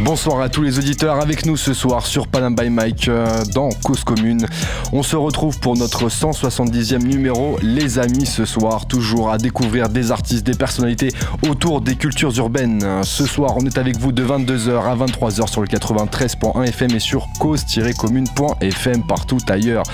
Bonsoir 0.00 0.40
à 0.40 0.48
tous 0.48 0.62
les 0.62 0.78
auditeurs 0.78 1.20
avec 1.20 1.46
nous 1.46 1.56
ce 1.56 1.72
soir 1.72 2.04
sur 2.04 2.26
Panam 2.26 2.54
by 2.54 2.68
Mike 2.68 3.08
euh, 3.08 3.44
dans 3.54 3.68
Cause 3.84 4.02
Commune. 4.02 4.44
On 4.92 5.04
se 5.04 5.14
retrouve 5.14 5.60
pour 5.60 5.76
notre 5.76 6.08
170e 6.08 6.98
numéro. 6.98 7.58
Les 7.62 8.00
amis, 8.00 8.26
ce 8.26 8.44
soir, 8.44 8.86
toujours 8.86 9.30
à 9.30 9.38
découvrir 9.38 9.88
des 9.88 10.10
artistes, 10.10 10.44
des 10.44 10.56
personnalités 10.56 11.10
autour 11.48 11.80
des 11.80 11.94
cultures 11.94 12.36
urbaines. 12.38 13.02
Ce 13.04 13.24
soir, 13.24 13.54
on 13.56 13.64
est 13.64 13.78
avec 13.78 13.96
vous 13.96 14.10
de 14.10 14.24
22h 14.24 14.82
à 14.82 14.96
23h 14.96 15.48
sur 15.48 15.60
le 15.60 15.68
93.1 15.68 16.64
FM 16.64 16.90
et 16.90 17.00
sur 17.00 17.28
cause-commune.fm 17.38 19.06
partout 19.06 19.38
ailleurs. 19.48 19.84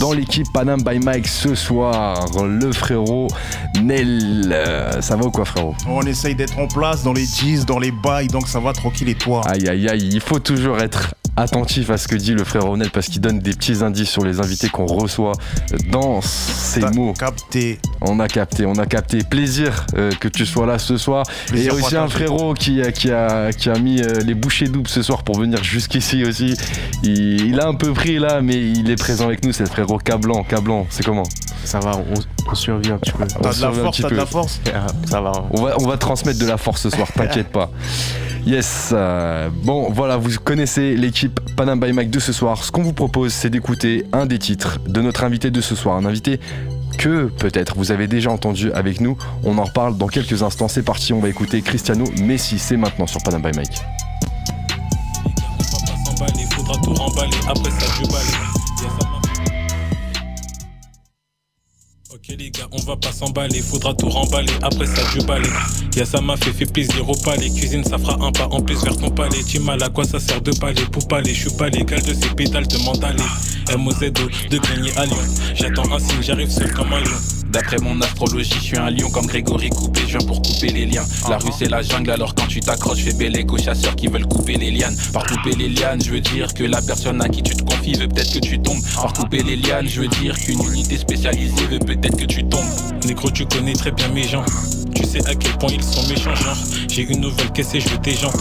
Dans 0.00 0.12
l'équipe 0.12 0.46
Panam 0.52 0.82
by 0.82 0.98
Mike 0.98 1.28
ce 1.28 1.54
soir, 1.54 2.26
le 2.42 2.72
frérot 2.72 3.28
Nel. 3.82 4.50
Euh, 4.50 5.00
ça 5.02 5.16
va 5.16 5.26
ou 5.26 5.30
quoi, 5.30 5.44
frérot? 5.44 5.74
On 5.86 6.02
essaye 6.02 6.34
d'être 6.34 6.58
en 6.58 6.66
place 6.66 7.02
dans 7.02 7.12
les 7.12 7.26
jeans, 7.26 7.64
dans 7.64 7.78
les 7.78 7.92
bails, 7.92 8.28
donc 8.28 8.48
ça 8.48 8.58
va 8.58 8.72
tranquille 8.72 9.08
et 9.10 9.14
toi? 9.14 9.41
Aïe 9.46 9.68
aïe 9.68 9.88
aïe, 9.88 10.08
il 10.12 10.20
faut 10.20 10.38
toujours 10.38 10.78
être 10.78 11.14
attentif 11.36 11.90
à 11.90 11.96
ce 11.96 12.08
que 12.08 12.16
dit 12.16 12.34
le 12.34 12.44
frère 12.44 12.64
Ronel 12.64 12.90
parce 12.90 13.08
qu'il 13.08 13.20
donne 13.20 13.38
des 13.38 13.52
petits 13.52 13.82
indices 13.82 14.10
sur 14.10 14.24
les 14.24 14.40
invités 14.40 14.68
qu'on 14.68 14.86
reçoit 14.86 15.32
dans 15.90 16.20
ses 16.20 16.80
mots. 16.90 17.14
capté. 17.14 17.78
On 18.00 18.20
a 18.20 18.28
capté, 18.28 18.66
on 18.66 18.74
a 18.74 18.86
capté. 18.86 19.18
Plaisir 19.18 19.86
euh, 19.96 20.10
que 20.20 20.28
tu 20.28 20.44
sois 20.44 20.66
là 20.66 20.78
ce 20.78 20.96
soir. 20.96 21.24
et 21.52 21.58
il 21.58 21.64
y 21.64 21.68
a 21.68 21.74
aussi 21.74 21.96
un 21.96 22.08
frérot 22.08 22.54
qui, 22.54 22.82
qui, 22.92 23.10
a, 23.10 23.52
qui 23.52 23.70
a 23.70 23.78
mis 23.78 24.02
euh, 24.02 24.20
les 24.24 24.34
bouchées 24.34 24.68
doubles 24.68 24.88
ce 24.88 25.02
soir 25.02 25.22
pour 25.22 25.38
venir 25.38 25.62
jusqu'ici 25.64 26.24
aussi. 26.24 26.54
Il, 27.02 27.58
a 27.60 27.66
un 27.66 27.74
peu 27.74 27.92
pris 27.92 28.18
là, 28.18 28.40
mais 28.42 28.56
il 28.56 28.90
est 28.90 28.96
présent 28.96 29.26
avec 29.26 29.44
nous, 29.44 29.52
c'est 29.52 29.64
le 29.64 29.70
frérot 29.70 29.98
Cablan. 29.98 30.42
Cablan, 30.44 30.86
c'est 30.90 31.04
comment? 31.04 31.24
Ça 31.64 31.78
va, 31.78 31.92
on, 32.50 32.54
survit 32.54 32.90
un 32.90 32.98
petit 32.98 33.12
peu. 33.12 33.24
T'as 33.26 33.54
de 33.54 33.62
la 33.62 33.72
force, 33.72 34.02
t'as 34.02 34.10
de 34.10 34.14
la 34.14 34.26
force? 34.26 34.60
Ça 35.08 35.20
va. 35.20 35.32
On 35.52 35.62
va, 35.62 35.76
on 35.80 35.86
va 35.86 35.96
transmettre 35.96 36.38
de 36.38 36.46
la 36.46 36.56
force 36.56 36.82
ce 36.82 36.90
soir, 36.90 37.08
t'inquiète 37.14 37.48
pas. 37.48 37.70
Yes. 38.46 38.90
Euh, 38.92 39.50
bon, 39.52 39.90
voilà, 39.90 40.16
vous 40.16 40.30
connaissez 40.42 40.96
l'équipe 40.96 41.21
Panam 41.28 41.80
by 41.80 41.92
Mike 41.92 42.10
de 42.10 42.20
ce 42.20 42.32
soir. 42.32 42.64
Ce 42.64 42.72
qu'on 42.72 42.82
vous 42.82 42.92
propose, 42.92 43.32
c'est 43.32 43.50
d'écouter 43.50 44.06
un 44.12 44.26
des 44.26 44.38
titres 44.38 44.78
de 44.86 45.00
notre 45.00 45.24
invité 45.24 45.50
de 45.50 45.60
ce 45.60 45.74
soir. 45.74 45.96
Un 45.96 46.04
invité 46.04 46.40
que 46.98 47.26
peut-être 47.26 47.76
vous 47.76 47.92
avez 47.92 48.06
déjà 48.06 48.30
entendu 48.30 48.72
avec 48.72 49.00
nous. 49.00 49.16
On 49.44 49.58
en 49.58 49.64
reparle 49.64 49.96
dans 49.96 50.08
quelques 50.08 50.42
instants. 50.42 50.68
C'est 50.68 50.82
parti, 50.82 51.12
on 51.12 51.20
va 51.20 51.28
écouter 51.28 51.62
Cristiano 51.62 52.04
Messi. 52.22 52.58
C'est 52.58 52.76
maintenant 52.76 53.06
sur 53.06 53.22
Panam 53.22 53.42
by 53.42 53.50
Mike. 53.56 53.82
Ok 62.22 62.36
les 62.38 62.50
gars, 62.52 62.68
on 62.70 62.80
va 62.82 62.94
pas 62.94 63.10
s'emballer, 63.10 63.60
faudra 63.60 63.94
tout 63.94 64.08
remballer, 64.08 64.52
après 64.62 64.86
ça 64.86 65.02
je 65.12 65.22
balai. 65.22 65.48
Y'a 65.96 66.04
ça 66.04 66.20
m'a 66.20 66.36
fait, 66.36 66.52
fait 66.52 66.66
plaisir 66.66 67.08
au 67.08 67.16
palais, 67.16 67.50
cuisine 67.50 67.82
ça 67.82 67.98
fera 67.98 68.16
un 68.24 68.30
pas 68.30 68.46
en 68.46 68.60
plus 68.60 68.80
vers 68.84 68.96
ton 68.96 69.10
palais. 69.10 69.42
Tu 69.44 69.58
mal 69.58 69.82
à 69.82 69.88
quoi 69.88 70.04
ça 70.04 70.20
sert 70.20 70.40
de 70.40 70.52
palais, 70.52 70.84
pour 70.92 71.08
palais, 71.08 71.34
je 71.34 71.48
suis 71.48 71.56
pas 71.56 71.68
légal 71.68 72.00
de 72.02 72.14
ces 72.14 72.28
pédales 72.28 72.68
de 72.68 72.78
mandaler. 72.78 73.24
MOZO 73.76 74.10
de 74.50 74.58
grenier 74.58 74.92
à 74.96 75.06
Lyon, 75.06 75.16
j'attends 75.54 75.92
un 75.92 75.98
signe, 75.98 76.22
j'arrive 76.22 76.50
seul 76.50 76.72
comme 76.72 76.92
un 76.92 77.00
lion. 77.00 77.18
D'après 77.52 77.76
mon 77.78 78.00
astrologie, 78.00 78.54
je 78.54 78.60
suis 78.60 78.78
un 78.78 78.88
lion 78.88 79.10
comme 79.10 79.26
Grégory 79.26 79.68
Coupé, 79.68 80.00
je 80.06 80.16
viens 80.16 80.26
pour 80.26 80.40
couper 80.40 80.68
les 80.68 80.86
liens. 80.86 81.04
La 81.28 81.36
rue 81.36 81.50
c'est 81.56 81.68
la 81.68 81.82
jungle, 81.82 82.10
alors 82.10 82.34
quand 82.34 82.46
tu 82.46 82.60
t'accroches, 82.60 83.00
fais 83.00 83.12
belle 83.12 83.36
aux 83.50 83.58
chasseurs 83.58 83.94
qui 83.94 84.06
veulent 84.06 84.26
couper 84.26 84.56
les 84.56 84.70
lianes. 84.70 84.96
Par 85.12 85.26
couper 85.26 85.54
les 85.56 85.68
lianes, 85.68 86.02
je 86.02 86.12
veux 86.12 86.20
dire 86.20 86.54
que 86.54 86.64
la 86.64 86.80
personne 86.80 87.20
à 87.20 87.28
qui 87.28 87.42
tu 87.42 87.54
te 87.54 87.62
confies 87.62 87.92
veut 87.92 88.08
peut-être 88.08 88.32
que 88.32 88.38
tu 88.38 88.58
tombes. 88.58 88.80
Par 88.94 89.12
couper 89.12 89.42
les 89.42 89.56
lianes, 89.56 89.86
je 89.86 90.00
veux 90.00 90.08
dire 90.08 90.38
qu'une 90.38 90.60
unité 90.72 90.96
spécialisée 90.96 91.66
veut 91.70 91.78
peut-être 91.78 92.11
que 92.12 92.24
tu 92.24 92.44
tombes. 92.44 92.60
Négro, 93.06 93.30
tu 93.30 93.46
connais 93.46 93.72
très 93.72 93.90
bien 93.90 94.08
mes 94.08 94.22
gens. 94.22 94.44
Tu 94.94 95.04
sais 95.04 95.26
à 95.26 95.34
quel 95.34 95.52
point 95.52 95.70
ils 95.72 95.82
sont 95.82 96.06
méchants, 96.08 96.34
genre. 96.34 96.56
J'ai 96.88 97.02
une 97.02 97.20
nouvelle 97.20 97.50
caisse 97.52 97.74
et 97.74 97.80
je 97.80 97.96
tes 97.96 98.14
gens. 98.14 98.32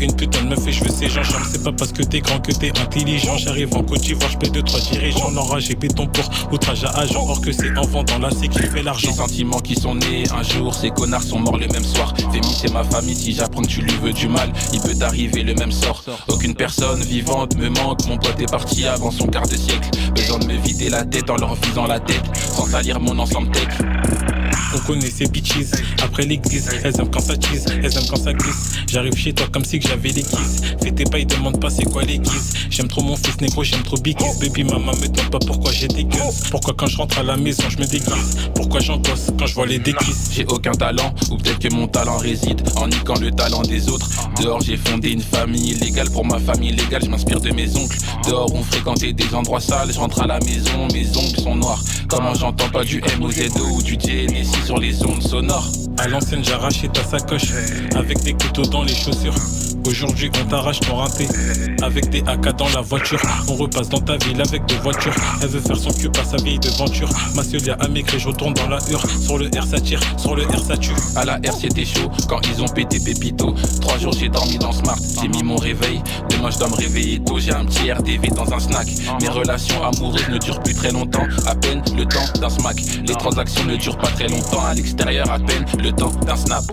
Une 0.00 0.14
putain 0.14 0.42
de 0.42 0.48
meuf 0.48 0.66
et 0.66 0.72
je 0.72 0.84
veux 0.84 0.90
ces 0.90 1.08
gens. 1.08 1.22
C'est 1.50 1.62
pas 1.62 1.72
parce 1.72 1.92
que 1.92 2.02
t'es 2.02 2.20
grand 2.20 2.38
que 2.40 2.52
t'es 2.52 2.70
intelligent. 2.78 3.36
J'arrive 3.36 3.74
en 3.74 3.82
Côte 3.82 4.00
d'Ivoire, 4.00 4.30
je 4.30 4.36
paie 4.38 4.50
deux, 4.50 4.62
trois 4.62 4.80
dirigeants. 4.80 5.30
L'enrage 5.30 5.70
et 5.70 5.74
béton 5.74 6.06
pour 6.08 6.28
outrage 6.52 6.84
à 6.84 6.90
agent. 6.98 7.24
Or 7.26 7.40
que 7.40 7.52
c'est 7.52 7.76
en 7.78 7.86
vendant 7.86 8.18
la 8.18 8.30
c'est 8.30 8.48
qui 8.48 8.58
fait 8.58 8.82
l'argent. 8.82 9.08
Les 9.08 9.14
sentiments 9.14 9.60
qui 9.60 9.76
sont 9.76 9.94
nés 9.94 10.24
un 10.36 10.42
jour, 10.42 10.74
ces 10.74 10.90
connards 10.90 11.22
sont 11.22 11.38
morts 11.38 11.58
le 11.58 11.68
même 11.68 11.84
soir. 11.84 12.12
Fémi, 12.32 12.46
c'est 12.60 12.72
ma 12.72 12.84
famille. 12.84 13.14
Si 13.16 13.32
j'apprends 13.32 13.62
que 13.62 13.68
tu 13.68 13.80
lui 13.82 13.94
veux 14.02 14.12
du 14.12 14.28
mal, 14.28 14.52
il 14.72 14.80
peut 14.80 14.94
t'arriver 14.94 15.42
le 15.42 15.54
même 15.54 15.72
sort. 15.72 16.02
Aucune 16.28 16.54
personne 16.54 17.00
vivante 17.02 17.56
me 17.56 17.68
manque. 17.68 18.06
Mon 18.06 18.18
pote 18.18 18.40
est 18.40 18.50
parti 18.50 18.86
avant 18.86 19.10
son 19.10 19.26
quart 19.26 19.46
de 19.46 19.56
siècle. 19.56 19.88
Besoin 20.14 20.38
de 20.38 20.46
me 20.46 20.56
vider 20.58 20.90
la 20.90 21.04
tête 21.04 21.30
en 21.30 21.36
leur 21.36 21.54
visant 21.54 21.86
la 21.86 22.00
tête. 22.00 22.24
Sans 22.34 22.66
salir 22.66 23.00
mon 23.00 23.18
ensemble 23.18 23.50
tech. 23.52 23.68
On 24.74 24.78
connaît 24.80 25.10
ces 25.10 25.26
bitches 25.26 25.70
après 26.02 26.24
l'église. 26.24 26.68
Elles 26.82 27.00
aiment 27.00 27.10
quand 27.10 27.20
ça 27.20 27.36
tease, 27.36 27.66
elles 27.82 27.96
aiment 27.96 28.06
quand 28.08 28.22
ça 28.22 28.32
glisse. 28.32 28.72
J'arrive 28.88 29.16
chez 29.16 29.32
toi 29.32 29.46
comme 29.52 29.64
si 29.64 29.80
j'avais 29.80 30.10
les 30.10 30.22
keys. 30.22 30.76
Fais 30.82 30.90
tes 30.90 31.04
pas, 31.04 31.18
ils 31.18 31.26
demandent 31.26 31.60
pas 31.60 31.70
c'est 31.70 31.84
quoi 31.84 32.02
les 32.02 32.18
guises. 32.18 32.52
J'aime 32.70 32.88
trop 32.88 33.02
mon 33.02 33.16
fils 33.16 33.40
négro, 33.40 33.62
j'aime 33.62 33.82
trop 33.82 33.96
Big 33.98 34.18
Baby, 34.40 34.64
maman 34.64 34.92
me 35.00 35.08
demande 35.08 35.30
pas 35.30 35.38
pourquoi 35.38 35.70
j'ai 35.72 35.88
des 35.88 36.04
gueules. 36.04 36.20
Pourquoi 36.50 36.74
quand 36.76 36.86
je 36.86 36.96
rentre 36.96 37.18
à 37.18 37.22
la 37.22 37.36
maison, 37.36 37.62
je 37.68 37.78
me 37.78 37.86
déguise? 37.86 38.36
Pourquoi 38.54 38.80
j'encosse 38.80 39.28
quand 39.38 39.46
je 39.46 39.54
vois 39.54 39.66
les 39.66 39.78
déguises? 39.78 40.30
J'ai 40.32 40.44
aucun 40.46 40.72
talent, 40.72 41.14
ou 41.30 41.36
peut-être 41.36 41.60
que 41.60 41.72
mon 41.72 41.86
talent 41.86 42.18
réside 42.18 42.62
en 42.76 42.88
niquant 42.88 43.18
le 43.20 43.30
talent 43.30 43.62
des 43.62 43.88
autres. 43.88 44.08
Dehors, 44.42 44.60
j'ai 44.60 44.76
fondé 44.76 45.10
une 45.10 45.22
famille 45.22 45.70
illégale. 45.70 46.10
Pour 46.10 46.24
ma 46.24 46.38
famille 46.38 46.72
légale, 46.72 47.04
je 47.04 47.10
m'inspire 47.10 47.40
de 47.40 47.50
mes 47.50 47.76
oncles. 47.76 47.98
Dehors, 48.26 48.52
on 48.52 48.62
fréquentait 48.62 49.12
des 49.12 49.34
endroits 49.34 49.60
sales. 49.60 49.92
Je 49.92 49.98
rentre 49.98 50.22
à 50.22 50.26
la 50.26 50.40
maison, 50.40 50.88
mes 50.92 51.06
ongles 51.16 51.40
sont 51.40 51.54
noirs. 51.54 51.82
Comment 52.08 52.34
j'entends 52.34 52.68
pas 52.68 52.84
du 52.84 53.02
MOZO 53.18 53.64
ou 53.72 53.82
du 53.82 53.96
DNSI 53.96 54.63
sur 54.64 54.78
les 54.78 55.04
ondes 55.04 55.22
sonores. 55.22 55.70
À 55.98 56.08
l'ancienne, 56.08 56.42
j'ai 56.42 56.52
arraché 56.52 56.88
ta 56.88 57.04
sacoche 57.04 57.52
avec 57.94 58.22
des 58.22 58.32
couteaux 58.32 58.62
dans 58.62 58.82
les 58.82 58.94
chaussures. 58.94 59.34
Aujourd'hui, 59.86 60.30
on 60.40 60.48
t'arrache 60.48 60.80
ton 60.80 60.96
raté 60.96 61.28
avec 61.82 62.08
des 62.08 62.22
AK 62.26 62.56
dans 62.56 62.68
la 62.70 62.80
voiture. 62.80 63.20
On 63.48 63.54
repasse 63.54 63.90
dans 63.90 64.00
ta 64.00 64.16
ville 64.16 64.40
avec 64.40 64.64
deux 64.64 64.78
voitures. 64.78 65.14
Elle 65.42 65.48
veut 65.48 65.60
faire 65.60 65.76
son 65.76 65.90
cul 65.90 66.08
à 66.18 66.24
sa 66.24 66.42
vieille 66.42 66.58
devanture. 66.58 67.08
Ma 67.34 67.42
seule 67.42 67.76
a 67.78 67.88
maigri, 67.88 68.18
je 68.18 68.28
retourne 68.28 68.54
dans 68.54 68.68
la 68.68 68.78
hure. 68.90 69.04
Sur 69.20 69.36
le 69.36 69.46
R, 69.48 69.66
ça 69.66 69.78
tire, 69.78 70.00
sur 70.16 70.34
le 70.34 70.44
R, 70.44 70.58
ça 70.58 70.78
tue. 70.78 70.94
À 71.16 71.26
la 71.26 71.34
R, 71.34 71.52
c'était 71.60 71.84
chaud 71.84 72.10
quand 72.28 72.40
ils 72.48 72.62
ont 72.62 72.68
pété 72.68 72.98
Pépito. 72.98 73.54
Trois 73.82 73.98
jours, 73.98 74.14
j'ai 74.18 74.30
dormi 74.30 74.56
dans 74.56 74.72
Smart, 74.72 74.98
j'ai 75.20 75.28
mis 75.28 75.42
mon 75.42 75.56
réveil. 75.56 76.00
Demain, 76.30 76.50
je 76.50 76.58
dois 76.58 76.68
me 76.70 76.76
réveiller 76.76 77.20
tôt. 77.20 77.38
J'ai 77.38 77.52
un 77.52 77.66
petit 77.66 77.92
RDV 77.92 78.28
dans 78.28 78.50
un 78.54 78.58
snack. 78.58 78.88
Mes 79.20 79.28
relations 79.28 79.84
amoureuses 79.84 80.28
ne 80.30 80.38
durent 80.38 80.62
plus 80.62 80.74
très 80.74 80.92
longtemps. 80.92 81.26
À 81.46 81.54
peine 81.54 81.82
le 81.94 82.06
temps 82.06 82.40
d'un 82.40 82.48
smack. 82.48 82.80
Les 83.06 83.14
transactions 83.14 83.64
ne 83.64 83.76
durent 83.76 83.98
pas 83.98 84.08
très 84.08 84.28
longtemps. 84.28 84.53
À 84.62 84.72
l'extérieur, 84.72 85.30
à 85.30 85.38
peine 85.38 85.64
le 85.82 85.92
temps 85.92 86.10
d'un 86.24 86.36
snap. 86.36 86.64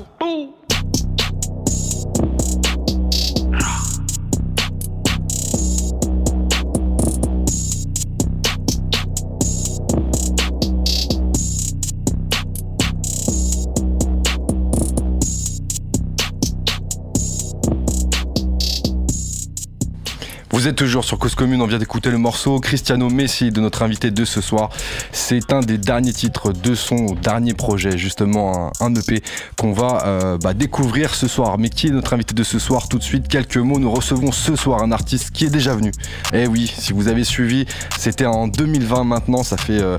Vous 20.53 20.67
êtes 20.67 20.75
toujours 20.75 21.06
sur 21.06 21.17
Cause 21.17 21.34
Commune, 21.34 21.62
on 21.62 21.66
vient 21.66 21.79
d'écouter 21.79 22.12
le 22.12 22.17
morceau 22.17 22.59
Cristiano 22.59 23.09
Messi 23.09 23.51
de 23.51 23.62
notre 23.62 23.84
invité 23.84 24.12
de 24.12 24.25
ce 24.25 24.41
soir. 24.41 24.69
C'est 25.13 25.53
un 25.53 25.62
des 25.62 25.78
derniers 25.78 26.12
titres 26.12 26.51
de 26.51 26.75
son 26.75 27.16
dernier 27.16 27.53
projet, 27.53 27.97
justement 27.97 28.69
un, 28.81 28.94
EP 28.94 29.23
qu'on 29.56 29.72
va 29.72 30.03
euh, 30.06 30.38
bah, 30.38 30.53
découvrir 30.53 31.16
ce 31.16 31.29
soir. 31.29 31.57
Mais 31.57 31.69
qui 31.69 31.88
est 31.88 31.91
notre 31.91 32.13
invité 32.13 32.34
de 32.34 32.44
ce 32.44 32.59
soir 32.59 32.90
Tout 32.90 32.97
de 32.97 33.03
suite, 33.03 33.29
quelques 33.29 33.56
mots. 33.56 33.79
Nous 33.79 33.90
recevons 33.90 34.34
ce 34.34 34.57
soir 34.57 34.84
un 34.84 34.91
artiste 34.91 35.31
qui 35.31 35.46
est 35.46 35.49
déjà 35.49 35.73
venu. 35.73 35.93
Eh 36.34 36.47
oui, 36.47 36.70
si 36.78 36.91
vous 36.91 37.08
avez 37.08 37.23
suivi, 37.23 37.66
c'était 37.97 38.25
en 38.25 38.49
2020 38.49 39.05
maintenant, 39.05 39.43
ça 39.43 39.55
fait 39.55 39.81
euh, 39.81 39.96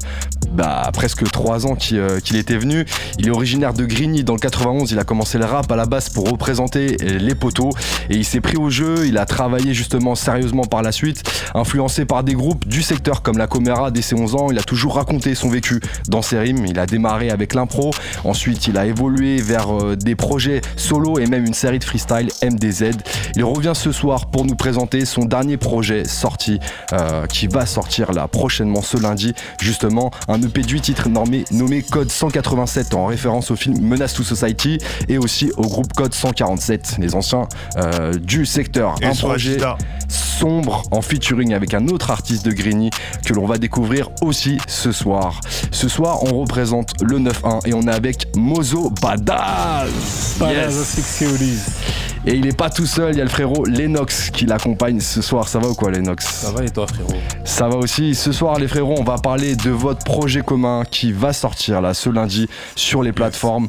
bah, 0.54 0.90
presque 0.93 1.25
trois 1.31 1.66
ans 1.66 1.76
euh, 1.93 2.20
qu'il 2.20 2.37
était 2.37 2.56
venu. 2.56 2.84
Il 3.19 3.28
est 3.28 3.31
originaire 3.31 3.72
de 3.72 3.84
Grigny 3.84 4.25
dans 4.25 4.34
le 4.34 4.38
91, 4.38 4.90
il 4.93 4.99
a 4.99 5.04
commencé 5.04 5.38
le 5.38 5.44
rap 5.44 5.70
à 5.70 5.76
la 5.76 5.87
base 5.87 6.08
pour 6.08 6.28
représenter 6.28 6.96
les 6.99 7.34
poteaux 7.34 7.70
et 8.10 8.16
il 8.16 8.25
s'est 8.25 8.40
pris 8.40 8.56
au 8.56 8.70
jeu, 8.70 9.06
il 9.06 9.19
a 9.19 9.26
travaillé 9.26 9.75
justement 9.75 10.14
sérieusement 10.14 10.64
par 10.64 10.82
la 10.82 10.93
suite. 10.93 11.22
Influencé 11.54 12.04
par 12.04 12.25
des 12.25 12.34
groupes 12.34 12.66
du 12.66 12.82
secteur 12.82 13.22
comme 13.22 13.38
la 13.38 13.46
Comera 13.46 13.90
dès 13.90 14.02
ses 14.02 14.14
11 14.14 14.34
ans, 14.34 14.46
il 14.50 14.58
a 14.58 14.62
toujours 14.62 14.96
raconté 14.96 15.34
son 15.34 15.49
vécu 15.49 15.81
dans 16.08 16.22
ses 16.22 16.38
rimes. 16.38 16.66
Il 16.66 16.78
a 16.78 16.87
démarré 16.87 17.31
avec 17.31 17.54
l'impro, 17.54 17.93
ensuite 18.25 18.66
il 18.66 18.78
a 18.78 18.87
évolué 18.87 19.40
vers 19.40 19.75
euh, 19.75 19.96
des 19.96 20.14
projets 20.14 20.60
solo 20.76 21.19
et 21.19 21.26
même 21.26 21.44
une 21.44 21.54
série 21.54 21.78
de 21.78 21.84
freestyle 21.84 22.28
MDZ. 22.43 22.93
Il 23.37 23.44
revient 23.44 23.72
ce 23.75 23.93
soir 23.93 24.26
pour 24.26 24.44
nous 24.44 24.54
présenter 24.54 25.04
son 25.04 25.25
dernier 25.25 25.56
projet 25.56 26.04
sorti, 26.04 26.58
euh, 26.93 27.26
qui 27.26 27.46
va 27.46 27.66
sortir 27.66 28.12
là 28.12 28.28
prochainement 28.28 28.82
ce 28.82 28.96
lundi, 28.96 29.34
justement 29.60 30.10
EP 30.44 30.62
de 30.62 30.69
8 30.69 30.81
titres 30.81 31.09
nommé, 31.09 31.44
nommé 31.50 31.83
Code 31.83 32.11
187 32.11 32.94
en 32.94 33.06
référence 33.06 33.50
au 33.50 33.56
film 33.56 33.81
Menace 33.81 34.15
to 34.15 34.23
Society 34.23 34.79
et 35.09 35.19
aussi 35.19 35.50
au 35.56 35.62
groupe 35.62 35.93
Code 35.93 36.15
147, 36.15 36.97
les 36.99 37.15
anciens 37.15 37.49
euh, 37.77 38.12
du 38.15 38.47
secteur. 38.47 38.94
un 39.03 39.15
projet 39.15 39.59
sombre 40.09 40.83
en 40.91 41.00
featuring 41.00 41.55
avec 41.55 41.75
un 41.75 41.89
autre 41.89 42.11
artiste 42.11 42.44
de 42.44 42.53
Grigny 42.53 42.91
que 43.25 43.33
l'on 43.33 43.47
va 43.47 43.59
découvrir 43.59 44.11
aussi 44.21 44.59
ce 44.67 44.93
soir. 44.93 45.41
Ce 45.71 45.89
soir, 45.89 46.23
on 46.25 46.41
représente 46.41 46.95
le 47.03 47.19
9-1 47.19 47.69
et 47.69 47.75
on 47.75 47.83
est 47.83 47.95
avec 47.95 48.27
Mozo 48.37 48.91
Badass. 49.00 50.37
Badass 50.38 51.23
Oldies. 51.23 51.61
Et 52.25 52.37
il 52.37 52.47
est 52.47 52.57
pas 52.57 52.71
tout 52.71 52.87
seul, 52.87 53.15
il 53.15 53.19
y 53.19 53.21
a 53.21 53.25
le 53.25 53.31
frérot 53.31 53.65
Lennox 53.65 54.31
qui 54.31 54.47
l'accompagne 54.47 55.01
ce 55.01 55.21
soir. 55.21 55.49
Ça 55.49 55.59
va 55.59 55.69
ou 55.69 55.75
quoi 55.75 55.91
Lennox? 55.91 56.25
Ça 56.25 56.53
va 56.53 56.63
et 56.65 56.71
toi 56.71 56.87
frérot? 56.87 57.15
Ça 57.45 57.69
va 57.69 57.77
aussi. 57.77 58.15
Ce 58.15 58.31
soir 58.31 58.59
les 58.61 58.69
frérots, 58.69 58.95
on 58.99 59.03
va 59.03 59.19
parler 59.19 59.57
de 59.57 59.71
votre 59.71 60.05
projet 60.05 60.43
commun 60.43 60.85
qui 60.89 61.11
va 61.13 61.33
sortir 61.33 61.81
là 61.81 61.95
ce 61.95 62.11
lundi 62.11 62.49
sur 62.77 63.03
les 63.03 63.13
plateformes. 63.13 63.67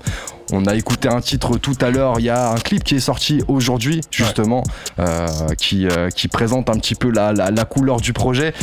On 0.51 0.65
a 0.67 0.75
écouté 0.75 1.07
un 1.09 1.19
titre 1.19 1.57
tout 1.57 1.75
à 1.81 1.89
l'heure, 1.89 2.19
il 2.19 2.25
y 2.25 2.29
a 2.29 2.51
un 2.51 2.57
clip 2.57 2.83
qui 2.83 2.95
est 2.95 2.99
sorti 2.99 3.41
aujourd'hui 3.47 4.01
justement 4.11 4.63
euh, 4.99 5.25
qui, 5.57 5.87
euh, 5.87 6.09
qui 6.09 6.27
présente 6.27 6.69
un 6.69 6.73
petit 6.77 6.93
peu 6.95 7.09
la, 7.09 7.33
la- 7.33 7.49
la 7.49 7.65
couleur 7.65 7.97
du 8.01 8.13
projet. 8.13 8.53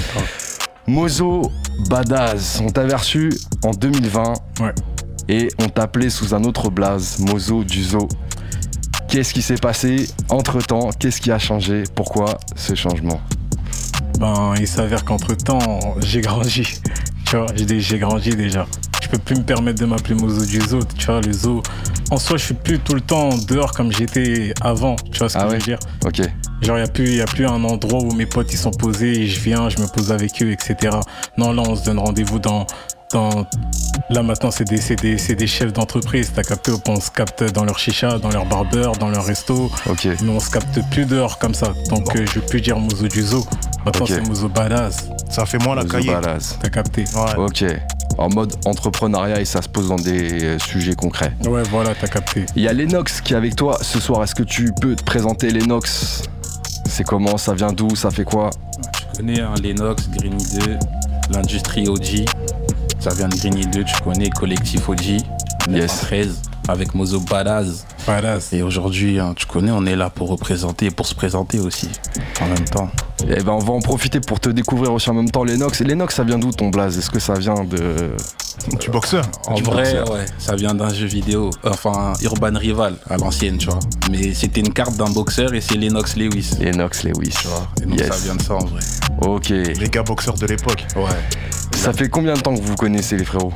Mozo 0.87 1.51
Badass, 1.89 2.61
on 2.63 2.69
t'a 2.71 2.83
reçu 2.97 3.31
en 3.65 3.71
2020 3.73 4.35
Ouais. 4.61 4.73
et 5.29 5.49
on 5.61 5.69
t'appelait 5.69 6.11
sous 6.11 6.35
un 6.35 6.45
autre 6.45 6.71
blaze, 6.71 7.19
Mozo 7.19 7.65
du 7.65 7.83
Zoo. 7.83 8.07
Qu'est-ce 9.11 9.35
qui 9.35 9.43
s'est 9.43 9.57
passé 9.57 10.09
entre 10.29 10.61
temps 10.65 10.91
Qu'est-ce 10.99 11.21
qui 11.21 11.31
a 11.33 11.39
changé? 11.39 11.83
Pourquoi 11.95 12.39
ce 12.55 12.75
changement? 12.75 13.21
Ben, 14.19 14.55
il 14.61 14.69
s'avère 14.69 15.05
qu'entre 15.05 15.35
temps, 15.37 15.81
j'ai 16.01 16.21
grandi. 16.21 16.67
Tu 17.31 17.37
vois, 17.37 17.47
j'ai 17.55 17.79
j'ai 17.79 17.99
grandi 18.01 18.31
déjà. 18.31 18.67
Je 19.01 19.07
peux 19.09 19.19
plus 19.19 19.37
me 19.37 19.43
permettre 19.45 19.79
de 19.79 19.87
m'appeler 19.87 20.17
Mozo 20.17 20.45
du 20.45 20.61
zoo. 20.61 20.81
Tu 20.99 21.07
vois, 21.07 21.21
le 21.21 21.33
zoo. 21.33 21.63
En 22.11 22.17
soi, 22.17 22.37
je 22.39 22.45
suis 22.47 22.55
plus 22.55 22.81
tout 22.81 22.93
le 22.95 23.01
temps 23.01 23.29
dehors 23.47 23.71
comme 23.73 23.93
j'étais 23.93 24.53
avant. 24.61 24.97
Tu 25.13 25.19
vois 25.21 25.29
ce 25.29 25.35
que 25.35 25.39
Ah 25.39 25.45
je 25.47 25.53
ouais? 25.53 25.59
veux 25.59 25.63
dire 25.65 25.79
Ok. 26.05 26.23
Genre, 26.63 26.77
il 26.77 26.83
n'y 26.83 26.89
a, 26.89 26.91
plus- 26.91 27.15
y 27.19 27.21
a 27.21 27.27
plus 27.27 27.47
un 27.47 27.63
endroit 27.63 28.01
où 28.03 28.11
mes 28.15 28.27
potes 28.27 28.53
ils 28.53 28.57
sont 28.59 28.73
posés 28.73 29.13
et 29.21 29.27
je 29.29 29.39
viens, 29.39 29.69
je 29.69 29.79
me 29.79 29.87
pose 29.87 30.11
avec 30.11 30.43
eux, 30.43 30.51
etc. 30.51 30.97
Non, 31.39 31.53
là, 31.53 31.63
on 31.69 31.77
se 31.77 31.85
donne 31.85 32.01
rendez-vous 32.01 32.41
dans. 32.41 32.67
Dans... 33.13 33.47
Là, 34.09 34.23
maintenant, 34.23 34.51
c'est 34.51 34.65
des, 34.65 34.79
c'est 34.79 34.97
des, 35.35 35.47
chefs 35.47 35.73
d'entreprise. 35.73 36.33
T'as 36.35 36.43
capté 36.43 36.73
On 36.89 37.01
se 37.01 37.11
capte 37.11 37.45
dans 37.53 37.65
leur 37.65 37.79
chicha, 37.79 38.19
dans 38.19 38.31
leur 38.31 38.45
barbeur, 38.47 38.93
dans 38.93 39.09
leur 39.09 39.25
resto. 39.25 39.71
Ok. 39.89 40.09
Mais 40.23 40.31
on 40.31 40.41
se 40.41 40.51
capte 40.51 40.81
plus 40.91 41.07
dehors 41.07 41.39
comme 41.39 41.55
ça. 41.55 41.73
Donc, 41.91 42.17
euh, 42.17 42.27
je 42.27 42.41
veux 42.41 42.47
plus 42.47 42.61
dire 42.61 42.79
Mozo 42.79 43.07
du 43.07 43.23
zoo. 43.23 43.47
Maintenant, 43.85 44.07
c'est 44.07 44.27
Mozo 44.27 44.49
Badass. 44.49 45.09
Ça 45.29 45.47
fait 45.47 45.59
moins 45.59 45.77
la 45.77 45.85
cahier. 45.85 46.13
T'as 46.61 46.69
capté 46.69 47.05
Ouais. 47.15 47.37
Ok. 47.37 47.65
En 48.19 48.29
mode 48.29 48.53
entrepreneuriat 48.65 49.41
et 49.41 49.45
ça 49.45 49.63
se 49.63 49.69
pose 49.69 49.89
dans 49.89 49.97
des 49.97 50.45
euh, 50.45 50.59
sujets 50.59 50.95
concrets. 50.95 51.33
Ouais, 51.47 51.63
voilà, 51.71 51.95
t'as 51.95 52.09
capté. 52.09 52.45
Il 52.57 52.63
y 52.63 52.69
a 52.69 52.73
Lennox 52.73 53.21
qui 53.21 53.35
est 53.35 53.37
avec 53.37 53.55
toi 53.55 53.79
ce 53.81 54.01
soir. 54.01 54.23
Est-ce 54.25 54.35
que 54.35 54.43
tu 54.43 54.73
peux 54.81 54.97
te 54.97 55.05
présenter 55.05 55.51
Lennox 55.51 56.23
C'est 56.87 57.05
comment? 57.05 57.37
Ça 57.37 57.55
vient 57.55 57.73
d'où? 57.73 57.95
Ça 57.95 58.11
fait 58.11 58.25
quoi? 58.25 58.51
Tu 58.83 59.17
connais 59.17 59.41
hein, 59.41 59.55
Lennox, 59.63 60.09
Greeny 60.11 60.45
2, 60.67 60.79
l'industrie 61.31 61.89
OG. 61.89 62.25
Ça 63.01 63.11
vient 63.15 63.29
de 63.29 63.37
Greeny 63.37 63.67
2, 63.67 63.85
tu 63.85 63.95
connais, 64.05 64.29
collectif 64.31 64.89
OG, 64.89 65.19
913, 65.71 66.43
avec 66.69 66.95
Mozo 66.95 67.21
Badass. 67.21 67.87
Badass. 68.07 68.53
Et 68.53 68.63
aujourd'hui, 68.63 69.19
hein, 69.19 69.33
tu 69.35 69.47
connais, 69.47 69.71
on 69.71 69.87
est 69.87 69.97
là 69.97 70.11
pour 70.11 70.29
représenter 70.29 70.87
et 70.87 70.91
pour 70.91 71.07
se 71.07 71.15
présenter 71.15 71.59
aussi 71.61 71.89
en 72.43 72.47
même 72.47 72.65
temps. 72.67 72.91
Eh 73.27 73.43
ben 73.43 73.53
on 73.53 73.59
va 73.59 73.73
en 73.75 73.81
profiter 73.81 74.21
pour 74.21 74.41
te 74.41 74.49
découvrir 74.49 74.93
aussi 74.95 75.09
en 75.11 75.15
même 75.15 75.31
temps 75.31 75.45
Lennox. 75.45 75.81
Et 75.81 75.85
Lennox, 75.85 76.15
ça 76.15 76.25
vient 76.25 76.39
d'où 76.39 76.53
ton 76.53 76.69
blaze? 76.69 76.97
Est-ce 76.99 77.11
que 77.11 77.21
ça 77.21 77.35
vient 77.35 77.65
de 77.65 78.13
Tu 78.79 78.91
boxeur 78.91 79.25
En 79.47 79.55
Du 79.55 79.63
vrai, 79.63 79.83
boxeur. 79.83 80.11
ouais, 80.13 80.27
ça 80.39 80.55
vient 80.57 80.75
d'un 80.75 80.93
jeu 80.93 81.07
vidéo, 81.07 81.51
enfin 81.65 82.13
Urban 82.23 82.53
Rival 82.59 82.95
à 83.11 83.17
l'ancienne, 83.19 83.59
tu 83.59 83.67
vois. 83.67 83.79
Mais 84.11 84.33
c'était 84.35 84.61
une 84.61 84.73
carte 84.73 84.97
d'un 84.97 85.11
boxeur 85.11 85.53
et 85.55 85.61
c'est 85.61 85.77
Lennox 85.77 86.17
Lewis. 86.17 86.51
Lennox 86.61 87.05
Lewis 87.05 87.35
Tu 87.41 87.49
vois. 87.49 87.67
Et 87.83 87.87
donc 87.87 87.99
Yes. 87.99 88.09
ça 88.09 88.17
vient 88.25 88.37
de 88.37 88.43
ça 88.43 88.55
en 88.55 88.65
vrai. 88.65 88.81
Ok. 89.23 89.49
Les 89.51 89.89
gars 89.91 90.03
boxeurs 90.03 90.35
de 90.37 90.47
l'époque. 90.47 90.87
Ouais. 90.97 91.03
Ça 91.81 91.95
fait 91.95 92.09
combien 92.11 92.35
de 92.35 92.41
temps 92.41 92.55
que 92.55 92.61
vous 92.61 92.67
vous 92.69 92.77
connaissez 92.77 93.17
les 93.17 93.25
frérots 93.25 93.55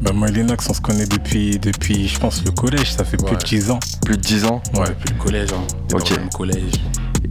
Bah, 0.00 0.10
moi 0.12 0.28
et 0.28 0.32
Lennox, 0.32 0.68
on 0.68 0.74
se 0.74 0.80
connaît 0.80 1.06
depuis, 1.06 1.56
depuis, 1.58 2.08
je 2.08 2.18
pense, 2.18 2.44
le 2.44 2.50
collège. 2.50 2.92
Ça 2.94 3.04
fait 3.04 3.16
plus 3.16 3.36
de 3.36 3.42
10 3.44 3.70
ans. 3.70 3.78
Plus 4.04 4.16
de 4.16 4.22
10 4.22 4.44
ans 4.46 4.60
Ouais. 4.74 4.88
Depuis 4.88 5.14
le 5.14 5.22
collège, 5.22 5.50
hein. 5.52 5.62
Ok. 5.94 6.10
dans 6.16 6.22
le 6.24 6.28
collège. 6.30 6.72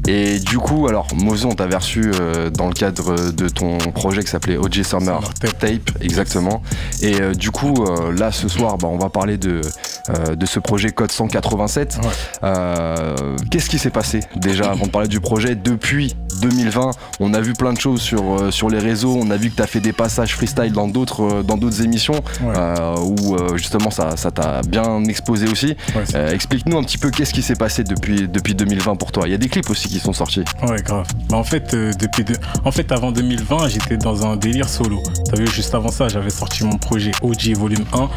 Et 0.07 0.39
du 0.39 0.57
coup, 0.57 0.87
alors, 0.87 1.07
Mozo, 1.15 1.47
on 1.49 1.53
t'avait 1.53 1.75
reçu 1.75 2.11
euh, 2.19 2.49
dans 2.49 2.67
le 2.67 2.73
cadre 2.73 3.31
de 3.31 3.47
ton 3.49 3.77
projet 3.77 4.23
qui 4.23 4.29
s'appelait 4.31 4.57
OJ 4.57 4.81
Summer 4.81 5.19
Tape. 5.39 5.59
Tape, 5.59 5.91
exactement. 6.01 6.61
Et 7.01 7.21
euh, 7.21 7.33
du 7.33 7.51
coup, 7.51 7.73
euh, 7.85 8.11
là, 8.17 8.31
ce 8.31 8.47
soir, 8.47 8.77
bah, 8.77 8.87
on 8.89 8.97
va 8.97 9.09
parler 9.09 9.37
de, 9.37 9.61
euh, 10.09 10.35
de 10.35 10.45
ce 10.45 10.59
projet 10.59 10.89
Code 10.89 11.11
187. 11.11 11.99
Ouais. 12.01 12.09
Euh, 12.43 13.35
Qu'est-ce 13.51 13.69
qui 13.69 13.77
s'est 13.77 13.89
passé 13.91 14.21
déjà 14.35 14.71
avant 14.71 14.85
de 14.87 14.91
parler 14.91 15.07
du 15.07 15.19
projet? 15.19 15.55
Depuis 15.55 16.15
2020 16.41 16.91
On 17.19 17.33
a 17.33 17.41
vu 17.41 17.53
plein 17.53 17.73
de 17.73 17.79
choses 17.79 18.01
sur, 18.01 18.23
euh, 18.41 18.51
sur 18.51 18.69
les 18.69 18.79
réseaux. 18.79 19.15
On 19.21 19.29
a 19.29 19.37
vu 19.37 19.51
que 19.51 19.55
tu 19.55 19.61
as 19.61 19.67
fait 19.67 19.79
des 19.81 19.93
passages 19.93 20.33
freestyle 20.35 20.71
dans 20.71 20.87
d'autres 20.87 21.43
dans 21.43 21.57
d'autres 21.57 21.81
émissions 21.83 22.13
Ouais. 22.41 22.53
euh, 22.57 22.95
où 22.97 23.35
euh, 23.35 23.57
justement 23.57 23.91
ça 23.91 24.17
ça 24.17 24.31
t'a 24.31 24.61
bien 24.63 25.03
exposé 25.05 25.47
aussi. 25.47 25.75
Ouais, 25.95 26.03
Euh, 26.15 26.31
Explique-nous 26.33 26.77
un 26.77 26.83
petit 26.83 26.97
peu 26.97 27.11
qu'est-ce 27.11 27.33
qui 27.33 27.41
s'est 27.43 27.55
passé 27.55 27.83
depuis, 27.83 28.27
depuis 28.27 28.55
2020 28.55 28.95
pour 28.95 29.11
toi. 29.11 29.23
Il 29.27 29.31
y 29.31 29.35
a 29.35 29.37
des 29.37 29.49
clips 29.49 29.69
aussi 29.69 29.90
qui 29.91 29.99
sont 29.99 30.13
sortis. 30.13 30.43
Ouais, 30.67 30.81
grave. 30.81 31.07
Bah, 31.29 31.37
en 31.37 31.43
fait, 31.43 31.73
euh, 31.73 31.91
depuis 31.99 32.23
de... 32.23 32.35
en 32.65 32.71
fait, 32.71 32.91
avant 32.91 33.11
2020, 33.11 33.67
j'étais 33.67 33.97
dans 33.97 34.25
un 34.25 34.35
délire 34.37 34.69
solo. 34.69 35.01
T'as 35.29 35.37
vu, 35.37 35.47
juste 35.47 35.75
avant 35.75 35.91
ça, 35.91 36.07
j'avais 36.07 36.29
sorti 36.29 36.63
mon 36.63 36.77
projet 36.77 37.11
OG 37.21 37.53
Volume 37.55 37.85
1. 37.93 38.09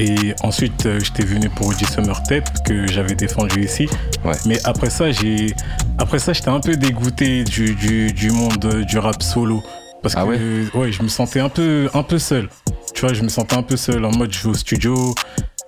Et 0.00 0.34
ensuite, 0.42 0.86
euh, 0.86 1.00
j'étais 1.00 1.24
venu 1.24 1.48
pour 1.50 1.66
OG 1.68 1.84
Summer 1.92 2.22
Tape, 2.22 2.62
que 2.64 2.86
j'avais 2.86 3.14
défendu 3.14 3.64
ici. 3.64 3.88
Ouais. 4.24 4.34
Mais 4.46 4.58
après 4.64 4.90
ça, 4.90 5.10
j'ai, 5.10 5.54
après 5.98 6.18
ça, 6.20 6.32
j'étais 6.32 6.50
un 6.50 6.60
peu 6.60 6.76
dégoûté 6.76 7.42
du, 7.44 7.74
du, 7.74 8.12
du 8.12 8.30
monde 8.30 8.64
euh, 8.64 8.84
du 8.84 8.98
rap 8.98 9.22
solo. 9.22 9.62
Parce 10.02 10.14
Ah 10.16 10.22
que, 10.22 10.28
ouais 10.28 10.38
euh, 10.40 10.64
ouais, 10.74 10.92
je 10.92 11.02
me 11.02 11.08
sentais 11.08 11.40
un 11.40 11.48
peu, 11.48 11.88
un 11.94 12.04
peu 12.04 12.18
seul. 12.20 12.48
Tu 12.94 13.00
vois, 13.00 13.12
je 13.12 13.22
me 13.22 13.28
sentais 13.28 13.56
un 13.56 13.62
peu 13.64 13.76
seul. 13.76 14.04
En 14.04 14.12
mode, 14.12 14.32
je 14.32 14.44
vais 14.44 14.50
au 14.50 14.54
studio, 14.54 15.14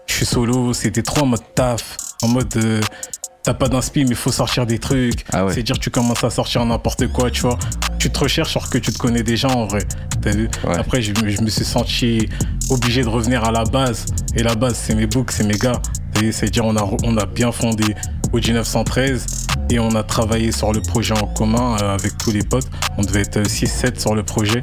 je 0.07 0.15
suis 0.15 0.27
solo. 0.27 0.73
C'était 0.73 1.03
trop 1.03 1.23
en 1.23 1.27
mode 1.27 1.43
taf. 1.57 1.97
En 2.23 2.29
mode, 2.29 2.57
euh, 2.57 2.81
t'as 3.43 3.55
pas 3.55 3.69
d'inspi, 3.69 4.05
mais 4.05 4.15
faut 4.15 4.33
sortir 4.33 4.67
des 4.67 4.79
trucs. 4.79 5.25
Ah 5.33 5.45
ouais. 5.47 5.55
C'est 5.55 5.63
dire 5.63 5.79
tu 5.79 5.91
commences 5.91 6.25
à 6.25 6.31
sortir 6.31 6.65
n'importe 6.65 7.07
quoi, 7.13 7.31
tu 7.31 7.43
vois. 7.43 7.59
Tu 7.99 8.11
te 8.11 8.19
recherches 8.19 8.57
alors 8.57 8.71
que 8.71 8.79
tu 8.79 8.93
te 8.93 8.99
connais 8.99 9.23
déjà 9.23 9.49
en 9.49 9.67
vrai. 9.67 9.83
T'as 10.23 10.31
vu 10.33 10.49
Ouais. 10.65 10.77
Après, 10.79 11.01
je, 11.03 11.13
me- 11.23 11.29
je 11.31 11.41
me 11.41 11.49
suis 11.51 11.65
senti 11.65 12.29
obligé 12.71 13.03
de 13.03 13.09
revenir 13.09 13.45
à 13.45 13.51
la 13.53 13.65
base. 13.65 14.07
Et 14.37 14.43
la 14.43 14.55
base, 14.55 14.75
c'est 14.75 14.95
mes 14.95 15.07
books, 15.07 15.33
c'est 15.33 15.45
mes 15.45 15.57
gars. 15.59 15.81
C'est-à-dire, 16.15 16.67
on 16.67 16.77
a, 16.77 16.87
on 17.05 17.17
a 17.17 17.25
bien 17.25 17.51
fondé 17.51 17.95
OG 18.35 18.51
913 18.51 19.25
et 19.71 19.79
on 19.79 19.95
a 19.95 20.03
travaillé 20.03 20.53
sur 20.53 20.71
le 20.73 20.83
projet 20.83 21.15
en 21.15 21.27
commun 21.27 21.77
euh, 21.81 21.95
avec 21.95 22.19
tous 22.19 22.31
les 22.31 22.43
potes. 22.43 22.69
On 22.99 23.03
devait 23.03 23.23
être 23.23 23.41
6-7 23.41 23.99
sur 23.99 24.15
le 24.15 24.23
projet. 24.23 24.63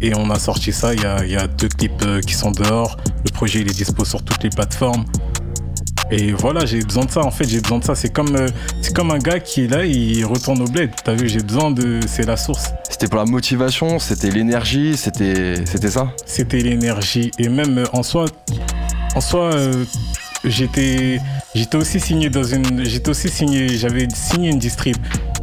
Et 0.00 0.14
on 0.14 0.30
a 0.30 0.38
sorti 0.38 0.72
ça. 0.72 0.94
Il 0.94 1.02
y 1.02 1.06
a, 1.06 1.24
il 1.24 1.32
y 1.32 1.36
a 1.36 1.48
deux 1.48 1.68
clips 1.68 2.02
euh, 2.06 2.20
qui 2.20 2.34
sont 2.34 2.52
dehors. 2.52 2.96
Le 3.24 3.32
projet, 3.32 3.60
il 3.60 3.68
est 3.68 3.74
dispo 3.76 4.04
sur 4.04 4.22
toutes 4.22 4.44
les 4.44 4.50
plateformes. 4.50 5.04
Et 6.10 6.32
voilà, 6.32 6.66
j'ai 6.66 6.82
besoin 6.82 7.04
de 7.04 7.10
ça. 7.10 7.20
En 7.20 7.30
fait, 7.30 7.48
j'ai 7.48 7.60
besoin 7.60 7.78
de 7.78 7.84
ça. 7.84 7.94
C'est 7.94 8.12
comme, 8.12 8.36
euh, 8.36 8.48
c'est 8.80 8.94
comme 8.94 9.10
un 9.10 9.18
gars 9.18 9.40
qui 9.40 9.64
est 9.64 9.68
là, 9.68 9.84
il 9.84 10.24
retourne 10.24 10.60
au 10.62 10.66
bled. 10.66 10.90
T'as 11.04 11.14
vu, 11.14 11.28
j'ai 11.28 11.42
besoin 11.42 11.70
de. 11.70 12.00
C'est 12.06 12.26
la 12.26 12.36
source. 12.36 12.72
C'était 12.88 13.08
pour 13.08 13.18
la 13.18 13.24
motivation, 13.24 13.98
c'était 13.98 14.30
l'énergie, 14.30 14.96
c'était 14.96 15.64
c'était 15.64 15.90
ça? 15.90 16.12
C'était 16.26 16.60
l'énergie. 16.60 17.30
Et 17.38 17.48
même 17.48 17.78
euh, 17.78 17.84
en 17.92 18.02
soi, 18.02 18.26
en 19.14 19.20
soi, 19.20 19.54
euh, 19.54 19.84
j'étais, 20.44 21.20
j'étais 21.54 21.76
aussi 21.76 22.00
signé 22.00 22.30
dans 22.30 22.44
une, 22.44 22.84
j'étais 22.84 23.10
aussi 23.10 23.28
signé, 23.28 23.68
j'avais 23.68 24.08
signé 24.14 24.50
une 24.50 24.58
distrib. 24.58 24.96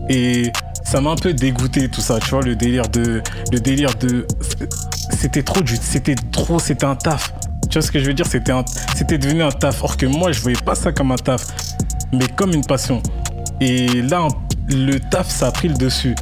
Et 0.10 0.52
ça 0.84 1.02
m'a 1.02 1.12
un 1.12 1.16
peu 1.16 1.34
dégoûté 1.34 1.90
tout 1.90 2.02
ça. 2.02 2.20
Tu 2.20 2.30
vois, 2.30 2.42
le 2.42 2.56
délire 2.56 2.88
de, 2.90 3.22
le 3.52 3.60
délire 3.60 3.96
de, 3.96 4.26
c'était 5.18 5.44
trop 5.44 5.62
du, 5.62 5.76
c'était 5.76 6.16
trop, 6.32 6.60
c'était 6.60 6.86
un 6.86 6.96
taf. 6.96 7.34
Tu 7.70 7.74
vois 7.78 7.82
ce 7.82 7.92
que 7.92 8.00
je 8.00 8.06
veux 8.06 8.14
dire? 8.14 8.26
C'était 8.28 9.18
devenu 9.18 9.44
un 9.44 9.52
taf. 9.52 9.84
Or 9.84 9.96
que 9.98 10.06
moi, 10.06 10.32
je 10.32 10.42
voyais 10.42 10.58
pas 10.66 10.76
ça 10.76 10.92
comme 10.92 11.12
un 11.12 11.16
taf, 11.18 11.46
mais 12.12 12.26
comme 12.36 12.54
une 12.54 12.66
passion. 12.66 13.02
Et 13.62 14.02
là, 14.02 14.28
le 14.70 14.98
taf, 15.00 15.30
ça 15.30 15.48
a 15.48 15.52
pris 15.52 15.68
le 15.68 15.76
dessus. 15.76 16.16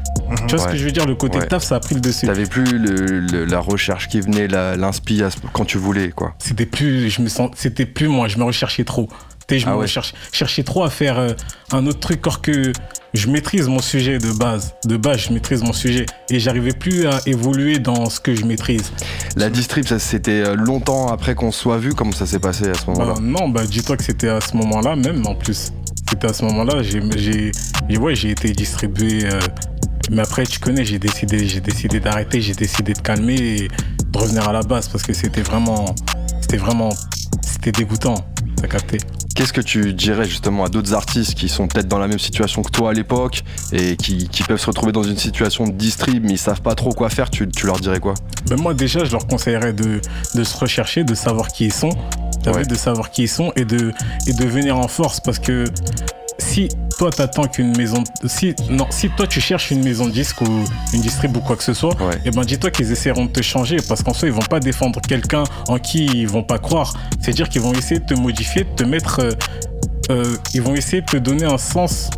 Tu 0.48 0.56
vois 0.56 0.60
ce 0.60 0.66
Mhm. 0.66 0.72
Que 0.72 0.77
je 0.77 0.84
veux 0.84 0.92
dire? 0.92 1.06
Le 1.06 1.16
côté 1.16 1.38
Ouais. 1.39 1.48
taf, 1.48 1.63
ça 1.63 1.75
a 1.75 1.80
pris 1.80 1.96
le 1.96 2.01
dessus. 2.01 2.25
T'avais 2.25 2.46
plus 2.46 2.66
le- 2.77 3.20
le- 3.22 3.46
la 3.46 3.60
recherche 3.60 4.10
qui 4.10 4.20
venait, 4.20 4.48
la- 4.48 4.75
l'inspi 4.75 5.24
à 5.24 5.30
ce- 5.30 5.38
quand 5.54 5.63
tu 5.63 5.77
voulais, 5.77 6.10
quoi. 6.10 6.34
c'était 6.39 6.66
plus 6.66 7.10
je 7.10 7.22
me 7.22 7.30
sens 7.30 7.51
c'était 7.56 7.86
plus 7.86 8.08
moi 8.10 8.27
je 8.27 8.38
me 8.38 8.44
recherchais 8.44 8.84
trop 8.84 9.08
je 9.50 9.66
Ah 9.66 9.72
me 9.75 9.77
ouais. 9.77 9.88
cherchais 10.32 10.63
trop 10.63 10.84
à 10.84 10.89
faire 10.89 11.18
euh, 11.18 11.30
un 11.72 11.88
autre 11.88 12.00
truc 12.00 12.25
or 12.27 12.42
que 12.42 12.74
je 13.13 13.27
maîtrise 13.30 13.68
mon 13.68 13.80
sujet 13.80 14.18
de 14.18 14.32
base. 14.34 14.74
De 14.86 14.98
base 14.98 15.20
je 15.27 15.34
maîtrise 15.34 15.63
mon 15.63 15.72
sujet. 15.74 16.06
Et 16.30 16.39
j'arrivais 16.39 16.74
plus 16.74 17.08
à 17.08 17.20
évoluer 17.25 17.80
dans 17.80 18.10
ce 18.10 18.20
que 18.20 18.36
je 18.36 18.44
maîtrise. 18.46 18.92
La 19.38 19.50
distrib, 19.50 19.86
ça 19.86 20.00
c'était 20.00 20.44
euh, 20.46 20.56
longtemps 20.56 21.08
après 21.08 21.34
qu'on 21.34 21.51
soit 21.51 21.77
vu, 21.77 21.94
comment 21.94 22.12
ça 22.12 22.25
s'est 22.25 22.39
passé 22.39 22.68
à 22.70 22.74
ce 22.74 22.86
moment-là? 22.88 23.13
Bah, 23.13 23.20
non 23.22 23.50
bah 23.50 23.66
dis-toi 23.66 23.96
que 23.96 24.04
c'était 24.04 24.27
à 24.30 24.42
ce 24.42 24.56
moment 24.58 24.82
là 24.82 24.96
même 24.96 25.25
en 25.25 25.36
plus. 25.36 25.72
C'était 26.10 26.27
à 26.27 26.34
ce 26.34 26.44
moment 26.44 26.63
là 26.66 26.84
j'ai 26.84 27.01
j'ai 27.88 27.98
ouais 27.98 28.16
j'ai 28.16 28.32
été 28.32 28.51
distribué 28.51 29.25
euh, 29.25 29.39
mais 30.12 30.22
après 30.22 30.46
tu 30.46 30.60
connais 30.60 30.84
j'ai 30.86 31.00
décidé 31.00 31.48
j'ai 31.48 31.60
décidé 31.62 32.00
d'arrêter 32.00 32.42
j'ai 32.42 32.54
décidé 32.54 32.94
de 32.94 33.00
calmer 33.00 33.36
et 33.36 33.68
de 33.68 34.18
revenir 34.18 34.48
à 34.48 34.54
la 34.54 34.62
base 34.62 34.88
parce 34.89 35.04
que 35.04 35.13
c'était 35.13 35.42
vraiment 35.42 35.94
c'était 36.42 36.58
vraiment 36.58 36.89
c'était 37.42 37.72
dégoûtant 37.74 38.16
t'as 38.62 38.68
capté? 38.68 38.98
Qu'est-ce 39.38 39.53
que 39.53 39.62
tu 39.62 39.94
dirais 39.94 40.25
justement 40.25 40.65
à 40.65 40.67
d'autres 40.67 40.96
artistes 40.96 41.36
qui 41.36 41.48
sont 41.48 41.67
peut-être 41.67 41.88
dans 41.88 42.00
la 42.00 42.08
même 42.08 42.17
situation 42.17 42.63
que 42.63 42.72
toi 42.72 42.89
à 42.89 42.94
l'époque 42.94 43.44
et 43.72 43.96
qui, 43.96 44.27
qui 44.29 44.41
peuvent 44.41 44.60
se 44.60 44.65
retrouver 44.65 44.91
dans 44.91 45.03
une 45.03 45.15
situation 45.15 45.67
de 45.67 45.74
distrib 45.74 46.24
mais 46.25 46.32
ils 46.32 46.38
savent 46.39 46.62
pas 46.63 46.74
trop 46.74 46.91
quoi 46.91 47.12
faire, 47.12 47.29
tu, 47.29 47.48
tu 47.48 47.67
leur 47.67 47.79
dirais 47.79 48.00
quoi? 48.00 48.15
Ben 48.50 48.60
moi 48.60 48.74
déjà 48.74 49.06
je 49.06 49.12
leur 49.12 49.27
conseillerais 49.27 49.74
de, 49.74 50.01
de 50.34 50.44
se 50.44 50.58
rechercher, 50.58 51.03
de 51.03 51.13
savoir 51.13 51.50
qui 51.50 51.65
ils 51.65 51.74
sont, 51.74 51.91
Ouais. 52.48 52.65
de 52.65 52.75
savoir 52.75 53.12
qui 53.12 53.24
ils 53.24 53.27
sont 53.27 53.51
et 53.58 53.65
de, 53.65 53.91
et 54.25 54.34
de 54.34 54.46
venir 54.46 54.75
en 54.79 54.88
force 54.88 55.20
parce 55.20 55.38
que 55.38 55.65
si 56.39 56.70
toi 56.98 57.12
t'attends 57.12 57.46
qu'une 57.48 57.75
maison 57.77 58.04
si 58.25 58.56
non 58.70 58.88
si 58.89 59.10
toi 59.10 59.27
tu 59.27 59.39
cherches 59.42 59.72
une 59.72 59.84
maison 59.84 60.06
de 60.06 60.12
disque 60.12 60.42
ou 60.42 60.63
une 60.94 61.01
distrib 61.01 61.36
ou 61.38 61.42
quoi 61.42 61.56
que 61.56 61.63
ce 61.63 61.74
soit 61.74 61.96
Ouais. 62.01 62.16
et 62.25 62.32
ben 62.32 62.44
dis-toi 62.44 62.72
qu'ils 62.72 62.92
essaieront 62.92 63.25
de 63.25 63.32
te 63.32 63.42
changer 63.42 63.77
parce 63.88 64.04
qu'en 64.04 64.13
soi 64.13 64.27
ils 64.27 64.34
vont 64.34 64.39
pas 64.42 64.60
défendre 64.60 65.00
quelqu'un 65.01 65.44
en 65.68 65.77
qui 65.77 66.06
ils 66.06 66.27
vont 66.27 66.44
pas 66.44 66.58
croire 66.60 66.94
c'est 67.22 67.32
à 67.32 67.34
dire 67.34 67.50
qu'ils 67.50 67.62
vont 67.62 67.74
essayer 67.74 68.00
de 68.00 68.06
te 68.06 68.13
modifier 68.13 68.63
de 68.63 68.70
te 68.75 68.84
mettre 68.84 69.20
euh, 69.20 69.32
euh, 70.10 70.36
ils 70.54 70.62
vont 70.62 70.74
essayer 70.75 71.01
de 71.01 71.08
te 71.08 71.18
donner 71.18 71.46
un 71.46 71.58
sens 71.58 72.10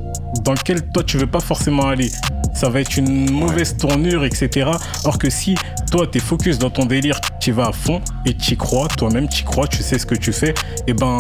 dans 0.44 0.52
lequel 0.54 0.82
toi 0.94 1.04
tu 1.04 1.18
veux 1.18 1.26
pas 1.26 1.40
forcément 1.40 1.88
aller. 1.88 2.12
Ça 2.54 2.70
va 2.70 2.82
être 2.82 2.98
une 2.98 3.32
mauvaise 3.32 3.76
tournure, 3.78 4.26
etc. 4.26 4.70
Or 5.06 5.18
que 5.18 5.30
si 5.32 5.56
toi 5.92 6.06
t'es 6.06 6.20
focus 6.20 6.60
dans 6.60 6.70
ton 6.70 6.86
délire, 6.86 7.20
tu 7.40 7.52
vas 7.52 7.68
à 7.70 7.72
fond 7.72 8.00
et 8.28 8.36
tu 8.36 8.56
crois, 8.58 8.88
toi-même 8.90 9.28
tu 9.28 9.44
crois, 9.44 9.68
tu 9.68 9.82
sais 9.82 9.98
ce 9.98 10.06
que 10.06 10.14
tu 10.14 10.32
fais, 10.32 10.54
et 10.86 10.94
ben 10.94 11.18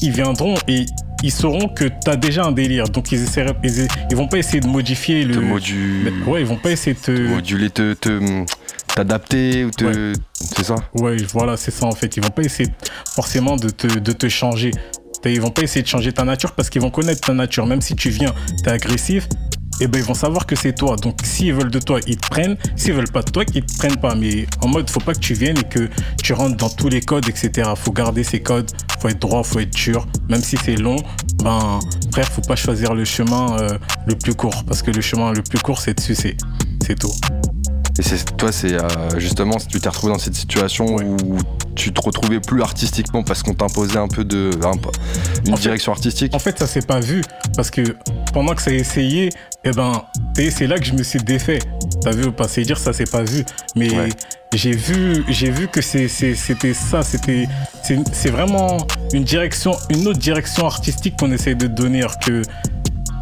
ils 0.00 0.12
viendront 0.12 0.54
et 0.68 0.86
ils 1.22 1.30
sauront 1.32 1.68
que 1.68 1.84
t'as 2.04 2.16
déjà 2.16 2.44
un 2.44 2.52
délire. 2.52 2.88
Donc 2.88 3.12
ils 3.12 3.22
essaieront, 3.22 3.54
ils, 3.64 3.86
ils 4.10 4.16
vont 4.16 4.28
pas 4.28 4.38
essayer 4.38 4.60
de 4.60 4.66
modifier 4.68 5.24
le. 5.24 5.34
Te 5.34 5.40
modu- 5.40 6.24
Ouais, 6.26 6.40
ils 6.40 6.46
vont 6.46 6.56
pas 6.56 6.70
essayer 6.70 6.94
de 6.94 7.00
te. 7.00 7.10
moduler, 7.28 7.70
te, 7.70 7.94
te- 7.94 8.44
t'adapter 8.94 9.64
ou 9.64 9.70
te. 9.70 10.12
C'est 10.34 10.64
ça? 10.64 10.76
Ouais, 10.94 11.16
voilà, 11.32 11.56
c'est 11.56 11.70
ça 11.70 11.86
en 11.86 11.92
fait. 11.92 12.16
Ils 12.16 12.22
vont 12.22 12.30
pas 12.30 12.42
essayer 12.42 12.68
forcément 13.14 13.56
de 13.56 13.68
te, 13.70 13.86
de 13.86 14.12
te 14.12 14.28
changer. 14.28 14.70
Ils 15.24 15.40
vont 15.40 15.50
pas 15.50 15.62
essayer 15.62 15.82
de 15.82 15.86
changer 15.86 16.12
ta 16.12 16.24
nature 16.24 16.52
parce 16.52 16.68
qu'ils 16.68 16.82
vont 16.82 16.90
connaître 16.90 17.20
ta 17.20 17.32
nature. 17.32 17.64
Même 17.66 17.80
si 17.80 17.94
tu 17.94 18.10
viens, 18.10 18.34
t'es 18.64 18.70
agressif, 18.70 19.28
et 19.80 19.86
ben 19.86 19.98
ils 19.98 20.04
vont 20.04 20.14
savoir 20.14 20.46
que 20.46 20.56
c'est 20.56 20.74
toi. 20.74 20.96
Donc 20.96 21.20
s'ils 21.24 21.52
veulent 21.52 21.70
de 21.70 21.78
toi, 21.78 22.00
ils 22.06 22.16
te 22.16 22.28
prennent. 22.28 22.56
S'ils 22.76 22.92
veulent 22.92 23.10
pas 23.10 23.22
de 23.22 23.30
toi, 23.30 23.44
ils 23.54 23.64
te 23.64 23.78
prennent 23.78 23.96
pas. 23.96 24.14
Mais 24.14 24.46
en 24.62 24.68
mode, 24.68 24.88
faut 24.90 25.00
pas 25.00 25.14
que 25.14 25.20
tu 25.20 25.34
viennes 25.34 25.58
et 25.58 25.68
que 25.68 25.88
tu 26.22 26.32
rentres 26.32 26.56
dans 26.56 26.70
tous 26.70 26.88
les 26.88 27.00
codes, 27.00 27.28
etc. 27.28 27.70
Faut 27.76 27.92
garder 27.92 28.24
ces 28.24 28.40
codes. 28.40 28.70
Faut 29.00 29.08
être 29.08 29.20
droit, 29.20 29.42
faut 29.42 29.58
être 29.58 29.76
sûr. 29.76 30.06
Même 30.28 30.42
si 30.42 30.56
c'est 30.56 30.76
long, 30.76 30.96
ben 31.42 31.80
frère, 32.12 32.28
faut 32.28 32.42
pas 32.42 32.56
choisir 32.56 32.94
le 32.94 33.04
chemin 33.04 33.56
euh, 33.58 33.78
le 34.06 34.14
plus 34.14 34.34
court 34.34 34.64
parce 34.64 34.82
que 34.82 34.90
le 34.90 35.00
chemin 35.00 35.32
le 35.32 35.42
plus 35.42 35.58
court, 35.58 35.80
c'est 35.80 35.94
de 35.94 36.00
sucer. 36.00 36.36
C'est 36.86 36.98
tout. 36.98 37.12
Et 37.98 38.02
c'est 38.02 38.36
toi, 38.36 38.50
c'est 38.52 38.72
euh, 38.74 38.88
justement, 39.18 39.56
tu 39.68 39.78
t'es 39.80 39.88
retrouvé 39.88 40.12
dans 40.14 40.18
cette 40.18 40.34
situation 40.34 40.86
Ouais. 40.96 41.04
où 41.04 41.38
tu 41.74 41.92
te 41.92 42.00
retrouvais 42.00 42.40
plus 42.40 42.62
artistiquement 42.62 43.22
parce 43.22 43.42
qu'on 43.42 43.54
t'imposait 43.54 43.98
un 43.98 44.08
peu 44.08 44.24
de. 44.24 44.50
un 44.64 44.72
une 45.46 45.52
En 45.52 45.56
fait- 45.56 45.62
direction 45.62 45.92
artistique 45.92 46.34
En 46.34 46.38
fait, 46.38 46.58
ça 46.58 46.66
s'est 46.66 46.82
pas 46.82 47.00
vu 47.00 47.22
parce 47.56 47.70
que 47.70 47.82
pendant 48.32 48.54
que 48.54 48.62
ça 48.62 48.70
a 48.70 48.74
essayé, 48.74 49.28
eh 49.64 49.70
ben, 49.72 49.92
c'est 50.36 50.66
là 50.66 50.78
que 50.78 50.84
je 50.84 50.92
me 50.94 51.02
suis 51.02 51.18
défait. 51.22 51.58
T'as 52.02 52.12
vu 52.12 52.26
ou 52.26 52.32
pas 52.32 52.48
C'est 52.48 52.62
dire 52.62 52.78
ça 52.78 52.92
s'est 52.92 53.04
pas 53.04 53.22
vu, 53.22 53.44
mais 53.76 53.94
Ouais. 53.94 54.08
j'ai 54.54 54.72
vu, 54.72 55.24
j'ai 55.28 55.50
vu 55.50 55.68
que 55.68 55.82
c'est- 55.82 56.08
c'est- 56.08 56.34
c'était 56.34 56.74
ça, 56.74 57.02
c'était, 57.02 57.46
c'est 57.82 57.98
c'est 58.12 58.30
vraiment 58.30 58.78
une 59.12 59.24
direction, 59.24 59.76
une 59.90 60.08
autre 60.08 60.18
direction 60.18 60.66
artistique 60.66 61.16
qu'on 61.18 61.30
essaye 61.30 61.56
de 61.56 61.66
donner, 61.66 62.00
alors 62.00 62.18
que 62.18 62.42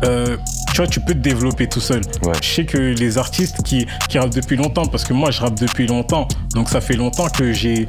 euh, 0.05 0.37
tu 0.73 0.77
vois, 0.79 0.87
tu 0.87 1.01
peux 1.01 1.15
te 1.15 1.19
développer 1.19 1.69
tout 1.69 1.81
seul. 1.81 2.01
Ouais. 2.23 2.33
Je 2.43 2.49
sais 2.49 2.65
que 2.65 2.79
les 2.79 3.19
artistes 3.19 3.63
qui, 3.63 3.87
qui 4.09 4.19
rappent 4.19 4.35
depuis 4.35 4.57
longtemps, 4.57 4.87
parce 4.87 5.05
que 5.05 5.13
moi 5.13 5.31
je 5.31 5.41
rappe 5.41 5.59
depuis 5.59 5.87
longtemps, 5.87 6.27
donc 6.55 6.69
ça 6.69 6.81
fait 6.81 6.95
longtemps 6.97 7.29
que 7.29 7.53
j'ai 7.53 7.87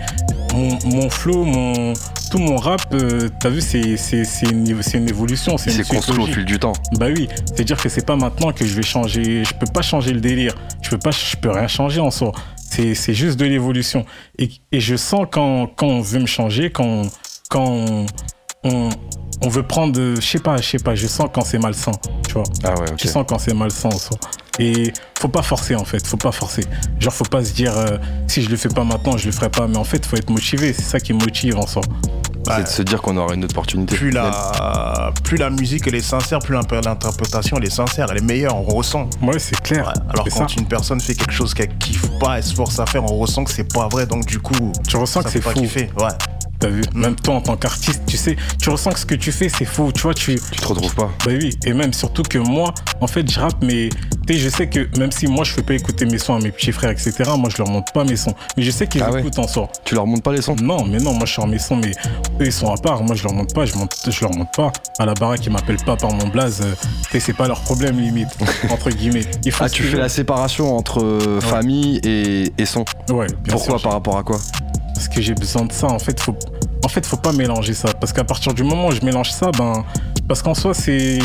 mon, 0.54 0.78
mon 0.86 1.10
flow, 1.10 1.44
mon, 1.46 1.94
tout 2.30 2.38
mon 2.40 2.58
rap, 2.58 2.82
euh, 2.94 3.30
t'as 3.40 3.50
vu, 3.50 3.62
c'est 3.62 3.98
c'est- 3.98 4.24
c'est 4.26 4.50
une, 4.50 4.82
c'est 4.82 4.98
une 4.98 5.10
évolution. 5.10 5.58
C'est 5.58 5.74
une 5.76 5.86
construit 5.86 6.20
au 6.24 6.26
fil 6.28 6.46
du 6.46 6.60
temps. 6.60 6.74
Bah 6.98 7.08
oui, 7.16 7.28
c'est-à-dire 7.46 7.78
que 7.82 7.90
c'est 7.90 8.06
pas 8.06 8.16
maintenant 8.16 8.52
que 8.52 8.66
je 8.66 8.74
vais 8.76 8.82
changer, 8.84 9.44
je 9.46 9.54
peux 9.54 9.68
pas 9.72 9.82
changer 9.82 10.12
le 10.14 10.20
délire, 10.22 10.54
je 10.82 10.90
peux 10.90 10.98
pas, 10.98 11.12
je 11.12 11.36
peux 11.38 11.50
rien 11.52 11.68
changer 11.68 12.00
en 12.02 12.12
soi. 12.12 12.32
C'est 12.56 12.96
c'est 12.96 13.14
juste 13.14 13.38
de 13.38 13.46
l'évolution. 13.46 14.06
Et, 14.40 14.50
et 14.72 14.80
je 14.80 14.96
sens 14.96 15.28
quand, 15.32 15.68
quand 15.76 15.88
on 15.88 16.02
veut 16.02 16.20
me 16.20 16.26
changer, 16.26 16.70
quand, 16.70 17.04
quand 17.50 17.66
on, 17.68 18.06
on, 18.64 18.90
on 19.44 19.50
veut 19.50 19.64
prendre, 19.64 19.94
de- 19.94 20.16
je 20.16 20.22
sais 20.22 20.40
pas, 20.40 20.58
je 20.58 20.64
sais 20.68 20.80
pas, 20.80 20.96
je 20.96 21.08
sens 21.08 21.28
quand 21.34 21.42
c'est 21.44 21.60
malsain, 21.60 21.92
tu 22.28 22.34
vois. 22.34 22.44
Ah 22.64 22.72
ouais. 22.80 22.86
Je 23.02 23.08
sens 23.08 23.26
quand 23.28 23.40
c'est 23.40 23.54
malsain 23.54 23.90
en 23.90 23.98
soi. 23.98 24.18
Et 24.60 24.92
faut 25.20 25.30
pas 25.30 25.42
forcer 25.42 25.76
en 25.76 25.86
fait, 25.86 26.06
faut 26.06 26.18
pas 26.18 26.32
forcer. 26.32 26.64
Genre 27.00 27.14
faut 27.14 27.24
pas 27.24 27.44
se 27.44 27.54
dire 27.54 27.76
euh, 27.78 27.98
si 28.28 28.42
je 28.44 28.50
le 28.50 28.58
fais 28.58 28.70
pas 28.70 28.84
maintenant, 28.84 29.18
je 29.18 29.26
le 29.26 29.32
ferai 29.32 29.50
pas. 29.50 29.66
Mais 29.68 29.78
en 29.78 29.84
fait, 29.86 30.06
faut 30.06 30.18
être 30.18 30.30
motivé, 30.30 30.74
c'est 30.74 30.84
ça 30.84 31.00
qui 31.00 31.14
motive 31.14 31.58
en 31.58 31.66
soi. 31.66 31.82
C'est 32.46 32.64
de 32.64 32.68
se 32.68 32.82
dire 32.82 33.02
qu'on 33.02 33.16
aura 33.18 33.34
une 33.34 33.46
opportunité. 33.46 33.96
Plus 33.96 34.12
la, 34.12 35.12
plus 35.24 35.38
la 35.38 35.50
musique 35.50 35.88
elle 35.88 35.96
est 35.96 36.02
sincère, 36.02 36.40
plus 36.40 36.54
l'interprétation 36.56 37.58
elle 37.58 37.66
est 37.66 37.70
sincère, 37.70 38.08
elle 38.12 38.18
est 38.18 38.26
meilleure, 38.26 38.56
on 38.58 38.64
ressent. 38.64 39.10
Ouais, 39.22 39.40
c'est 39.40 39.60
clair. 39.62 39.88
Ouais, 39.88 39.94
Alors 40.10 40.28
quand 40.30 40.50
ça. 40.50 40.56
une 40.60 40.66
personne 40.68 41.00
fait 41.00 41.14
quelque 41.16 41.32
chose 41.34 41.54
qu'elle 41.54 41.76
kiffe 41.78 42.10
pas, 42.20 42.38
elle 42.38 42.44
se 42.44 42.54
force 42.54 42.78
à 42.80 42.86
faire, 42.86 43.04
on 43.04 43.18
ressent 43.18 43.44
que 43.46 43.52
c'est 43.52 43.72
pas 43.72 43.88
vrai, 43.88 44.06
donc 44.06 44.26
du 44.26 44.40
coup, 44.40 44.72
Tu 44.88 44.98
ressens 44.98 45.22
ça 45.22 45.24
que 45.24 45.32
c'est 45.32 45.42
faux. 45.42 45.52
kiffer. 45.54 45.90
Ouais. 45.98 46.10
T'as 46.62 46.70
vu 46.70 46.82
Même 46.94 47.16
toi 47.16 47.36
en 47.36 47.42
tant 47.42 47.58
qu'artiste, 47.58 48.04
tu 48.08 48.16
sais, 48.18 48.36
tu 48.62 48.70
ressens 48.70 48.92
que 48.92 49.00
ce 49.00 49.06
que 49.06 49.16
tu 49.16 49.32
fais 49.32 49.50
c'est 49.50 49.66
faux. 49.66 49.92
Tu 49.92 50.02
vois, 50.04 50.14
tu. 50.14 50.40
Tu 50.52 50.60
te 50.62 50.68
retrouves 50.68 50.94
pas. 50.96 51.10
Bah 51.26 51.32
oui, 51.32 51.58
et 51.66 51.74
même 51.74 51.92
surtout 51.92 52.22
que 52.24 52.38
moi, 52.38 52.74
en 53.02 53.08
fait, 53.08 53.30
je 53.30 53.40
rappe, 53.40 53.58
mais 53.64 53.90
tu 54.28 54.34
sais, 54.36 54.40
je 54.40 54.50
sais 54.50 54.70
que 54.70 54.88
même 55.00 55.12
si 55.12 55.26
moi 55.28 55.44
je 55.44 55.52
fais 55.54 55.64
pas 55.64 55.74
écouter 55.74 56.06
mes 56.06 56.20
sons 56.20 56.36
à 56.36 56.40
mes 56.40 56.52
petits 56.52 56.72
frères, 56.72 56.92
etc., 56.92 57.12
moi 57.38 57.50
je 57.52 57.58
leur 57.58 57.68
montre 57.68 57.92
pas 57.92 58.04
mes 58.04 58.16
sons. 58.16 58.34
Mais 58.56 58.64
je 58.64 58.72
sais 58.72 58.86
qu'ils 58.88 59.02
Ah 59.04 59.12
ouais 59.12 59.20
écoutent 59.22 59.40
en 59.40 59.48
soi. 59.48 59.70
Tu 59.86 59.96
leur 59.96 60.06
montres 60.06 60.22
pas 60.24 60.34
les 60.34 60.42
sons? 60.42 60.56
Non, 60.62 60.86
mais 60.86 61.00
non, 61.00 61.14
moi 61.14 61.26
je 61.26 61.34
sors 61.34 61.48
mes 61.48 61.58
sons, 61.60 61.78
mais 61.78 61.92
eux 62.40 62.46
ils 62.46 62.54
sont 62.54 62.72
à 62.72 62.78
part. 62.78 63.04
Moi 63.04 63.16
je 63.16 63.24
leur 63.24 63.34
montre 63.34 63.54
pas, 63.56 63.66
je, 63.66 63.76
monte, 63.76 63.96
je 64.08 64.22
leur 64.22 64.32
montre 64.32 64.52
pas. 64.52 64.72
À 65.00 65.06
la 65.08 65.16
baraque, 65.16 65.44
ils 65.46 65.52
m'appellent 65.52 65.84
pas 65.84 65.98
par 65.98 66.14
mon 66.14 66.28
blaze. 66.28 66.62
euh, 66.62 66.76
tu 67.10 67.20
c'est 67.20 67.34
pas 67.34 67.48
leur 67.48 67.62
problème 67.62 68.00
limite, 68.00 68.30
entre 68.70 68.92
guillemets. 68.92 69.26
Il 69.46 69.52
faut 69.52 69.64
Ah, 69.64 69.70
tu 69.70 69.82
fais 69.84 69.98
la 69.98 70.10
séparation 70.10 70.78
entre 70.78 71.02
euh, 71.04 71.42
famille 71.42 72.00
et, 72.06 72.52
et 72.58 72.66
son. 72.66 72.86
Ouais, 73.10 73.26
bien 73.44 73.54
Pourquoi? 73.54 73.80
sûr, 73.80 73.82
Par 73.84 73.94
rapport 73.94 74.18
à 74.20 74.24
quoi? 74.24 74.38
Parce 75.02 75.16
que 75.16 75.20
j'ai 75.20 75.34
besoin 75.34 75.66
de 75.66 75.72
ça. 75.72 75.88
En 75.88 75.98
fait, 75.98 76.20
faut, 76.20 76.36
en 76.84 76.88
faut 76.88 77.18
pas 77.18 77.32
mélanger 77.32 77.74
ça. 77.74 77.92
Parce 77.92 78.14
qu'à 78.14 78.24
partir 78.24 78.54
du 78.54 78.64
moment 78.64 78.90
où 78.90 78.92
je 78.92 79.04
mélange 79.04 79.32
ça, 79.32 79.50
ben, 79.58 79.84
parce 80.28 80.44
qu'en 80.44 80.54
soi, 80.54 80.76
c'est 80.76 81.18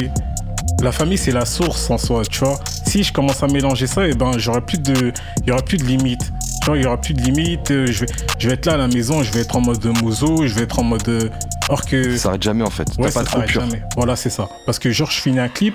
la 0.80 0.92
famille, 0.92 1.18
c'est 1.18 1.30
la 1.30 1.44
source 1.44 1.90
en 1.90 1.98
soi, 1.98 2.22
tu. 2.24 2.42
Si 2.86 3.02
je 3.02 3.12
commence 3.12 3.42
à 3.42 3.48
mélanger 3.48 3.86
ça, 3.86 4.08
et 4.08 4.14
ben, 4.14 4.38
j'aurai 4.38 4.62
plus 4.62 4.78
de, 4.78 5.12
il 5.42 5.48
y 5.48 5.52
aura 5.52 5.60
plus 5.60 5.76
de 5.76 5.84
limites. 5.84 6.32
Il 6.74 6.82
y 6.82 6.86
aura 6.86 7.00
plus 7.00 7.14
de 7.14 7.20
limites. 7.22 7.70
euh, 7.70 7.86
Je 7.86 8.00
vais, 8.00 8.06
je 8.38 8.48
vais 8.48 8.54
être 8.54 8.66
là 8.66 8.74
à 8.74 8.76
la 8.76 8.88
maison, 8.88 9.22
je 9.22 9.30
vais 9.32 9.40
être 9.40 9.54
en 9.56 9.60
mode 9.60 9.84
mozo, 10.02 10.46
je 10.46 10.54
vais 10.54 10.62
être 10.62 10.78
en 10.78 10.82
mode. 10.84 11.08
euh, 11.08 11.28
Or 11.68 11.84
que. 11.84 12.16
Ça 12.16 12.24
s'arrête 12.24 12.42
jamais 12.42 12.64
en 12.64 12.70
fait. 12.70 12.88
Ouais, 12.98 13.08
T'as 13.10 13.22
pas 13.22 13.24
de 13.24 13.28
ça 13.28 13.46
jamais. 13.46 13.82
Voilà, 13.96 14.16
c'est 14.16 14.30
ça. 14.30 14.48
Parce 14.66 14.78
que 14.78 14.90
genre, 14.90 15.10
je 15.10 15.20
finis 15.20 15.38
un 15.40 15.48
clip, 15.48 15.74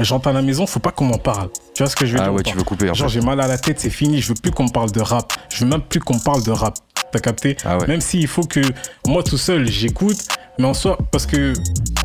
j'entre 0.00 0.28
à 0.28 0.32
la 0.32 0.42
maison, 0.42 0.66
faut 0.66 0.80
pas 0.80 0.90
qu'on 0.92 1.06
m'en 1.06 1.18
parle. 1.18 1.48
Tu 1.74 1.82
vois 1.82 1.90
ce 1.90 1.96
que 1.96 2.06
je 2.06 2.12
veux 2.14 2.20
Ah 2.20 2.24
dire 2.24 2.32
ou 2.32 2.36
ouais, 2.36 2.42
tu 2.42 2.56
veux 2.56 2.62
couper 2.64 2.90
en 2.90 2.94
Genre, 2.94 3.08
j'ai 3.08 3.20
mal 3.20 3.40
à 3.40 3.46
la 3.48 3.58
tête, 3.58 3.80
c'est 3.80 3.90
fini, 3.90 4.20
je 4.20 4.28
veux 4.28 4.34
plus 4.40 4.50
qu'on 4.52 4.64
me 4.64 4.72
parle 4.72 4.90
de 4.92 5.00
rap. 5.00 5.32
Je 5.52 5.64
veux 5.64 5.70
même 5.70 5.82
plus 5.82 6.00
qu'on 6.00 6.14
me 6.14 6.24
parle 6.24 6.42
de 6.44 6.50
rap. 6.52 6.74
T'as 7.12 7.18
capté 7.20 7.56
Ah 7.64 7.78
ouais. 7.78 7.86
Même 7.86 8.00
s'il 8.00 8.26
faut 8.28 8.42
que 8.44 8.60
moi 9.06 9.22
tout 9.22 9.38
seul, 9.38 9.66
j'écoute, 9.68 10.18
mais 10.58 10.66
en 10.66 10.74
soi, 10.74 10.98
parce 11.12 11.26
que 11.26 11.52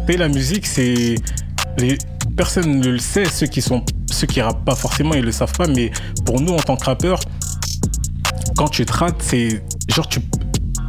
la 0.07 0.27
musique, 0.27 0.65
c'est. 0.65 1.15
Les... 1.77 1.97
Personne 2.35 2.79
ne 2.79 2.87
le 2.89 2.97
sait, 2.99 3.25
ceux 3.25 3.47
qui 3.47 3.61
sont. 3.61 3.83
Ceux 4.11 4.25
qui 4.27 4.41
rappent 4.41 4.65
pas 4.65 4.75
forcément, 4.75 5.13
ils 5.13 5.23
le 5.23 5.31
savent 5.31 5.53
pas, 5.53 5.67
mais 5.67 5.91
pour 6.25 6.41
nous, 6.41 6.53
en 6.53 6.57
tant 6.59 6.75
que 6.77 6.85
rappeurs, 6.85 7.19
quand 8.55 8.67
tu 8.67 8.85
te 8.85 8.93
rates, 8.93 9.21
c'est. 9.21 9.63
Genre, 9.89 10.07
tu. 10.07 10.19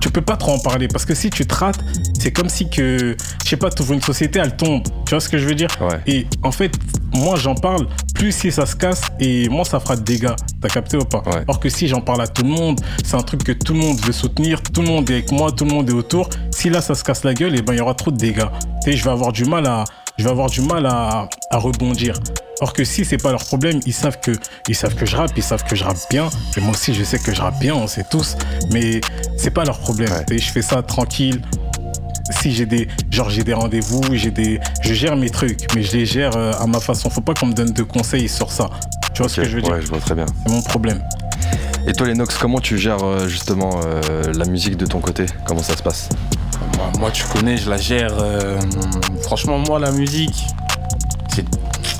Tu 0.00 0.10
peux 0.10 0.22
pas 0.22 0.38
trop 0.38 0.52
en 0.52 0.58
parler 0.58 0.88
parce 0.88 1.04
que 1.04 1.14
si 1.14 1.28
tu 1.28 1.46
te 1.46 1.54
rates, 1.54 1.78
c'est 2.18 2.32
comme 2.32 2.48
si 2.48 2.70
que, 2.70 3.14
je 3.44 3.48
sais 3.48 3.58
pas, 3.58 3.68
tu 3.68 3.82
ouvres 3.82 3.92
une 3.92 4.00
société, 4.00 4.38
elle 4.38 4.56
tombe. 4.56 4.82
Tu 5.04 5.10
vois 5.10 5.20
ce 5.20 5.28
que 5.28 5.36
je 5.36 5.46
veux 5.46 5.54
dire? 5.54 5.68
Ouais. 5.78 6.00
Et 6.06 6.26
en 6.42 6.50
fait, 6.50 6.72
moi 7.12 7.36
j'en 7.36 7.54
parle, 7.54 7.86
plus 8.14 8.32
si 8.32 8.50
ça 8.50 8.64
se 8.64 8.74
casse 8.74 9.02
et 9.20 9.50
moins 9.50 9.62
ça 9.62 9.78
fera 9.78 9.96
de 9.96 10.00
dégâts. 10.00 10.34
T'as 10.62 10.68
capté 10.68 10.96
ou 10.96 11.04
pas? 11.04 11.22
Ouais. 11.26 11.44
Or 11.48 11.60
que 11.60 11.68
si 11.68 11.86
j'en 11.86 12.00
parle 12.00 12.22
à 12.22 12.26
tout 12.26 12.44
le 12.44 12.48
monde, 12.48 12.80
c'est 13.04 13.16
un 13.16 13.20
truc 13.20 13.44
que 13.44 13.52
tout 13.52 13.74
le 13.74 13.80
monde 13.80 14.00
veut 14.00 14.12
soutenir, 14.12 14.62
tout 14.62 14.80
le 14.80 14.88
monde 14.88 15.10
est 15.10 15.14
avec 15.14 15.32
moi, 15.32 15.52
tout 15.52 15.66
le 15.66 15.70
monde 15.70 15.90
est 15.90 15.94
autour. 15.94 16.30
Si 16.50 16.70
là 16.70 16.80
ça 16.80 16.94
se 16.94 17.04
casse 17.04 17.22
la 17.22 17.34
gueule, 17.34 17.54
et 17.54 17.60
ben 17.60 17.74
il 17.74 17.78
y 17.78 17.82
aura 17.82 17.94
trop 17.94 18.10
de 18.10 18.16
dégâts. 18.16 18.48
Tu 18.82 18.92
sais, 18.92 18.96
je 18.96 19.04
vais 19.04 19.10
avoir 19.10 19.32
du 19.32 19.44
mal 19.44 19.66
à, 19.66 19.84
je 20.20 20.24
vais 20.24 20.30
avoir 20.30 20.50
du 20.50 20.60
mal 20.60 20.84
à, 20.84 21.28
à 21.50 21.56
rebondir. 21.56 22.14
Or 22.60 22.74
que 22.74 22.84
si 22.84 23.06
c'est 23.06 23.16
pas 23.16 23.30
leur 23.30 23.42
problème, 23.42 23.80
ils 23.86 23.94
savent 23.94 24.20
que 24.20 24.32
ils 24.68 24.74
savent 24.74 24.94
que 24.94 25.06
je 25.06 25.16
rappe, 25.16 25.32
ils 25.34 25.42
savent 25.42 25.64
que 25.64 25.74
je 25.74 25.82
rappe 25.82 25.96
bien. 26.10 26.28
Et 26.58 26.60
moi 26.60 26.72
aussi 26.72 26.92
je 26.92 27.02
sais 27.04 27.18
que 27.18 27.34
je 27.34 27.40
rappe 27.40 27.58
bien, 27.58 27.74
on 27.74 27.86
sait 27.86 28.04
tous. 28.10 28.36
Mais 28.70 29.00
c'est 29.38 29.50
pas 29.50 29.64
leur 29.64 29.78
problème. 29.78 30.10
Ouais. 30.12 30.24
Sais, 30.28 30.38
je 30.38 30.52
fais 30.52 30.60
ça 30.60 30.82
tranquille. 30.82 31.40
Si 32.38 32.52
j'ai 32.52 32.66
des 32.66 32.86
genre 33.10 33.30
j'ai 33.30 33.44
des 33.44 33.54
rendez-vous, 33.54 34.02
j'ai 34.12 34.30
des 34.30 34.60
je 34.82 34.92
gère 34.92 35.16
mes 35.16 35.30
trucs, 35.30 35.74
mais 35.74 35.82
je 35.82 35.92
les 35.96 36.04
gère 36.04 36.36
euh, 36.36 36.52
à 36.60 36.66
ma 36.66 36.80
façon. 36.80 37.08
Faut 37.08 37.22
pas 37.22 37.32
qu'on 37.32 37.46
me 37.46 37.54
donne 37.54 37.72
de 37.72 37.82
conseils 37.82 38.28
sur 38.28 38.52
ça. 38.52 38.68
Tu 39.14 39.22
vois 39.22 39.30
ce 39.30 39.40
que 39.40 39.48
je 39.48 39.56
veux 39.56 39.62
dire? 39.62 39.72
Ouais, 39.72 39.80
je 39.80 39.86
vois 39.86 40.00
très 40.00 40.14
bien. 40.14 40.26
C'est 40.44 40.52
mon 40.52 40.60
problème. 40.60 41.02
Et 41.86 41.94
toi, 41.94 42.06
Lennox, 42.06 42.36
comment 42.36 42.60
tu 42.60 42.76
gères 42.76 43.02
euh, 43.02 43.26
justement 43.26 43.80
euh, 43.86 44.34
la 44.34 44.44
musique 44.44 44.76
de 44.76 44.84
ton 44.84 45.00
côté? 45.00 45.24
Comment 45.46 45.62
ça 45.62 45.74
se 45.74 45.82
passe? 45.82 46.10
Moi, 46.76 46.90
moi, 46.98 47.10
tu 47.10 47.24
connais, 47.24 47.56
je 47.56 47.68
la 47.70 47.76
gère. 47.76 48.12
euh, 48.20 48.60
franchement, 49.22 49.58
moi, 49.58 49.78
la 49.78 49.90
musique, 49.92 50.44
c'est, 51.34 51.44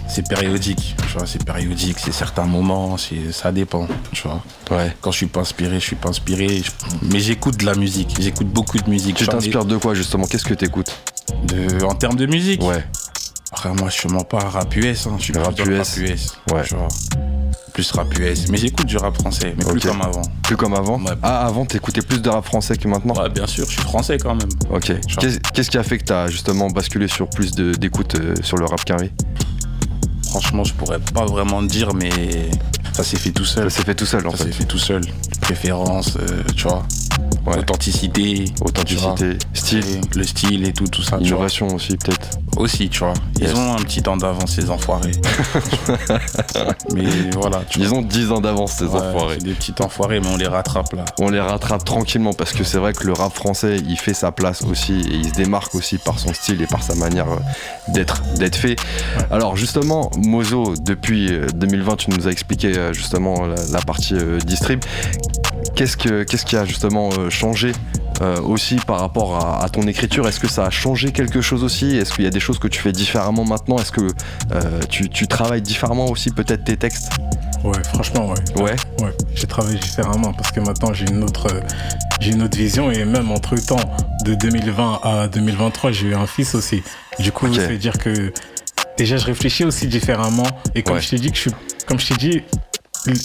c'est 0.08 0.26
périodique. 0.28 0.96
Tu 1.06 1.18
vois, 1.18 1.26
c'est 1.26 1.44
périodique, 1.44 1.98
c'est 1.98 2.12
certains 2.12 2.44
moments, 2.44 2.96
c'est, 2.96 3.32
ça 3.32 3.52
dépend. 3.52 3.86
Tu 4.12 4.22
vois. 4.26 4.42
Ouais. 4.70 4.94
Quand 5.00 5.10
je 5.10 5.16
suis 5.18 5.26
pas 5.26 5.40
inspiré, 5.40 5.74
je 5.80 5.84
suis 5.84 5.96
pas 5.96 6.08
inspiré. 6.10 6.62
je- 6.64 6.70
mais 7.02 7.20
j'écoute 7.20 7.56
de 7.58 7.66
la 7.66 7.74
musique. 7.74 8.16
J'écoute 8.20 8.48
beaucoup 8.48 8.78
de 8.78 8.88
musique. 8.88 9.16
Tu 9.16 9.26
t'inspires 9.26 9.64
de 9.64 9.76
quoi 9.76 9.94
justement? 9.94 10.24
Qu'est-ce 10.26 10.44
que 10.44 10.54
t'écoutes? 10.54 10.92
De, 11.44 11.84
en 11.84 11.94
termes 11.94 12.16
de 12.16 12.26
musique? 12.26 12.62
Ouais. 12.62 12.84
Après, 13.52 13.72
moi, 13.74 13.88
je 13.88 13.94
suis 13.94 14.08
vraiment 14.08 14.24
pas 14.24 14.38
rap 14.38 14.74
US. 14.76 15.06
Hein. 15.06 15.16
Je 15.18 15.24
suis 15.24 15.32
Rap 15.38 15.54
plus 15.54 15.72
US. 15.72 15.78
rap 15.78 15.96
US. 15.98 16.32
Ouais. 16.52 16.62
tu 16.64 16.74
vois. 16.76 16.88
Plus 17.74 17.90
rap 17.92 18.18
US. 18.18 18.48
Mais 18.48 18.58
j'écoute 18.58 18.86
du 18.86 18.96
rap 18.96 19.14
français, 19.16 19.54
mais 19.56 19.64
plus 19.64 19.80
comme 19.80 20.00
avant. 20.02 20.22
Plus 20.42 20.56
comme 20.56 20.74
avant. 20.74 21.00
Ouais. 21.00 21.12
Ah, 21.22 21.46
avant, 21.46 21.64
t'écoutais 21.66 22.02
plus 22.02 22.20
de 22.20 22.28
rap 22.28 22.44
français 22.44 22.76
que 22.76 22.86
maintenant 22.88 23.14
Ouais, 23.14 23.28
bien 23.28 23.46
sûr, 23.46 23.64
je 23.66 23.72
suis 23.72 23.80
français 23.82 24.18
quand 24.18 24.34
même. 24.34 24.48
Ok. 24.70 24.92
Qu'est-ce 25.52 25.70
qui 25.70 25.78
a 25.78 25.82
fait 25.82 25.98
que 25.98 26.04
t'as 26.04 26.28
justement 26.28 26.68
basculé 26.68 27.08
sur 27.08 27.28
plus 27.28 27.52
d'écoute 27.52 28.14
euh, 28.16 28.34
sur 28.42 28.56
le 28.56 28.66
rap 28.66 28.84
carré? 28.84 29.12
Franchement, 30.30 30.62
je 30.62 30.72
pourrais 30.74 31.00
pas 31.00 31.24
vraiment 31.24 31.60
dire, 31.62 31.92
mais 31.94 32.10
ça 32.92 33.02
s'est 33.02 33.16
fait 33.18 33.32
tout 33.32 33.44
seul. 33.44 33.68
Ça 33.70 33.78
s'est 33.78 33.84
fait 33.84 33.94
tout 33.96 34.06
seul 34.06 34.24
en 34.26 34.30
Ça 34.30 34.38
s'est 34.38 34.44
fait. 34.46 34.52
fait 34.52 34.64
tout 34.64 34.78
seul. 34.78 35.00
Préférence, 35.40 36.16
euh, 36.20 36.42
tu 36.56 36.68
vois. 36.68 36.84
Ouais. 37.46 37.58
Authenticité. 37.58 38.44
Style, 39.54 40.00
Le 40.14 40.22
style 40.24 40.66
et 40.66 40.72
tout, 40.72 40.86
tout 40.86 41.02
ça. 41.02 41.16
innovation 41.18 41.68
aussi 41.74 41.96
peut-être. 41.96 42.28
Aussi, 42.56 42.88
tu 42.88 43.00
vois. 43.00 43.14
Ils 43.40 43.44
Yes. 43.48 43.54
ont 43.56 43.72
un 43.74 43.82
petit 43.82 44.02
temps 44.02 44.16
d'avance, 44.16 44.52
ces 44.52 44.70
enfoirés. 44.70 45.12
mais 46.94 47.04
voilà, 47.32 47.62
tu 47.68 47.78
vois. 47.80 47.88
Ils 47.88 47.94
ont 47.94 48.02
10 48.02 48.32
ans 48.32 48.40
d'avance 48.40 48.72
ces 48.72 48.84
Ouais, 48.84 49.00
enfoirés. 49.00 49.36
des 49.38 49.52
petits 49.54 49.74
enfoirés, 49.80 50.20
mais 50.20 50.28
on 50.28 50.36
les 50.36 50.46
rattrape 50.46 50.92
là. 50.92 51.04
On 51.20 51.30
les 51.30 51.40
rattrape 51.40 51.84
tranquillement 51.84 52.32
parce 52.32 52.52
que 52.52 52.64
c'est 52.64 52.78
vrai 52.78 52.92
que 52.92 53.06
le 53.06 53.12
rap 53.12 53.32
français 53.34 53.76
il 53.88 53.98
fait 53.98 54.14
sa 54.14 54.32
place 54.32 54.62
aussi 54.62 54.92
et 54.94 55.14
il 55.14 55.28
se 55.28 55.34
démarque 55.34 55.74
aussi 55.74 55.98
par 55.98 56.18
son 56.18 56.32
style 56.32 56.60
et 56.62 56.66
par 56.66 56.82
sa 56.82 56.94
manière 56.94 57.28
euh, 57.30 57.36
d'être 57.92 58.22
d'être 58.36 58.56
fait. 58.56 58.76
Alors 59.30 59.56
justement 59.56 60.10
Mozo 60.18 60.74
depuis 60.82 61.32
euh, 61.32 61.46
2020 61.54 61.96
tu 61.96 62.10
nous 62.10 62.28
as 62.28 62.30
expliqué 62.30 62.76
euh, 62.76 62.92
justement 62.92 63.46
la, 63.46 63.56
la 63.72 63.80
partie 63.80 64.14
euh, 64.14 64.38
distrib. 64.38 64.80
Qu'est-ce 65.80 65.96
que 65.96 66.24
qu'est-ce 66.24 66.44
qui 66.44 66.56
a 66.56 66.66
justement 66.66 67.08
euh, 67.18 67.30
changé 67.30 67.72
euh, 68.20 68.38
aussi 68.42 68.76
par 68.76 69.00
rapport 69.00 69.36
à, 69.38 69.64
à 69.64 69.68
ton 69.70 69.80
écriture? 69.86 70.28
Est-ce 70.28 70.38
que 70.38 70.46
ça 70.46 70.66
a 70.66 70.70
changé 70.70 71.10
quelque 71.10 71.40
chose 71.40 71.64
aussi? 71.64 71.96
Est-ce 71.96 72.12
qu'il 72.12 72.24
y 72.24 72.26
a 72.26 72.30
des 72.30 72.38
choses 72.38 72.58
que 72.58 72.68
tu 72.68 72.78
fais 72.78 72.92
différemment 72.92 73.46
maintenant? 73.46 73.78
Est-ce 73.78 73.90
que 73.90 74.02
euh, 74.52 74.80
tu, 74.90 75.08
tu 75.08 75.26
travailles 75.26 75.62
différemment 75.62 76.04
aussi 76.10 76.32
peut-être 76.32 76.64
tes 76.64 76.76
textes? 76.76 77.08
Ouais, 77.64 77.82
franchement, 77.94 78.28
ouais. 78.28 78.62
Ouais? 78.62 78.76
Ouais, 79.00 79.16
j'ai 79.34 79.46
travaillé 79.46 79.78
différemment 79.78 80.34
parce 80.34 80.52
que 80.52 80.60
maintenant 80.60 80.92
j'ai 80.92 81.06
une 81.08 81.24
autre, 81.24 81.46
euh, 81.50 81.60
j'ai 82.20 82.32
une 82.32 82.42
autre 82.42 82.58
vision 82.58 82.90
et 82.92 83.06
même 83.06 83.30
entre 83.30 83.56
temps 83.56 83.80
de 84.26 84.34
2020 84.34 85.00
à 85.02 85.28
2023 85.28 85.92
j'ai 85.92 86.08
eu 86.08 86.14
un 86.14 86.26
fils 86.26 86.54
aussi. 86.54 86.82
Du 87.20 87.32
coup, 87.32 87.50
ça 87.54 87.66
veut 87.68 87.78
dire 87.78 87.96
que 87.96 88.34
déjà 88.98 89.16
je 89.16 89.24
réfléchis 89.24 89.64
aussi 89.64 89.86
différemment 89.86 90.46
et 90.74 90.82
comme 90.82 90.96
Ouais. 90.96 91.00
je 91.00 91.08
t'ai 91.08 91.16
dit 91.16 91.30
que 91.30 91.36
je 91.36 91.40
suis, 91.40 91.50
comme 91.86 91.98
je 91.98 92.08
t'ai 92.08 92.16
dit, 92.16 92.42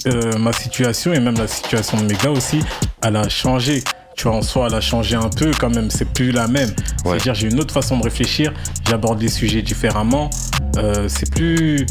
euh, 0.07 0.37
ma 0.37 0.53
situation 0.53 1.13
et 1.13 1.19
même 1.19 1.37
la 1.37 1.47
situation 1.47 1.97
de 1.97 2.03
mes 2.05 2.15
gars 2.15 2.29
aussi, 2.31 2.59
elle 3.03 3.15
a 3.15 3.27
changé. 3.29 3.83
Tu 4.15 4.23
vois, 4.29 4.37
en 4.37 4.41
soi, 4.41 4.67
elle 4.69 4.75
a 4.75 4.81
changé 4.81 5.15
un 5.15 5.27
peu 5.29 5.51
quand 5.59 5.69
même. 5.69 5.89
C'est 5.91 6.05
plus 6.05 6.31
la 6.31 6.47
même. 6.47 6.69
Ouais. 7.03 7.17
C'est-à-dire, 7.19 7.35
j'ai 7.35 7.47
une 7.49 7.59
autre 7.59 7.73
façon 7.73 7.97
de 7.97 8.03
réfléchir. 8.03 8.53
J'aborde 8.87 9.21
les 9.21 9.27
sujets 9.29 9.61
différemment. 9.61 10.29
Euh, 10.77 11.07
c'est 11.09 11.29
plus, 11.29 11.85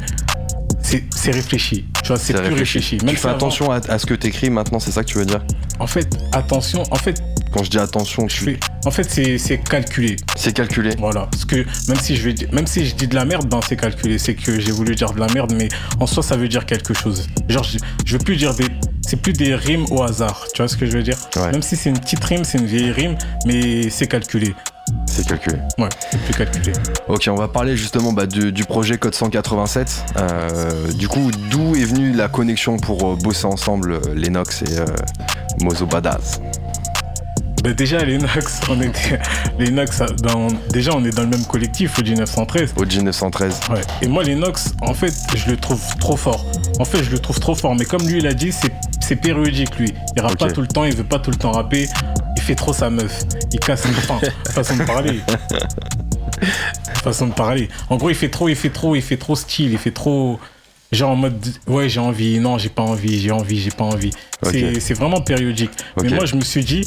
c'est 0.82 1.30
réfléchi. 1.30 1.84
Tu 2.02 2.08
vois, 2.08 2.16
c'est 2.16 2.32
plus 2.34 2.54
réfléchi. 2.54 2.96
Même 3.02 3.10
Tu 3.10 3.16
si 3.16 3.22
fais 3.22 3.28
avant- 3.28 3.36
attention 3.36 3.70
à, 3.70 3.76
à 3.88 3.98
ce 3.98 4.06
que 4.06 4.14
t'écris 4.14 4.48
maintenant, 4.50 4.78
c'est 4.80 4.90
ça 4.92 5.02
que 5.02 5.08
tu 5.08 5.18
veux 5.18 5.26
dire? 5.26 5.42
En 5.78 5.86
fait, 5.86 6.08
attention. 6.32 6.82
En 6.90 6.96
fait, 6.96 7.20
Quand 7.54 7.62
je 7.62 7.70
dis 7.70 7.78
attention, 7.78 8.26
je 8.26 8.36
tu... 8.36 8.44
fais. 8.44 8.60
En 8.84 8.90
fait, 8.90 9.04
c'est 9.04 9.38
c'est 9.38 9.58
calculé. 9.58 10.16
c'est 10.34 10.52
calculé. 10.52 10.90
Voilà. 10.98 11.28
Parce 11.30 11.44
que 11.44 11.64
même 11.86 12.00
si 12.00 12.16
je 12.16 12.28
vais, 12.28 12.34
même 12.50 12.66
si 12.66 12.84
je 12.84 12.96
dis 12.96 13.06
de 13.06 13.14
la 13.14 13.24
merde, 13.24 13.48
ben 13.48 13.60
c'est 13.66 13.76
calculé. 13.76 14.18
C'est 14.18 14.34
que 14.34 14.58
j'ai 14.58 14.72
voulu 14.72 14.96
dire 14.96 15.12
de 15.12 15.20
la 15.20 15.28
merde, 15.32 15.54
mais 15.56 15.68
en 16.00 16.06
soi, 16.08 16.24
ça 16.24 16.36
veut 16.36 16.48
dire 16.48 16.66
quelque 16.66 16.94
chose. 16.94 17.28
Genre, 17.48 17.62
je, 17.62 17.78
je 18.04 18.16
veux 18.16 18.24
plus 18.24 18.34
dire 18.34 18.54
des. 18.54 18.66
C'est 19.02 19.20
plus 19.20 19.34
des 19.34 19.54
rimes 19.54 19.86
au 19.92 20.02
hasard. 20.02 20.46
Tu 20.52 20.62
vois 20.62 20.68
ce 20.68 20.76
que 20.76 20.84
je 20.84 20.92
veux 20.92 21.04
dire? 21.04 21.16
Ouais. 21.36 21.52
Même 21.52 21.62
si 21.62 21.76
c'est 21.76 21.90
une 21.90 21.98
petite 22.00 22.24
rime, 22.24 22.42
c'est 22.42 22.58
une 22.58 22.66
vieille 22.66 22.90
rime, 22.90 23.16
mais 23.46 23.88
c'est 23.88 24.08
calculé. 24.08 24.52
C'est 25.06 25.24
calculé. 25.24 25.58
Ouais, 25.78 25.88
c'est 26.10 26.20
plus 26.22 26.34
calculé. 26.34 26.72
Ok, 27.06 27.28
on 27.30 27.36
va 27.36 27.46
parler 27.46 27.76
justement 27.76 28.12
bah, 28.12 28.26
du, 28.26 28.50
du 28.50 28.64
projet 28.64 28.98
Code 28.98 29.14
187. 29.14 30.04
Euh, 30.16 30.92
du 30.92 31.06
coup, 31.06 31.30
d'où 31.50 31.76
est 31.76 31.84
venue 31.84 32.12
la 32.12 32.26
connexion 32.28 32.78
pour 32.78 33.12
euh, 33.12 33.16
bosser 33.16 33.46
ensemble 33.46 33.92
euh, 33.92 34.00
Lennox 34.14 34.62
et 34.62 34.78
euh, 34.78 34.86
Mozo 35.62 35.86
Badass? 35.86 36.40
Ben 37.64 37.72
déjà, 37.72 38.04
les 38.04 38.18
Nox, 38.18 38.60
on 38.68 38.78
était. 38.82 39.18
Les 39.58 39.70
Nox, 39.70 40.00
dans- 40.22 40.48
déjà, 40.70 40.90
on 40.94 41.02
est 41.02 41.10
dans 41.16 41.22
le 41.22 41.28
même 41.28 41.46
collectif, 41.46 41.98
au 41.98 42.02
913. 42.02 42.74
OG 42.76 42.96
913. 43.02 43.60
Ouais. 43.70 43.80
Et 44.02 44.06
moi, 44.06 44.22
les 44.22 44.34
Nox, 44.34 44.74
en 44.82 44.92
fait, 44.92 45.14
je 45.34 45.50
le 45.50 45.56
trouve 45.56 45.80
trop 45.98 46.16
fort. 46.18 46.44
En 46.78 46.84
fait, 46.84 47.02
je 47.02 47.10
le 47.10 47.18
trouve 47.18 47.40
trop 47.40 47.54
fort. 47.54 47.74
Mais 47.74 47.86
comme 47.86 48.06
lui, 48.06 48.18
il 48.18 48.26
a 48.26 48.34
dit, 48.34 48.52
c'est, 48.52 48.70
c'est 49.00 49.16
périodique, 49.16 49.78
lui. 49.78 49.94
Il 50.14 50.20
rappe 50.20 50.36
pas 50.36 50.52
tout 50.52 50.60
le 50.60 50.66
temps, 50.66 50.84
il 50.84 50.94
veut 50.94 51.04
pas 51.04 51.18
tout 51.18 51.30
le 51.30 51.36
temps 51.38 51.52
rapper. 51.52 51.88
Il 52.36 52.42
fait 52.42 52.54
trop 52.54 52.74
sa 52.74 52.90
meuf. 52.90 53.22
Il 53.50 53.58
casse 53.60 53.86
une 53.86 53.94
fin. 53.94 54.20
façon 54.52 54.76
de 54.76 54.82
parler. 54.84 55.20
façon 57.02 57.28
de 57.28 57.32
parler. 57.32 57.70
En 57.88 57.96
gros, 57.96 58.10
il 58.10 58.14
fait 58.16 58.28
trop, 58.28 58.50
il 58.50 58.56
fait 58.56 58.68
trop, 58.70 58.94
il 58.94 59.00
fait 59.02 59.16
trop 59.16 59.36
style, 59.36 59.72
il 59.72 59.78
fait 59.78 59.90
trop. 59.90 60.38
Genre 60.92 61.10
en 61.10 61.16
mode, 61.16 61.44
ouais, 61.66 61.88
j'ai 61.88 61.98
envie, 61.98 62.38
non, 62.38 62.58
j'ai 62.58 62.68
pas 62.68 62.82
envie, 62.82 63.18
j'ai 63.20 63.32
envie, 63.32 63.58
j'ai 63.58 63.70
pas 63.70 63.84
envie. 63.84 64.10
C'est, 64.42 64.64
Ok. 64.64 64.76
c'est 64.80 64.94
vraiment 64.94 65.20
périodique. 65.22 65.70
Ok. 65.96 66.04
Mais 66.04 66.10
moi, 66.14 66.26
je 66.26 66.36
me 66.36 66.42
suis 66.42 66.62
dit 66.62 66.86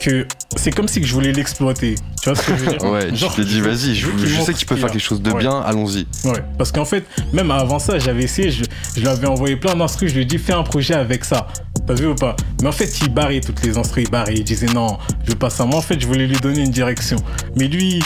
que 0.00 0.26
c'est 0.56 0.70
comme 0.70 0.88
si 0.88 1.02
je 1.04 1.12
voulais 1.12 1.32
l'exploiter. 1.32 1.94
Tu 2.22 2.28
vois 2.30 2.34
ce 2.38 2.46
que 2.46 2.56
je 2.56 2.64
veux 2.64 2.76
dire? 2.76 2.84
Ouais, 2.90 3.14
Genre, 3.14 3.34
tu 3.34 3.42
t'es 3.42 3.46
dit, 3.48 3.60
vas-y, 3.60 3.94
je, 3.94 4.06
je 4.24 4.40
sais 4.42 4.54
qu'il 4.54 4.66
peut 4.66 4.76
faire 4.76 4.90
quelque 4.90 5.00
chose 5.02 5.20
de 5.22 5.30
Ouais. 5.30 5.40
bien, 5.40 5.60
allons-y. 5.60 6.06
Ouais, 6.24 6.42
parce 6.56 6.72
qu'en 6.72 6.84
fait, 6.84 7.04
même 7.32 7.50
avant 7.50 7.78
ça, 7.78 7.98
j'avais 7.98 8.24
essayé, 8.24 8.50
je, 8.50 8.64
je 8.96 9.00
lui 9.00 9.08
avais 9.08 9.26
envoyé 9.26 9.56
plein 9.56 9.74
d'instrus, 9.76 10.10
je 10.10 10.14
lui 10.16 10.22
ai 10.22 10.24
dit 10.24 10.38
fais 10.38 10.52
un 10.54 10.62
projet 10.62 10.94
avec 10.94 11.24
ça. 11.24 11.48
T'as 11.86 11.94
vu 11.94 12.06
ou 12.06 12.14
pas? 12.14 12.36
Mais 12.62 12.68
en 12.68 12.72
fait, 12.72 13.00
il 13.00 13.08
barrait 13.12 13.40
toutes 13.40 13.62
les 13.64 13.76
instrus, 13.78 14.04
il 14.06 14.10
barrait, 14.10 14.34
il 14.34 14.44
disait 14.44 14.66
non, 14.66 14.98
je 15.24 15.30
veux 15.32 15.38
pas 15.38 15.50
ça. 15.50 15.64
Moi, 15.64 15.78
en 15.78 15.82
fait, 15.82 16.00
je 16.00 16.06
voulais 16.06 16.26
lui 16.26 16.36
donner 16.36 16.60
une 16.62 16.70
direction. 16.70 17.16
Mais 17.56 17.66
lui, 17.68 18.02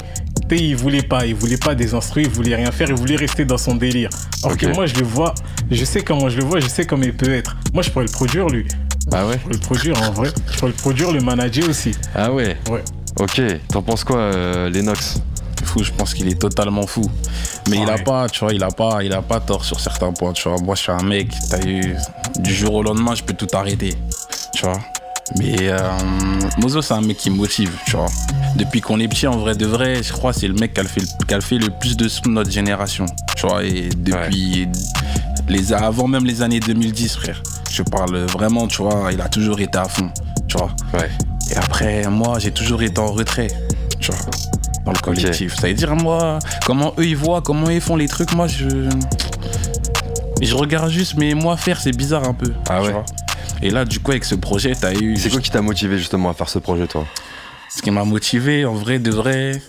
il 0.50 0.76
voulait 0.76 1.02
pas, 1.02 1.24
il 1.24 1.34
voulait 1.34 1.56
pas 1.56 1.74
des 1.74 1.94
instrus, 1.94 2.26
il 2.26 2.30
voulait 2.32 2.54
rien 2.54 2.70
faire, 2.70 2.88
il 2.90 2.94
voulait 2.94 3.16
rester 3.16 3.44
dans 3.46 3.56
son 3.56 3.74
délire. 3.74 4.10
Alors 4.44 4.56
que 4.56 4.66
moi, 4.66 4.84
je 4.86 4.94
le 4.96 5.04
vois, 5.04 5.34
je 5.70 5.82
sais 5.84 6.02
comment 6.02 6.28
je 6.28 6.36
le 6.36 6.44
vois, 6.44 6.60
je 6.60 6.68
sais 6.68 6.84
comment 6.84 7.04
il 7.04 7.14
peut 7.14 7.32
être. 7.32 7.56
Moi, 7.72 7.82
je 7.82 7.90
pourrais 7.90 8.04
le 8.04 8.10
produire, 8.12 8.48
lui. 8.48 8.66
Ah 9.10 9.26
ouais 9.26 9.34
Je 9.38 9.38
pourrais 9.40 9.54
le 9.54 9.60
produire, 9.60 10.02
en 10.02 10.10
vrai. 10.12 10.30
Je 10.52 10.58
pourrais 10.58 10.70
le 10.70 10.76
produire, 10.76 11.12
le 11.12 11.20
manager 11.20 11.68
aussi. 11.68 11.92
Ah 12.14 12.30
ouais 12.32 12.56
Ouais. 12.70 12.82
Ok, 13.18 13.40
t'en 13.68 13.82
penses 13.82 14.04
quoi, 14.04 14.18
euh, 14.18 14.70
Lennox? 14.70 15.20
Fou, 15.64 15.82
je 15.84 15.92
pense 15.92 16.12
qu'il 16.14 16.28
est 16.28 16.40
totalement 16.40 16.86
fou. 16.86 17.02
Mais 17.68 17.76
il 17.78 17.88
a 17.88 17.94
Ouais. 17.94 18.02
pas, 18.04 18.28
tu 18.28 18.40
vois, 18.40 18.52
il 18.52 18.62
a 18.62 18.68
pas, 18.70 19.02
il 19.02 19.12
a 19.12 19.22
pas 19.22 19.38
tort 19.40 19.64
sur 19.64 19.78
certains 19.80 20.12
points, 20.12 20.32
tu 20.32 20.48
vois. 20.48 20.58
Moi, 20.60 20.74
je 20.74 20.82
suis 20.82 20.92
un 20.92 21.02
mec, 21.02 21.28
t'as 21.50 21.62
eu, 21.66 21.94
du 22.40 22.54
jour 22.54 22.74
au 22.74 22.82
lendemain, 22.82 23.14
je 23.14 23.22
peux 23.22 23.34
tout 23.34 23.46
arrêter, 23.52 23.94
tu 24.54 24.64
vois. 24.64 24.78
Mais 25.38 25.56
euh, 25.60 25.78
Mozo, 26.58 26.82
c'est 26.82 26.94
un 26.94 27.00
mec 27.00 27.16
qui 27.16 27.30
me 27.30 27.36
motive, 27.36 27.70
tu 27.86 27.96
vois. 27.96 28.06
Depuis 28.56 28.80
qu'on 28.80 28.98
est 29.00 29.08
petit, 29.08 29.26
en 29.26 29.36
vrai 29.38 29.54
de 29.54 29.64
vrai, 29.66 30.02
je 30.02 30.12
crois 30.12 30.32
que 30.32 30.40
c'est 30.40 30.48
le 30.48 30.54
mec 30.54 30.74
qui 30.74 30.80
a, 30.80 30.82
le 30.82 30.88
fait, 30.88 31.00
qui 31.26 31.32
a 31.34 31.36
le 31.36 31.42
fait 31.42 31.58
le 31.58 31.70
plus 31.70 31.96
de 31.96 32.08
sons 32.08 32.22
de 32.26 32.30
notre 32.32 32.50
génération, 32.50 33.06
tu 33.36 33.46
vois. 33.46 33.64
Et 33.64 33.88
depuis 33.96 34.68
les 35.48 35.72
avant 35.72 36.08
même 36.08 36.24
les 36.24 36.42
années 36.42 36.60
2010, 36.60 37.16
frère. 37.16 37.42
Je 37.72 37.82
parle 37.82 38.14
vraiment, 38.26 38.66
tu 38.66 38.82
vois, 38.82 39.08
il 39.12 39.20
a 39.22 39.28
toujours 39.30 39.58
été 39.60 39.78
à 39.78 39.88
fond, 39.88 40.10
tu 40.46 40.58
vois. 40.58 40.68
Ouais. 40.92 41.08
Et 41.50 41.56
après, 41.56 42.06
moi, 42.06 42.38
j'ai 42.38 42.50
toujours 42.50 42.82
été 42.82 42.98
en 42.98 43.10
retrait, 43.10 43.48
tu 43.98 44.10
vois, 44.12 44.20
dans 44.84 44.92
le 44.92 44.98
collectif. 44.98 45.56
Ça 45.58 45.68
veut 45.68 45.72
dire, 45.72 45.96
moi, 45.96 46.38
comment 46.66 46.92
eux 46.98 47.06
ils 47.06 47.16
voient, 47.16 47.40
comment 47.40 47.70
ils 47.70 47.80
font 47.80 47.96
les 47.96 48.08
trucs, 48.08 48.34
moi, 48.34 48.46
je. 48.46 48.90
Je 50.42 50.54
regarde 50.54 50.90
juste, 50.90 51.14
mais 51.16 51.32
moi, 51.32 51.56
faire, 51.56 51.80
c'est 51.80 51.96
bizarre 51.96 52.24
un 52.28 52.34
peu. 52.34 52.52
Ah 52.68 52.80
tu 52.80 52.86
ouais. 52.88 52.92
vois. 52.92 53.04
Et 53.62 53.70
là, 53.70 53.86
du 53.86 54.00
coup, 54.00 54.10
avec 54.10 54.24
ce 54.24 54.34
projet, 54.34 54.74
t'as 54.78 54.92
eu. 54.92 55.16
C'est 55.16 55.30
quoi 55.30 55.40
qui 55.40 55.50
t'a 55.50 55.62
motivé 55.62 55.96
justement 55.96 56.28
à 56.28 56.34
faire 56.34 56.50
ce 56.50 56.58
projet, 56.58 56.86
toi? 56.86 57.06
Ce 57.74 57.80
qui 57.80 57.90
m'a 57.90 58.04
motivé, 58.04 58.66
en 58.66 58.74
vrai, 58.74 58.98
de 58.98 59.10
vrai. 59.10 59.62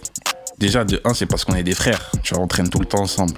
Déjà, 0.57 0.83
de 0.83 0.99
un, 1.05 1.13
c'est 1.13 1.25
parce 1.25 1.45
qu'on 1.45 1.55
est 1.55 1.63
des 1.63 1.75
frères, 1.75 2.11
tu 2.21 2.33
vois, 2.33 2.43
on 2.43 2.47
traîne 2.47 2.69
tout 2.69 2.79
le 2.79 2.85
temps 2.85 3.01
ensemble. 3.01 3.33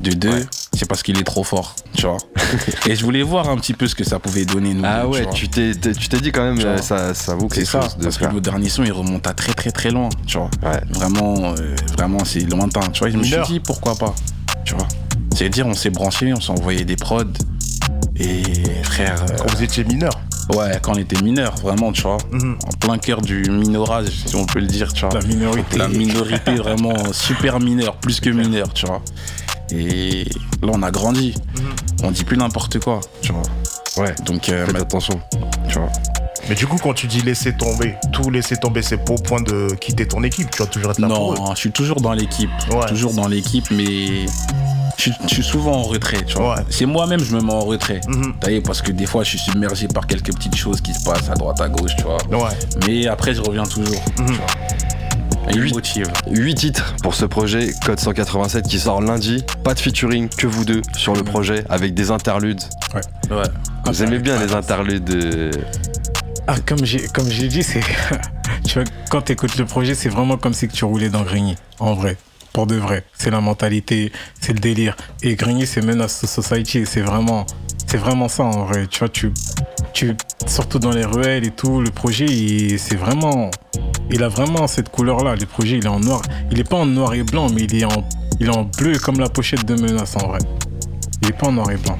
De 0.00 0.12
deux, 0.12 0.30
Ouais. 0.30 0.46
C'est 0.74 0.86
parce 0.88 1.02
qu'il 1.02 1.18
est 1.18 1.24
trop 1.24 1.44
fort, 1.44 1.74
tu 1.94 2.06
vois. 2.06 2.16
Et 2.86 2.96
je 2.96 3.04
voulais 3.04 3.22
voir 3.22 3.48
un 3.48 3.56
petit 3.56 3.74
peu 3.74 3.86
ce 3.86 3.94
que 3.94 4.04
ça 4.04 4.18
pouvait 4.18 4.44
donner, 4.44 4.74
nous. 4.74 4.82
Ah 4.84 5.06
ouais, 5.06 5.26
tu 5.34 5.48
t'es 5.48 5.74
t'es- 5.74 5.92
tu 5.92 6.08
t'es 6.08 6.20
dit 6.20 6.32
quand 6.32 6.42
même, 6.42 6.58
euh, 6.64 6.78
ça, 6.78 7.14
ça 7.14 7.34
vaut 7.34 7.48
C'est 7.50 7.56
quelque 7.60 7.70
ça, 7.70 7.80
chose 7.82 7.96
de 7.98 8.04
parce 8.04 8.18
que 8.18 8.24
le 8.26 8.40
dernier 8.40 8.68
son, 8.68 8.82
il 8.84 8.92
remonte 8.92 9.26
à 9.26 9.34
très 9.34 9.52
très 9.52 9.70
très 9.70 9.90
loin, 9.90 10.08
tu 10.26 10.38
vois. 10.38 10.50
Ouais. 10.62 10.80
Vraiment, 10.90 11.54
euh, 11.58 11.74
vraiment, 11.96 12.24
c'est 12.24 12.40
lointain. 12.40 12.80
Tu 12.92 13.00
vois, 13.00 13.10
je 13.10 13.16
me 13.18 13.22
suis 13.22 13.32
Mineur. 13.32 13.46
dit 13.46 13.60
pourquoi 13.60 13.94
pas, 13.94 14.14
tu 14.64 14.74
vois. 14.74 14.88
C'est-à-dire, 15.34 15.66
on 15.66 15.74
s'est 15.74 15.90
branché, 15.90 16.32
on 16.32 16.40
s'est 16.40 16.50
envoyé 16.52 16.84
des 16.84 16.96
prods. 16.96 17.24
Et 18.16 18.42
frère, 18.82 19.22
euh, 19.30 19.36
Quand 19.38 19.50
vous 19.54 19.62
étiez 19.62 19.84
mineur. 19.84 20.20
ouais, 20.54 20.78
quand 20.82 20.92
on 20.94 20.98
était 20.98 21.20
mineur, 21.22 21.54
vraiment, 21.56 21.92
tu 21.92 22.02
vois, 22.02 22.18
Mhm. 22.30 22.56
en 22.66 22.76
plein 22.78 22.98
cœur 22.98 23.22
du 23.22 23.42
minorage, 23.50 24.08
si 24.26 24.36
on 24.36 24.44
peut 24.44 24.60
le 24.60 24.66
dire, 24.66 24.92
tu 24.92 25.06
vois. 25.06 25.18
La 25.18 25.26
minorité. 25.26 25.78
La 25.78 25.88
minorité 25.88 26.54
vraiment 26.56 26.94
super 27.12 27.58
mineure, 27.60 27.96
plus 27.96 28.20
que 28.20 28.28
mineure, 28.30 28.72
tu 28.74 28.86
vois. 28.86 29.02
Et 29.70 30.24
là, 30.62 30.70
on 30.72 30.82
a 30.82 30.90
grandi. 30.90 31.34
On 32.02 32.10
dit 32.10 32.24
plus 32.24 32.36
n'importe 32.36 32.78
quoi, 32.80 33.00
tu 33.22 33.32
vois. 33.32 33.42
Ouais. 34.04 34.14
Donc, 34.24 34.48
euh, 34.48 34.64
Faites 34.66 34.74
ma- 34.74 34.80
attention. 34.80 35.20
tu 35.68 35.78
vois. 35.78 35.88
Mais 36.48 36.54
du 36.56 36.66
coup, 36.66 36.76
quand 36.82 36.92
tu 36.92 37.06
dis 37.06 37.20
laisser 37.20 37.52
tomber, 37.52 37.94
tout 38.12 38.28
laisser 38.30 38.56
tomber, 38.56 38.82
c'est 38.82 38.96
pas 38.96 39.12
au 39.12 39.18
point 39.18 39.40
de 39.40 39.68
quitter 39.80 40.06
ton 40.08 40.22
équipe. 40.24 40.50
Tu 40.50 40.60
vas 40.62 40.66
toujours 40.68 40.90
être 40.90 40.98
là 40.98 41.08
pour 41.08 41.32
eux. 41.32 41.36
Non, 41.36 41.54
je 41.54 41.58
suis 41.60 41.70
toujours 41.70 42.00
dans 42.00 42.12
l'équipe. 42.12 42.50
Ouais. 42.72 42.86
Toujours 42.86 43.12
dans 43.14 43.28
l'équipe, 43.28 43.70
mais 43.70 44.26
je, 44.96 45.02
suis- 45.02 45.12
je 45.22 45.34
suis 45.34 45.42
souvent 45.44 45.72
en 45.76 45.82
retrait, 45.82 46.24
tu 46.26 46.36
vois. 46.36 46.56
Ouais. 46.56 46.62
C'est 46.68 46.86
moi-même, 46.86 47.20
je 47.22 47.36
me 47.36 47.40
mets 47.42 47.52
en 47.52 47.60
retrait. 47.60 48.00
Mhm. 48.08 48.34
T'as 48.40 48.48
vu, 48.50 48.60
parce 48.60 48.82
que 48.82 48.90
des 48.90 49.06
fois, 49.06 49.22
je 49.22 49.30
suis 49.30 49.38
submergé 49.38 49.86
par 49.86 50.06
quelques 50.08 50.34
petites 50.34 50.56
choses 50.56 50.80
qui 50.80 50.92
se 50.94 51.04
passent 51.04 51.30
à 51.30 51.34
droite, 51.34 51.60
à 51.60 51.68
gauche, 51.68 51.92
tu 51.96 52.02
vois. 52.02 52.16
Ouais. 52.30 52.50
Mais 52.88 53.06
après, 53.06 53.34
je 53.34 53.40
reviens 53.40 53.64
toujours. 53.64 54.02
Mhm. 54.18 54.26
tu 54.26 54.32
vois. 54.32 54.46
Il 55.50 55.60
Huit. 55.60 55.74
motive. 55.74 56.06
8 56.30 56.54
titres 56.54 56.94
pour 57.02 57.14
ce 57.14 57.24
projet 57.24 57.72
Code 57.84 57.98
187 57.98 58.66
qui 58.66 58.78
sort 58.78 59.00
lundi. 59.00 59.44
Pas 59.64 59.74
de 59.74 59.80
featuring, 59.80 60.28
que 60.28 60.46
vous 60.46 60.64
deux 60.64 60.82
sur 60.96 61.14
le 61.14 61.22
projet 61.22 61.64
avec 61.68 61.94
des 61.94 62.10
interludes. 62.10 62.60
Ouais. 62.94 63.42
Vous 63.86 64.02
aimez 64.02 64.18
bien 64.18 64.38
les 64.38 64.54
interludes 64.54 65.10
euh, 65.10 65.50
Ah, 66.46 66.56
comme 66.64 66.84
j'ai 66.84 67.00
comme 67.08 67.28
j'ai 67.28 67.48
dit, 67.48 67.62
c'est. 67.62 67.80
tu 68.64 68.74
vois, 68.74 68.84
quand 69.10 69.22
tu 69.22 69.32
écoutes 69.32 69.56
le 69.56 69.64
projet, 69.66 69.94
c'est 69.94 70.08
vraiment 70.08 70.36
comme 70.36 70.54
si 70.54 70.68
que 70.68 70.72
tu 70.72 70.84
roulais 70.84 71.08
dans 71.08 71.22
Grigny. 71.22 71.56
En 71.78 71.94
vrai. 71.94 72.16
Pour 72.52 72.66
de 72.66 72.76
vrai. 72.76 73.04
C'est 73.14 73.30
la 73.30 73.40
mentalité, 73.40 74.12
c'est 74.40 74.52
le 74.52 74.60
délire. 74.60 74.96
Et 75.22 75.34
Grigny, 75.36 75.66
c'est 75.66 75.82
Menace 75.82 76.20
to 76.20 76.26
Society. 76.26 76.78
et 76.78 76.84
C'est 76.84 77.00
vraiment. 77.00 77.46
C'est 77.86 77.96
vraiment 77.98 78.28
ça 78.28 78.44
en 78.44 78.66
vrai. 78.66 78.86
Tu 78.86 79.00
vois, 79.00 79.08
tu. 79.08 79.32
tu 79.92 80.16
surtout 80.46 80.78
dans 80.78 80.92
les 80.92 81.04
ruelles 81.04 81.44
et 81.44 81.50
tout, 81.50 81.80
le 81.80 81.90
projet, 81.90 82.26
c'est 82.78 82.96
vraiment. 82.96 83.50
Il 84.10 84.22
a 84.22 84.28
vraiment 84.28 84.66
cette 84.66 84.90
couleur-là. 84.90 85.36
Le 85.36 85.46
projet, 85.46 85.78
il 85.78 85.84
est 85.84 85.88
en 85.88 86.00
noir. 86.00 86.22
Il 86.50 86.58
est 86.60 86.68
pas 86.68 86.76
en 86.76 86.86
noir 86.86 87.14
et 87.14 87.22
blanc, 87.22 87.46
mais 87.54 87.62
il 87.62 87.74
est 87.76 87.84
en, 87.84 88.04
il 88.40 88.46
est 88.46 88.56
en 88.56 88.64
bleu 88.64 88.98
comme 88.98 89.18
la 89.20 89.28
pochette 89.28 89.64
de 89.64 89.74
Menace 89.80 90.16
en 90.22 90.28
vrai. 90.28 90.38
Il 91.22 91.28
est 91.28 91.32
pas 91.38 91.48
en 91.48 91.52
noir 91.52 91.70
et 91.70 91.76
blanc. 91.76 91.98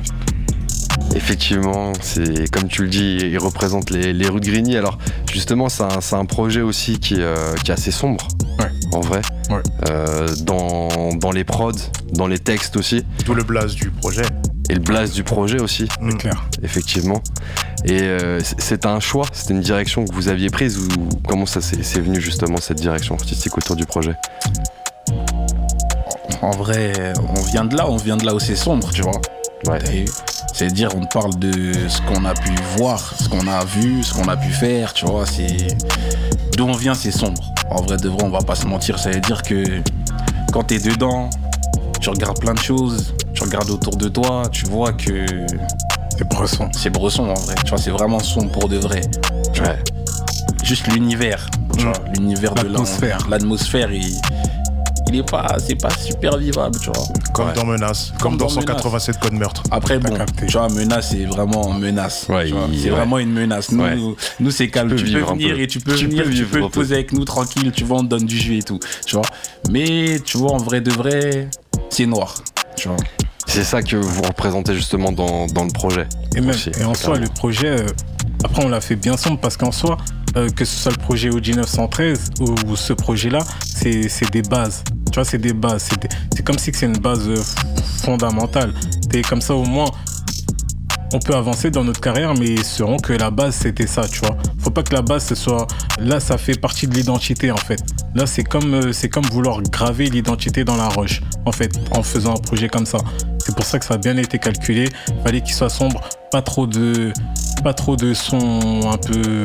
Effectivement, 1.14 1.92
c'est 2.00 2.50
comme 2.50 2.68
tu 2.68 2.82
le 2.82 2.88
dis, 2.88 3.18
il 3.22 3.38
représente 3.38 3.90
les, 3.90 4.12
les 4.12 4.28
rues 4.28 4.40
de 4.40 4.46
Grigny. 4.46 4.76
Alors 4.76 4.98
justement, 5.30 5.68
c'est 5.68 5.82
un, 5.84 6.00
c'est 6.00 6.16
un 6.16 6.24
projet 6.24 6.62
aussi 6.62 6.98
qui, 6.98 7.16
euh, 7.18 7.54
qui 7.64 7.70
est 7.70 7.74
assez 7.74 7.90
sombre, 7.90 8.28
Ouais. 8.58 8.70
en 8.94 9.00
vrai. 9.00 9.20
Ouais. 9.50 9.62
Euh, 9.90 10.26
dans, 10.44 11.10
dans 11.16 11.30
les 11.32 11.44
prods, 11.44 11.72
dans 12.12 12.26
les 12.26 12.38
textes 12.38 12.76
aussi, 12.76 13.04
Tout 13.24 13.34
le 13.34 13.42
blaze 13.42 13.74
du 13.74 13.90
projet. 13.90 14.22
Et 14.68 14.74
le 14.74 14.80
blast 14.80 15.14
du 15.14 15.24
projet 15.24 15.60
aussi, 15.60 15.88
C'est 16.10 16.18
clair. 16.18 16.44
effectivement. 16.62 17.20
Et 17.84 18.02
euh, 18.02 18.40
c'est 18.58 18.86
un 18.86 19.00
choix, 19.00 19.26
c'était 19.32 19.54
une 19.54 19.60
direction 19.60 20.04
que 20.04 20.14
vous 20.14 20.28
aviez 20.28 20.50
prise 20.50 20.78
ou 20.78 20.88
comment 21.26 21.46
ça 21.46 21.60
s'est 21.60 21.82
c'est 21.82 22.00
venu 22.00 22.20
justement 22.20 22.58
cette 22.58 22.80
direction 22.80 23.14
artistique 23.14 23.56
autour 23.58 23.76
du 23.76 23.84
projet? 23.86 24.14
En 26.40 26.50
vrai, 26.52 27.12
on 27.36 27.40
vient 27.42 27.64
de 27.64 27.76
là, 27.76 27.88
on 27.88 27.96
vient 27.96 28.16
de 28.16 28.24
là 28.24 28.34
où 28.34 28.40
c'est 28.40 28.56
sombre, 28.56 28.90
tu 28.92 29.02
vois. 29.02 29.20
Ouais. 29.66 30.04
C'est-à-dire, 30.54 30.90
on 30.96 31.06
parle 31.06 31.38
de 31.38 31.72
ce 31.88 32.00
qu'on 32.02 32.24
a 32.24 32.34
pu 32.34 32.50
voir, 32.76 33.14
ce 33.20 33.28
qu'on 33.28 33.46
a 33.46 33.64
vu, 33.64 34.02
ce 34.02 34.12
qu'on 34.12 34.28
a 34.28 34.36
pu 34.36 34.50
faire, 34.50 34.92
tu 34.92 35.06
vois. 35.06 35.24
C'est 35.26 35.68
d'où 36.56 36.64
on 36.64 36.72
vient, 36.72 36.94
c'est 36.94 37.10
sombre. 37.12 37.40
En 37.70 37.80
vrai, 37.82 37.96
de 37.96 38.08
vrai, 38.08 38.24
on 38.24 38.28
va 38.28 38.40
pas 38.40 38.54
se 38.56 38.66
mentir. 38.66 38.98
Ça 38.98 39.10
veut 39.10 39.20
dire 39.20 39.42
que 39.42 39.64
quand 40.52 40.64
t'es 40.64 40.78
dedans, 40.78 41.30
tu 42.02 42.10
regardes 42.10 42.38
plein 42.40 42.52
de 42.54 42.58
choses, 42.58 43.14
tu 43.32 43.42
regardes 43.44 43.70
autour 43.70 43.96
de 43.96 44.08
toi, 44.08 44.42
tu 44.50 44.66
vois 44.66 44.92
que 44.92 45.24
C'est 46.18 46.28
Bresson. 46.28 46.68
c'est 46.72 46.90
Bresson 46.90 47.24
en 47.28 47.34
vrai. 47.34 47.54
Tu 47.64 47.70
vois, 47.70 47.78
c'est 47.78 47.90
vraiment 47.90 48.18
sombre 48.18 48.50
pour 48.52 48.68
de 48.68 48.76
vrai. 48.76 49.00
Tu 49.52 49.62
vois. 49.62 49.76
Juste 50.64 50.86
l'univers, 50.88 51.48
tu 51.76 51.84
vois, 51.84 51.92
l'univers 52.14 52.54
de 52.54 52.62
L'atmosphère. 52.62 53.18
L'atmosphère, 53.28 53.92
il, 53.92 54.14
il 55.08 55.16
est 55.18 55.28
pas, 55.28 55.56
c'est 55.64 55.74
pas 55.80 55.90
super 55.90 56.36
vivable, 56.38 56.78
tu 56.80 56.86
vois. 56.90 57.04
Comme 57.34 57.46
Ouais. 57.48 57.52
dans 57.54 57.64
Menace. 57.64 58.12
Comme, 58.20 58.32
Comme 58.32 58.38
dans, 58.38 58.44
dans 58.46 58.60
187 58.60 59.18
Code 59.18 59.32
Meurtre. 59.32 59.62
Après, 59.70 59.98
bon, 59.98 60.14
capté. 60.14 60.46
tu 60.46 60.52
vois, 60.52 60.68
menace, 60.68 61.10
c'est 61.10 61.24
vraiment 61.24 61.72
menace. 61.72 62.26
Ouais, 62.28 62.48
c'est 62.48 62.84
ouais. 62.84 62.90
vraiment 62.90 63.18
une 63.18 63.32
menace. 63.32 63.70
Nous, 63.72 63.82
Ouais. 63.82 63.96
nous 64.40 64.50
c'est 64.50 64.68
calme. 64.68 64.90
peux 64.90 64.96
Tu 64.96 65.04
peux, 65.12 65.20
venir 65.20 65.54
peu. 65.56 65.60
et 65.60 65.66
tu 65.66 65.80
peux 65.80 65.94
Tu 65.94 66.06
venir, 66.06 66.24
peux 66.24 66.30
tu 66.30 66.44
peux 66.44 66.58
te 66.60 66.64
peu. 66.64 66.70
poser 66.70 66.94
avec 66.94 67.12
nous 67.12 67.24
tranquille, 67.24 67.72
tu 67.72 67.84
vois, 67.84 67.98
on 67.98 68.02
te 68.04 68.08
donne 68.08 68.26
du 68.26 68.38
jus 68.38 68.58
et 68.58 68.62
tout. 68.62 68.78
Tu 69.06 69.16
vois. 69.16 69.24
Mais, 69.70 70.20
tu 70.24 70.36
vois, 70.38 70.52
en 70.52 70.58
vrai 70.58 70.80
de 70.80 70.90
vrai, 70.92 71.48
c'est 71.92 72.06
noir. 72.06 72.34
Tu 72.76 72.88
vois. 72.88 72.96
C'est 73.46 73.64
ça 73.64 73.82
que 73.82 73.96
vous 73.96 74.22
représentez 74.22 74.74
justement 74.74 75.12
dans, 75.12 75.46
dans 75.46 75.64
le 75.64 75.70
projet. 75.72 76.06
Et 76.34 76.40
même, 76.40 76.50
Aussi, 76.50 76.70
et 76.80 76.84
en 76.84 76.94
soi, 76.94 77.18
le 77.18 77.28
projet, 77.28 77.68
euh, 77.68 77.86
après, 78.44 78.64
on 78.64 78.68
l'a 78.68 78.80
fait 78.80 78.96
bien 78.96 79.16
sombre 79.16 79.38
parce 79.40 79.56
qu'en 79.56 79.72
soi, 79.72 79.98
euh, 80.36 80.48
que 80.48 80.64
ce 80.64 80.74
soit 80.74 80.92
le 80.92 80.96
projet 80.98 81.28
OG 81.28 81.48
913 81.56 82.30
ou, 82.40 82.54
ou 82.68 82.76
ce 82.76 82.94
projet-là, 82.94 83.40
c'est 83.66 84.08
c'est 84.08 84.30
des 84.30 84.40
bases. 84.42 84.82
Tu 85.10 85.16
vois, 85.16 85.24
c'est 85.26 85.38
des 85.38 85.52
bases. 85.52 85.88
C'est 85.90 86.00
des- 86.00 86.08
c'est 86.34 86.42
comme 86.42 86.58
si 86.58 86.70
c'est 86.72 86.86
une 86.86 86.96
base 86.98 87.28
euh, 87.28 87.36
fondamentale. 88.02 88.72
Et 89.12 89.22
comme 89.22 89.40
ça, 89.42 89.54
au 89.54 89.64
moins, 89.64 89.86
on 91.12 91.18
peut 91.18 91.34
avancer 91.34 91.70
dans 91.70 91.84
notre 91.84 92.00
carrière, 92.00 92.34
mais 92.34 92.56
seront 92.62 92.96
que 92.96 93.12
la 93.12 93.30
base, 93.30 93.54
c'était 93.54 93.86
ça, 93.86 94.08
tu 94.08 94.20
vois. 94.20 94.36
Faut 94.58 94.70
pas 94.70 94.82
que 94.82 94.94
la 94.94 95.02
base, 95.02 95.26
ce 95.26 95.34
soit. 95.34 95.66
Là, 96.00 96.20
ça 96.20 96.38
fait 96.38 96.58
partie 96.58 96.86
de 96.86 96.94
l'identité, 96.94 97.50
en 97.50 97.56
fait. 97.56 97.80
Là, 98.14 98.26
c'est 98.26 98.44
comme, 98.44 98.74
euh, 98.74 98.92
c'est 98.92 99.08
comme 99.08 99.24
vouloir 99.26 99.62
graver 99.62 100.06
l'identité 100.06 100.64
dans 100.64 100.76
la 100.76 100.88
roche, 100.88 101.20
en 101.44 101.52
fait, 101.52 101.72
en 101.90 102.02
faisant 102.02 102.34
un 102.34 102.40
projet 102.40 102.68
comme 102.68 102.86
ça. 102.86 102.98
C'est 103.38 103.54
pour 103.54 103.64
ça 103.64 103.78
que 103.78 103.84
ça 103.84 103.94
a 103.94 103.98
bien 103.98 104.16
été 104.16 104.38
calculé. 104.38 104.88
Fallait 105.24 105.40
qu'il 105.40 105.54
soit 105.54 105.70
sombre, 105.70 106.00
pas 106.30 106.42
trop 106.42 106.66
de, 106.66 107.12
pas 107.62 107.74
trop 107.74 107.96
de 107.96 108.14
sons 108.14 108.90
un 108.90 108.98
peu 108.98 109.42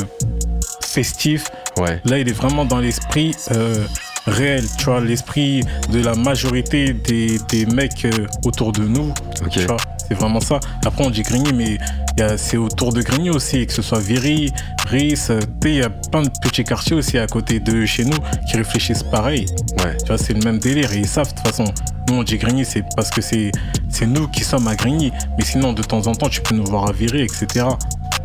festifs. 0.82 1.50
Ouais. 1.78 2.02
Là, 2.06 2.20
il 2.20 2.30
est 2.30 2.34
vraiment 2.34 2.66
dans 2.66 2.80
l'esprit 2.80 3.36
euh, 3.52 3.86
réel, 4.26 4.66
tu 4.78 4.86
vois, 4.86 5.02
l'esprit 5.02 5.64
de 5.92 6.02
la 6.02 6.16
majorité 6.16 6.94
des, 6.94 7.40
des 7.50 7.66
mecs 7.66 8.06
euh, 8.06 8.26
autour 8.46 8.72
de 8.72 8.84
nous. 8.84 9.14
Tu 9.52 9.62
vois, 9.62 9.78
c'est 10.08 10.16
vraiment 10.16 10.40
ça. 10.40 10.60
Après, 10.86 11.06
on 11.06 11.10
dit 11.10 11.22
Grigny, 11.24 11.52
mais 11.54 11.78
c'est 12.38 12.58
autour 12.58 12.94
de 12.94 13.02
Grigny 13.02 13.30
aussi, 13.30 13.66
que 13.68 13.74
ce 13.74 13.82
soit 13.82 14.00
Viry, 14.00 14.52
Ris, 14.88 15.20
euh, 15.30 15.40
il 15.66 15.76
y 15.76 15.82
a 15.84 15.90
plein 15.90 16.22
de 16.22 16.30
petits 16.42 16.64
quartiers 16.64 16.96
aussi 16.96 17.18
à 17.18 17.28
côté 17.28 17.60
de 17.60 17.86
chez 17.86 18.06
nous 18.06 18.18
qui 18.50 18.58
réfléchissent 18.58 19.04
pareil. 19.04 19.46
Ouais. 19.84 19.98
Tu 20.00 20.06
vois, 20.08 20.18
c'est 20.18 20.34
le 20.34 20.40
même 20.42 20.60
délire 20.60 20.94
et 20.94 20.98
ils 21.00 21.08
savent 21.08 21.30
de 21.30 21.36
toute 21.36 21.48
façon. 21.48 21.66
Nous, 22.10 22.16
on 22.16 22.24
dit 22.24 22.38
Grigny, 22.38 22.64
c'est 22.64 22.84
parce 22.96 23.10
que 23.10 23.22
c'est 23.22 23.52
nous 24.06 24.28
qui 24.30 24.44
sommes 24.46 24.68
à 24.68 24.76
Grigny. 24.76 25.12
Mais 25.38 25.44
sinon, 25.44 25.74
de 25.74 25.84
temps 25.84 26.08
en 26.08 26.14
temps, 26.16 26.30
tu 26.30 26.42
peux 26.42 26.56
nous 26.56 26.64
voir 26.66 26.88
à 26.88 26.92
Viry, 26.94 27.22
etc. 27.22 27.66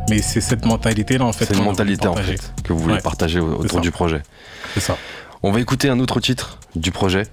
Mais 0.08 0.22
c'est 0.22 0.40
cette 0.40 0.64
mentalité-là, 0.64 1.24
en 1.24 1.32
fait. 1.32 1.46
C'est 1.46 1.56
une 1.56 1.64
mentalité 1.64 2.06
en 2.06 2.14
fait 2.14 2.52
que 2.64 2.72
vous 2.72 2.78
voulez 2.80 2.94
Ouais. 2.94 3.00
partager 3.00 3.40
autour 3.40 3.80
du 3.80 3.90
projet. 3.90 4.22
C'est 4.74 4.80
ça. 4.80 4.96
On 5.42 5.50
va 5.50 5.60
écouter 5.60 5.88
un 5.88 5.98
autre 5.98 6.20
titre 6.20 6.58
du 6.76 6.92
projet. 6.92 7.24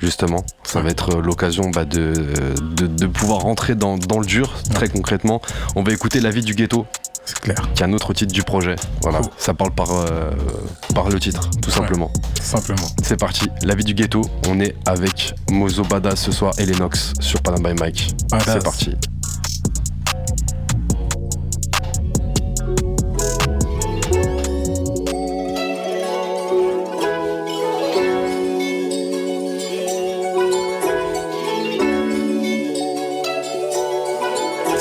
Justement, 0.00 0.44
ça 0.64 0.80
va 0.80 0.90
être 0.90 1.16
euh, 1.16 1.20
l'occasion 1.22 1.70
bah, 1.70 1.84
de, 1.84 2.14
de, 2.74 2.86
de 2.86 3.06
pouvoir 3.06 3.40
rentrer 3.40 3.74
dans, 3.74 3.98
dans 3.98 4.18
le 4.18 4.26
dur, 4.26 4.54
très 4.74 4.88
concrètement. 4.88 5.40
On 5.76 5.82
va 5.82 5.92
écouter 5.92 6.20
La 6.20 6.30
vie 6.30 6.42
du 6.42 6.54
ghetto, 6.54 6.86
C'est 7.26 7.38
clair. 7.40 7.56
qui 7.74 7.82
est 7.82 7.86
un 7.86 7.92
autre 7.92 8.12
titre 8.14 8.32
du 8.32 8.42
projet. 8.42 8.76
Voilà, 9.02 9.18
Cool. 9.20 9.30
ça 9.36 9.52
parle 9.54 9.72
par, 9.72 9.90
euh, 9.92 10.30
par 10.94 11.10
le 11.10 11.20
titre, 11.20 11.50
tout 11.62 11.70
simplement. 11.70 12.10
Simplement. 12.40 12.88
C'est 13.02 13.18
parti, 13.18 13.48
La 13.62 13.74
vie 13.74 13.84
du 13.84 13.92
ghetto. 13.94 14.22
On 14.48 14.58
est 14.60 14.74
avec 14.86 15.34
Mozo 15.50 15.82
Bada 15.84 16.16
ce 16.16 16.32
soir 16.32 16.54
et 16.58 16.64
Lennox 16.64 17.12
sur 17.20 17.42
Panama 17.42 17.74
by 17.74 17.80
Mike. 17.80 18.14
C'est 18.44 18.62
parti. 18.64 18.96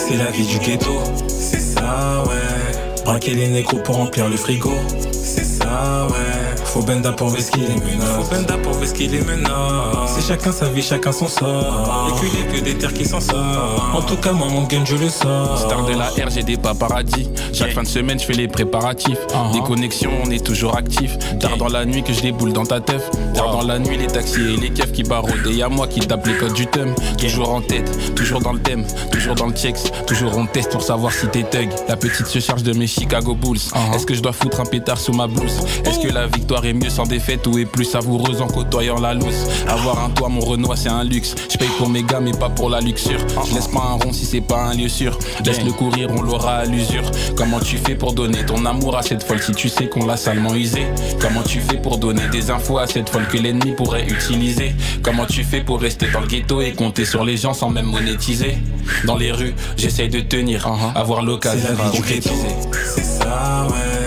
C'est 0.10 0.17
la 0.17 0.32
vie 0.32 0.48
du 0.48 0.58
ghetto, 0.58 1.04
c'est 1.28 1.60
ça, 1.60 2.24
ouais. 2.26 3.04
Braquer 3.06 3.36
les 3.36 3.48
négros 3.48 3.78
pour 3.78 3.98
remplir 3.98 4.28
le 4.28 4.38
frigo, 4.38 4.74
c'est 5.12 5.43
ça, 5.43 6.08
ouais. 6.10 6.28
Faut 6.69 6.84
benda 6.84 7.12
pour 7.12 7.29
vesquiller 7.29 7.67
les 7.67 7.75
menaces. 7.75 8.10
Faut 8.15 8.36
benda 8.36 8.55
pour 8.58 8.73
vesquiller 8.73 9.19
les 9.19 9.21
menaces. 9.21 10.12
C'est 10.15 10.27
chacun 10.27 10.51
sa 10.51 10.65
vie, 10.65 10.84
chacun 10.84 11.12
son 11.12 11.27
sort. 11.27 12.10
Et 12.10 12.19
puis 12.19 12.29
les 12.38 12.60
que 12.60 12.63
des 12.63 12.75
terres 12.75 12.93
qui 12.93 13.05
s'en 13.05 13.19
sortent. 13.19 13.95
En 13.95 14.01
tout 14.03 14.17
cas, 14.17 14.34
moi, 14.34 14.47
mon 14.49 14.63
gun, 14.63 14.86
je 14.86 14.95
le 14.95 15.10
sors. 15.10 15.58
Star 15.58 15.84
de 15.86 15.93
la 15.93 16.05
R, 16.05 16.29
j'ai 16.29 16.43
des 16.43 16.58
paparazzis. 16.58 17.27
Chaque 17.53 17.71
fin 17.71 17.82
de 17.82 17.88
semaine, 17.88 18.19
je 18.19 18.25
fais 18.25 18.34
les 18.34 18.47
préparatifs. 18.47 19.17
Des 19.51 19.62
connexions, 19.62 20.12
on 20.23 20.29
est 20.29 20.45
toujours 20.45 20.77
actifs. 20.77 21.17
Tard 21.39 21.58
dans 21.58 21.69
la 21.69 21.86
nuit 21.86 22.03
que 22.03 22.13
je 22.13 22.21
déboule 22.21 22.53
dans 22.53 22.65
ta 22.65 22.79
teuf. 22.79 23.10
Tard 23.34 23.51
dans 23.51 23.63
la 23.63 23.79
nuit, 23.79 23.97
les 23.97 24.08
taxis 24.08 24.53
et 24.53 24.58
les 24.58 24.69
keufs 24.69 24.91
qui 24.91 25.01
barodent. 25.01 25.47
Et 25.49 25.55
y'a 25.55 25.69
moi 25.69 25.88
qui 25.88 26.01
tape 26.01 26.27
les 26.27 26.38
codes 26.38 26.53
du 26.53 26.67
thème. 26.67 26.93
Toujours 27.17 27.49
en 27.49 27.62
tête, 27.62 28.13
toujours 28.13 28.41
dans 28.41 28.53
le 28.53 28.60
thème, 28.60 28.86
toujours 29.12 29.34
dans 29.34 29.47
le 29.47 29.53
checks. 29.53 29.91
Toujours 30.05 30.38
on 30.38 30.45
teste 30.45 30.71
pour 30.71 30.84
savoir 30.84 31.12
si 31.13 31.27
t'es 31.27 31.43
thug. 31.43 31.69
La 31.88 31.95
petite 31.95 32.27
se 32.27 32.39
charge 32.39 32.62
de 32.62 32.73
mes 32.73 32.88
Chicago 32.88 33.34
Bulls. 33.34 33.58
Est-ce 33.95 34.05
que 34.05 34.13
je 34.13 34.21
dois 34.21 34.34
foutre 34.34 34.60
un 34.60 34.65
pétard 34.65 34.99
sous 34.99 35.13
ma 35.13 35.25
blouse? 35.25 35.58
Est-ce 35.86 35.99
que 35.99 36.13
la 36.13 36.27
victoire 36.27 36.59
est 36.65 36.74
mieux 36.74 36.89
sans 36.89 37.06
défaite 37.06 37.45
ou 37.48 37.58
est 37.58 37.65
plus 37.65 37.86
savoureuse 37.86 38.41
en 38.41 38.48
côtoyant 38.48 39.00
la 39.00 39.13
loose 39.13 39.48
Avoir 39.67 40.04
un 40.04 40.10
toit, 40.10 40.30
mon 40.30 40.39
Renoir, 40.41 40.78
c'est 40.78 40.89
un 40.89 41.04
luxe. 41.04 41.36
Je 41.52 41.58
paye 41.58 41.69
pour 41.78 41.89
mes 41.89 42.04
gars, 42.04 42.19
mais 42.19 42.32
pas 42.32 42.50
pour 42.50 42.69
la 42.69 42.80
luxure. 42.82 43.19
Je 43.48 43.54
laisse 43.54 43.67
pas 43.67 43.80
un 43.80 43.93
rond 43.93 44.13
si 44.13 44.26
c'est 44.26 44.41
pas 44.41 44.62
un 44.63 44.76
lieu 44.76 44.89
sûr. 44.89 45.17
Laisse 45.45 45.63
le 45.63 45.72
courir, 45.72 46.10
on 46.15 46.22
l'aura 46.22 46.58
à 46.58 46.65
l'usure. 46.65 47.04
Comment 47.36 47.60
tu 47.60 47.78
fais 47.78 47.95
pour 47.95 48.13
donner 48.13 48.45
ton 48.45 48.65
amour 48.65 48.98
à 48.98 49.04
cette 49.04 49.24
folle 49.24 49.41
si 49.41 49.52
tu 49.54 49.69
sais 49.69 49.88
qu'on 49.88 50.06
l'a 50.06 50.17
salement 50.17 50.54
usé 50.56 50.86
Comment 51.19 51.43
tu 51.43 51.60
fais 51.60 51.78
pour 51.78 51.98
donner 51.98 52.28
des 52.32 52.52
infos 52.52 52.78
à 52.78 52.88
cette 52.88 53.10
folle 53.10 53.28
que 53.28 53.38
l'ennemi 53.38 53.72
pourrait 53.72 54.08
utiliser? 54.08 54.74
Comment 55.04 55.26
tu 55.26 55.43
fais 55.43 55.62
pour 55.62 55.80
rester 55.82 56.08
dans 56.12 56.22
le 56.22 56.28
ghetto 56.28 56.62
et 56.62 56.74
compter 56.74 57.06
sur 57.06 57.24
les 57.24 57.38
gens 57.38 57.54
sans 57.54 57.69
même 57.69 57.86
monétiser? 57.86 58.58
Dans 59.06 59.17
les 59.17 59.32
rues, 59.32 59.54
j'essaye 59.78 60.10
de 60.10 60.19
tenir, 60.19 60.67
avoir 60.95 61.22
l'occasion 61.22 61.69
de 61.69 61.89
c'est 62.10 63.04
ça, 63.04 63.67
ouais. 63.69 63.98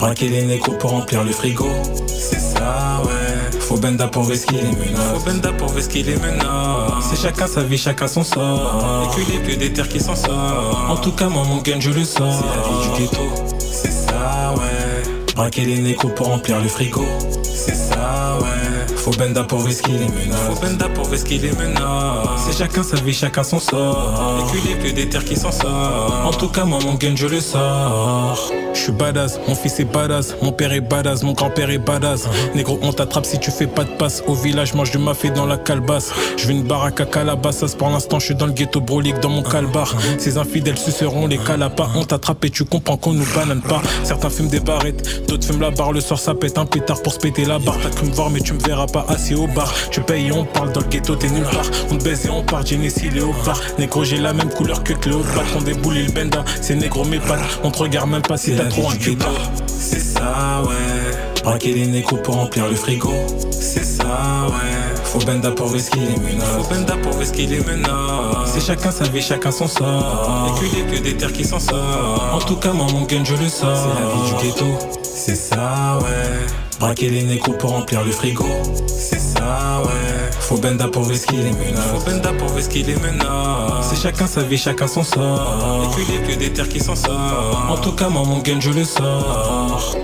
Braquer 0.00 0.28
les 0.28 0.42
négros 0.42 0.72
pour 0.72 0.92
remplir 0.92 1.22
le 1.24 1.30
frigo, 1.30 1.68
c'est 2.06 2.40
ça, 2.40 3.02
ouais. 3.04 3.60
Faut 3.60 3.76
benda 3.76 4.08
pour 4.08 4.22
vesquiller 4.22 4.62
les 4.62 4.72
menaces. 4.72 5.12
Faut 5.12 5.30
benda 5.30 5.52
pour 5.52 5.68
vesquiller 5.68 6.14
les 6.14 6.16
menaces. 6.16 7.04
C'est 7.10 7.20
chacun 7.20 7.46
sa 7.46 7.62
vie, 7.62 7.76
chacun 7.76 8.08
son 8.08 8.24
sort. 8.24 9.12
Et 9.12 9.14
puis 9.14 9.26
les 9.50 9.56
des 9.58 9.70
terres 9.70 9.90
qui 9.90 10.00
s'en 10.00 10.16
sortent. 10.16 10.90
En 10.90 10.96
tout 10.96 11.12
cas, 11.12 11.28
moi, 11.28 11.44
mon 11.44 11.58
gun, 11.58 11.80
je 11.80 11.90
le 11.90 12.04
sors. 12.04 12.32
C'est 12.32 12.46
la 12.46 12.62
vie 12.62 12.78
du 12.82 13.02
ghetto, 13.02 13.44
c'est 13.58 13.92
ça, 13.92 14.54
ouais. 14.56 15.02
Braquer 15.34 15.66
les 15.66 15.78
négros 15.78 16.08
pour 16.08 16.28
remplir 16.28 16.60
le 16.60 16.68
frigo, 16.68 17.04
c'est 17.44 17.74
ça, 17.74 18.38
ouais. 18.40 18.59
Faut 19.10 19.18
benda 19.18 19.42
pour 19.42 19.64
risquer 19.64 19.90
les 19.90 20.06
menaces. 20.06 20.38
Faut 20.46 20.60
benda 20.60 20.88
pour 20.88 21.10
risquer 21.10 21.38
les 21.38 21.50
menaces. 21.50 22.28
C'est 22.46 22.56
chacun 22.56 22.84
sa 22.84 22.96
vie, 22.96 23.12
chacun 23.12 23.42
son 23.42 23.58
sort. 23.58 24.46
Les 24.64 24.76
plus 24.76 24.92
des 24.92 25.08
terres 25.08 25.24
qui 25.24 25.34
s'en 25.34 25.50
sortent. 25.50 26.24
En 26.24 26.30
tout 26.30 26.46
cas, 26.48 26.64
moi, 26.64 26.78
mon 26.80 26.94
gun, 26.94 27.16
je 27.16 27.26
le 27.26 27.40
sors. 27.40 28.52
Je 28.72 28.78
suis 28.78 28.92
badass, 28.92 29.40
mon 29.48 29.56
fils 29.56 29.80
est 29.80 29.84
badass, 29.84 30.36
mon 30.42 30.52
père 30.52 30.72
est 30.72 30.80
badass, 30.80 31.24
mon 31.24 31.32
grand-père 31.32 31.70
est 31.70 31.78
badass. 31.78 32.28
Négro, 32.54 32.78
on 32.82 32.92
t'attrape 32.92 33.26
si 33.26 33.40
tu 33.40 33.50
fais 33.50 33.66
pas 33.66 33.82
de 33.82 33.90
passe. 33.90 34.22
Au 34.28 34.34
village, 34.34 34.74
mange 34.74 34.92
du 34.92 34.98
mafé 34.98 35.30
dans 35.30 35.44
la 35.44 35.56
calebasse. 35.56 36.12
Je 36.36 36.46
veux 36.46 36.52
une 36.52 36.62
baraque 36.62 37.00
à 37.00 37.04
calabassas. 37.04 37.74
Pour 37.76 37.88
l'instant, 37.90 38.20
je 38.20 38.26
suis 38.26 38.34
dans 38.36 38.46
le 38.46 38.52
ghetto 38.52 38.80
brolique, 38.80 39.18
dans 39.18 39.28
mon 39.28 39.42
calbar. 39.42 39.92
Ces 40.18 40.38
infidèles 40.38 40.78
suceront 40.78 41.26
les 41.26 41.38
calapas. 41.38 41.90
On 41.96 42.04
t'attrape 42.04 42.44
et 42.44 42.50
tu 42.50 42.64
comprends 42.64 42.96
qu'on 42.96 43.12
nous 43.12 43.26
banane 43.34 43.60
pas. 43.60 43.82
Certains 44.04 44.30
fument 44.30 44.48
des 44.48 44.60
barrettes, 44.60 45.26
d'autres 45.26 45.46
fument 45.46 45.62
la 45.62 45.70
barre. 45.70 45.92
Le 45.92 46.00
soir, 46.00 46.20
ça 46.20 46.34
pète 46.34 46.56
un 46.56 46.66
pétard 46.66 47.02
pour 47.02 47.12
se 47.12 47.18
péter 47.18 47.44
la 47.44 47.58
barre. 47.58 47.76
T'as 47.82 47.90
cru 47.90 48.06
me 48.06 48.12
voir, 48.12 48.30
mais 48.30 48.40
tu 48.40 48.52
me 48.52 48.60
verras 48.60 48.86
pas 48.86 48.99
assis 49.08 49.34
au 49.34 49.46
bar. 49.46 49.72
Tu 49.90 50.00
payes 50.00 50.30
on 50.32 50.44
parle 50.44 50.72
dans 50.72 50.80
le 50.80 50.86
ghetto, 50.86 51.16
t'es 51.16 51.28
nulle 51.28 51.44
part. 51.44 51.66
On 51.90 51.96
te 51.96 52.04
baise 52.04 52.26
et 52.26 52.30
on 52.30 52.42
part, 52.42 52.64
Genesee, 52.64 53.10
Léopard. 53.10 53.60
Négro, 53.78 54.04
j'ai 54.04 54.18
la 54.18 54.32
même 54.32 54.50
couleur 54.50 54.82
que 54.84 54.92
Cléopâtre. 54.92 55.56
On 55.56 55.62
déboule 55.62 55.96
et 55.98 56.02
le 56.04 56.12
benda, 56.12 56.44
c'est 56.60 56.74
négro, 56.74 57.04
mes 57.04 57.18
pattes. 57.18 57.40
On 57.64 57.70
te 57.70 57.78
regarde 57.78 58.10
même 58.10 58.22
pas 58.22 58.36
si 58.36 58.54
t'as 58.54 58.64
trop 58.64 58.90
un 58.90 58.94
ghetto. 58.94 59.26
C'est 59.66 60.00
ça, 60.00 60.62
ouais. 60.64 61.42
Braquer 61.42 61.72
les 61.72 61.86
négros 61.86 62.16
pour 62.16 62.34
remplir 62.34 62.68
le 62.68 62.76
frigo. 62.76 63.12
C'est 63.50 63.84
ça, 63.84 64.46
ouais. 64.48 65.00
Faut 65.04 65.18
benda 65.20 65.50
pour 65.50 65.72
risquer 65.72 66.00
les 66.00 66.16
menaces. 66.16 66.48
Faut 66.58 66.74
benda 66.74 66.96
pour 66.96 67.18
risquer 67.18 67.46
les 67.46 67.60
menaces. 67.60 68.52
C'est 68.52 68.60
chacun 68.60 68.90
sa 68.90 69.04
vie, 69.04 69.22
chacun 69.22 69.50
son 69.50 69.66
sort. 69.66 70.60
Et 70.62 70.96
que 70.96 71.02
des 71.02 71.16
terres 71.16 71.32
qui 71.32 71.44
s'en 71.44 71.58
sortent. 71.58 72.32
En 72.32 72.38
tout 72.38 72.56
cas, 72.56 72.72
moi, 72.72 72.86
mon 72.92 73.02
gun, 73.02 73.24
je 73.24 73.34
le 73.34 73.48
sors. 73.48 73.76
C'est 73.76 74.00
la 74.00 74.08
vie 74.10 74.30
du 74.30 74.46
ghetto. 74.46 74.66
C'est 75.02 75.34
ça, 75.34 75.98
ouais. 76.02 76.46
Braquer 76.80 77.10
les 77.10 77.24
négros 77.24 77.52
pour 77.52 77.72
remplir 77.72 78.02
le 78.02 78.10
frigo. 78.10 78.46
C'est 78.86 79.20
ça, 79.20 79.82
ouais. 79.84 80.30
Faut 80.40 80.56
benda 80.56 80.88
pour 80.88 81.06
risquer 81.06 81.36
les 81.36 81.52
menaces. 81.52 81.84
Faut 81.94 82.10
benda 82.10 82.32
pour 82.32 82.54
risquer 82.54 82.82
les 82.82 82.96
menaces. 82.96 83.90
C'est 83.90 84.00
chacun 84.00 84.26
sa 84.26 84.42
vie, 84.42 84.56
chacun 84.56 84.86
son 84.86 85.02
sort. 85.02 85.84
Et 85.84 85.94
puis 85.94 86.04
les 86.10 86.22
que 86.22 86.38
des 86.38 86.50
terres 86.50 86.70
qui 86.70 86.80
s'en 86.80 86.96
sortent. 86.96 87.68
En 87.68 87.76
tout 87.76 87.92
cas, 87.92 88.08
moi, 88.08 88.22
mon 88.24 88.38
gun, 88.38 88.60
je 88.60 88.70
le 88.70 88.84
sors. 88.84 89.94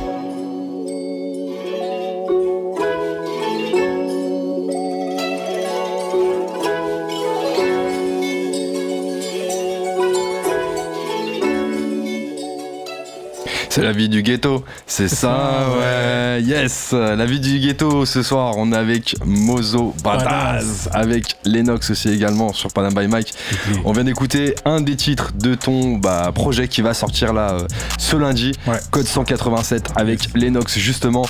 C'est 13.76 13.82
la 13.82 13.92
vie 13.92 14.08
du 14.08 14.22
ghetto, 14.22 14.64
c'est 14.86 15.06
ça, 15.06 15.66
ouais. 15.78 16.40
Yes, 16.42 16.92
la 16.92 17.26
vie 17.26 17.40
du 17.40 17.58
ghetto 17.60 18.06
ce 18.06 18.22
soir, 18.22 18.54
on 18.56 18.72
est 18.72 18.76
avec 18.76 19.16
Mozo 19.26 19.94
Badass, 20.02 20.88
avec 20.94 21.36
Lennox 21.44 21.90
aussi 21.90 22.08
également 22.08 22.54
sur 22.54 22.72
Panam 22.72 22.94
by 22.94 23.06
Mike. 23.06 23.34
On 23.84 23.92
vient 23.92 24.04
d'écouter 24.04 24.54
un 24.64 24.80
des 24.80 24.96
titres 24.96 25.32
de 25.34 25.54
ton 25.54 25.98
bah, 25.98 26.32
projet 26.34 26.68
qui 26.68 26.80
va 26.80 26.94
sortir 26.94 27.34
là 27.34 27.50
euh, 27.52 27.66
ce 27.98 28.16
lundi, 28.16 28.52
Ouais. 28.66 28.78
Code 28.90 29.06
187 29.06 29.90
avec 29.94 30.32
Lennox 30.34 30.78
justement. 30.78 31.26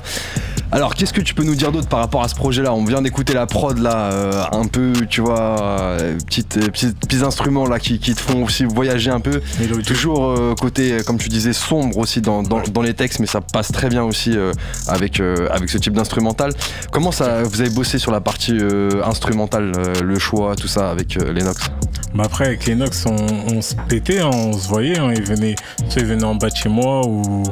Alors, 0.69 0.95
qu'est-ce 0.95 1.13
que 1.13 1.21
tu 1.21 1.33
peux 1.33 1.43
nous 1.43 1.55
dire 1.55 1.71
d'autre 1.71 1.87
par 1.87 1.99
rapport 1.99 2.23
à 2.23 2.27
ce 2.27 2.35
projet-là? 2.35 2.73
On 2.73 2.83
vient 2.83 3.01
d'écouter 3.01 3.33
la 3.33 3.45
prod 3.45 3.77
là, 3.77 4.11
euh, 4.11 4.43
un 4.51 4.65
peu, 4.67 4.91
tu 5.09 5.21
vois, 5.21 5.61
euh, 5.61 6.17
petites, 6.25 6.57
euh, 6.57 6.67
petites- 6.67 6.99
petits 6.99 7.23
instruments 7.23 7.65
là 7.67 7.79
qui, 7.79 7.99
qui 7.99 8.13
te 8.13 8.19
font 8.19 8.43
aussi 8.43 8.65
voyager 8.65 9.09
un 9.09 9.21
peu. 9.21 9.41
Toujours 9.85 10.35
côté, 10.59 10.97
comme 11.05 11.17
tu 11.17 11.29
disais, 11.29 11.53
sombre 11.53 11.97
aussi 11.99 12.19
dans, 12.19 12.36
dans, 12.43 12.81
les 12.81 12.93
textes, 12.93 13.19
mais 13.19 13.27
ça 13.27 13.41
passe 13.41 13.71
très 13.71 13.89
bien 13.89 14.03
aussi 14.03 14.37
euh, 14.37 14.51
avec, 14.87 15.19
euh, 15.19 15.47
avec 15.51 15.69
ce 15.69 15.77
type 15.77 15.93
d'instrumental. 15.93 16.51
Comment 16.91 17.11
ça, 17.11 17.43
vous 17.43 17.61
avez 17.61 17.69
bossé 17.69 17.99
sur 17.99 18.11
la 18.11 18.21
partie 18.21 18.57
euh, 18.59 19.03
instrumentale, 19.03 19.71
le 20.03 20.19
choix, 20.19 20.55
tout 20.55 20.67
ça 20.67 20.89
avec 20.89 21.15
Lennox? 21.15 21.69
Mais 22.13 22.23
après, 22.23 22.45
avec 22.45 22.65
Lennox, 22.65 23.05
on, 23.05 23.61
se 23.61 23.75
pétait, 23.87 24.19
hein, 24.19 24.29
on 24.33 24.53
se 24.53 24.67
voyait. 24.67 24.97
hein, 24.97 25.13
soit 25.89 26.01
ils 26.01 26.07
venaient 26.07 26.23
en 26.23 26.35
bas 26.35 26.49
de 26.49 26.55
chez 26.55 26.69
moi 26.69 27.05
ou 27.05 27.43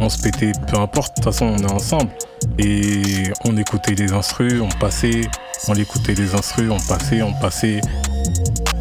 on 0.00 0.08
se 0.08 0.18
pétait, 0.18 0.52
peu 0.68 0.78
importe. 0.78 1.16
De 1.16 1.22
toute 1.22 1.32
façon, 1.32 1.46
on 1.46 1.58
est 1.58 1.72
ensemble. 1.72 2.10
Et 2.58 3.24
on 3.44 3.56
écoutait 3.56 3.94
les 3.94 4.12
instrus, 4.12 4.60
on 4.60 4.68
passait. 4.78 5.22
On 5.68 5.74
écoutait 5.74 6.14
les 6.14 6.34
instrus, 6.34 6.70
on 6.70 6.80
passait, 6.88 7.22
on 7.22 7.32
passait. 7.32 7.80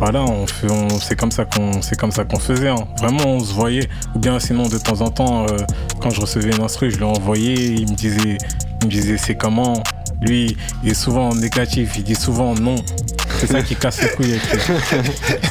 Voilà, 0.01 0.23
on 0.23 0.47
fait, 0.47 0.65
on, 0.71 0.89
c'est 0.99 1.15
comme 1.15 1.29
ça 1.31 1.45
qu'on, 1.45 1.79
c'est 1.83 1.95
comme 1.95 2.11
ça 2.11 2.23
qu'on 2.23 2.39
faisait. 2.39 2.69
hein. 2.69 2.87
Vraiment, 2.99 3.23
on 3.27 3.39
se 3.39 3.53
voyait. 3.53 3.87
Ou 4.15 4.19
bien 4.19 4.39
sinon, 4.39 4.67
de 4.67 4.79
temps 4.79 4.99
en 5.01 5.11
temps, 5.11 5.43
euh, 5.45 5.57
quand 6.01 6.09
je 6.09 6.19
recevais 6.21 6.49
une 6.49 6.63
instru, 6.63 6.89
je 6.89 6.97
lui 6.97 7.03
envoyais. 7.03 7.53
Il 7.53 7.89
me 7.91 7.95
disait, 7.95 8.37
il 8.81 8.85
me 8.87 8.91
disait, 8.91 9.17
c'est 9.17 9.35
comment? 9.35 9.83
Lui, 10.19 10.57
il 10.83 10.89
est 10.89 10.93
souvent 10.95 11.35
négatif. 11.35 11.93
Il 11.97 12.03
dit 12.03 12.15
souvent 12.15 12.55
non. 12.55 12.75
C'est 13.39 13.47
ça 13.47 13.61
qui 13.61 13.75
casse 13.75 14.01
les 14.01 14.09
couilles 14.09 14.33
avec 14.33 14.51
lui. 14.67 14.73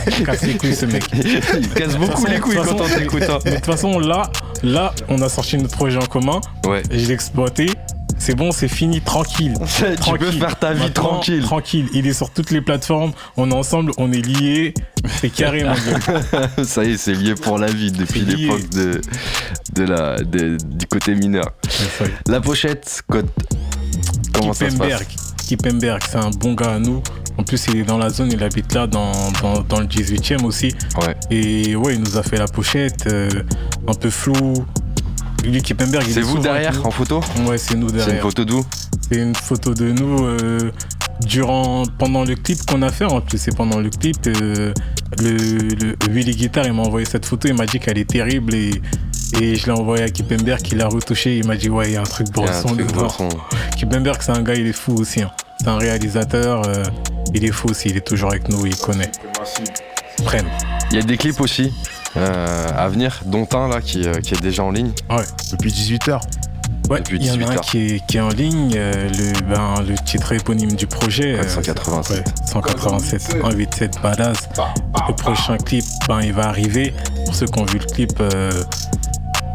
Il 0.19 0.25
casse 0.27 0.43
les 0.43 0.55
couilles, 0.57 0.75
ce 0.77 0.87
mec. 0.87 1.03
Il 1.15 1.69
casse 1.71 1.97
beaucoup 1.97 2.13
façon- 2.13 2.27
les 2.29 2.39
couilles 2.41 2.57
quand 2.57 2.81
on 2.81 2.89
t'écoute. 2.99 3.23
hein. 3.29 3.39
De 3.45 3.51
toute 3.57 3.67
façon, 3.67 3.99
là, 3.99 4.31
là, 4.63 4.93
on 5.09 5.21
a 5.23 5.29
sorti 5.29 5.57
notre 5.57 5.77
projet 5.77 5.97
en 5.97 6.07
commun. 6.07 6.41
Ouais. 6.67 6.83
Et 6.91 6.99
je 7.01 7.07
l'ai 7.09 7.15
exploité. 7.15 7.67
C'est 8.22 8.35
bon, 8.35 8.52
c'est 8.52 8.68
fini, 8.68 9.00
tranquille. 9.00 9.54
tu 10.04 10.18
peux 10.18 10.30
faire 10.30 10.59
ta 10.59 10.74
vie 10.74 10.80
Maintenant, 10.83 11.02
tranquille. 11.09 11.42
Tranquille. 11.42 11.88
Il 11.94 12.06
est 12.06 12.12
sur 12.12 12.30
toutes 12.30 12.50
les 12.50 12.61
plateformes. 12.61 13.12
On 13.38 13.50
est 13.50 13.54
ensemble, 13.54 13.92
on 13.96 14.12
est 14.12 14.20
liés. 14.24 14.74
C'est 15.20 15.30
carré, 15.30 15.64
mon 15.64 15.72
gars. 15.72 16.48
ça 16.64 16.85
y 16.85 16.92
est, 16.92 16.96
c'est 16.98 17.14
lié 17.14 17.35
pour 17.35 17.59
la 17.59 17.68
vie 17.68 17.90
depuis 17.90 18.20
l'époque 18.20 18.68
de, 18.70 19.00
de 19.74 19.83
la, 19.85 20.18
de- 20.22 20.59
du 20.62 20.87
côté 20.87 21.14
mineur. 21.14 21.46
La 22.28 22.40
pochette, 22.42 23.02
code. 23.09 23.26
Comment 24.35 24.52
ça 24.52 24.66
se 24.66 24.72
Kippenberg. 24.74 25.04
passe 25.06 25.46
Kippenberg, 25.46 26.02
c'est 26.11 26.18
un 26.18 26.30
bon 26.30 26.52
gars 26.52 26.72
à 26.74 26.78
nous. 26.78 27.02
En 27.38 27.42
plus, 27.42 27.64
il 27.68 27.78
est 27.78 27.85
dans 27.85 27.96
la 27.96 28.11
zone, 28.11 28.30
il 28.33 28.42
habite 28.44 28.74
là, 28.74 28.87
dans, 28.87 29.12
dans, 29.42 29.62
dans 29.62 29.80
le 29.80 29.87
18e 29.87 30.44
aussi. 30.44 30.74
Ouais. 31.00 31.16
Et 31.30 31.74
ouais, 31.74 31.94
il 31.94 32.00
nous 32.02 32.18
a 32.18 32.22
fait 32.22 32.37
la 32.37 32.46
pochette, 32.46 33.06
euh, 33.06 33.30
un 33.88 33.94
peu 33.94 34.11
flou. 34.11 34.66
Lui, 35.44 35.62
Kippenberg, 35.62 36.05
il 36.07 36.12
C'est 36.14 36.20
est 36.20 36.22
vous 36.22 36.38
derrière 36.38 36.74
nous. 36.74 36.83
en 36.83 36.90
photo 36.90 37.20
Ouais, 37.46 37.59
c'est 37.59 37.74
nous 37.74 37.88
C'est 37.88 37.94
une 37.94 37.98
derrière. 37.98 38.22
photo 38.22 38.44
d'où 38.44 38.64
C'est 39.11 39.18
une 39.18 39.35
photo 39.35 39.74
de 39.74 39.90
nous 39.92 40.24
euh, 40.24 40.70
durant 41.24 41.85
pendant 41.98 42.24
le 42.24 42.35
clip 42.35 42.59
qu'on 42.66 42.83
a 42.83 42.90
fait. 42.90 43.05
En 43.07 43.20
plus, 43.20 43.38
c'est 43.38 43.57
pendant 43.57 43.79
le 43.81 43.90
clip. 43.90 44.16
euh, 44.26 44.72
le, 45.18 45.31
le 45.33 45.96
Willy 46.11 46.37
Guitar, 46.37 46.66
il 46.66 46.72
m'a 46.72 46.83
envoyé 46.83 47.07
cette 47.07 47.26
photo. 47.26 47.48
Il 47.48 47.55
m'a 47.55 47.66
dit 47.66 47.79
qu'elle 47.81 47.98
est 47.98 48.09
terrible 48.09 48.55
et, 48.55 48.81
et 49.40 49.55
je 49.57 49.66
l'ai 49.66 49.72
envoyé 49.72 50.05
à 50.05 50.09
Kippenberg 50.11 50.61
qui 50.61 50.74
l'a 50.74 50.88
retouché. 50.88 51.38
Il 51.38 51.46
m'a 51.46 51.57
dit 51.57 51.68
ouais, 51.70 51.88
il 51.88 51.92
y 51.94 51.96
a 51.96 52.00
un 52.00 52.05
truc 52.05 52.26
Il 52.29 52.33
bresson 52.33 52.74
dedans. 52.74 53.09
Kippenberg, 53.76 54.20
c'est 54.20 54.33
un 54.33 54.42
gars, 54.42 54.55
il 54.55 54.66
est 54.66 54.72
fou 54.72 54.94
aussi. 54.94 55.22
hein. 55.22 55.31
C'est 55.59 55.68
un 55.68 55.79
réalisateur. 55.79 56.62
euh, 56.68 56.85
il 57.35 57.44
est 57.44 57.53
fou 57.53 57.68
aussi. 57.68 57.88
Il 57.88 57.96
est 57.96 58.07
toujours 58.07 58.31
avec 58.31 58.48
nous. 58.48 58.66
Il 58.66 58.76
connaît. 58.76 59.11
Prenne. 60.24 60.46
Il 60.90 60.96
y 60.96 61.00
a 61.00 61.03
des 61.03 61.16
clips 61.16 61.40
aussi 61.40 61.72
euh, 62.16 62.68
à 62.77 62.88
venir, 62.88 63.20
dont 63.27 63.46
un 63.55 63.68
là 63.68 63.81
qui, 63.81 64.07
euh, 64.07 64.14
qui 64.20 64.35
est 64.35 64.40
déjà 64.42 64.64
en 64.64 64.70
ligne. 64.70 64.90
Depuis 65.53 65.70
18h. 65.70 66.20
Ouais, 66.88 67.01
il 67.12 67.25
y 67.25 67.31
en 67.31 67.35
a 67.35 67.37
18 67.37 67.44
un 67.44 67.51
heures. 67.53 67.61
qui 67.61 67.79
est, 67.87 68.07
qui 68.07 68.16
est 68.16 68.20
en 68.20 68.29
ligne. 68.31 68.73
euh, 68.77 69.09
le, 69.11 69.40
ben, 69.55 69.75
le 69.87 69.94
titre 70.05 70.33
éponyme 70.33 70.73
du 70.75 70.87
projet. 70.88 71.38
Euh, 71.38 71.49
187. 71.49 72.18
Ouais, 72.18 72.25
187, 72.46 73.20
187 73.23 74.03
badass. 74.03 74.49
Le 75.09 75.14
prochain 75.14 75.57
clip, 75.57 75.85
ben, 76.09 76.20
il 76.23 76.33
va 76.33 76.49
arriver. 76.49 76.92
Pour 77.27 77.35
ceux 77.35 77.46
qui 77.46 77.61
ont 77.61 77.64
vu 77.64 77.79
le 77.79 77.85
clip, 77.87 78.12
euh, 78.20 78.51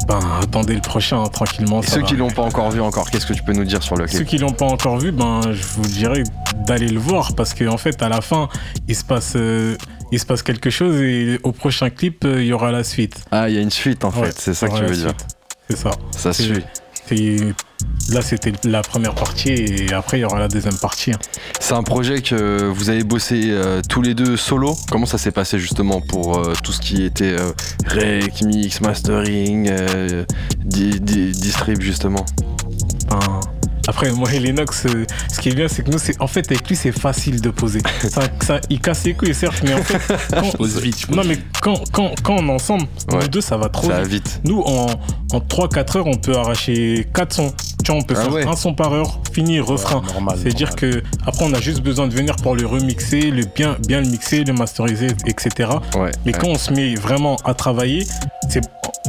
ben, 0.07 0.19
attendez 0.41 0.75
le 0.75 0.81
prochain 0.81 1.21
hein, 1.23 1.27
tranquillement. 1.27 1.81
Et 1.81 1.87
ceux 1.87 2.01
va. 2.01 2.07
qui 2.07 2.15
l'ont 2.15 2.29
pas 2.29 2.43
encore 2.43 2.69
vu 2.71 2.79
encore, 2.81 3.09
qu'est-ce 3.09 3.25
que 3.25 3.33
tu 3.33 3.43
peux 3.43 3.53
nous 3.53 3.63
dire 3.63 3.81
sur 3.83 3.95
le 3.95 4.07
Ceux 4.07 4.19
clip 4.19 4.27
qui 4.27 4.37
l'ont 4.37 4.51
pas 4.53 4.65
encore 4.65 4.97
vu, 4.97 5.11
ben, 5.11 5.41
je 5.51 5.63
vous 5.63 5.81
dirais 5.87 6.23
d'aller 6.67 6.87
le 6.87 6.99
voir 6.99 7.35
parce 7.35 7.53
qu'en 7.53 7.77
fait, 7.77 8.01
à 8.01 8.09
la 8.09 8.21
fin, 8.21 8.49
il 8.87 8.95
se 8.95 9.03
passe, 9.03 9.33
euh, 9.35 9.75
il 10.11 10.19
se 10.19 10.25
passe 10.25 10.43
quelque 10.43 10.69
chose 10.69 10.95
et 11.01 11.39
au 11.43 11.51
prochain 11.51 11.89
clip, 11.89 12.23
euh, 12.25 12.41
il 12.41 12.47
y 12.47 12.53
aura 12.53 12.71
la 12.71 12.83
suite. 12.83 13.23
Ah, 13.31 13.49
il 13.49 13.55
y 13.55 13.57
a 13.57 13.61
une 13.61 13.71
suite 13.71 14.03
en 14.05 14.09
Ouais, 14.11 14.27
fait, 14.27 14.35
c'est 14.39 14.53
ça 14.53 14.67
que 14.67 14.77
tu 14.77 14.83
veux 14.85 14.95
dire. 14.95 15.13
C'est 15.69 15.77
ça. 15.77 15.91
Ça 16.15 16.33
suit. 16.33 16.63
C'est- 17.07 17.53
Là, 18.11 18.21
c'était 18.21 18.53
la 18.65 18.81
première 18.83 19.15
partie 19.15 19.49
et 19.49 19.91
après, 19.93 20.19
il 20.19 20.21
y 20.21 20.25
aura 20.25 20.37
la 20.39 20.47
deuxième 20.47 20.77
partie. 20.77 21.11
hein. 21.11 21.17
C'est 21.59 21.73
un 21.73 21.81
projet 21.83 22.21
que 22.21 22.65
vous 22.67 22.89
avez 22.89 23.03
bossé 23.03 23.45
euh, 23.47 23.81
tous 23.89 24.01
les 24.03 24.13
deux 24.13 24.37
solo. 24.37 24.75
Comment 24.91 25.07
ça 25.07 25.17
s'est 25.17 25.31
passé 25.31 25.57
justement 25.57 26.01
pour 26.01 26.37
euh, 26.37 26.53
tout 26.63 26.71
ce 26.71 26.79
qui 26.81 27.03
était 27.03 27.35
euh, 27.37 27.51
rec, 27.87 28.41
mix, 28.43 28.79
mastering, 28.81 29.67
euh, 29.71 30.23
di- 30.63 30.99
di- 30.99 31.31
distrib 31.31 31.81
justement? 31.81 32.25
Enfin, 33.11 33.39
après, 33.87 34.11
moi 34.11 34.31
et 34.33 34.39
Lennox, 34.39 34.85
ce 35.31 35.39
qui 35.39 35.49
est 35.49 35.55
bien, 35.55 35.67
c'est 35.67 35.83
que 35.83 35.91
nous, 35.91 35.99
c'est, 35.99 36.19
en 36.21 36.27
fait, 36.27 36.51
avec 36.51 36.67
lui, 36.67 36.75
c'est 36.75 36.91
facile 36.91 37.39
de 37.41 37.49
poser. 37.49 37.81
Ça, 38.09 38.21
ça- 38.41 38.61
il 38.69 38.79
casse 38.79 39.03
les 39.05 39.13
couilles, 39.13 39.33
certes, 39.35 39.61
mais 39.63 39.73
en 39.73 39.83
fait, 39.83 40.01
quand, 40.31 40.57
Pose 40.57 40.79
vite. 40.79 41.05
je 41.09 41.15
non, 41.15 41.23
mais 41.25 41.37
quand, 41.61 41.75
quand, 41.91 42.11
quand 42.23 42.35
on 42.39 42.47
est 42.49 42.51
ensemble, 42.51 42.83
Ouais. 43.11 43.19
nous 43.21 43.27
deux, 43.27 43.41
ça 43.41 43.57
va 43.57 43.69
trop 43.69 43.87
Ça 43.87 43.97
va 43.97 44.03
vite. 44.03 44.27
vite. 44.27 44.41
Nous, 44.45 44.59
en, 44.61 44.87
en 45.33 45.39
3-4 45.39 45.97
heures, 45.99 46.07
on 46.07 46.15
peut 46.17 46.35
arracher 46.35 47.07
4 47.13 47.33
sons. 47.33 47.53
Tu 47.85 47.91
vois, 47.91 48.01
on 48.01 48.03
peut 48.03 48.15
Ah 48.17 48.21
faire 48.23 48.33
ouais. 48.33 48.47
un 48.47 48.55
son 48.55 48.73
par 48.73 48.91
heure, 48.93 49.19
fini, 49.31 49.59
refrain. 49.59 50.01
Ouais, 50.01 50.33
C'est-à-dire 50.41 50.75
que 50.75 51.03
après, 51.27 51.45
on 51.45 51.53
a 51.53 51.61
juste 51.61 51.81
besoin 51.81 52.07
de 52.07 52.15
venir 52.15 52.35
pour 52.37 52.55
le 52.55 52.65
remixer, 52.65 53.29
le 53.29 53.43
bien, 53.45 53.77
bien 53.87 54.01
le 54.01 54.07
mixer, 54.07 54.43
le 54.43 54.53
masteriser, 54.53 55.09
etc. 55.27 55.69
Ouais. 55.95 56.11
Mais 56.25 56.33
ouais. 56.33 56.39
quand 56.39 56.47
on 56.47 56.57
se 56.57 56.73
met 56.73 56.95
vraiment 56.95 57.35
à 57.45 57.53
travailler, 57.53 58.07
c'est, 58.49 58.61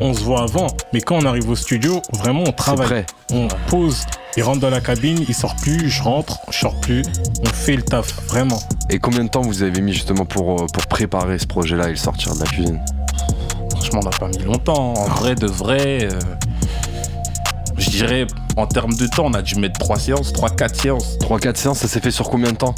on 0.02 0.12
se 0.12 0.20
voit 0.22 0.42
avant. 0.42 0.66
Mais 0.92 1.00
quand 1.00 1.16
on 1.16 1.24
arrive 1.24 1.48
au 1.48 1.56
studio, 1.56 2.02
vraiment, 2.12 2.44
on 2.46 2.52
travaille 2.52 3.06
on 3.32 3.48
pose, 3.68 4.04
Il 4.36 4.42
rentre 4.42 4.60
dans 4.60 4.68
la 4.68 4.82
cabine, 4.82 5.24
il 5.26 5.34
sort 5.34 5.56
plus, 5.56 5.88
je 5.88 6.02
rentre, 6.02 6.38
je 6.50 6.58
sors 6.58 6.78
plus. 6.80 7.02
On 7.42 7.46
fait 7.46 7.76
le 7.76 7.82
taf, 7.82 8.12
vraiment. 8.26 8.60
Et 8.90 8.98
combien 8.98 9.24
de 9.24 9.30
temps 9.30 9.40
vous 9.40 9.62
avez 9.62 9.80
mis 9.80 9.94
justement 9.94 10.26
pour, 10.26 10.60
euh, 10.60 10.66
pour 10.66 10.86
préparer 10.86 11.38
ce 11.38 11.46
projet-là 11.46 11.86
et 11.86 11.92
le 11.92 11.96
sortir 11.96 12.34
de 12.34 12.40
la 12.40 12.46
cuisine? 12.46 12.80
Franchement, 13.70 14.00
on 14.02 14.04
n'a 14.04 14.16
pas 14.18 14.28
mis 14.28 14.44
longtemps. 14.44 14.92
En 14.92 15.06
vrai, 15.08 15.34
de 15.34 15.46
vrai, 15.46 16.08
euh, 16.12 16.20
je 17.78 17.88
dirais, 17.90 18.26
en 18.56 18.66
termes 18.66 18.94
de 18.94 19.06
temps, 19.06 19.26
on 19.26 19.34
a 19.34 19.42
dû 19.42 19.56
mettre 19.56 19.78
3 19.78 19.98
séances, 19.98 20.32
3-4 20.32 20.74
séances. 20.74 21.18
3-4 21.20 21.56
séances, 21.56 21.78
ça 21.78 21.88
s'est 21.88 22.00
fait 22.00 22.10
sur 22.10 22.28
combien 22.30 22.52
de 22.52 22.56
temps 22.56 22.74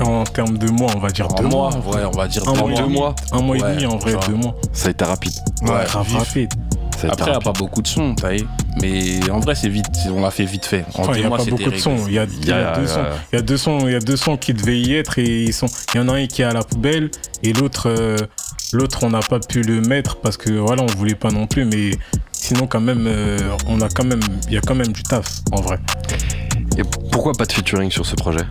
En 0.00 0.24
termes 0.24 0.58
de 0.58 0.70
mois, 0.70 0.90
on 0.94 0.98
va 0.98 1.08
dire 1.10 1.26
Un 1.30 1.42
deux 1.42 1.48
mois, 1.48 1.70
mois. 1.70 1.94
ouais, 1.96 2.02
on 2.04 2.16
va 2.16 2.28
dire 2.28 2.46
Un 2.48 2.52
deux 2.52 2.58
mois, 2.58 2.68
mois. 2.70 2.80
deux 2.82 2.86
mois. 2.88 3.14
Un 3.32 3.40
mois 3.42 3.56
et 3.56 3.62
Ouais, 3.62 3.70
demi, 3.74 3.86
en 3.86 3.96
vrai, 3.96 4.14
deux 4.28 4.34
mois. 4.34 4.54
Ça 4.72 4.88
a 4.88 4.90
été 4.90 5.04
rapide. 5.04 5.32
Ouais, 5.62 5.84
rapide. 5.86 6.52
Ça 6.98 7.08
a 7.08 7.12
été 7.12 7.22
Après, 7.22 7.26
il 7.26 7.30
n'y 7.30 7.36
a 7.36 7.40
pas 7.40 7.52
beaucoup 7.52 7.82
de 7.82 7.88
sons, 7.88 8.14
t'as 8.14 8.30
vu. 8.32 8.46
Mais 8.80 9.28
en 9.30 9.40
vrai, 9.40 9.54
c'est 9.54 9.68
vite. 9.68 9.86
On 10.14 10.20
l'a 10.20 10.30
fait 10.30 10.44
vite 10.44 10.64
fait. 10.66 10.84
En 10.94 11.02
Enfin, 11.02 11.12
il 11.12 11.14
deux 11.14 11.20
n'y 11.20 11.24
a 11.24 11.28
mois, 11.28 11.38
pas 11.38 11.44
c'était 11.44 11.50
beaucoup 11.56 11.62
de 11.70 11.74
réglé. 11.76 11.80
sons. 11.82 11.96
Il 12.06 12.12
y 12.14 12.18
a, 12.18 12.24
il 12.24 12.46
y 12.48 12.52
a 12.52 12.58
Il 12.58 12.62
y 12.62 12.66
a, 12.66 12.76
deux 12.76 12.86
sons. 12.86 13.00
Il 13.32 13.36
y 13.36 13.38
a 13.38 13.42
deux 13.42 13.56
sons. 13.56 13.78
Il 13.86 13.92
y 13.92 13.96
a 13.96 14.00
deux 14.00 14.16
sons 14.16 14.36
qui 14.36 14.54
devaient 14.54 14.80
y 14.80 14.94
être 14.94 15.18
et 15.18 15.44
ils 15.44 15.52
sont. 15.54 15.66
Il 15.94 15.98
y 15.98 16.00
en 16.00 16.08
a 16.08 16.12
un 16.14 16.26
qui 16.26 16.42
est 16.42 16.44
à 16.44 16.52
la 16.52 16.62
poubelle 16.62 17.10
et 17.42 17.52
l'autre, 17.52 17.88
euh, 17.88 18.16
l'autre, 18.72 19.00
on 19.02 19.10
n'a 19.10 19.20
pas 19.20 19.40
pu 19.40 19.62
le 19.62 19.80
mettre 19.80 20.16
parce 20.16 20.36
que 20.36 20.50
voilà, 20.52 20.82
on 20.82 20.86
voulait 20.86 21.14
pas 21.16 21.30
non 21.30 21.46
plus. 21.46 21.64
Mais 21.64 21.90
sinon, 22.42 22.66
quand 22.66 22.80
même, 22.80 23.04
euh, 23.06 23.38
on 23.68 23.80
a 23.80 23.88
quand 23.88 24.04
même, 24.04 24.20
il 24.48 24.54
y 24.54 24.56
a 24.56 24.60
quand 24.60 24.74
même 24.74 24.92
du 24.92 25.02
taf 25.02 25.26
en 25.52 25.60
vrai. 25.60 25.78
Et 26.76 26.82
pourquoi 27.12 27.32
pas 27.32 27.44
de 27.44 27.52
featuring 27.52 27.90
sur 27.90 28.04
ce 28.04 28.16
projet? 28.16 28.44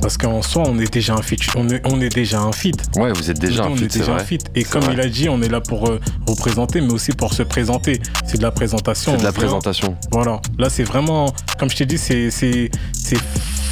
Parce 0.00 0.16
qu'en 0.16 0.42
soi, 0.42 0.64
on 0.66 0.78
est 0.78 0.92
déjà 0.92 1.14
un 1.14 1.22
feat. 1.22 1.40
On 1.56 1.68
est, 1.68 1.80
on 1.84 2.00
est 2.00 2.08
déjà 2.08 2.40
un 2.40 2.52
feat. 2.52 2.76
Ouais, 2.96 3.12
vous 3.12 3.30
êtes 3.30 3.38
déjà 3.38 3.64
un 3.64 3.70
on 3.70 3.76
feat, 3.76 3.86
est 3.86 3.92
c'est 3.92 3.98
déjà 4.00 4.14
un 4.14 4.18
feat. 4.18 4.42
Et 4.54 4.64
comme 4.64 4.82
vrai. 4.82 4.94
il 4.94 5.00
a 5.00 5.08
dit, 5.08 5.28
on 5.28 5.40
est 5.42 5.48
là 5.48 5.60
pour 5.60 5.88
euh, 5.88 6.00
représenter, 6.26 6.80
mais 6.80 6.92
aussi 6.92 7.12
pour 7.12 7.32
se 7.32 7.42
présenter. 7.42 8.00
C'est 8.26 8.38
de 8.38 8.42
la 8.42 8.50
présentation. 8.50 9.12
C'est 9.12 9.18
de 9.18 9.24
la 9.24 9.30
On 9.30 9.32
présentation. 9.32 9.96
Voilà, 10.12 10.40
là 10.58 10.70
c'est 10.70 10.84
vraiment, 10.84 11.32
comme 11.58 11.70
je 11.70 11.76
t'ai 11.76 11.86
dit, 11.86 11.98
c'est 11.98 12.30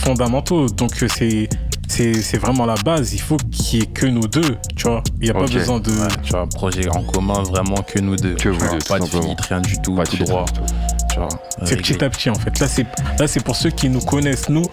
fondamentaux. 0.03 0.69
Donc 0.69 1.03
euh, 1.03 1.09
c'est 1.09 1.49
c'est 1.91 2.23
c'est 2.23 2.39
vraiment 2.39 2.67
la 2.67 2.77
base. 2.77 3.13
Il 3.13 3.21
faut 3.21 3.37
qu'il 3.37 3.81
y 3.81 3.83
ait 3.83 3.87
que 3.87 4.07
nous 4.07 4.29
deux, 4.29 4.57
tu 4.77 4.85
vois. 4.85 5.03
Il 5.21 5.25
n'y 5.25 5.31
a 5.31 5.35
pas 5.35 5.47
besoin 5.47 5.81
de. 5.81 5.91
Ouais, 5.91 6.09
tu 6.23 6.31
vois, 6.31 6.43
un 6.43 6.47
projet 6.47 6.89
en 6.89 7.03
commun, 7.03 7.43
vraiment 7.43 7.83
que 7.83 7.99
nous 7.99 8.17
deux. 8.17 8.35
Que 8.35 8.49
vous 8.49 8.59
vois, 8.59 8.71
deux, 8.71 8.79
tout 8.79 8.89
Pas 8.89 9.01
de 9.01 9.05
feat, 9.05 9.41
rien 9.41 9.61
du 9.61 9.77
tout, 9.83 9.97
Pas 9.97 10.05
tout 10.05 10.25
droit. 10.25 10.45
C'est 11.65 11.77
petit 11.77 12.03
à 12.03 12.09
petit 12.09 12.31
en 12.31 12.35
fait. 12.35 12.59
Là 12.61 12.69
c'est 12.69 12.87
là 13.19 13.27
c'est 13.27 13.43
pour 13.43 13.57
ceux 13.57 13.71
qui 13.71 13.89
nous 13.89 14.01
connaissent 14.01 14.49
nous. 14.49 14.65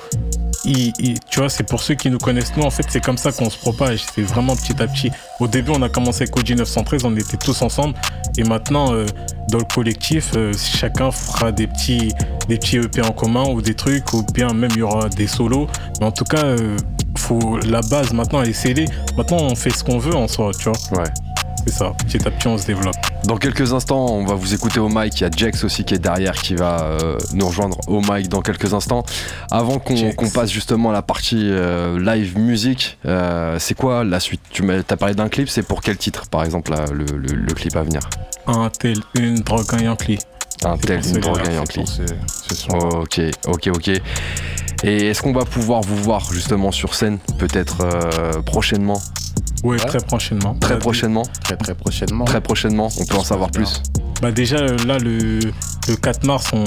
tu 0.63 1.39
vois, 1.39 1.49
c'est 1.49 1.63
pour 1.63 1.81
ceux 1.81 1.95
qui 1.95 2.09
nous 2.11 2.19
connaissent 2.19 2.55
nous. 2.55 2.63
En 2.63 2.69
fait, 2.69 2.85
c'est 2.87 3.03
comme 3.03 3.17
ça 3.17 3.31
qu'on 3.31 3.49
se 3.49 3.57
propage. 3.57 4.05
C'est 4.13 4.21
vraiment 4.21 4.55
petit 4.55 4.81
à 4.81 4.87
petit. 4.87 5.11
Au 5.39 5.47
début, 5.47 5.71
on 5.73 5.81
a 5.81 5.89
commencé 5.89 6.23
avec 6.23 6.37
OG 6.37 6.51
913, 6.51 7.05
on 7.05 7.15
était 7.15 7.37
tous 7.37 7.61
ensemble. 7.61 7.95
Et 8.37 8.43
maintenant, 8.43 8.93
euh, 8.93 9.05
dans 9.49 9.57
le 9.57 9.63
collectif, 9.63 10.31
euh, 10.35 10.53
chacun 10.53 11.11
fera 11.11 11.51
des 11.51 11.67
petits, 11.67 12.13
des 12.47 12.57
petits 12.57 12.77
EP 12.77 13.01
en 13.01 13.11
commun 13.11 13.45
ou 13.49 13.61
des 13.61 13.73
trucs, 13.73 14.13
ou 14.13 14.23
bien 14.33 14.53
même 14.53 14.71
il 14.73 14.79
y 14.79 14.83
aura 14.83 15.09
des 15.09 15.27
solos. 15.27 15.67
Mais 15.99 16.05
en 16.05 16.11
tout 16.11 16.25
cas, 16.25 16.45
euh, 16.45 16.77
faut, 17.27 17.57
la 17.65 17.81
base 17.81 18.13
maintenant 18.13 18.41
elle 18.41 18.49
est 18.49 18.53
scellée. 18.53 18.85
Maintenant, 19.17 19.37
on 19.41 19.55
fait 19.55 19.69
ce 19.69 19.83
qu'on 19.83 19.97
veut 19.97 20.15
en 20.15 20.27
soi, 20.27 20.51
tu 20.57 20.69
vois. 20.69 20.99
Ouais. 21.03 21.09
C'est 21.65 21.73
ça. 21.73 21.91
Petit 22.05 22.25
à 22.25 22.31
petit, 22.31 22.47
on 22.47 22.57
se 22.57 22.65
développe. 22.65 22.95
Dans 23.25 23.35
quelques 23.35 23.73
instants, 23.73 24.05
on 24.05 24.25
va 24.25 24.35
vous 24.35 24.53
écouter 24.53 24.79
au 24.79 24.87
mic. 24.87 25.19
Il 25.19 25.23
y 25.23 25.25
a 25.25 25.29
Jex 25.35 25.65
aussi 25.65 25.83
qui 25.83 25.95
est 25.95 25.99
derrière 25.99 26.33
qui 26.33 26.55
va 26.55 26.83
euh, 26.83 27.17
nous 27.33 27.45
rejoindre 27.45 27.77
au 27.87 27.99
mic 27.99 28.29
dans 28.29 28.41
quelques 28.41 28.73
instants. 28.73 29.03
Avant 29.51 29.77
qu'on 29.79 30.29
passe 30.33 30.49
justement 30.49 30.91
à 30.91 30.93
la 30.93 31.01
partie 31.01 31.49
euh, 31.49 31.99
live 31.99 32.37
musique, 32.37 32.97
euh, 33.05 33.57
c'est 33.59 33.73
quoi 33.73 34.05
la 34.05 34.21
suite? 34.21 34.39
Tu 34.49 34.63
m'as 34.63 34.75
as 34.89 34.95
parlé 34.95 35.13
d'un 35.13 35.27
clip, 35.27 35.49
c'est 35.49 35.63
pour 35.63 35.81
quel 35.81 35.97
titre 35.97 36.29
par 36.29 36.45
exemple 36.45 36.71
là, 36.71 36.85
le, 36.93 37.03
le- 37.03 37.35
le 37.35 37.53
clip 37.53 37.75
à 37.75 37.81
venir? 37.83 37.99
Un 38.45 38.69
tel, 38.69 38.99
une 39.19 39.41
drogue, 39.41 39.65
un 39.73 39.79
Yankee. 39.83 40.19
Un 40.63 40.77
tel, 40.77 41.01
une 41.05 41.19
drogue, 41.19 41.41
un 41.45 41.51
Yankee. 41.51 41.83
Ok, 42.71 43.19
ok, 43.47 43.69
ok. 43.75 43.91
Et 44.83 45.07
est-ce 45.07 45.21
qu'on 45.21 45.33
va 45.33 45.43
pouvoir 45.45 45.81
vous 45.81 45.95
voir 45.97 46.31
justement 46.31 46.71
sur 46.71 46.93
scène, 46.93 47.17
peut-être 47.37 47.77
euh, 47.81 48.41
prochainement? 48.43 49.01
Ouais, 49.63 49.77
très 49.77 49.99
prochainement. 49.99 50.53
Très 50.55 50.75
Bah, 50.75 50.79
prochainement 50.79 51.23
Très 51.43 51.57
très 51.57 51.73
prochainement. 51.75 52.25
Très 52.25 52.41
prochainement, 52.41 52.89
on 52.99 53.05
peut 53.05 53.15
en 53.17 53.23
savoir 53.23 53.49
bien. 53.49 53.63
plus. 53.63 53.81
Bah 54.21 54.31
déjà 54.31 54.57
euh, 54.57 54.77
là 54.87 54.97
le, 54.97 55.39
le 55.87 55.95
4 55.95 56.25
mars 56.25 56.47
on, 56.51 56.63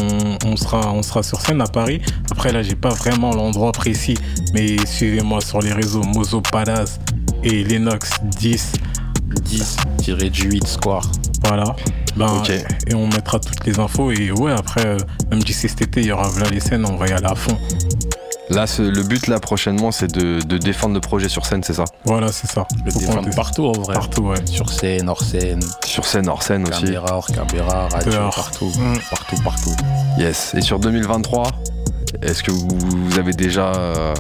on 0.47 0.57
sera 0.57 0.93
on 0.93 1.03
sera 1.03 1.23
sur 1.25 1.41
scène 1.41 1.61
à 1.61 1.67
Paris. 1.67 2.01
Après 2.31 2.53
là 2.53 2.63
j'ai 2.63 2.77
pas 2.77 2.91
vraiment 2.91 3.33
l'endroit 3.35 3.73
précis 3.73 4.17
mais 4.55 4.77
suivez-moi 4.87 5.41
sur 5.41 5.61
les 5.61 5.73
réseaux 5.73 6.03
Mozo 6.03 6.41
Palace 6.41 7.01
et 7.43 7.65
Lennox 7.65 8.11
10 8.39 8.73
10-8 9.99 10.67
Square. 10.67 11.11
voilà. 11.45 11.75
Ben, 12.17 12.27
Ok. 12.39 12.51
Et 12.89 12.95
on 12.95 13.07
mettra 13.07 13.39
toutes 13.39 13.65
les 13.67 13.79
infos 13.79 14.11
et 14.11 14.31
ouais 14.33 14.53
après 14.53 14.85
euh, 14.87 14.99
même 15.31 15.43
d'ici 15.43 15.69
cet 15.69 15.81
été 15.83 16.01
il 16.01 16.07
y 16.07 16.13
aura 16.13 16.29
voilà 16.29 16.49
les 16.51 16.61
scènes 16.61 16.85
on 16.87 16.97
va 16.97 17.09
y 17.09 17.13
aller 17.13 17.27
à 17.27 17.35
fond. 17.35 17.57
Là, 18.51 18.67
ce- 18.67 18.83
le 18.83 19.05
but 19.05 19.29
là 19.29 19.39
prochainement, 19.39 19.93
c'est 19.93 20.11
de, 20.13 20.41
de 20.41 20.59
défendre 20.59 20.95
le 20.95 21.01
projet 21.01 21.29
sur 21.29 21.47
scène, 21.47 21.63
c'est 21.63 21.73
ça? 21.73 21.85
Voilà 22.05 22.33
c'est 22.33 22.51
ça. 22.51 22.67
Le 22.85 22.91
Faut 22.91 22.99
défendre 22.99 23.31
partout 23.37 23.67
en 23.67 23.73
vrai. 23.73 23.95
Partout 23.95 24.23
ouais. 24.23 24.45
Sur 24.45 24.69
scène, 24.73 25.09
hors 25.09 25.23
scène, 25.23 25.61
Sur 25.85 26.05
scène, 26.05 26.29
hors 26.29 26.43
scène 26.43 26.67
aussi. 26.69 26.83
caméra, 26.83 27.07
hors 27.15 27.27
caméra, 27.29 27.87
radio, 27.89 28.11
Dehors. 28.11 28.35
partout. 28.35 28.73
Mm. 28.77 28.99
Partout, 29.09 29.37
partout. 29.45 29.77
Yes. 30.19 30.53
Et 30.57 30.63
sur 30.63 30.81
2023, 30.81 31.53
est-ce 32.23 32.43
que 32.43 32.51
vous, 32.51 32.67
vous 32.77 33.19
avez 33.21 33.35
déjà 33.35 33.71
euh, 33.73 34.15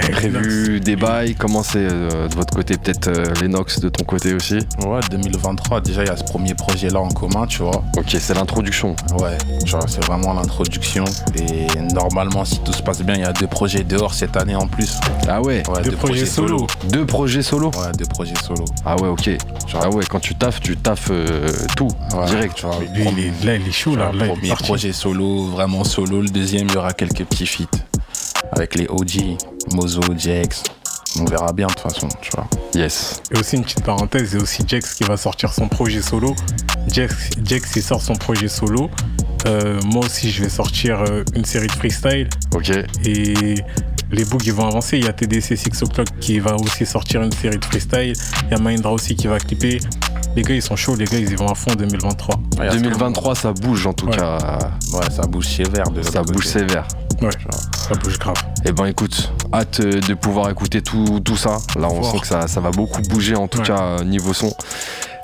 prévu 0.00 0.80
des 0.80 0.96
bails 0.96 1.34
Comment 1.34 1.62
c'est 1.62 1.78
euh, 1.90 2.28
de 2.28 2.34
votre 2.34 2.54
côté 2.54 2.76
Peut-être 2.76 3.08
euh, 3.08 3.32
Lennox 3.40 3.80
de 3.80 3.88
ton 3.88 4.04
côté 4.04 4.34
aussi 4.34 4.58
Ouais, 4.86 5.00
2023, 5.10 5.80
déjà 5.80 6.02
il 6.02 6.08
y 6.08 6.10
a 6.10 6.16
ce 6.16 6.24
premier 6.24 6.54
projet 6.54 6.88
là 6.90 7.00
en 7.00 7.08
commun, 7.08 7.46
tu 7.46 7.62
vois. 7.62 7.82
Ok, 7.96 8.16
c'est 8.18 8.34
l'introduction. 8.34 8.96
Ouais, 9.18 9.36
tu 9.64 9.70
vois, 9.72 9.86
c'est 9.86 10.04
vraiment 10.04 10.32
l'introduction. 10.34 11.04
Et 11.36 11.66
normalement, 11.94 12.44
si 12.44 12.58
tout 12.60 12.72
se 12.72 12.82
passe 12.82 13.02
bien, 13.02 13.14
il 13.14 13.20
y 13.20 13.24
a 13.24 13.32
deux 13.32 13.46
projets 13.46 13.84
dehors 13.84 14.14
cette 14.14 14.36
année 14.36 14.54
en 14.56 14.66
plus. 14.66 14.94
Ah 15.28 15.40
ouais 15.40 15.62
Ouais, 15.68 15.82
Deux 15.82 15.92
projets 15.92 16.26
solo. 16.26 16.66
Deux 16.90 17.06
projets 17.06 17.42
solo 17.42 17.68
Ouais, 17.70 17.92
deux 17.98 18.06
projets 18.06 18.34
solo. 18.42 18.64
Ah 18.84 18.96
ouais, 19.00 19.08
ok. 19.08 19.30
Vois, 19.72 19.80
Ah 19.84 19.90
ouais, 19.90 20.04
quand 20.08 20.20
tu 20.20 20.34
taffes, 20.34 20.60
tu 20.60 20.76
taffes 20.76 21.08
euh, 21.10 21.48
tout, 21.76 21.88
ouais, 22.16 22.26
direct. 22.26 22.54
Tu 22.56 22.66
vois, 22.66 22.78
Lui, 22.80 22.88
il 22.96 23.04
premier- 23.04 23.26
est, 23.42 23.44
là 23.44 23.56
il 23.56 23.68
est 23.68 23.72
chaud 23.72 23.96
là. 23.96 24.10
le 24.12 24.18
là 24.18 24.24
il 24.26 24.28
est 24.30 24.32
premier 24.34 24.48
parti. 24.50 24.64
projet 24.64 24.92
solo, 24.92 25.44
vraiment 25.46 25.84
solo. 25.84 26.20
Le 26.20 26.28
deuxième, 26.28 26.66
il 26.68 26.74
y 26.74 26.76
aura 26.76 26.92
quelques 26.92 27.24
petits 27.24 27.46
feats 27.46 27.64
avec 28.52 28.74
les 28.76 28.86
OG, 28.88 29.36
Mozo, 29.74 30.00
Jex. 30.16 30.62
On 31.20 31.24
verra 31.26 31.52
bien 31.52 31.68
de 31.68 31.72
toute 31.72 31.82
façon, 31.82 32.08
tu 32.20 32.30
vois. 32.34 32.46
Yes. 32.74 33.22
Et 33.32 33.38
aussi 33.38 33.54
une 33.56 33.62
petite 33.62 33.84
parenthèse, 33.84 34.30
il 34.32 34.36
y 34.36 34.40
a 34.40 34.42
aussi 34.42 34.64
Jex 34.66 34.94
qui 34.94 35.04
va 35.04 35.16
sortir 35.16 35.52
son 35.52 35.68
projet 35.68 36.02
solo. 36.02 36.34
Jex, 36.88 37.30
Jex 37.44 37.72
il 37.76 37.82
sort 37.82 38.02
son 38.02 38.14
projet 38.16 38.48
solo. 38.48 38.90
Euh, 39.46 39.78
moi 39.86 40.04
aussi 40.06 40.30
je 40.30 40.42
vais 40.42 40.48
sortir 40.48 41.02
euh, 41.02 41.22
une 41.36 41.44
série 41.44 41.66
de 41.66 41.72
freestyle 41.72 42.28
Ok. 42.54 42.70
et 43.04 43.54
les 44.10 44.24
books 44.24 44.44
ils 44.46 44.52
vont 44.52 44.66
avancer. 44.66 44.98
Il 44.98 45.04
y 45.04 45.08
a 45.08 45.12
TDC 45.12 45.56
6 45.56 45.82
O'Clock 45.82 46.08
qui 46.20 46.40
va 46.40 46.56
aussi 46.56 46.84
sortir 46.84 47.22
une 47.22 47.32
série 47.32 47.58
de 47.58 47.64
freestyle. 47.64 48.14
Il 48.46 48.50
y 48.50 48.54
a 48.54 48.58
Mindra 48.58 48.92
aussi 48.92 49.14
qui 49.14 49.28
va 49.28 49.38
clipper. 49.38 49.78
Les 50.34 50.42
gars 50.42 50.54
ils 50.56 50.62
sont 50.62 50.74
chauds, 50.74 50.96
les 50.96 51.04
gars 51.04 51.18
ils 51.18 51.30
y 51.30 51.34
vont 51.36 51.46
à 51.48 51.54
fond 51.54 51.70
en 51.70 51.76
2023. 51.76 52.34
Ouais, 52.34 52.42
il 52.58 52.64
y 52.64 52.68
a 52.68 52.72
ce 52.72 52.76
2023, 52.78 53.34
ça 53.36 53.52
bouge 53.52 53.86
en 53.86 53.92
tout 53.92 54.06
Ouais. 54.06 54.16
cas. 54.16 54.58
Ouais, 54.94 55.10
ça 55.14 55.22
bouge 55.28 55.46
sévère 55.46 55.88
de 55.90 56.02
Ça 56.02 56.22
bouge 56.22 56.36
côté. 56.46 56.48
sévère. 56.48 56.88
Ouais, 57.22 57.28
ça 57.88 57.94
bouge 57.96 58.18
grave. 58.18 58.34
Eh 58.66 58.72
ben 58.72 58.86
écoute, 58.86 59.32
hâte 59.52 59.80
euh, 59.80 60.00
de 60.00 60.14
pouvoir 60.14 60.48
écouter 60.50 60.80
tout, 60.82 61.20
tout 61.24 61.36
ça. 61.36 61.58
Là 61.78 61.88
on 61.90 62.00
Voir. 62.00 62.12
sent 62.12 62.18
que 62.20 62.26
ça, 62.26 62.48
ça 62.48 62.60
va 62.60 62.70
beaucoup 62.70 63.02
bouger 63.02 63.36
en 63.36 63.46
tout 63.48 63.58
Ouais. 63.58 63.66
cas 63.66 63.82
euh, 63.82 64.04
niveau 64.04 64.32
son. 64.32 64.52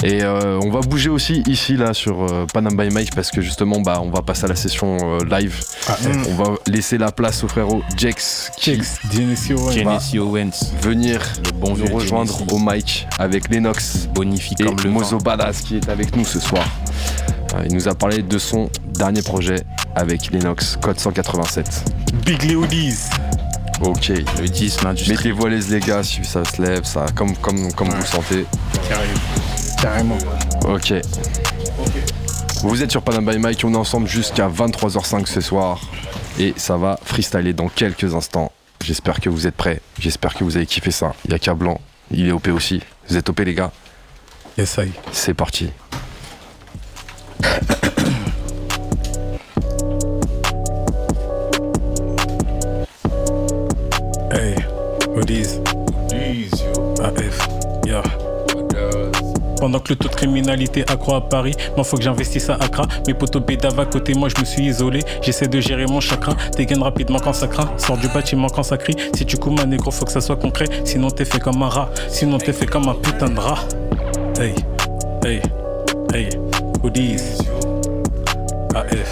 Et 0.03 0.23
euh, 0.23 0.59
on 0.62 0.70
va 0.70 0.81
bouger 0.81 1.11
aussi 1.11 1.42
ici 1.46 1.77
là 1.77 1.92
sur 1.92 2.23
euh, 2.25 2.46
Panam 2.53 2.75
by 2.75 2.88
Mike 2.88 3.14
parce 3.14 3.31
que 3.31 3.42
justement 3.42 3.81
bah 3.81 4.01
on 4.03 4.09
va 4.11 4.23
passer 4.23 4.44
à 4.46 4.49
la 4.49 4.57
session 4.57 4.96
euh, 5.03 5.25
live. 5.38 5.61
Ah, 5.88 5.96
Mm. 6.03 6.23
On 6.31 6.35
va 6.42 6.55
laisser 6.66 6.96
la 6.96 7.12
place 7.12 7.44
au 7.44 7.49
frérot 7.49 7.83
Jex 7.99 8.51
qui 8.57 8.77
Jex, 8.77 8.99
Genesio, 9.12 9.59
Owens, 10.27 10.73
venir 10.81 11.20
le 11.44 11.53
bon 11.53 11.75
vieux 11.75 11.85
nous 11.87 11.94
rejoindre 11.96 12.40
au 12.53 12.59
mic 12.59 13.07
avec 13.18 13.51
Lennox 13.51 14.07
bonifie 14.14 14.55
et 14.59 14.64
comme 14.64 14.77
le 14.83 14.90
Mozo. 14.90 15.18
Badass 15.18 15.61
qui 15.61 15.77
est 15.77 15.88
avec 15.90 16.16
nous 16.16 16.25
ce 16.25 16.40
soir. 16.40 16.64
Euh, 17.54 17.62
Il 17.66 17.74
nous 17.74 17.88
a 17.88 17.94
parlé 17.94 18.22
de 18.22 18.38
son 18.38 18.70
dernier 18.94 19.22
projet 19.22 19.56
avec 19.94 20.30
Lennox 20.30 20.76
Code 20.80 20.98
187. 20.98 21.84
Big 22.24 22.42
Leodis. 22.44 22.96
Ok. 23.81 24.08
Le 24.08 24.48
10, 24.48 24.83
l'industrie. 24.83 25.16
Mettez-vous 25.16 25.46
à 25.46 25.48
l'aise 25.50 25.70
les 25.70 25.81
gars 25.81 26.02
si 26.02 26.25
ça 26.25 26.44
se 26.44 26.60
lève, 26.60 26.85
ça 26.85 27.06
comme 27.14 27.35
comme 27.37 27.72
comme 27.72 27.88
vous 27.88 27.96
le 27.96 28.04
sentez. 28.06 28.44
Carrément. 29.81 30.18
Ok. 30.68 30.92
Vous 32.62 32.83
êtes 32.83 32.90
sur 32.90 33.00
Panam 33.02 33.25
by 33.25 33.38
Mike, 33.38 33.62
on 33.64 33.72
est 33.72 33.77
ensemble 33.77 34.06
jusqu'à 34.06 34.48
23h05 34.48 35.27
ce 35.27 35.40
soir. 35.40 35.81
Et 36.38 36.52
ça 36.56 36.77
va 36.77 36.98
freestyler 37.04 37.52
dans 37.54 37.68
quelques 37.68 38.14
instants. 38.14 38.52
J'espère 38.85 39.20
que 39.20 39.29
vous 39.31 39.46
êtes 39.46 39.56
prêts. 39.56 39.81
J'espère 39.98 40.35
que 40.35 40.44
vous 40.44 40.56
avez 40.56 40.66
kiffé 40.66 40.90
ça. 40.90 41.14
Il 41.25 41.33
y 41.33 41.35
a 41.35 41.38
qu'à 41.38 41.54
blanc. 41.54 41.81
Il 42.10 42.29
est 42.29 42.33
OP 42.33 42.48
aussi. 42.48 42.83
Vous 43.08 43.16
êtes 43.16 43.29
OP 43.29 43.40
les 43.40 43.54
gars. 43.54 43.72
Yes, 44.58 44.77
I. 44.79 44.90
C'est 45.12 45.35
parti. 45.35 45.70
Hey, 54.32 54.54
Odis. 55.16 55.60
AF. 57.02 57.48
Yeah. 57.86 58.02
Pendant 59.58 59.78
que 59.78 59.90
le 59.90 59.96
taux 59.96 60.08
de 60.08 60.14
criminalité 60.14 60.84
accroît 60.88 61.16
à 61.16 61.20
Paris, 61.20 61.54
moi 61.76 61.84
faut 61.84 61.96
que 61.96 62.02
j'investisse 62.02 62.48
à 62.48 62.54
Accra. 62.54 62.84
Mes 63.06 63.14
potos 63.14 63.42
bédava 63.42 63.82
à 63.82 63.86
côté, 63.86 64.14
moi 64.14 64.28
je 64.34 64.40
me 64.40 64.46
suis 64.46 64.64
isolé. 64.64 65.02
J'essaie 65.20 65.48
de 65.48 65.60
gérer 65.60 65.86
mon 65.86 66.00
chakra. 66.00 66.34
Dégaine 66.56 66.82
rapidement 66.82 67.18
quand 67.18 67.34
ça 67.34 67.46
craint. 67.46 67.70
Sors 67.76 67.98
du 67.98 68.08
bâtiment 68.08 68.48
quand 68.48 68.62
ça 68.62 68.78
crie. 68.78 68.96
Si 69.14 69.26
tu 69.26 69.36
coumes 69.36 69.58
un 69.60 69.66
négro, 69.66 69.90
faut 69.90 70.06
que 70.06 70.12
ça 70.12 70.20
soit 70.20 70.36
concret. 70.36 70.66
Sinon 70.84 71.10
t'es 71.10 71.26
fait 71.26 71.40
comme 71.40 71.62
un 71.62 71.68
rat. 71.68 71.90
Sinon 72.08 72.38
t'es 72.38 72.52
fait 72.52 72.66
comme 72.66 72.88
un 72.88 72.94
putain 72.94 73.28
de 73.28 73.38
rat. 73.38 73.58
Hey, 74.38 74.54
hey, 75.24 75.42
hey. 76.14 76.50
Hoodies. 76.83 77.40
AF. 78.74 79.10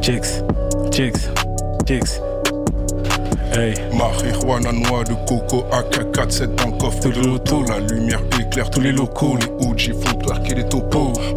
Chicks, 0.00 0.42
chicks, 0.92 1.28
chicks. 1.86 2.20
Hey. 3.52 3.74
Marijuana 3.96 4.72
noix 4.72 5.04
de 5.04 5.14
coco, 5.26 5.64
AK-47 5.72 6.54
dans 6.54 6.66
le 6.68 6.78
coffre 6.78 7.08
de 7.08 7.20
l'auto. 7.20 7.64
La 7.64 7.80
lumière 7.80 8.22
éclaire 8.40 8.70
tous 8.70 8.80
les 8.80 8.92
locaux. 8.92 9.36
Les 9.36 9.66
OG 9.66 9.94
font 10.00 10.14
twerker 10.18 10.54
les. 10.54 10.63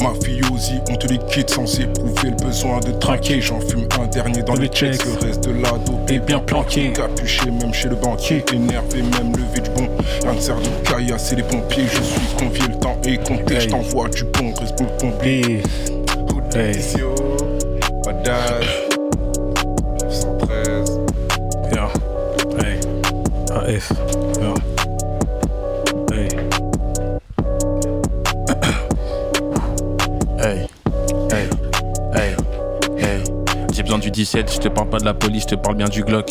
Mafiosi, 0.07 0.79
on 0.89 0.95
te 0.95 1.07
liquide 1.07 1.49
sans 1.49 1.79
éprouver 1.79 2.29
le 2.29 2.45
besoin 2.45 2.79
de 2.79 2.91
traquer. 2.91 3.41
J'en 3.41 3.59
fume 3.59 3.87
un 3.99 4.07
dernier 4.07 4.41
dans 4.41 4.53
les 4.53 4.61
les 4.61 4.67
checks. 4.69 5.03
Le 5.05 5.27
reste 5.27 5.43
de 5.43 5.51
l'ado 5.51 5.99
Et 6.09 6.19
bien 6.19 6.39
planqué. 6.39 6.93
Capuché, 6.93 7.51
même 7.51 7.73
chez 7.73 7.89
le 7.89 7.95
banquier. 7.95 8.43
Énervé, 8.53 9.01
même 9.01 9.33
levé 9.33 9.61
du 9.61 9.69
bon. 9.71 9.89
Un 10.25 10.39
serre 10.39 10.59
de 10.61 10.89
caillas, 10.89 11.17
c'est 11.17 11.35
les 11.35 11.43
pompiers. 11.43 11.87
Je 11.91 12.01
suis 12.01 12.35
convié, 12.37 12.67
le 12.67 12.79
temps 12.79 12.97
est 13.03 13.27
compté. 13.27 13.55
Hey. 13.55 13.61
Je 13.61 13.67
t'envoie 13.67 14.09
du 14.09 14.23
bon, 14.23 14.53
reste 14.53 14.77
pour 14.77 14.87
pompier. 14.97 15.61
Hey. 16.55 16.77
Badaz, 18.05 18.65
913. 20.01 20.99
Yeah. 21.73 21.91
Hey. 22.59 22.79
AF. 23.51 24.16
17, 34.27 34.53
je 34.55 34.59
te 34.59 34.67
parle 34.67 34.89
pas 34.89 34.99
de 34.99 35.05
la 35.05 35.13
police, 35.13 35.43
je 35.43 35.47
te 35.47 35.55
parle 35.55 35.77
bien 35.77 35.87
du 35.87 36.03
Glock. 36.03 36.29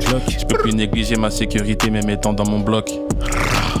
Glock. 0.00 0.22
Je 0.28 0.44
peux 0.44 0.58
plus 0.58 0.74
négliger 0.74 1.14
ma 1.14 1.30
sécurité 1.30 1.88
même 1.88 2.10
étant 2.10 2.32
dans 2.32 2.44
mon 2.50 2.58
bloc. 2.58 2.90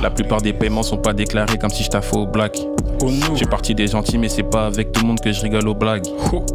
La 0.00 0.10
plupart 0.10 0.40
des 0.40 0.52
paiements 0.52 0.84
sont 0.84 0.98
pas 0.98 1.12
déclarés 1.12 1.58
comme 1.58 1.70
si 1.70 1.82
je 1.82 1.88
taffais 1.88 2.16
au 2.16 2.24
black. 2.24 2.56
Oh 3.02 3.10
no. 3.10 3.34
J'ai 3.34 3.46
parti 3.46 3.74
des 3.74 3.88
gentils 3.88 4.16
mais 4.16 4.28
c'est 4.28 4.44
pas 4.44 4.66
avec 4.66 4.92
tout 4.92 5.00
le 5.00 5.08
monde 5.08 5.18
que 5.18 5.32
je 5.32 5.40
rigole 5.40 5.66
aux 5.66 5.74
blagues. 5.74 6.06
Ho, 6.32 6.36
ho. 6.36 6.46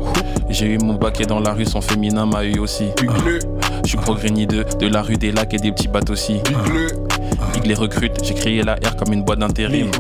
J'ai 0.50 0.68
eu 0.68 0.78
mon 0.78 0.94
baquet 0.94 1.26
dans 1.26 1.42
la 1.42 1.52
rue, 1.52 1.66
son 1.66 1.82
féminin 1.82 2.26
m'a 2.26 2.46
eu 2.46 2.58
aussi. 2.60 2.86
Biglé, 3.02 3.40
Je 3.84 3.90
suis 3.90 3.98
progréni 3.98 4.48
de, 4.48 4.64
de 4.80 4.88
la 4.88 5.02
rue 5.02 5.18
des 5.18 5.34
lacs 5.34 5.54
et 5.54 5.58
des 5.58 5.74
petits 5.74 5.90
bateaux 5.90 6.14
aussi. 6.14 6.40
Il 7.56 7.70
les 7.70 7.76
recrute, 7.76 8.24
j'ai 8.24 8.34
crié 8.34 8.64
la 8.64 8.76
R 8.76 8.96
comme 8.96 9.14
une 9.14 9.24
boîte 9.24 9.40
d'intérim. 9.40 9.92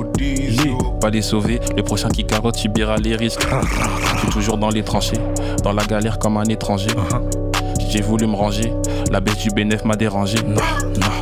Pas 0.99 1.09
les 1.09 1.21
sauver, 1.21 1.59
le 1.75 1.83
prochain 1.83 2.09
qui 2.09 2.25
carotte 2.25 2.57
subira 2.57 2.97
les 2.97 3.15
risques. 3.15 3.45
Je 4.15 4.19
suis 4.19 4.29
toujours 4.29 4.57
dans 4.57 4.69
les 4.69 4.83
tranchées, 4.83 5.19
dans 5.63 5.73
la 5.73 5.83
galère 5.85 6.19
comme 6.19 6.37
un 6.37 6.43
étranger. 6.45 6.91
J'ai 7.89 8.01
voulu 8.01 8.25
me 8.27 8.35
ranger, 8.35 8.73
la 9.11 9.19
baisse 9.19 9.37
du 9.37 9.49
bénéf 9.49 9.83
m'a 9.85 9.95
dérangé. 9.95 10.37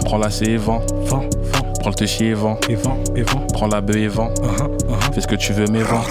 Prends 0.05 0.17
la 0.17 0.29
C 0.29 0.45
et 0.45 0.57
vent, 0.57 0.81
Vent, 1.05 1.19
vent, 1.19 1.63
prends 1.79 1.89
le 1.89 1.95
téchier 1.95 2.29
et 2.29 2.33
vent, 2.33 2.57
et 2.69 2.75
vent, 2.75 2.97
et 3.15 3.23
vent. 3.23 3.41
prends 3.53 3.67
la 3.67 3.81
bœuf 3.81 3.97
et 3.97 4.07
vent. 4.07 4.29
Uh-huh, 4.41 4.67
uh-huh. 4.67 5.13
Fais 5.13 5.21
ce 5.21 5.27
que 5.27 5.35
tu 5.35 5.53
veux 5.53 5.65
mais 5.71 5.83
vent. 5.83 6.01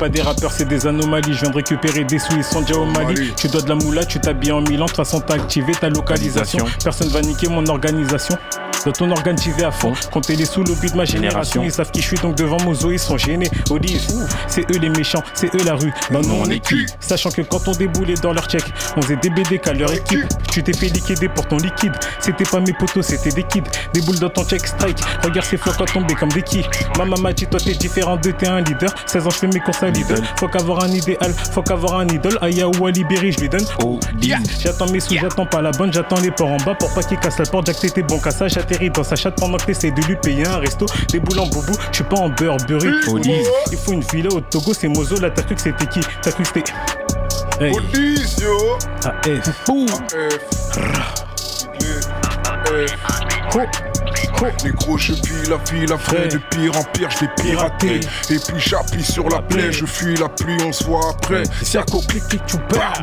Pas 0.00 0.08
des 0.08 0.22
rappeurs, 0.22 0.50
c'est 0.50 0.64
des 0.64 0.86
anomalies. 0.86 1.34
Je 1.34 1.40
viens 1.42 1.50
de 1.50 1.56
récupérer 1.56 2.04
des 2.04 2.18
sous, 2.18 2.34
ils 2.34 2.42
sont 2.42 2.62
déjà 2.62 2.78
au 2.78 2.86
Mali. 2.86 3.34
Tu 3.36 3.48
dois 3.48 3.60
de 3.60 3.68
la 3.68 3.74
moula, 3.74 4.02
tu 4.06 4.18
t'habilles 4.18 4.52
en 4.52 4.62
Milan. 4.62 4.86
De 4.86 4.90
toute 4.90 4.96
façon, 4.96 5.20
t'as 5.20 5.34
activé 5.34 5.72
ta 5.74 5.90
localisation. 5.90 6.64
Personne 6.82 7.08
va 7.08 7.20
niquer 7.20 7.48
mon 7.48 7.66
organisation. 7.66 8.38
Dans 8.84 8.92
ton 8.92 9.10
organe, 9.10 9.38
j'y 9.38 9.50
vais 9.52 9.64
à 9.64 9.70
fond. 9.70 9.92
Compter 10.10 10.36
les 10.36 10.44
sous, 10.44 10.62
l'obus 10.62 10.90
de 10.90 10.96
ma 10.96 11.04
génération. 11.04 11.62
Ils 11.62 11.72
savent 11.72 11.90
qui 11.90 12.00
je 12.00 12.08
suis, 12.08 12.16
donc 12.18 12.34
devant 12.36 12.60
Mozo, 12.62 12.90
ils 12.90 12.98
sont 12.98 13.18
gênés. 13.18 13.50
Olive, 13.70 14.00
c'est 14.48 14.62
eux 14.70 14.78
les 14.78 14.88
méchants, 14.88 15.22
c'est 15.34 15.54
eux 15.54 15.64
la 15.64 15.74
rue. 15.74 15.92
Bah 16.10 16.20
nous, 16.22 16.34
on 16.34 16.50
est 16.50 16.60
qui 16.60 16.86
Sachant 16.98 17.30
que 17.30 17.42
quand 17.42 17.68
on 17.68 17.72
déboulait 17.72 18.14
dans 18.14 18.32
leur 18.32 18.48
check, 18.48 18.64
on 18.96 19.02
faisait 19.02 19.16
des 19.16 19.30
BD 19.30 19.58
qu'à 19.58 19.72
leur 19.72 19.92
équipe. 19.92 20.26
Tu 20.50 20.62
t'es 20.62 20.72
fait 20.72 20.88
liquider 20.88 21.28
pour 21.28 21.46
ton 21.46 21.58
liquide. 21.58 21.92
C'était 22.20 22.44
pas 22.44 22.60
mes 22.60 22.72
potos, 22.72 23.06
c'était 23.06 23.30
des 23.30 23.44
kids. 23.44 23.62
Des 23.92 24.00
boules 24.02 24.18
dans 24.18 24.30
ton 24.30 24.44
check 24.44 24.66
strike. 24.66 24.98
Regarde 25.22 25.46
ces 25.46 25.56
flocs 25.56 25.80
à 25.80 25.84
tomber 25.84 26.14
comme 26.14 26.30
des. 26.30 26.40
Maman 26.98 27.18
m'a 27.18 27.32
dit, 27.32 27.46
toi 27.46 27.60
t'es 27.60 27.74
différent 27.74 28.16
de 28.16 28.30
t'es 28.30 28.46
un 28.46 28.60
leader. 28.60 28.94
16 29.06 29.26
ans, 29.26 29.30
je 29.30 29.36
fais 29.36 29.46
mes 29.46 29.60
courses 29.60 29.82
à 29.82 29.90
Lidl. 29.90 30.22
Faut 30.36 30.48
qu'avoir 30.48 30.84
un 30.84 30.88
idéal, 30.88 31.32
faut 31.52 31.62
qu'avoir 31.62 32.00
un 32.00 32.08
idole. 32.08 32.38
Aya 32.40 32.68
ou 32.68 32.86
Ali 32.86 33.04
Berry, 33.04 33.32
je 33.32 33.40
lui 33.40 33.48
donne. 33.48 33.64
Oh, 33.84 33.98
dis. 34.14 34.32
J'attends 34.60 34.90
mes 34.90 35.00
sous, 35.00 35.16
j'attends 35.16 35.46
pas 35.46 35.60
la 35.60 35.70
bonne, 35.70 35.92
j'attends 35.92 36.20
les 36.20 36.30
ports 36.30 36.50
en 36.50 36.56
bas 36.58 36.74
pour 36.74 36.92
pas 36.94 37.02
qu'il 37.02 37.18
casse 37.18 37.38
la 37.38 37.46
porte. 37.46 37.66
Jack, 37.66 37.78
t'étais 37.78 38.02
bon 38.02 38.18
cassage, 38.18 38.52
dans 38.78 39.04
sa 39.04 39.16
chatte 39.16 39.38
pendant 39.38 39.58
que 39.58 39.66
t'essaies 39.66 39.90
de 39.90 40.00
lui 40.02 40.16
payer 40.16 40.46
un 40.46 40.58
resto. 40.58 40.86
Des 41.10 41.20
boules 41.20 41.40
en 41.40 41.46
boubou, 41.46 41.72
je 41.90 41.96
suis 41.96 42.04
pas 42.04 42.16
en 42.16 42.28
Burberry. 42.30 42.88
Olive. 43.08 43.46
Il 43.70 43.78
faut 43.78 43.92
une 43.92 44.04
villa 44.12 44.30
au 44.32 44.40
Togo, 44.40 44.72
c'est 44.72 44.88
Mozo. 44.88 45.18
Là, 45.20 45.30
t'as 45.30 45.42
cru 45.42 45.54
que 45.54 45.60
c'était 45.60 45.86
qui? 45.86 46.00
T'as 46.22 46.30
cru 46.32 46.42
que 46.42 46.48
c'était. 46.54 46.72
Hey, 47.60 47.72
Hoodies, 47.72 48.36
yo. 48.40 48.78
AF. 49.04 49.60
Négro, 54.64 54.96
je 54.96 55.12
vis 55.12 55.48
la 55.50 55.56
vie, 55.70 55.86
la 55.86 55.96
vraie, 55.96 56.16
Vrai. 56.16 56.28
de 56.28 56.38
pire 56.50 56.76
en 56.76 56.82
pire, 56.84 57.10
je 57.10 57.20
l'ai 57.20 57.30
piraté. 57.42 58.00
Et 58.30 58.38
puis 58.38 58.58
j'appuie 58.58 59.04
sur 59.04 59.28
la 59.28 59.42
plaie, 59.42 59.70
je 59.70 59.84
fuis 59.84 60.16
la 60.16 60.28
pluie, 60.28 60.56
on 60.66 60.72
se 60.72 60.84
voit 60.84 61.10
après. 61.10 61.42
Siaco, 61.62 62.00
clic, 62.08 62.26
clic, 62.28 62.42
tu 62.46 62.56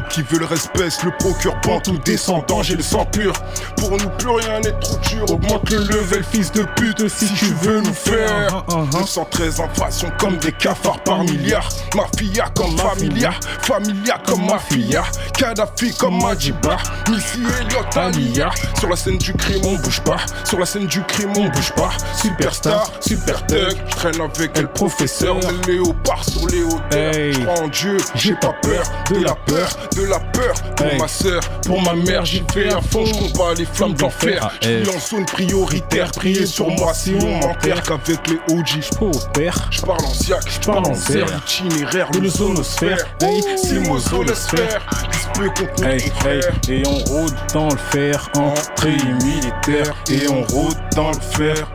Qui 0.10 0.24
veut 0.24 0.40
le 0.40 0.46
respect, 0.46 0.90
le 1.04 1.12
procure, 1.20 1.56
ban 1.64 1.80
tout 1.80 1.98
descendant, 2.00 2.64
j'ai 2.64 2.76
le 2.76 2.82
sang 2.82 3.06
pur. 3.06 3.34
Pour 3.78 3.92
nous, 3.92 4.10
plus 4.18 4.30
rien 4.30 4.60
n'est 4.62 4.80
trop 4.80 4.98
dur. 5.10 5.32
Augmente 5.32 5.70
le 5.70 5.80
level, 5.80 6.24
fils 6.24 6.52
de 6.52 6.64
pute, 6.76 7.08
si 7.08 7.32
tu 7.34 7.54
veux 7.62 7.82
nous 7.82 7.94
faire. 7.94 8.64
Uh, 8.70 8.74
uh, 8.74 8.84
uh. 8.84 8.98
913 8.98 9.62
invasions 9.62 10.12
comme 10.18 10.38
des 10.38 10.52
cafards 10.52 11.04
par 11.04 11.24
milliards. 11.24 11.70
Mafia 11.96 12.46
comme 12.56 12.78
familia, 12.78 13.32
familia 13.62 14.18
comme 14.26 14.46
mafia. 14.46 15.04
Kadhafi 15.38 15.94
comme 15.98 16.22
Majiba, 16.22 16.78
Missy 17.10 17.42
Elliott 17.60 17.96
Alia. 17.96 18.50
Sur 18.80 18.90
la 18.90 18.96
scène 18.96 19.18
du 19.18 19.34
crime, 19.34 19.64
on 19.66 19.76
bouge 19.76 20.02
pas. 20.02 20.18
Sur 20.44 20.60
la 20.60 20.66
scène 20.66 20.88
du 20.88 21.02
crime, 21.04 21.27
on 21.36 21.48
bouge 21.50 21.72
pas. 21.74 21.90
Superstar, 22.16 22.92
super 23.00 23.46
thug. 23.48 23.76
Je 23.90 23.96
traîne 23.96 24.22
avec 24.22 24.58
le 24.60 24.68
professeur. 24.68 25.36
Le 25.68 25.72
léopard 25.74 26.24
sur 26.24 26.48
les 26.48 26.64
hauteurs. 26.64 26.82
Hey. 26.94 27.36
En 27.62 27.68
Dieu, 27.68 27.98
j'ai 28.16 28.34
pas 28.36 28.54
peur 28.62 28.84
de 29.12 29.24
la 29.24 29.36
peur, 29.36 29.70
de 29.96 30.04
la 30.04 30.20
peur. 30.20 30.54
Pour 30.76 30.86
Hey. 30.88 30.98
ma 31.00 31.08
sœur, 31.08 31.42
pour 31.66 31.82
ma 31.82 31.94
mère, 31.94 32.26
j'y 32.26 32.44
fais 32.54 32.72
un 32.72 32.82
fond. 32.82 33.06
Je 33.06 33.14
combats 33.14 33.54
les 33.58 33.66
flammes 33.66 33.94
d'enfer. 33.94 34.40
Ah, 34.42 34.52
Je 34.62 34.84
suis 34.84 34.96
en 34.96 35.00
zone 35.00 35.26
prioritaire. 35.26 36.12
Priez 36.12 36.46
sur 36.46 36.70
moi 36.70 36.94
si 36.94 37.16
on 37.22 37.40
m'enterre 37.48 37.82
qu'avec 37.84 38.20
les 38.28 38.40
OG. 38.56 38.80
Oh, 39.02 39.12
père. 39.34 39.68
Je 39.72 39.82
parle 39.82 40.04
en 40.06 40.14
siac, 40.14 40.42
je 40.48 40.66
parle 40.66 40.86
en 40.86 40.94
serre, 40.96 41.28
serre. 41.28 41.42
itinéraire, 41.46 42.12
De 42.12 42.20
le 42.20 42.30
zonosphère. 42.30 42.98
Hey, 43.22 43.42
Si 43.58 43.74
mozo 43.80 44.24
le 44.24 44.34
sphère, 44.34 44.82
il 45.12 45.18
se 45.20 45.28
peut 45.40 45.50
qu'on 45.50 45.84
Hey, 45.84 46.12
hey, 46.26 46.42
et 46.70 46.84
on 46.88 46.98
rôde 47.12 47.36
dans 47.54 47.70
le 47.70 47.78
fer, 47.78 48.30
entrée 48.36 48.98
militaire. 49.24 49.94
Et 50.10 50.28
on 50.28 50.44
rôde 50.44 50.76
dans 50.96 51.12
le 51.12 51.17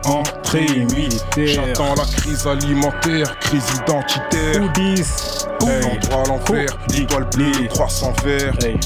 entrée 0.05 0.65
militaire. 0.93 1.47
J'attends 1.65 1.95
la 1.95 2.05
crise 2.05 2.45
alimentaire, 2.47 3.37
crise 3.39 3.63
identitaire. 3.75 4.61
Hoodies. 4.61 5.03
Hey. 5.65 5.81
L'endroit 5.81 6.23
à 6.23 6.27
l'enfer, 6.27 6.77
l'étoile 6.89 7.25
bleue, 7.33 7.51
Hey. 7.61 7.67
300 7.69 8.13
verts. 8.23 8.53
Hey, 8.63 8.77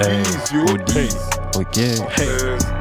Hey. 0.00 0.22
Audi. 0.70 1.08
Ok. 1.56 2.73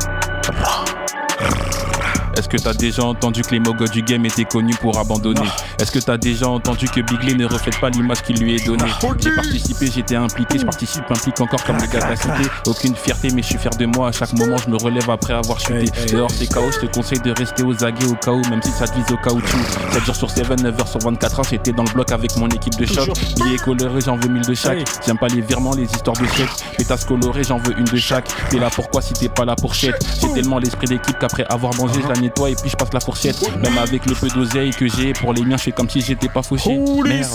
Est-ce 2.36 2.50
que 2.50 2.58
t'as 2.58 2.74
déjà 2.74 3.04
entendu 3.04 3.42
que 3.42 3.52
les 3.52 3.60
mogos 3.60 3.88
du 3.88 4.02
game 4.02 4.26
étaient 4.26 4.46
connus 4.46 4.76
pour 4.82 4.98
abandonner? 4.98 5.48
Est-ce 5.80 5.92
que 5.92 6.00
t'as 6.00 6.18
déjà 6.18 6.48
entendu 6.50 6.88
que 6.88 7.02
Bigley 7.02 7.36
ne 7.36 7.46
reflète 7.46 7.80
pas 7.80 7.90
l'image 7.90 8.24
qui 8.24 8.34
lui 8.34 8.56
est 8.56 8.66
donnée? 8.66 8.92
J'ai 9.20 9.36
participé, 9.36 9.88
j'étais 9.94 10.16
impliqué, 10.16 10.60
je 10.60 10.66
participe, 10.66 11.04
implique 11.10 11.40
encore 11.42 11.64
comme 11.64 11.78
le 11.78 11.88
gars 11.88 12.00
de 12.00 12.10
la 12.10 12.16
cité. 12.16 12.50
Aucune 12.68 12.96
fierté, 12.96 13.30
mais 13.34 13.42
je 13.42 13.48
suis 13.48 13.58
fier 13.58 13.72
de 13.78 13.86
moi. 13.86 14.10
À 14.10 14.12
chaque 14.12 14.34
moment, 14.34 14.58
je 14.58 14.70
me 14.70 14.78
relève 14.78 15.10
après 15.10 15.34
avoir 15.34 15.60
chuté. 15.60 15.86
Dehors, 16.12 16.32
c'est 16.32 16.48
chaos, 16.48 16.72
je 16.72 16.88
te 16.88 16.94
conseille 16.94 17.20
de 17.20 17.32
rester 17.32 17.64
aux 17.64 17.84
aguets 17.84 18.08
au 18.08 18.16
cas 18.16 18.32
où, 18.32 18.42
même 18.50 18.62
si 18.64 18.72
ça 18.72 18.88
te 18.88 18.96
vise 18.96 19.12
au 19.12 19.18
caoutchouc. 19.18 19.58
7 19.92 20.06
jours 20.06 20.16
sur 20.16 20.30
7, 20.32 20.62
9 20.62 20.80
heures 20.80 20.88
sur 20.88 21.00
24 21.02 21.40
heures, 21.40 21.46
j'étais 21.50 21.72
dans 21.72 21.84
le 21.84 21.92
bloc 21.92 22.12
avec 22.12 22.36
mon 22.38 22.48
équipe 22.50 22.78
de 22.78 22.86
choc. 22.86 23.10
Billets 23.36 23.58
colorés, 23.58 24.02
j'en 24.02 24.16
veux 24.16 24.30
mille 24.30 24.46
de 24.46 24.54
chaque. 24.54 24.80
J'aime 25.06 25.20
pas 25.20 25.28
les 25.28 25.42
virements, 25.42 25.76
les 25.76 25.84
histoires 25.84 26.18
de 26.18 26.26
chèques. 26.26 26.50
Pétasse 26.78 27.06
colorée, 27.06 27.44
j'en 27.44 27.58
veux 27.58 27.78
une 27.78 27.86
de 27.86 27.98
chaque. 27.98 28.28
T'es 28.50 28.58
là 28.58 28.70
pourquoi 28.74 29.02
si 29.02 29.14
t'es 29.14 29.30
pas 29.30 29.46
là 29.46 29.56
pour 29.56 29.76
chèque? 29.76 29.96
J'ai 30.20 30.34
tellement 30.34 30.58
l'esprit 30.58 30.88
d'équipe 30.88 31.18
qu'après 31.20 31.46
avoir 31.46 31.76
mangé, 31.76 32.02
je 32.02 32.08
la 32.08 32.23
nettoie 32.24 32.50
et 32.52 32.56
puis 32.56 32.70
je 32.70 32.76
passe 32.76 32.94
la 32.94 33.00
fourchette. 33.00 33.42
Même 33.58 33.78
avec 33.78 34.06
le 34.06 34.16
peu 34.16 34.28
d'oseille 34.28 34.72
que 34.72 34.88
j'ai, 34.88 35.14
pour 35.14 35.34
les 35.34 35.44
miens, 35.44 35.58
je 35.58 35.64
fais 35.64 35.72
comme 35.72 35.90
si 35.90 36.02
j'étais 36.02 36.30
pas 36.30 36.44
fauché. 36.44 36.78
Merde. 36.78 37.30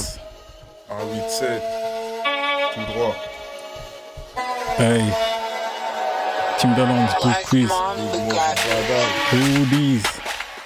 un 0.91 1.05
8-7. 1.05 1.61
Tout 2.74 2.93
droit. 2.93 3.14
Hey. 4.78 5.05
Timberland, 6.59 7.09
Bull 7.22 7.32
Quiz, 7.49 7.70
Hoodies, 9.32 10.03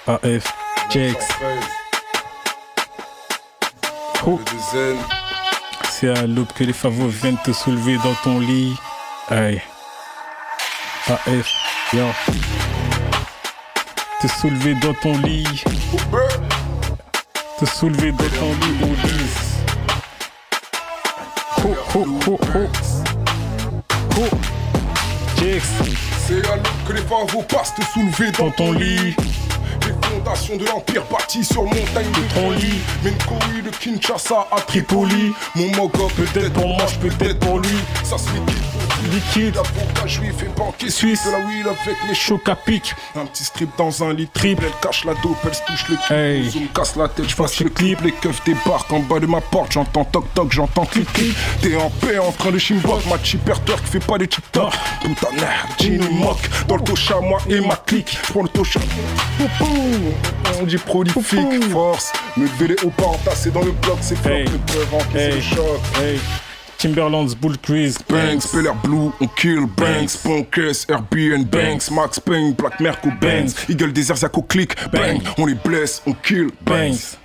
AF, 0.07 0.53
Jex. 0.89 1.27
Oh, 4.25 4.39
c'est 5.91 6.17
à 6.17 6.25
l'aube 6.25 6.51
que 6.55 6.63
les 6.63 6.73
favos 6.73 7.07
viennent 7.07 7.37
te 7.43 7.51
soulever 7.51 7.97
dans 7.97 8.15
ton 8.23 8.39
lit. 8.39 8.75
Hey. 9.29 9.61
AF, 11.07 11.47
yo. 11.93 12.05
Te 14.23 14.29
soulever 14.29 14.73
dans 14.75 14.93
ton 14.93 15.17
lit. 15.17 15.65
Te 17.59 17.65
soulever 17.65 18.13
dans 18.13 18.29
ton 18.39 18.53
lit, 18.53 18.77
Hoodies. 18.81 19.33
Oh, 21.65 21.75
oh, 21.93 22.07
oh, 22.29 22.39
oh. 22.55 22.69
Oh. 24.15 24.29
Jex. 25.37 25.65
C'est 26.25 26.49
à 26.49 26.55
l'aube 26.55 26.67
que 26.87 26.93
les 26.93 27.01
favos 27.01 27.41
passent 27.49 27.75
te 27.75 27.81
soulever 27.81 28.31
dans 28.31 28.49
ton 28.51 28.71
lit. 28.71 29.13
Les 30.23 30.29
fondations 30.29 30.57
de 30.57 30.65
l'Empire 30.65 31.03
bâties 31.11 31.43
sur 31.43 31.63
montagne 31.63 32.11
de 32.11 32.33
ton 32.33 32.51
lit. 32.51 32.79
Menkoui 33.03 33.61
de 33.61 33.69
Kinshasa 33.69 34.47
à 34.51 34.61
Tripoli. 34.61 35.33
Mon 35.55 35.67
mogo 35.75 36.09
peut-être 36.15 36.53
pour 36.53 36.67
moi, 36.67 36.85
peut-être 37.01 37.39
pour 37.39 37.59
lui. 37.59 37.77
Ça 38.03 38.17
se 38.17 38.29
liquide. 38.29 38.55
Liquide. 39.11 39.55
L'avocat 39.55 40.07
juif 40.07 40.35
et 40.41 40.57
banquier 40.57 40.89
Suisse. 40.89 41.25
De 41.25 41.31
la 41.31 41.39
wheel 41.39 41.67
avec 41.67 41.97
mes 42.07 42.15
chocs. 42.15 42.39
Choc 42.39 42.49
à 42.49 42.55
pic. 42.55 42.95
Un 43.15 43.25
petit 43.25 43.43
strip 43.43 43.69
dans 43.77 44.03
un 44.03 44.13
lit 44.13 44.29
triple. 44.33 44.63
Elle 44.65 44.79
cache 44.81 45.03
la 45.03 45.13
dope, 45.15 45.37
elle 45.45 45.53
se 45.53 45.61
touche 45.67 45.89
le 45.89 45.97
cul. 45.97 46.13
Hey. 46.13 46.49
Zoom 46.49 46.67
casse 46.67 46.95
la 46.95 47.09
tête, 47.09 47.27
je 47.27 47.35
fasse 47.35 47.59
le 47.59 47.69
clip. 47.69 47.99
Les 48.01 48.13
keufs 48.13 48.43
débarquent 48.45 48.93
en 48.93 48.99
bas 48.99 49.19
de 49.19 49.25
ma 49.25 49.41
porte. 49.41 49.73
J'entends 49.73 50.05
toc 50.05 50.25
toc, 50.33 50.51
j'entends 50.51 50.85
clic 50.85 51.11
clic. 51.11 51.35
T'es 51.61 51.75
en 51.75 51.89
paix 51.89 52.17
en 52.17 52.31
train 52.31 52.51
de 52.51 52.57
chimbok. 52.57 53.05
Ma 53.07 53.21
chipperteur 53.21 53.81
qui 53.81 53.91
fait 53.91 54.05
pas 54.05 54.17
de 54.17 54.25
TikTok. 54.25 54.71
Putain 55.01 55.31
merde, 55.33 55.69
Gino 55.77 56.09
moque. 56.11 56.49
Dans 56.67 56.77
le 56.77 56.83
tocha, 56.83 57.19
moi 57.19 57.39
et 57.49 57.59
ma 57.59 57.75
clique. 57.75 58.17
Prends 58.29 58.43
le 58.43 58.49
tocha. 58.49 58.79
On 60.59 60.63
dit 60.65 60.77
prolifique. 60.77 61.63
Force. 61.71 62.11
Me 62.37 62.45
les 62.67 62.75
haut 62.83 62.91
pas 62.91 63.05
entassés 63.07 63.51
dans 63.51 63.63
le 63.63 63.71
bloc. 63.71 63.97
C'est 64.01 64.15
fort 64.17 64.31
Hey. 64.31 64.45
que 64.45 64.71
peuvent 64.73 64.93
encaisser 64.93 65.17
Hey. 65.19 65.35
le 65.35 65.41
choc. 65.41 65.79
Hey. 66.01 66.19
Timberland's 66.77 67.33
Bull. 67.35 67.55
Banks, 68.09 68.43
Speller 68.43 68.71
Blue, 68.83 69.11
on 69.21 69.27
kill 69.37 69.65
Banks, 69.77 70.17
Punkes, 70.17 70.85
Airbnb, 70.89 71.45
Banks, 71.49 71.89
Max 71.89 72.19
Payne, 72.19 72.53
Black 72.53 72.77
Merco, 72.81 73.09
Banks, 73.21 73.53
Eagle 73.69 73.93
Desert, 73.93 74.17
Zako 74.17 74.41
Click, 74.41 74.75
Bang, 74.91 75.21
on 75.37 75.45
les 75.45 75.53
blesse, 75.55 76.01
on 76.05 76.13
kill 76.13 76.49
Banks, 76.61 76.65
Banks. 76.65 77.17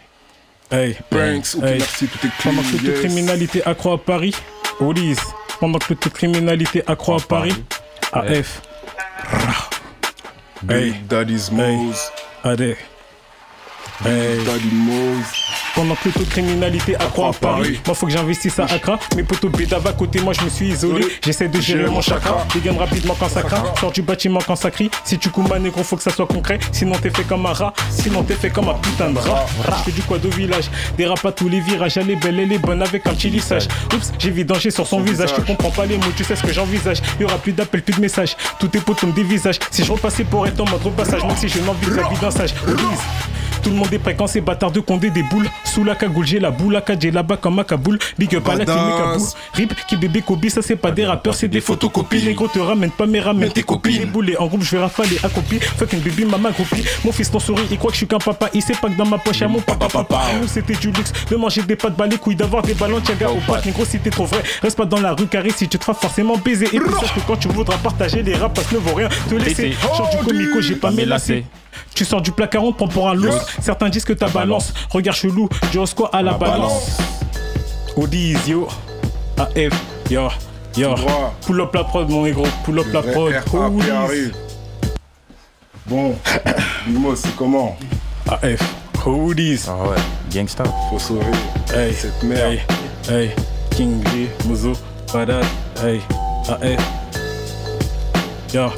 Hey. 0.71 0.97
Banks, 1.11 1.57
ok 1.57 1.65
Hey. 1.65 1.79
merci, 1.79 2.07
tout 2.07 2.19
est 2.27 2.31
clean, 2.39 2.53
Pendant 2.53 2.63
que 2.63 2.77
toute 2.77 2.83
yes. 2.87 2.99
criminalité 3.01 3.63
accroît 3.67 3.95
à 3.95 3.99
Paris, 3.99 4.35
Olise. 4.81 5.19
Pendant 5.59 5.79
que 5.81 5.95
toute 5.95 6.13
criminalité 6.13 6.85
accroît 6.87 7.17
à 7.17 7.21
Paris, 7.27 7.65
AF. 8.13 8.63
Hey. 10.69 10.91
Big 10.93 11.07
Daddy's 11.09 11.51
Mose, 11.51 12.11
Allez. 12.45 12.77
Hey. 14.05 14.45
Daddy 14.45 14.71
Mose, 14.73 15.38
Pendant 15.79 15.95
que 15.95 16.09
toute 16.09 16.29
criminalité 16.29 16.97
accroît 16.97 17.29
à 17.29 17.33
Paris, 17.33 17.79
moi 17.87 17.95
faut 17.95 18.07
que 18.07 18.11
j'investisse 18.11 18.59
à 18.59 18.65
Accra. 18.65 18.99
Mes 19.15 19.23
potos 19.23 19.49
bédava 19.49 19.91
à 19.91 19.93
côté, 19.93 20.21
moi 20.21 20.33
je 20.33 20.43
me 20.45 20.51
suis 20.51 20.71
isolé. 20.71 21.07
J'essaie 21.25 21.47
de 21.47 21.61
gérer 21.61 21.89
mon 21.89 22.01
chakra. 22.01 22.45
Dégaine 22.53 22.77
rapidement 22.77 23.15
quand 23.17 23.29
ça 23.29 23.43
craint. 23.43 23.63
Sors 23.79 23.93
du 23.93 24.03
bâtiment 24.03 24.41
quand 24.45 24.57
ça 24.57 24.73
crie. 24.73 24.91
Si 25.05 25.21
tu 25.21 25.31
coumes 25.31 25.47
négro, 25.61 25.85
faut 25.85 25.95
que 25.95 26.03
ça 26.03 26.11
soit 26.11 26.27
concret. 26.27 26.59
Sinon 26.73 26.97
t'es 27.01 27.11
fait 27.11 27.23
comme 27.23 27.47
un 27.47 27.53
rat. 27.53 27.73
Sinon 27.91 28.25
t'es 28.25 28.35
fait 28.35 28.51
comme 28.51 28.69
un 28.69 28.75
putain 28.75 29.11
de 29.11 29.19
rat. 29.21 29.47
Je 29.65 29.85
fais 29.85 29.93
du 29.93 30.03
quad 30.03 30.27
au 30.27 30.31
village? 30.31 30.69
Dérape 30.97 31.25
à 31.25 31.31
tous 31.31 31.49
les 31.49 31.61
virages. 31.61 31.97
Elle 31.97 32.11
est 32.11 32.17
belle, 32.17 32.41
elle 32.41 32.53
est 32.53 32.59
bonne 32.59 32.83
avec 32.83 33.07
un 33.07 33.15
petit 33.15 33.31
lissage. 33.31 33.69
Oups, 33.95 34.13
j'ai 34.19 34.31
vu 34.31 34.45
danger 34.45 34.73
sur 34.73 34.85
son 34.85 35.01
visage. 35.01 35.33
Tu 35.33 35.43
comprends 35.43 35.71
pas 35.71 35.87
les 35.87 35.97
mots, 35.97 36.13
tu 36.17 36.25
sais 36.25 36.35
ce 36.35 36.43
que 36.43 36.53
j'envisage. 36.53 36.99
Y 37.21 37.25
aura 37.25 37.39
plus 37.39 37.53
d'appels, 37.53 37.85
plus 37.85 37.95
de 37.95 38.01
messages. 38.01 38.37
Tout 38.59 38.77
est 38.77 38.81
potos 38.81 39.07
me 39.07 39.13
dévisage. 39.13 39.61
Si 39.71 39.85
je 39.85 39.93
repassais 39.93 40.25
pour 40.25 40.45
être 40.45 40.61
en 40.61 40.69
mode 40.69 40.83
repassage, 40.83 41.23
même 41.23 41.37
si 41.37 41.49
je 41.49 41.61
n'envie 41.61 41.87
la 41.95 42.09
vie 42.09 42.19
d'un 42.21 42.33
sage. 42.33 42.53
Tout 43.63 43.71
le 43.71 43.77
monde 43.77 43.93
est 43.93 43.99
prêt 43.99 44.15
quand 44.17 44.27
ces 44.27 44.41
bâtards 44.41 44.71
de 44.71 44.81
Condé 44.81 45.11
des 45.11 45.23
boules. 45.23 45.49
Sous 45.65 45.85
la 45.85 45.95
cagoule, 45.95 46.27
j'ai 46.27 46.39
la 46.39 46.51
boule, 46.51 46.73
la 46.75 46.83
j'ai 46.99 47.11
là-bas 47.11 47.37
comme 47.37 47.59
à 47.59 47.65
Kaboul. 47.65 47.99
Big 48.19 48.35
up 48.35 48.49
à 48.49 48.57
la 48.57 48.65
Kaboul. 48.65 49.29
Rip, 49.55 49.75
qui 49.87 49.97
bébé 49.97 50.23
Kobe, 50.23 50.49
ça 50.49 50.63
c'est 50.63 50.77
pas 50.77 50.91
des 50.91 51.05
rappeurs, 51.05 51.35
c'est 51.35 51.49
des 51.49 51.61
photocopies. 51.61 52.21
Les 52.21 52.35
gros 52.35 52.49
te 52.49 52.59
ramènent 52.59 52.91
pas, 52.91 53.07
mais 53.07 53.21
ramènent 53.21 53.53
tes 53.53 53.63
copines. 53.63 54.01
Les 54.01 54.07
boulets 54.07 54.37
en 54.39 54.47
groupe, 54.47 54.63
je 54.63 54.77
vais 54.77 54.83
rafaler 54.83 55.19
à 55.23 55.29
copie. 55.29 55.61
Fuck 55.61 55.93
une 55.93 56.01
baby, 56.01 56.25
maman 56.25 56.51
groupie. 56.51 56.85
Mon 57.05 57.13
fils 57.13 57.31
ton 57.31 57.39
souris, 57.39 57.63
il 57.71 57.79
croit 57.79 57.91
que 57.91 57.95
je 57.95 57.99
suis 57.99 58.07
qu'un 58.07 58.19
papa. 58.19 58.49
Il 58.55 58.63
sait 58.63 58.75
pas 58.75 58.89
que 58.89 58.97
dans 58.97 59.07
ma 59.07 59.19
poche, 59.19 59.41
y'a 59.41 59.49
mon 59.49 59.61
papa 59.61 59.89
papa. 59.89 60.21
Nous 60.41 60.49
c'était 60.49 60.75
du 60.75 60.91
luxe 60.91 61.13
de 61.31 61.37
manger 61.37 61.63
des 61.63 61.77
pâtes, 61.77 61.97
bas 61.97 62.07
les 62.07 62.17
couilles, 62.17 62.37
d'avoir 62.37 62.63
des 62.63 62.75
ballons, 62.75 63.01
tiaga 63.01 63.31
au 63.31 63.39
pattes. 63.47 63.67
Négro, 63.67 63.85
si 63.85 63.99
t'es 63.99 64.11
trop 64.11 64.25
vrai, 64.25 64.43
reste 64.63 64.77
pas 64.77 64.85
dans 64.85 65.01
la 65.01 65.13
rue 65.13 65.27
carré 65.27 65.51
si 65.51 65.69
tu 65.69 65.79
te 65.79 65.85
feras 65.85 65.99
forcément 65.99 66.37
baiser. 66.37 66.67
Et 66.67 66.81
puis 66.81 66.93
sache 67.01 67.15
que 67.15 67.21
quand 67.27 67.37
tu 67.37 67.49
voudras 67.49 67.79
partager 67.79 68.23
les 68.23 68.35
rap, 68.35 68.55
parce 68.55 68.67
que 68.67 68.77
ne 68.77 68.81
vaut 68.81 68.95
rien 68.95 69.09
te 69.29 69.35
laisser. 69.35 69.73
Genre 69.73 70.11
du 70.11 70.27
comico, 70.27 70.61
j'ai 70.61 70.77
pas 70.77 70.91
mélassé. 70.91 71.45
Tu 71.95 72.05
sors 72.05 72.21
du 72.21 72.33
placard, 72.33 72.65
on 72.65 72.73
te 72.73 72.77
prend 72.77 72.89
pour 72.89 73.09
un 73.09 73.15
loup. 73.15 73.33
Certains 73.61 73.89
disent 73.89 74.05
que 74.05 74.13
ta 74.13 74.29
balance. 74.29 74.73
Regarde 74.91 75.17
chelou, 75.17 75.49
squat 75.87 76.11
à 76.13 76.23
la 76.23 76.35
balance. 76.35 76.99
Odis, 77.97 78.37
yo. 78.47 78.69
AF, 79.39 79.73
yo. 80.11 80.29
Yo. 80.77 80.95
Pull 81.47 81.61
up 81.61 81.75
la 81.75 81.85
prod, 81.85 82.09
mon 82.09 82.23
négro. 82.25 82.45
Pull 82.65 82.79
up 82.79 82.87
la 82.93 83.03
prod. 83.03 83.33
Bon, 85.87 86.15
dis-moi, 86.87 87.15
c'est 87.17 87.35
comment? 87.37 87.77
AF. 88.29 88.61
Odis. 89.07 89.63
Ah 89.69 89.89
ouais, 89.89 89.97
gangsta. 90.31 90.65
Faut 90.91 90.99
sauver 90.99 91.25
Hey. 91.75 91.95
cette 91.95 92.23
merde. 92.23 92.59
Hey. 93.09 93.11
Hey. 93.11 93.31
King 93.71 94.03
Lee, 94.13 94.29
Mozo. 94.47 94.73
Badad. 95.15 95.45
Hey. 95.83 96.01
AF. 96.49 96.81
Yo. 98.53 98.69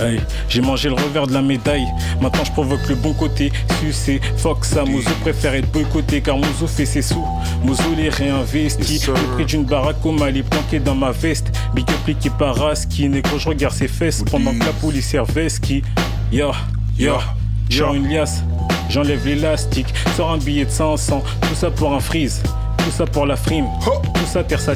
Hey, 0.00 0.20
j'ai 0.48 0.60
mangé 0.60 0.88
le 0.88 0.94
revers 0.94 1.26
de 1.26 1.34
la 1.34 1.42
médaille. 1.42 1.86
Maintenant 2.20 2.44
je 2.44 2.52
provoque 2.52 2.86
le 2.88 2.94
bon 2.94 3.12
côté. 3.14 3.50
Sucé, 3.80 4.20
fuck 4.36 4.64
ça. 4.64 4.84
Mozo 4.84 5.10
préfère 5.22 5.54
être 5.54 5.70
boycotté 5.72 6.20
car 6.20 6.36
Mozo 6.36 6.66
fait 6.68 6.86
ses 6.86 7.02
sous. 7.02 7.26
Mozo 7.64 7.82
les 7.96 8.08
réinvestit. 8.08 9.00
Le 9.08 9.34
prix 9.34 9.44
d'une 9.44 9.64
baraque 9.64 10.04
au 10.04 10.12
Mali 10.12 10.42
planqué 10.42 10.78
dans 10.78 10.94
ma 10.94 11.10
veste. 11.10 11.50
Big 11.74 11.84
up 11.90 12.18
qui 12.20 12.30
paraski. 12.30 13.08
Négro, 13.08 13.38
je 13.38 13.48
regarde 13.48 13.74
ses 13.74 13.88
fesses 13.88 14.22
pendant 14.30 14.52
que 14.52 14.64
la 14.64 14.72
police 14.72 15.16
qui 15.60 15.82
Yo, 16.30 16.52
yo, 16.98 17.14
genre 17.68 17.94
une 17.94 18.08
liasse. 18.08 18.44
J'enlève 18.88 19.26
l'élastique. 19.26 19.92
Sors 20.16 20.30
un 20.30 20.38
billet 20.38 20.64
de 20.64 20.70
500. 20.70 21.22
Tout 21.40 21.54
ça 21.54 21.70
pour 21.70 21.92
un 21.92 22.00
freeze. 22.00 22.42
Tout 22.78 22.90
ça 22.90 23.04
pour 23.04 23.26
la 23.26 23.36
frime. 23.36 23.66
Tout 23.82 24.26
ça 24.26 24.44
terre 24.44 24.60
ça 24.60 24.74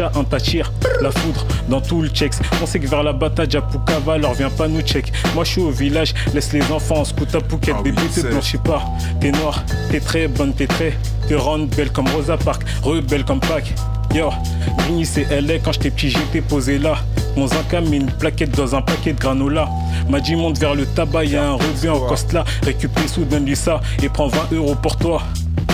à 0.00 0.12
un 0.14 0.24
tachir, 0.24 0.72
la 1.00 1.10
foudre 1.10 1.46
dans 1.68 1.80
tout 1.80 2.02
le 2.02 2.08
checks. 2.08 2.34
On 2.62 2.66
sait 2.66 2.78
que 2.78 2.86
vers 2.86 3.02
la 3.02 3.12
bataille, 3.12 3.50
Japukava, 3.50 4.14
alors 4.14 4.34
viens 4.34 4.50
pas 4.50 4.68
nous 4.68 4.80
check. 4.80 5.12
Moi 5.34 5.44
je 5.44 5.52
suis 5.52 5.60
au 5.60 5.70
village, 5.70 6.14
laisse 6.34 6.52
les 6.52 6.62
enfants 6.72 7.00
en 7.00 7.04
scout 7.04 7.34
à 7.34 7.40
Phuket. 7.40 7.74
Ah 7.78 7.82
Bébé, 7.82 8.02
oui, 8.02 8.22
te 8.22 8.56
pas. 8.58 8.84
T'es 9.20 9.32
noir, 9.32 9.64
t'es 9.90 10.00
très 10.00 10.28
bonne, 10.28 10.52
t'es 10.52 10.66
très. 10.66 10.92
Te 11.28 11.34
rendre 11.34 11.66
belle 11.66 11.90
comme 11.90 12.08
Rosa 12.08 12.36
Parks, 12.36 12.64
rebelle 12.82 13.24
comme 13.24 13.40
Pâques. 13.40 13.74
Yo, 14.14 14.30
Grigny 14.78 15.04
c'est 15.04 15.28
LA, 15.40 15.58
quand 15.58 15.72
j'étais 15.72 15.90
petit, 15.90 16.10
j'étais 16.10 16.40
posé 16.40 16.78
là. 16.78 16.96
Mon 17.36 17.46
met 17.90 17.96
une 17.96 18.10
plaquette 18.10 18.56
dans 18.56 18.74
un 18.74 18.82
paquet 18.82 19.12
de 19.12 19.20
granola. 19.20 19.68
M'a 20.08 20.20
dit 20.20 20.36
monte 20.36 20.58
vers 20.58 20.74
le 20.74 20.86
tabac, 20.86 21.24
y'a 21.24 21.50
un 21.50 21.52
rebeu 21.54 21.90
en 21.90 22.00
coste 22.00 22.32
là. 22.32 22.44
Récupère 22.62 23.08
sous, 23.08 23.24
donne-lui 23.24 23.56
ça 23.56 23.80
et 24.02 24.08
prends 24.08 24.28
20 24.28 24.52
euros 24.52 24.74
pour 24.74 24.96
toi. 24.96 25.22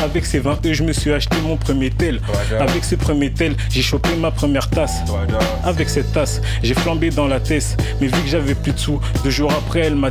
Avec 0.02 0.26
ces 0.26 0.40
20 0.40 0.50
euros, 0.64 0.74
je 0.74 0.82
me 0.82 0.92
suis 0.92 1.12
acheté 1.12 1.36
mon 1.42 1.56
premier 1.56 1.90
tel. 1.90 2.20
Avec 2.58 2.84
ce 2.84 2.96
premier 2.96 3.30
tel, 3.32 3.54
j'ai 3.70 3.82
chopé 3.82 4.10
ma 4.16 4.30
première 4.30 4.68
tasse. 4.68 4.98
Avec 5.64 5.88
cette 5.88 6.12
tasse, 6.12 6.40
j'ai 6.62 6.74
flambé 6.74 7.10
dans 7.10 7.28
la 7.28 7.38
tête. 7.40 7.76
Mais 8.00 8.08
vu 8.08 8.20
que 8.22 8.28
j'avais 8.28 8.54
plus 8.54 8.72
de 8.72 8.78
sous, 8.78 9.00
deux 9.22 9.30
jours 9.30 9.52
après, 9.52 9.80
elle 9.80 9.96
m'a. 9.96 10.08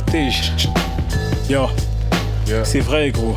Yo, 1.50 1.68
Yeah. 2.48 2.64
c'est 2.64 2.80
vrai, 2.80 3.10
gros. 3.10 3.36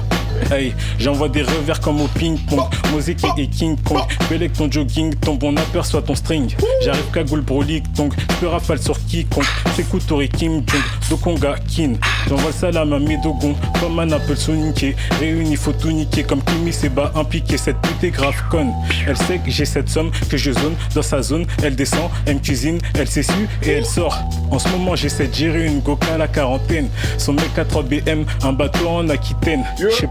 Hey, 0.52 0.74
j'envoie 1.00 1.30
des 1.30 1.42
revers 1.44 1.80
comme 1.80 2.02
au 2.02 2.08
ping-pong. 2.08 2.62
Mosaic 2.92 3.20
et 3.38 3.48
King 3.48 3.78
Kong. 3.84 4.02
Belek 4.30 4.54
ton 4.54 4.72
jogging 4.72 5.14
tombe, 5.16 5.44
on 5.44 5.56
aperçoit 5.58 6.02
ton 6.02 6.16
string. 6.16 6.56
J'arrive 6.84 7.06
cagoule 7.14 7.42
brolique, 7.42 7.92
donc 7.94 8.14
je 8.42 8.46
rafale 8.46 8.80
sur 8.80 8.98
quiconque. 9.06 9.46
C'est 9.76 9.88
Koutori 9.90 10.30
Kim 10.30 10.64
Jong, 10.68 10.82
Dokonga 11.10 11.56
Kin. 11.68 11.94
J'envoie 12.30 12.48
le 12.48 12.54
salam 12.54 12.94
à 12.94 13.00
mes 13.00 13.18
dogons, 13.18 13.56
comme 13.80 14.00
un 14.00 14.12
Apple 14.12 14.36
Soniké. 14.36 14.96
Réuni, 15.20 15.56
faut 15.56 15.74
tout 15.74 15.92
niquer, 15.92 16.24
comme 16.24 16.42
Kimi 16.44 16.72
Seba 16.72 17.12
impliqué. 17.16 17.58
Cette 17.58 17.78
pute 17.82 18.04
est 18.04 18.12
grave 18.12 18.36
conne. 18.50 18.72
Elle 19.08 19.18
sait 19.18 19.40
que 19.40 19.52
j'ai 19.52 19.66
cette 19.66 19.90
somme, 19.90 20.12
que 20.30 20.38
je 20.38 20.52
zone 20.52 20.76
dans 20.94 21.02
sa 21.02 21.22
zone. 21.22 21.46
Elle 21.64 21.76
descend, 21.76 22.10
elle 22.26 22.36
me 22.36 22.40
cuisine, 22.40 22.80
elle 22.94 23.08
s'essuie 23.08 23.48
et 23.64 23.72
elle 23.72 23.86
sort. 23.86 24.18
En 24.52 24.60
ce 24.60 24.70
moment, 24.70 24.96
j'essaie 24.96 25.28
de 25.28 25.34
gérer 25.34 25.66
une 25.66 25.80
Goka 25.80 26.14
à 26.14 26.18
la 26.18 26.28
quarantaine. 26.28 26.90
Son 27.18 27.34
mec 27.34 27.58
à 27.58 27.66
3 27.66 27.84
BM, 27.84 28.26
un 28.44 28.54
bateau 28.54 28.88
en 28.88 29.10
Aquitaine. 29.10 29.64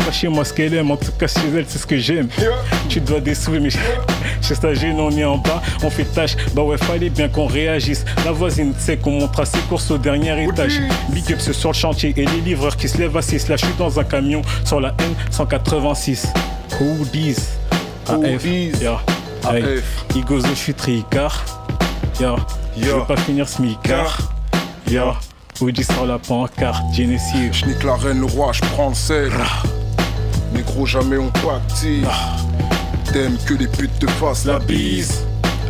Pas 0.05 0.12
chez 0.15 0.29
moi 0.29 0.45
ce 0.45 0.53
qu'elle 0.53 0.75
aime, 0.75 0.91
en 0.91 0.97
tout 0.97 1.12
cas 1.19 1.27
chez 1.27 1.41
elle, 1.55 1.65
c'est 1.67 1.79
ce 1.79 1.87
que 1.87 1.99
j'aime. 1.99 2.29
Tu 2.89 3.01
dois 3.01 3.21
des 3.21 3.35
sous, 3.35 3.51
mais 3.51 3.71
chez 4.43 4.55
Stagine, 4.55 4.99
on 5.01 5.11
est 5.11 5.25
en 5.25 5.39
bas, 5.39 5.61
on 5.83 5.91
fait 5.91 6.05
tâche. 6.05 6.37
Bah 6.55 6.62
ouais, 6.62 6.79
fallait 6.79 7.11
bien 7.11 7.29
qu'on 7.29 7.47
réagisse. 7.47 8.05
La 8.25 8.33
voisine 8.33 8.73
sait 8.79 8.97
qu'on 8.97 9.21
montre 9.21 9.41
à 9.41 9.45
ses 9.45 9.59
courses 9.69 9.91
au 9.91 9.99
dernier 9.99 10.45
étage. 10.45 10.81
Big 11.11 11.33
up 11.33 11.41
sur 11.41 11.71
le 11.71 11.75
chantier 11.75 12.15
et 12.17 12.25
les 12.25 12.41
livreurs 12.41 12.77
qui 12.77 12.89
se 12.89 12.99
lèvent 12.99 13.17
à 13.17 13.23
6. 13.23 13.49
Là, 13.49 13.57
je 13.57 13.67
suis 13.67 13.75
dans 13.77 13.99
un 13.99 14.05
camion 14.05 14.43
sur 14.65 14.81
la 14.81 14.95
N186. 15.33 16.27
Hoodies. 16.81 17.37
AF. 18.09 18.17
Hoodies. 18.17 18.73
Yeah. 18.81 19.01
Hey, 19.51 19.62
AF. 19.62 20.05
Igozo, 20.15 20.49
je 20.51 20.55
suis 20.55 20.75
tricard. 20.75 21.45
Yo, 22.21 22.37
je 22.79 22.91
veux 22.91 23.05
pas 23.05 23.17
finir 23.17 23.49
smicard. 23.49 24.19
Yo, 24.89 25.12
Oudi 25.61 25.83
sur 25.83 26.07
la 26.07 26.19
pancarte, 26.19 26.83
Genesis. 26.93 27.53
Je 27.53 27.67
nique 27.67 27.83
la 27.83 27.95
reine, 27.97 28.21
le 28.21 28.27
roi, 28.27 28.53
je 28.53 28.61
prends 28.61 28.91
le 28.91 28.95
sel. 28.95 29.33
Négro, 30.55 30.87
jamais 30.87 31.19
on 31.19 31.31
pactise. 31.31 32.07
T'aimes 33.13 33.37
que 33.45 33.55
les 33.55 33.67
putes 33.67 33.99
te 33.99 34.07
fassent 34.13 34.45
la 34.45 34.59
bise. 34.59 35.25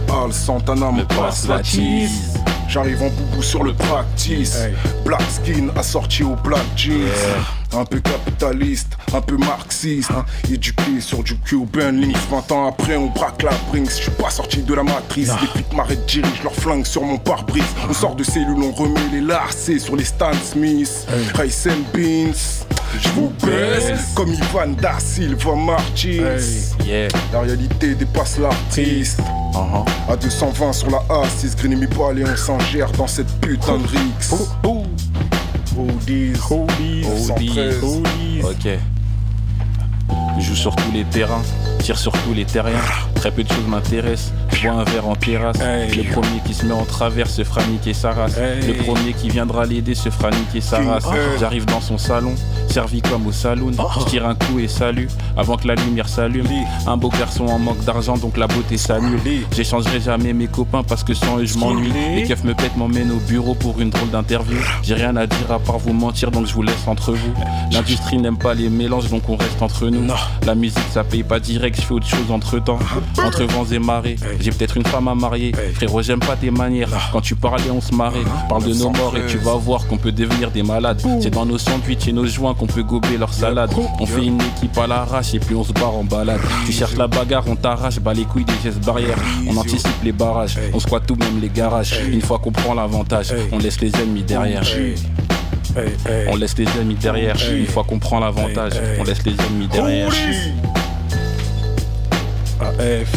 Al 0.09 0.33
Santana 0.33 0.93
me 0.93 1.05
passe 1.05 1.49
la 1.49 1.63
cheese. 1.63 2.35
J'arrive 2.69 3.03
en 3.03 3.09
boubou 3.09 3.43
sur 3.43 3.63
le 3.63 3.73
practice. 3.75 4.57
Hey. 4.57 4.75
Black 5.05 5.23
skin 5.31 5.69
assorti 5.77 6.23
au 6.23 6.37
black 6.37 6.65
jeans. 6.77 7.09
Un 7.73 7.85
peu 7.85 8.01
capitaliste, 8.01 8.97
un 9.13 9.21
peu 9.21 9.37
marxiste. 9.37 10.11
Éduqué 10.51 11.01
sur 11.01 11.23
du 11.23 11.37
Cuban 11.39 11.93
Links. 11.93 12.17
20 12.31 12.53
ans 12.53 12.69
après, 12.69 12.97
on 12.97 13.07
braque 13.07 13.43
la 13.43 13.53
Brinks. 13.71 13.91
Je 13.91 14.03
suis 14.03 14.11
pas 14.13 14.31
sorti 14.31 14.63
de 14.63 14.75
la 14.75 14.83
matrice. 14.83 15.31
Les 15.41 15.47
flics 15.49 15.73
m'arrêtent, 15.73 16.07
dirigent 16.07 16.43
leur 16.43 16.55
flingue 16.55 16.87
sur 16.87 17.03
mon 17.03 17.19
pare-brise. 17.19 17.65
On 17.89 17.93
sort 17.93 18.17
de 18.17 18.25
cellule, 18.25 18.63
on 18.63 18.73
remet 18.73 19.01
les 19.13 19.21
lacets 19.21 19.79
sur 19.79 19.97
les 19.97 20.05
Stan 20.05 20.33
Smith. 20.45 21.07
Rice 21.35 21.67
and 21.67 21.85
Beans. 21.93 22.67
Je 23.01 23.09
vous 23.11 23.33
baisse 23.45 24.13
comme 24.15 24.33
Ivan 24.33 24.69
Da 24.81 24.99
Silva 24.99 25.55
Martins. 25.55 26.39
Yeah. 26.85 27.09
La 27.33 27.41
réalité 27.41 27.95
dépasse 27.95 28.39
l'artiste. 28.39 29.21
Uh-huh. 29.53 29.85
À 30.13 30.17
220 30.17 30.73
sur 30.73 30.91
la 30.91 30.99
A6, 31.09 31.57
Green 31.57 31.79
me 31.79 31.87
pas 31.87 32.13
et 32.13 32.25
on 32.25 32.37
s'en 32.37 32.59
gère 32.61 32.91
dans 32.93 33.07
cette 33.07 33.31
putain 33.41 33.79
de 33.79 33.87
Rix. 33.87 34.51
Oldies, 35.77 36.33
oldies, 36.51 37.05
Oldies. 37.05 37.59
oldies. 37.83 38.43
Ok. 38.43 38.79
Joue 40.39 40.55
sur 40.55 40.77
tous 40.77 40.91
les 40.93 41.05
terrains, 41.05 41.43
tire 41.79 41.99
sur 41.99 42.13
tous 42.13 42.35
les 42.35 42.45
terriens. 42.45 42.77
Très 43.15 43.31
peu 43.31 43.43
de 43.43 43.49
choses 43.49 43.67
m'intéressent. 43.67 44.33
Je 44.53 44.69
bois 44.69 44.73
un 44.73 44.85
verre 44.85 45.09
en 45.09 45.15
terrasse. 45.15 45.59
Hey. 45.61 45.95
Le 45.95 46.13
premier 46.13 46.41
qui 46.45 46.53
se 46.53 46.67
met 46.67 46.73
en 46.73 46.85
travers 46.85 47.29
se 47.29 47.45
fera 47.45 47.63
niquer 47.65 47.95
sa 47.95 48.13
race. 48.13 48.37
Hey. 48.37 48.67
Le 48.67 48.75
premier 48.75 49.15
qui 49.15 49.31
viendra 49.31 49.65
l'aider 49.65 49.95
se 49.95 50.11
fera 50.11 50.31
niquer 50.31 50.61
sa 50.61 50.81
race. 50.81 51.07
Hey. 51.07 51.39
J'arrive 51.41 51.65
dans 51.65 51.81
son 51.81 51.97
salon, 51.97 52.35
servi 52.69 53.01
comme 53.01 53.27
au 53.27 53.33
saloon. 53.33 53.73
Je 54.01 54.05
tire 54.05 54.27
un 54.27 54.35
coup 54.35 54.59
et 54.59 54.69
salut 54.69 55.09
avant 55.37 55.57
que 55.57 55.67
la 55.67 55.77
lumière 55.77 56.09
s'allume. 56.09 56.47
Un 56.87 56.97
beau 56.97 57.09
garçon 57.09 57.47
en 57.47 57.59
manque 57.59 57.83
d'argent, 57.85 58.19
donc 58.19 58.37
la 58.37 58.47
beauté 58.47 58.77
s'annule. 58.77 59.21
J'échangerai 59.53 60.01
jamais 60.01 60.33
mes 60.33 60.49
copains 60.49 60.83
parce 60.83 61.05
que 61.05 61.15
sans 61.15 61.39
eux 61.39 61.47
je 61.47 61.57
m'ennuie. 61.57 61.93
Les 62.17 62.25
keufs 62.25 62.45
me 62.45 62.55
pètent, 62.55 62.77
m'emmènent 62.77 63.13
au 63.13 63.21
bureau 63.21 63.55
pour 63.55 63.81
une 63.81 63.91
drôle 63.91 64.11
d'interview. 64.11 64.59
J'ai 64.83 64.95
rien 64.95 65.17
à 65.17 65.27
dire 65.27 65.51
à 65.51 65.59
part 65.59 65.79
vous 65.79 65.95
mentir, 65.95 66.31
donc 66.31 66.47
je 66.47 66.53
vous 66.53 66.63
laisse 66.63 66.87
entre 66.87 67.13
vous. 67.13 67.33
L'industrie 67.73 68.19
n'aime 68.19 68.37
pas 68.37 68.53
les 68.53 68.69
mélanges, 68.69 69.09
donc 69.09 69.29
on 69.29 69.37
reste 69.37 69.63
entre 69.63 69.87
nous. 69.87 70.05
La 70.47 70.55
musique 70.55 70.79
ça 70.93 71.05
paye 71.05 71.23
pas 71.23 71.41
direct, 71.41 71.81
je 71.81 71.87
fais 71.87 71.95
autre 71.95 72.07
chose 72.07 72.31
entre 72.31 72.59
temps. 72.59 72.79
Entre 73.19 73.45
vents 73.45 73.65
et 73.71 73.79
marées, 73.79 74.17
j'ai 74.41 74.51
peut-être 74.51 74.77
une 74.77 74.85
femme 74.85 75.09
à 75.09 75.15
marier. 75.15 75.53
Frérot, 75.75 76.03
j'aime 76.03 76.21
pas 76.21 76.37
tes 76.37 76.51
manières. 76.51 76.91
Quand 77.13 77.21
tu 77.21 77.35
parlais, 77.35 77.71
on 77.71 77.81
se 77.81 77.95
marrait. 77.95 78.25
Parle 78.49 78.65
de 78.65 78.75
nos 78.75 78.91
morts 78.91 79.17
et 79.17 79.27
tu 79.27 79.39
vas 79.39 79.55
voir 79.55 79.87
qu'on 79.87 79.97
peut 79.97 80.13
devenir 80.13 80.51
des 80.51 80.63
malades. 80.63 81.03
C'est 81.21 81.31
dans 81.31 81.47
nos 81.47 81.59
sandwichs 81.59 82.09
et 82.09 82.13
nos 82.13 82.27
joints 82.27 82.55
qu'on 82.55 82.67
peut 82.67 82.83
gober 82.83 83.17
leur 83.19 83.33
salade. 83.33 83.71
On 84.01 84.07
fait 84.07 84.25
une 84.25 84.41
équipe 84.41 84.77
à 84.79 84.87
l'arrache 84.87 85.35
et 85.35 85.39
puis 85.39 85.55
on 85.55 85.65
se 85.65 85.73
barre 85.73 85.95
en 85.95 86.05
balade. 86.05 86.41
Tu 86.67 86.73
cherches 86.73 86.97
la 86.97 87.09
bagarre, 87.09 87.45
on 87.47 87.57
t'arrache, 87.57 87.99
bat 88.01 88.15
les 88.15 88.25
couilles 88.25 88.45
des 88.45 88.55
gestes 88.63 88.85
barrières. 88.85 89.19
On 89.49 89.57
anticipe 89.57 90.03
les 90.03 90.13
barrages, 90.13 90.59
on 90.73 90.81
squatte 90.81 91.07
tout 91.07 91.17
même 91.17 91.41
les 91.41 91.49
garages. 91.49 92.01
Une 92.11 92.23
fois 92.23 92.39
qu'on 92.39 92.53
prend 92.53 92.75
l'avantage, 92.75 93.35
on 93.53 93.59
laisse 93.59 93.81
les 93.81 93.95
ennemis 93.97 94.23
derrière. 94.23 94.63
On 96.29 96.37
laisse 96.37 96.57
les 96.57 96.65
ennemis 96.79 96.95
derrière. 96.95 97.37
Une 97.51 97.67
fois 97.67 97.85
qu'on 97.85 97.99
prend 97.99 98.21
l'avantage, 98.21 98.75
Hey, 98.75 98.81
hey. 98.95 99.01
on 99.01 99.05
laisse 99.05 99.25
les 99.25 99.33
ennemis 99.33 99.69
derrière. 99.69 100.09
AF. 102.61 103.13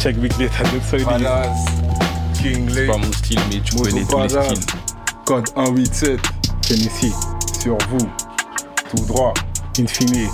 Check 0.00 0.18
Big 0.18 0.32
Data 0.36 0.64
de. 0.64 2.42
King 2.42 2.86
pas 2.86 2.98
mon 2.98 3.12
style, 3.12 3.38
mais 3.50 3.60
tu 3.60 3.76
connais 3.76 4.04
tous 4.04 4.20
les 4.20 4.28
styles. 4.28 4.64
Code 5.24 5.48
187. 5.54 6.20
Genesis. 6.68 7.14
Sur 7.60 7.78
vous. 7.88 8.06
Tout 8.90 9.04
droit. 9.06 9.32
Infini. 9.78 10.26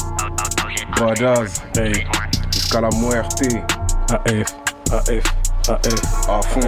Badass. 0.99 1.63
Hey. 1.77 2.05
Jusqu'à 2.53 2.81
la 2.81 2.89
muerte. 2.91 3.43
AF. 4.11 4.55
AF. 4.91 5.25
AF. 5.69 6.29
À 6.29 6.41
fond. 6.43 6.61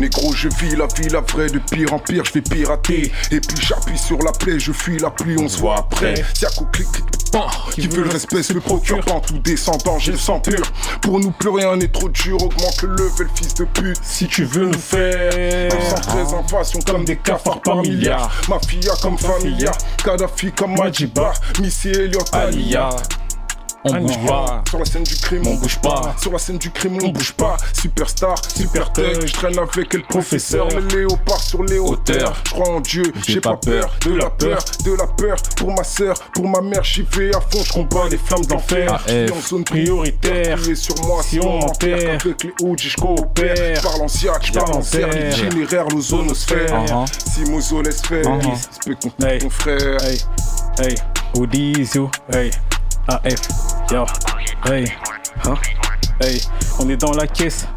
Négro, 0.00 0.32
je 0.32 0.48
vis 0.48 0.76
la 0.76 0.86
vie, 0.86 1.08
la 1.08 1.20
vraie, 1.20 1.48
de 1.48 1.58
pire 1.58 1.92
en 1.92 1.98
pire, 1.98 2.24
je 2.24 2.32
vais 2.34 2.42
pirater. 2.42 3.12
Et 3.30 3.40
puis 3.40 3.56
j'appuie 3.60 3.98
sur 3.98 4.18
la 4.22 4.32
plaie, 4.32 4.58
je 4.58 4.72
fuis 4.72 4.98
la 4.98 5.10
pluie, 5.10 5.36
on 5.38 5.48
se 5.48 5.58
voit 5.58 5.78
après. 5.78 6.22
Si 6.34 6.44
à 6.44 6.50
coup 6.50 6.66
clic, 6.72 6.90
clic, 6.92 7.04
pan, 7.32 7.46
qui 7.72 7.86
veut 7.88 8.04
le 8.04 8.10
respect 8.10 8.42
se 8.42 8.52
le 8.52 8.60
procure. 8.60 9.02
Dans 9.04 9.20
tout 9.20 9.38
descendant, 9.38 9.98
j'ai 9.98 10.12
le 10.12 10.18
sang 10.18 10.40
pur. 10.40 10.70
Pour 11.00 11.20
nous, 11.20 11.30
plus 11.30 11.50
rien 11.50 11.76
n'est 11.76 11.88
trop 11.88 12.08
dur, 12.08 12.42
augmente 12.42 12.82
le 12.82 12.90
level, 12.90 13.28
fils 13.34 13.54
de 13.54 13.64
pute. 13.64 13.98
Si 14.02 14.26
tu 14.26 14.44
veux 14.44 14.66
nous 14.66 14.78
faire. 14.78 15.68
913 15.70 16.34
invasions 16.34 16.80
comme 16.86 17.04
des 17.04 17.16
cafards 17.16 17.60
par 17.62 17.76
milliards. 17.76 18.30
Mafia 18.48 18.92
comme 19.02 19.18
familia, 19.18 19.72
Kadhafi 20.04 20.52
comme 20.52 20.76
Majiba, 20.76 21.32
Missy 21.60 21.88
Elliott 21.90 22.28
Alia. 22.32 22.90
On 23.88 24.00
bouge 24.00 24.26
pas. 24.26 24.62
Sur 24.68 24.78
la 24.78 24.84
scène 24.84 25.02
du 25.04 25.14
crime, 25.16 25.46
on 25.46 25.54
bouge 25.54 25.78
pas. 25.78 26.14
Sur 26.20 26.32
la 26.32 26.38
scène 26.38 26.58
du 26.58 26.70
crime, 26.70 26.98
on 27.02 27.08
bouge 27.08 27.32
pas. 27.32 27.56
Superstar, 27.72 28.34
super 28.54 28.92
tech, 28.92 29.18
je 29.24 29.32
traîne 29.32 29.58
avec 29.58 29.94
le 29.94 30.02
professeur. 30.02 30.68
Le 30.68 30.96
léopard 30.96 31.40
sur 31.40 31.62
les 31.62 31.78
hauteurs. 31.78 32.34
Je 32.46 32.50
crois 32.52 32.68
en 32.68 32.80
Dieu, 32.80 33.04
j'ai 33.26 33.40
pas 33.40 33.56
peur. 33.56 33.90
De 34.04 34.14
la 34.14 34.30
peur, 34.30 34.58
de 34.84 34.92
la 34.92 35.06
peur. 35.06 35.36
Pour 35.56 35.72
ma 35.72 35.84
sœur, 35.84 36.14
pour 36.34 36.48
ma 36.48 36.60
mère, 36.60 36.82
j'y 36.84 37.02
vais 37.02 37.34
à 37.34 37.40
fond. 37.40 37.62
Je 37.64 37.72
combats 37.72 38.08
les 38.10 38.18
flammes 38.18 38.44
d'enfer. 38.46 39.00
Je 39.06 39.26
suis 39.26 39.32
en 39.32 39.40
zone 39.40 39.64
Prioritaire. 39.64 40.56
Priez 40.58 40.74
sur 40.74 40.94
moi 41.06 41.22
Si 41.22 41.40
on 41.40 41.58
m'enterre. 41.58 42.18
Avec 42.24 42.44
les 42.44 42.52
OG, 42.62 42.78
je 42.78 42.96
coopère. 42.96 43.76
Je 43.76 43.82
parle 43.82 44.02
en 44.02 44.08
siac, 44.08 44.46
je 44.46 44.52
parle 44.52 44.74
en 44.74 44.82
serre. 44.82 45.10
Terre. 45.10 45.36
L'itinéraire, 45.36 45.86
l'ozonosphère. 45.88 46.84
Uh-huh. 46.84 47.06
Si 47.34 47.50
Mozo 47.50 47.82
laisse 47.82 48.02
faire, 48.02 48.22
qu'on 48.22 49.26
Hey. 49.26 49.38
ton 49.38 49.50
frère. 49.50 50.02
Hey, 50.02 50.18
hey, 50.80 50.94
yo, 51.94 52.10
hey, 52.32 52.50
AF, 53.08 53.40
yo, 53.92 54.04
hey, 54.64 54.92
hein, 55.44 55.54
hey, 56.20 56.40
on 56.80 56.88
est 56.88 56.96
dans 56.96 57.12
la 57.12 57.28
caisse, 57.28 57.68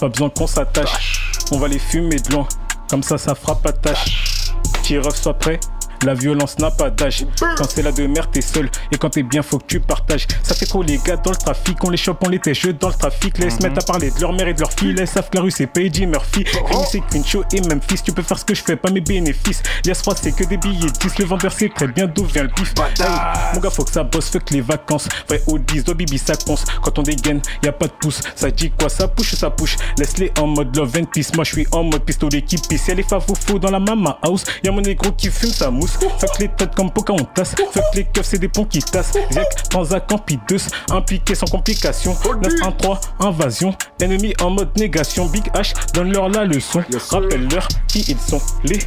pas 0.00 0.08
besoin 0.08 0.30
qu'on 0.30 0.46
s'attache, 0.46 1.32
on 1.50 1.58
va 1.58 1.66
les 1.66 1.80
fumer 1.80 2.20
de 2.20 2.32
loin, 2.32 2.46
comme 2.88 3.02
ça 3.02 3.18
ça 3.18 3.34
fera 3.34 3.56
pas 3.56 3.72
tâche. 3.72 4.52
Tireur 4.84 5.16
soit 5.16 5.34
prêt, 5.34 5.58
la 6.04 6.14
violence 6.14 6.58
n'a 6.58 6.70
pas 6.70 6.90
d'âge. 6.90 7.26
Quand 7.56 7.68
c'est 7.68 7.82
la 7.82 7.92
de 7.92 8.06
merde, 8.06 8.28
t'es 8.32 8.40
seul. 8.40 8.70
Et 8.92 8.98
quand 8.98 9.10
t'es 9.10 9.22
bien, 9.22 9.42
faut 9.42 9.58
que 9.58 9.66
tu 9.66 9.80
partages. 9.80 10.26
Ça 10.42 10.54
fait 10.54 10.68
quoi 10.68 10.84
les 10.84 10.98
gars 10.98 11.16
dans 11.16 11.30
le 11.30 11.36
trafic 11.36 11.82
On 11.84 11.90
les 11.90 11.96
chope, 11.96 12.18
on 12.24 12.28
les 12.28 12.38
tèche 12.38 12.66
dans 12.66 12.88
le 12.88 12.94
trafic. 12.94 13.38
Laisse 13.38 13.60
mettre 13.60 13.82
à 13.82 13.92
parler 13.92 14.10
de 14.10 14.20
leur 14.20 14.32
mère 14.32 14.48
et 14.48 14.54
de 14.54 14.60
leur 14.60 14.72
fille. 14.72 14.92
Laisse 14.92 15.10
savent 15.10 15.30
que 15.30 15.36
la 15.36 15.42
rue 15.42 15.50
c'est 15.50 15.66
Page 15.66 16.00
Murphy. 16.00 16.44
Rémi 16.68 16.84
c'est 16.90 17.00
Queen 17.00 17.24
Show 17.24 17.44
et 17.52 17.60
Memphis. 17.60 18.02
Tu 18.04 18.12
peux 18.12 18.22
faire 18.22 18.38
ce 18.38 18.44
que 18.44 18.54
je 18.54 18.62
fais, 18.62 18.76
pas 18.76 18.90
mes 18.90 19.00
bénéfices. 19.00 19.62
Lias 19.84 20.00
3 20.02 20.16
c'est 20.16 20.32
que 20.32 20.44
des 20.44 20.56
billets 20.56 20.90
10. 21.00 21.18
Le 21.18 21.24
vendeur 21.24 21.52
sait 21.52 21.70
très 21.74 21.88
bien 21.88 22.06
d'où 22.06 22.24
vient 22.24 22.42
le 22.42 22.48
pif. 22.48 22.72
Hey, 22.98 23.06
mon 23.54 23.60
gars, 23.60 23.70
faut 23.70 23.84
que 23.84 23.92
ça 23.92 24.02
bosse, 24.04 24.30
fuck 24.30 24.50
les 24.50 24.60
vacances. 24.60 25.08
Ouais, 25.30 25.42
au 25.46 25.58
10, 25.58 25.84
doit 25.84 25.94
bibi, 25.94 26.18
ça 26.18 26.34
conce. 26.36 26.64
Quand 26.82 26.98
on 26.98 27.02
dégaine, 27.02 27.40
y 27.62 27.68
a 27.68 27.72
pas 27.72 27.86
de 27.86 27.92
pouce. 27.92 28.20
Ça 28.34 28.50
dit 28.50 28.70
quoi? 28.70 28.88
Ça 28.88 29.08
push 29.08 29.34
ça 29.34 29.50
push? 29.50 29.76
Laisse-les 29.98 30.32
en 30.40 30.46
mode 30.46 30.74
love 30.76 30.92
and 30.98 31.04
peace. 31.06 31.30
Moi, 31.34 31.44
je 31.44 31.52
suis 31.52 31.66
en 31.72 31.84
mode 31.84 32.04
pistolet 32.04 32.42
qui 32.42 32.56
pisse. 32.56 32.88
Y'a 32.88 32.94
les 32.94 33.02
faux 33.02 33.58
dans 33.58 33.70
la 33.70 33.80
mama 33.80 34.18
house. 34.22 34.44
Y'a 34.62 34.72
mon 34.72 34.80
négro 34.80 35.12
qui 35.12 35.30
fume 35.30 35.50
sa 35.50 35.70
mousse. 35.70 35.85
Fuck 35.86 36.38
les 36.38 36.48
têtes 36.48 36.74
comme 36.74 36.90
Pocahontas. 36.90 37.54
Fuck 37.72 37.84
les 37.94 38.04
keufs, 38.04 38.26
c'est 38.26 38.38
des 38.38 38.48
ponts 38.48 38.64
qui 38.64 38.80
tassent. 38.80 39.12
Ziek, 39.12 39.68
Transac, 39.70 40.06
Campidus. 40.06 40.68
Impliqué 40.90 41.34
sans 41.34 41.46
complication. 41.46 42.12
9-1-3, 42.14 43.00
invasion. 43.20 43.74
Ennemi 44.00 44.34
en 44.40 44.50
mode 44.50 44.76
négation. 44.76 45.26
Big 45.26 45.46
H, 45.52 45.72
donne-leur 45.94 46.28
la 46.28 46.44
leçon. 46.44 46.82
Rappelle-leur 47.10 47.68
qui 47.88 48.00
ils 48.08 48.18
sont. 48.18 48.40
Les 48.64 48.78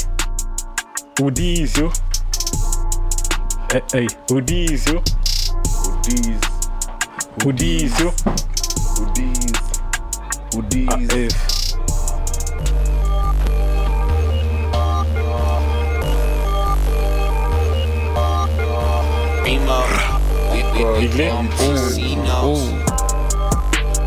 yo. 1.78 1.92
Hey, 3.72 3.84
hey. 3.94 4.08
Hoodies, 4.30 4.86
Hoodies, 7.44 7.92
yo. 8.00 8.14
Réglé 21.10 21.32
Oh. 22.44 22.58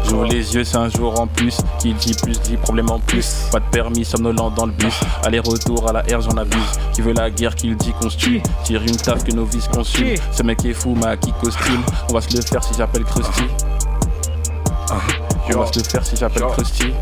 J'ouvre 0.05 0.25
les 0.25 0.55
yeux, 0.55 0.65
c'est 0.65 0.77
un 0.77 0.89
jour 0.89 1.19
en 1.21 1.27
plus. 1.27 1.57
Qui 1.79 1.95
dit 1.95 2.15
plus 2.15 2.39
dit 2.41 2.57
problème 2.57 2.91
en 2.91 3.01
plus. 3.01 3.47
Pas 3.51 3.61
de 3.61 3.65
permis, 3.71 4.05
somnolent 4.05 4.51
dans 4.51 4.67
le 4.67 4.73
bus. 4.73 5.01
Aller-retour 5.25 5.89
à 5.89 5.93
la 5.93 6.01
R, 6.01 6.21
j'en 6.21 6.37
abuse. 6.37 6.61
Qui 6.93 7.01
veut 7.03 7.13
la 7.13 7.31
guerre, 7.31 7.55
qui 7.55 7.69
le 7.69 7.77
dit 7.77 7.93
qu'on 7.93 8.11
se 8.11 8.17
tue? 8.17 8.43
Tire 8.65 8.83
une 8.83 8.97
taf 8.97 9.25
que 9.25 9.33
nos 9.33 9.45
vices 9.45 9.69
consument. 9.69 10.17
Ce 10.33 10.43
mec 10.43 10.65
est 10.65 10.75
fou, 10.75 10.95
ma 10.95 11.17
qui 11.17 11.33
costume. 11.33 11.83
On 12.11 12.15
va 12.15 12.21
se 12.21 12.37
le 12.37 12.43
faire 12.43 12.63
si 12.63 12.75
j'appelle 12.77 13.05
Krusty. 13.05 13.45
On 15.55 15.59
va 15.59 15.67
se 15.67 15.79
le 15.79 15.85
faire 15.85 16.05
si 16.05 16.17
j'appelle 16.17 16.45
Krusty. 16.45 16.93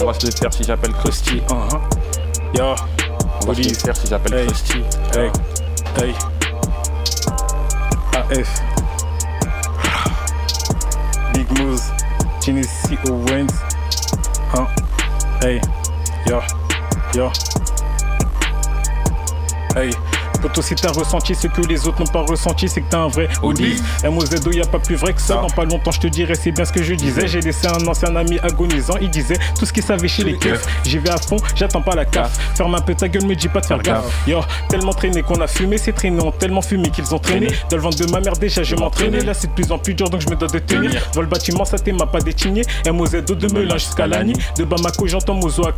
On 0.00 0.06
va 0.06 0.14
se 0.14 0.26
le 0.26 0.32
faire 0.32 0.52
si 0.52 0.64
j'appelle 0.64 0.92
Krusty. 0.92 1.42
On 1.48 3.46
va 3.46 3.54
se 3.54 3.62
le 3.62 3.74
faire 3.74 3.96
si 3.96 4.06
j'appelle. 4.08 4.46
Krusty. 4.46 4.82
hey, 5.14 5.30
hey. 5.98 6.35
AF. 8.30 8.60
Big 11.32 11.48
Moose, 11.58 11.92
Genesee 12.40 12.98
Owens. 13.08 13.52
Hein? 14.52 14.66
Hey, 15.40 15.60
yo, 16.26 16.42
yo. 17.14 17.30
Hey. 19.74 20.05
Poto, 20.36 20.62
si 20.62 20.74
t'as 20.74 20.92
ressenti 20.92 21.34
ce 21.34 21.46
que 21.48 21.60
les 21.62 21.86
autres 21.86 22.00
n'ont 22.00 22.06
pas 22.06 22.22
ressenti, 22.22 22.68
c'est 22.68 22.80
que 22.80 22.90
t'as 22.90 22.98
un 22.98 23.08
vrai 23.08 23.28
Audi. 23.42 23.80
MOZO, 24.04 24.50
y 24.52 24.60
a 24.60 24.66
pas 24.66 24.78
plus 24.78 24.94
vrai 24.96 25.12
que 25.12 25.20
ça. 25.20 25.34
Dans 25.34 25.48
pas 25.48 25.64
longtemps, 25.64 25.90
je 25.90 26.00
te 26.00 26.06
dirai, 26.06 26.34
c'est 26.34 26.52
bien 26.52 26.64
ce 26.64 26.72
que 26.72 26.82
je 26.82 26.94
disais. 26.94 27.26
J'ai 27.26 27.40
laissé 27.40 27.66
un 27.66 27.86
ancien 27.86 28.14
ami 28.16 28.38
agonisant. 28.42 28.94
Il 29.00 29.10
disait 29.10 29.36
tout 29.58 29.66
ce 29.66 29.72
qu'il 29.72 29.82
savait 29.82 30.08
chez 30.08 30.24
les 30.24 30.36
keufs. 30.36 30.64
J'y 30.84 30.98
vais 30.98 31.10
à 31.10 31.16
fond, 31.18 31.36
j'attends 31.54 31.82
pas 31.82 31.94
la 31.94 32.04
caf. 32.04 32.32
Ferme 32.56 32.74
un 32.74 32.80
peu 32.80 32.94
ta 32.94 33.08
gueule, 33.08 33.24
me 33.26 33.34
dis 33.34 33.48
pas 33.48 33.60
de 33.60 33.66
faire 33.66 33.80
gaffe. 33.82 34.04
Yo, 34.26 34.40
tellement 34.68 34.92
traîné 34.92 35.22
qu'on 35.22 35.40
a 35.40 35.46
fumé, 35.46 35.78
ces 35.78 35.92
traînés 35.92 36.22
ont 36.22 36.30
tellement 36.32 36.62
fumé 36.62 36.90
qu'ils 36.90 37.14
ont 37.14 37.18
traîné. 37.18 37.48
Dans 37.70 37.76
le 37.76 37.82
ventre 37.82 37.98
de 38.04 38.10
ma 38.10 38.20
mère, 38.20 38.34
déjà, 38.34 38.62
je 38.62 38.74
m'entraînais. 38.76 39.20
Là, 39.20 39.34
c'est 39.34 39.48
de 39.48 39.52
plus 39.52 39.70
en 39.72 39.78
plus 39.78 39.94
dur, 39.94 40.08
donc 40.10 40.20
je 40.20 40.28
me 40.28 40.36
dois 40.36 40.48
de 40.48 40.58
tenir. 40.58 40.90
Dans 41.14 41.20
le 41.22 41.26
bâtiment, 41.28 41.64
ça 41.64 41.78
t'est 41.78 41.92
m'a 41.92 42.06
pas 42.06 42.20
détigné. 42.20 42.62
MOZO 42.86 43.20
de 43.20 43.52
Melun 43.52 43.76
jusqu'à 43.78 44.06
l'année. 44.06 44.34
De 44.56 44.64
Bamako, 44.64 45.06
j'entends 45.06 45.34
Mozo 45.34 45.66
à. 45.66 45.72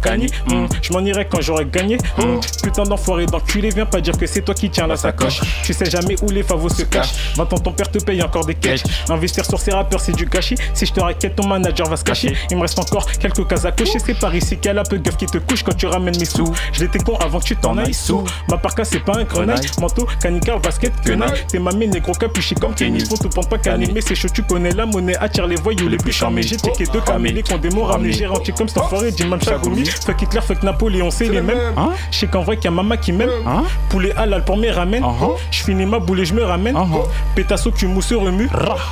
Hmm, 0.48 0.66
Je 0.82 0.92
m'en 0.92 1.00
irai 1.00 1.26
quand 1.28 1.40
j'aurai 1.40 1.66
gagné. 1.66 1.98
Hmm, 2.16 2.38
Putain 2.62 2.84
d'enfoiré 2.84 3.26
d'enculé, 3.26 3.68
viens 3.70 3.84
pas 3.86 4.00
dire 4.00 4.16
que 4.16 4.26
c'est 4.26 4.47
toi 4.48 4.54
qui 4.54 4.70
tiens 4.70 4.86
la 4.86 4.96
sacoche. 4.96 5.42
Tu 5.62 5.74
sais 5.74 5.90
jamais 5.90 6.16
où 6.22 6.30
les 6.30 6.42
favos 6.42 6.70
se 6.70 6.82
cachent. 6.82 7.34
20 7.36 7.52
ans, 7.52 7.58
ton 7.58 7.72
père 7.72 7.90
te 7.90 8.02
paye 8.02 8.22
encore 8.22 8.46
des 8.46 8.54
cash. 8.54 8.80
Investir 9.10 9.44
sur 9.44 9.60
ces 9.60 9.72
rappeurs, 9.72 10.00
c'est 10.00 10.16
du 10.16 10.24
gâchis. 10.24 10.54
Si 10.72 10.86
je 10.86 10.92
te 10.94 11.00
raquette, 11.00 11.36
ton 11.36 11.46
manager 11.46 11.86
va 11.86 11.96
se 11.96 12.04
cacher. 12.04 12.34
Il 12.50 12.56
me 12.56 12.62
reste 12.62 12.78
encore 12.78 13.04
quelques 13.20 13.46
cases 13.46 13.66
à 13.66 13.72
cocher. 13.72 13.98
C'est 13.98 14.18
par 14.18 14.34
ici 14.34 14.56
qu'elle 14.56 14.78
a 14.78 14.84
peu 14.84 14.96
gueuf 14.96 15.18
qui 15.18 15.26
te 15.26 15.36
couche 15.36 15.62
quand 15.62 15.76
tu 15.76 15.84
ramènes 15.84 16.18
mes 16.18 16.24
sous. 16.24 16.50
Je 16.72 16.80
l'étais 16.80 16.98
con 16.98 17.18
avant 17.18 17.40
que 17.40 17.44
tu 17.44 17.56
t'en 17.56 17.76
ailles 17.76 17.92
sous. 17.92 18.24
Ma 18.48 18.56
parka, 18.56 18.84
c'est 18.84 19.00
pas 19.00 19.18
un 19.18 19.24
grenaille. 19.24 19.66
Manteau, 19.78 20.06
canica, 20.22 20.56
basket, 20.56 20.98
quenaille. 21.02 21.44
T'es 21.48 21.58
mamie, 21.58 21.88
négro, 21.88 22.12
capuché 22.12 22.54
comme 22.54 22.74
Kenny. 22.74 23.00
Faut 23.00 23.18
te 23.18 23.28
prendre 23.28 23.48
pas. 23.48 23.58
Mais 23.76 24.00
c'est 24.00 24.14
chaud, 24.14 24.28
tu 24.32 24.42
connais 24.44 24.70
la 24.70 24.86
monnaie. 24.86 25.16
Attire 25.18 25.46
les 25.46 25.56
voyous 25.56 25.88
les 25.88 25.98
plus 25.98 26.12
charmés. 26.12 26.42
J'ai 26.42 26.56
checké 26.56 26.84
deux 26.86 27.02
camélés 27.02 27.42
qu'on 27.42 27.58
des 27.58 27.68
mots 27.68 27.84
ramenés. 27.84 28.12
J'ai 28.12 28.24
rentré 28.24 28.52
comme 28.52 28.68
cet 28.68 28.78
enfoiré. 28.78 29.10
Dis 29.10 29.26
même 29.26 29.42
Chagoumi. 29.42 29.84
Fuck 29.84 30.22
Hitler, 30.22 30.40
fuck 30.40 30.62
Napoléon, 30.62 31.10
c'est 31.10 31.28
les 31.28 31.42
mêmes. 31.42 31.74
Je 32.10 32.20
sais 32.20 32.26
qu'en 32.26 32.40
vrai, 32.40 32.56
qu'il 32.56 32.64
y 32.64 32.68
a 32.68 32.70
maman 32.70 32.96
qui 32.96 33.12
m'aime. 33.12 33.28
Hein? 33.46 33.64
Poulet 33.90 34.14
halal 34.16 34.37
pour 34.37 34.37
mes 34.56 34.70
ramen. 34.70 35.02
Uh-huh. 35.02 35.36
Je 35.50 35.62
finis 35.62 35.86
ma 35.86 35.98
boule 35.98 36.20
et 36.20 36.24
je 36.24 36.34
me 36.34 36.42
ramène. 36.42 36.74
Uh-huh. 36.74 37.06
Pétasso, 37.34 37.70
tu 37.70 37.86
mousses 37.86 38.12
remue. 38.12 38.48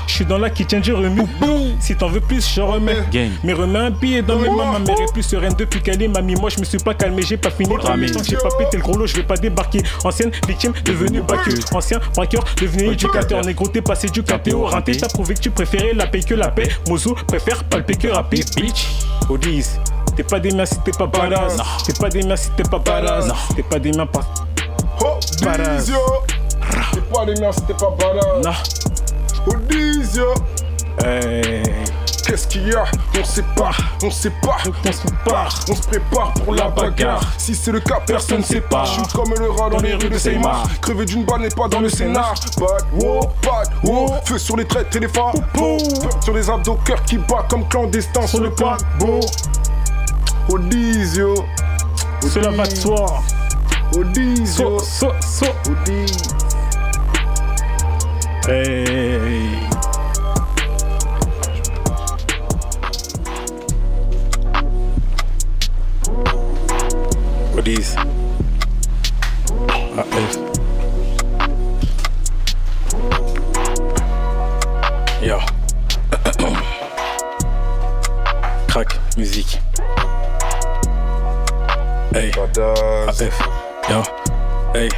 Je 0.07 0.13
suis 0.13 0.25
dans 0.25 0.39
la 0.39 0.51
kitchen, 0.51 0.83
je 0.83 0.93
remue. 0.93 1.23
Si 1.81 1.97
t'en 1.97 2.09
veux 2.09 2.21
plus, 2.21 2.47
je 2.55 2.61
remets. 2.61 2.99
Mais 3.45 3.53
remets 3.53 3.79
un 3.79 3.91
billet 3.91 4.23
dans 4.23 4.39
mes 4.39 4.49
mains. 4.49 4.73
Ma 4.73 4.79
mère 4.79 5.01
est 5.01 5.13
plus 5.13 5.23
sereine 5.23 5.55
depuis 5.59 5.81
qu'elle 5.81 6.03
est 6.03 6.09
mamie. 6.09 6.37
Moi, 6.37 6.51
je 6.51 6.61
me 6.61 6.65
suis 6.65 6.79
pas 6.79 6.95
calmé, 6.95 7.23
j'ai 7.23 7.37
pas 7.37 7.51
fini. 7.51 7.69
Tant 7.69 8.21
que 8.21 8.27
j'ai 8.27 8.37
pas 8.37 8.49
pété 8.59 8.77
le 8.77 8.83
gros 8.83 8.97
lot, 8.97 9.07
je 9.07 9.17
vais 9.17 9.23
pas 9.23 9.37
débarquer. 9.37 9.83
Ancienne 10.05 10.31
victime 10.47 10.73
devenue 10.85 11.21
baqueux. 11.21 11.59
Ancien 11.73 11.99
braqueur 12.15 12.45
devenu 12.61 12.93
éducateur. 12.93 13.45
Négro, 13.45 13.69
t'es 13.69 13.83
passé 13.83 14.09
du 14.09 14.23
KTO 14.23 14.65
rinté. 14.65 14.97
T'as 14.97 15.09
prouvé 15.09 15.35
que 15.35 15.41
tu 15.41 15.51
préférais 15.51 15.93
la 15.95 16.07
paix 16.07 16.21
que 16.21 16.35
la 16.35 16.49
paix. 16.49 16.69
Mozo 16.89 17.15
préfère 17.27 17.65
palper 17.65 17.97
que 17.97 18.09
rapper. 18.09 18.41
Bitch. 18.57 18.87
Odis. 19.29 19.67
T'es 20.17 20.23
pas 20.23 20.41
des 20.41 20.53
miens 20.53 20.65
si 20.65 20.79
t'es 20.81 20.93
pas 20.93 21.07
badass. 21.07 21.59
T'es 21.85 21.93
pas 21.93 22.09
des 22.09 22.23
miens 22.23 22.37
si 22.37 22.51
t'es 22.51 22.63
pas 22.63 22.79
badass. 22.79 23.29
T'es 23.55 23.63
pas 23.63 23.79
des 23.79 23.93
miens 23.93 24.07
pas. 24.07 24.23
Oh, 25.01 25.19
Badass. 25.43 25.85
Dizio. 25.85 25.99
T'es 26.93 27.01
pas 27.01 27.25
des 27.27 27.41
miens, 27.41 27.53
c'était 27.53 27.75
pas 27.75 27.95
badass. 27.99 28.45
Non. 28.45 28.53
Oh, 29.47 29.57
Dizio. 29.69 30.35
Hey. 31.05 31.63
Qu'est-ce 32.27 32.49
qu'il 32.49 32.67
y 32.67 32.75
a? 32.75 32.83
On 33.17 33.25
sait 33.25 33.45
pas, 33.55 33.71
on 34.03 34.11
sait 34.11 34.33
pas. 34.43 34.57
On 34.67 34.93
se 34.93 35.07
part. 35.25 35.55
On 35.69 35.75
se 35.77 35.83
prépare 35.83 36.35
pour 36.35 36.57
la 36.57 36.69
bagarre. 36.69 37.21
Si 37.39 37.55
c'est 37.55 37.71
le 37.71 37.79
cas, 37.79 38.01
personne 38.05 38.39
ne 38.39 38.43
sait 38.43 38.63
pas. 38.63 38.83
Je 38.85 38.95
suis 38.95 39.03
comme 39.15 39.33
le 39.39 39.49
rat 39.49 39.71
dans 39.71 39.79
les 39.79 39.95
rues 39.95 40.11
de 40.11 40.19
Seymar. 40.19 40.65
Crevé 40.81 41.05
d'une 41.05 41.25
balle 41.25 41.43
n'est 41.43 41.51
pas 41.51 41.69
dans 41.69 41.79
le 41.79 41.89
scénar. 41.89 42.35
Bad, 42.59 42.83
wow, 43.01 43.21
bad, 43.45 43.69
wow. 43.85 44.13
Feu 44.25 44.39
sur 44.39 44.57
les 44.57 44.65
traits 44.65 44.93
les. 44.97 45.07
Peur 45.07 45.33
Sur 46.21 46.35
les 46.35 46.51
abdos, 46.51 46.81
cœur 46.85 47.01
qui 47.05 47.19
bat 47.19 47.47
comme 47.49 47.69
clandestin 47.69 48.27
sur 48.27 48.41
le 48.41 48.51
paquebot. 48.51 49.21
Odizio. 50.49 51.45
Cela 52.29 52.51
va 52.51 52.67
de 52.67 52.75
soi. 52.75 53.23
Odizio. 53.93 54.47
So, 54.47 54.79
so, 54.79 55.21
so. 55.21 55.47
Odizio. 55.71 56.37
Hey. 58.47 59.67
What 67.55 67.67
is? 67.69 67.95
Ah, 69.99 70.05
F. 70.13 70.37
Yo. 75.23 75.39
Crack, 78.69 78.99
musique. 79.17 79.59
Hey. 82.13 82.31
AF. 82.37 83.56
Yo. 83.89 84.03
Hey. 84.75 84.89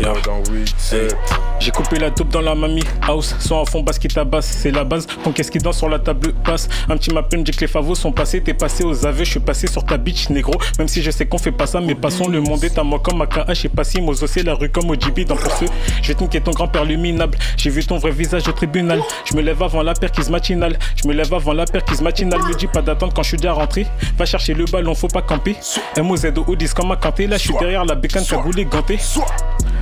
Yo. 0.00 0.12
Dans 0.24 0.42
8, 0.50 0.74
7. 0.76 1.43
J'ai 1.60 1.70
coupé 1.70 1.98
la 1.98 2.10
dope 2.10 2.28
dans 2.28 2.42
la 2.42 2.54
mamie 2.54 2.82
house, 3.08 3.34
son 3.38 3.62
à 3.62 3.64
fond 3.64 3.80
basse 3.82 3.98
qui 3.98 4.08
tabasse, 4.08 4.46
c'est 4.46 4.70
la 4.70 4.84
base. 4.84 5.06
Ton 5.22 5.32
qu'est-ce 5.32 5.50
qui 5.50 5.58
danse 5.58 5.78
sur 5.78 5.88
la 5.88 5.98
table 5.98 6.34
passe. 6.44 6.68
Un 6.88 6.96
petit 6.96 7.10
m'appelle, 7.10 7.40
me 7.40 7.44
dit 7.44 7.52
que 7.52 7.60
les 7.62 7.66
favos 7.66 7.94
sont 7.94 8.12
passés, 8.12 8.42
t'es 8.42 8.52
passé 8.52 8.84
aux 8.84 9.06
aveux, 9.06 9.24
je 9.24 9.30
suis 9.30 9.40
passé 9.40 9.66
sur 9.66 9.84
ta 9.84 9.96
bitch 9.96 10.28
négro. 10.28 10.52
Même 10.78 10.88
si 10.88 11.02
je 11.02 11.10
sais 11.10 11.26
qu'on 11.26 11.38
fait 11.38 11.52
pas 11.52 11.66
ça, 11.66 11.80
mais 11.80 11.94
passons 11.94 12.28
le 12.28 12.40
monde 12.40 12.62
est 12.64 12.78
à 12.78 12.82
moi 12.82 12.98
comme 12.98 13.22
à 13.22 13.26
KH, 13.26 13.54
j'ai 13.54 13.68
passé 13.68 14.00
Mozo, 14.00 14.26
c'est 14.26 14.42
la 14.42 14.54
rue 14.54 14.68
comme 14.68 14.90
OGB 14.90 15.20
dans 15.20 15.36
pour 15.36 15.52
ceux. 15.52 15.66
Je 16.02 16.12
vais 16.12 16.20
niquer 16.20 16.40
ton 16.40 16.50
grand-père 16.50 16.84
le 16.84 16.96
minable. 16.96 17.38
J'ai 17.56 17.70
vu 17.70 17.84
ton 17.84 17.98
vrai 17.98 18.10
visage 18.10 18.46
au 18.48 18.52
tribunal. 18.52 19.00
Je 19.24 19.34
me 19.36 19.42
lève 19.42 19.62
avant 19.62 19.82
la 19.82 19.94
perquise 19.94 20.28
matinale. 20.28 20.78
Je 21.02 21.08
me 21.08 21.14
lève 21.14 21.32
avant 21.32 21.52
la 21.52 21.64
perquise 21.64 22.02
matinale. 22.02 22.42
Me 22.42 22.54
dis 22.54 22.66
pas 22.66 22.82
d'attendre 22.82 23.14
quand 23.14 23.22
je 23.22 23.28
suis 23.28 23.36
déjà 23.38 23.52
rentré. 23.52 23.86
Va 24.18 24.26
chercher 24.26 24.54
le 24.54 24.64
ballon, 24.66 24.94
faut 24.94 25.08
pas 25.08 25.22
camper. 25.22 25.56
MOZ 25.96 26.26
au 26.46 26.56
10 26.56 26.74
comme 26.74 26.92
à 26.92 26.96
canté. 26.96 27.26
Là, 27.26 27.36
je 27.36 27.42
suis 27.42 27.54
derrière 27.58 27.84
la 27.84 27.94
bécane 27.94 28.24
cagoulée 28.26 28.64
gantée. 28.64 28.98
Soit. 28.98 29.26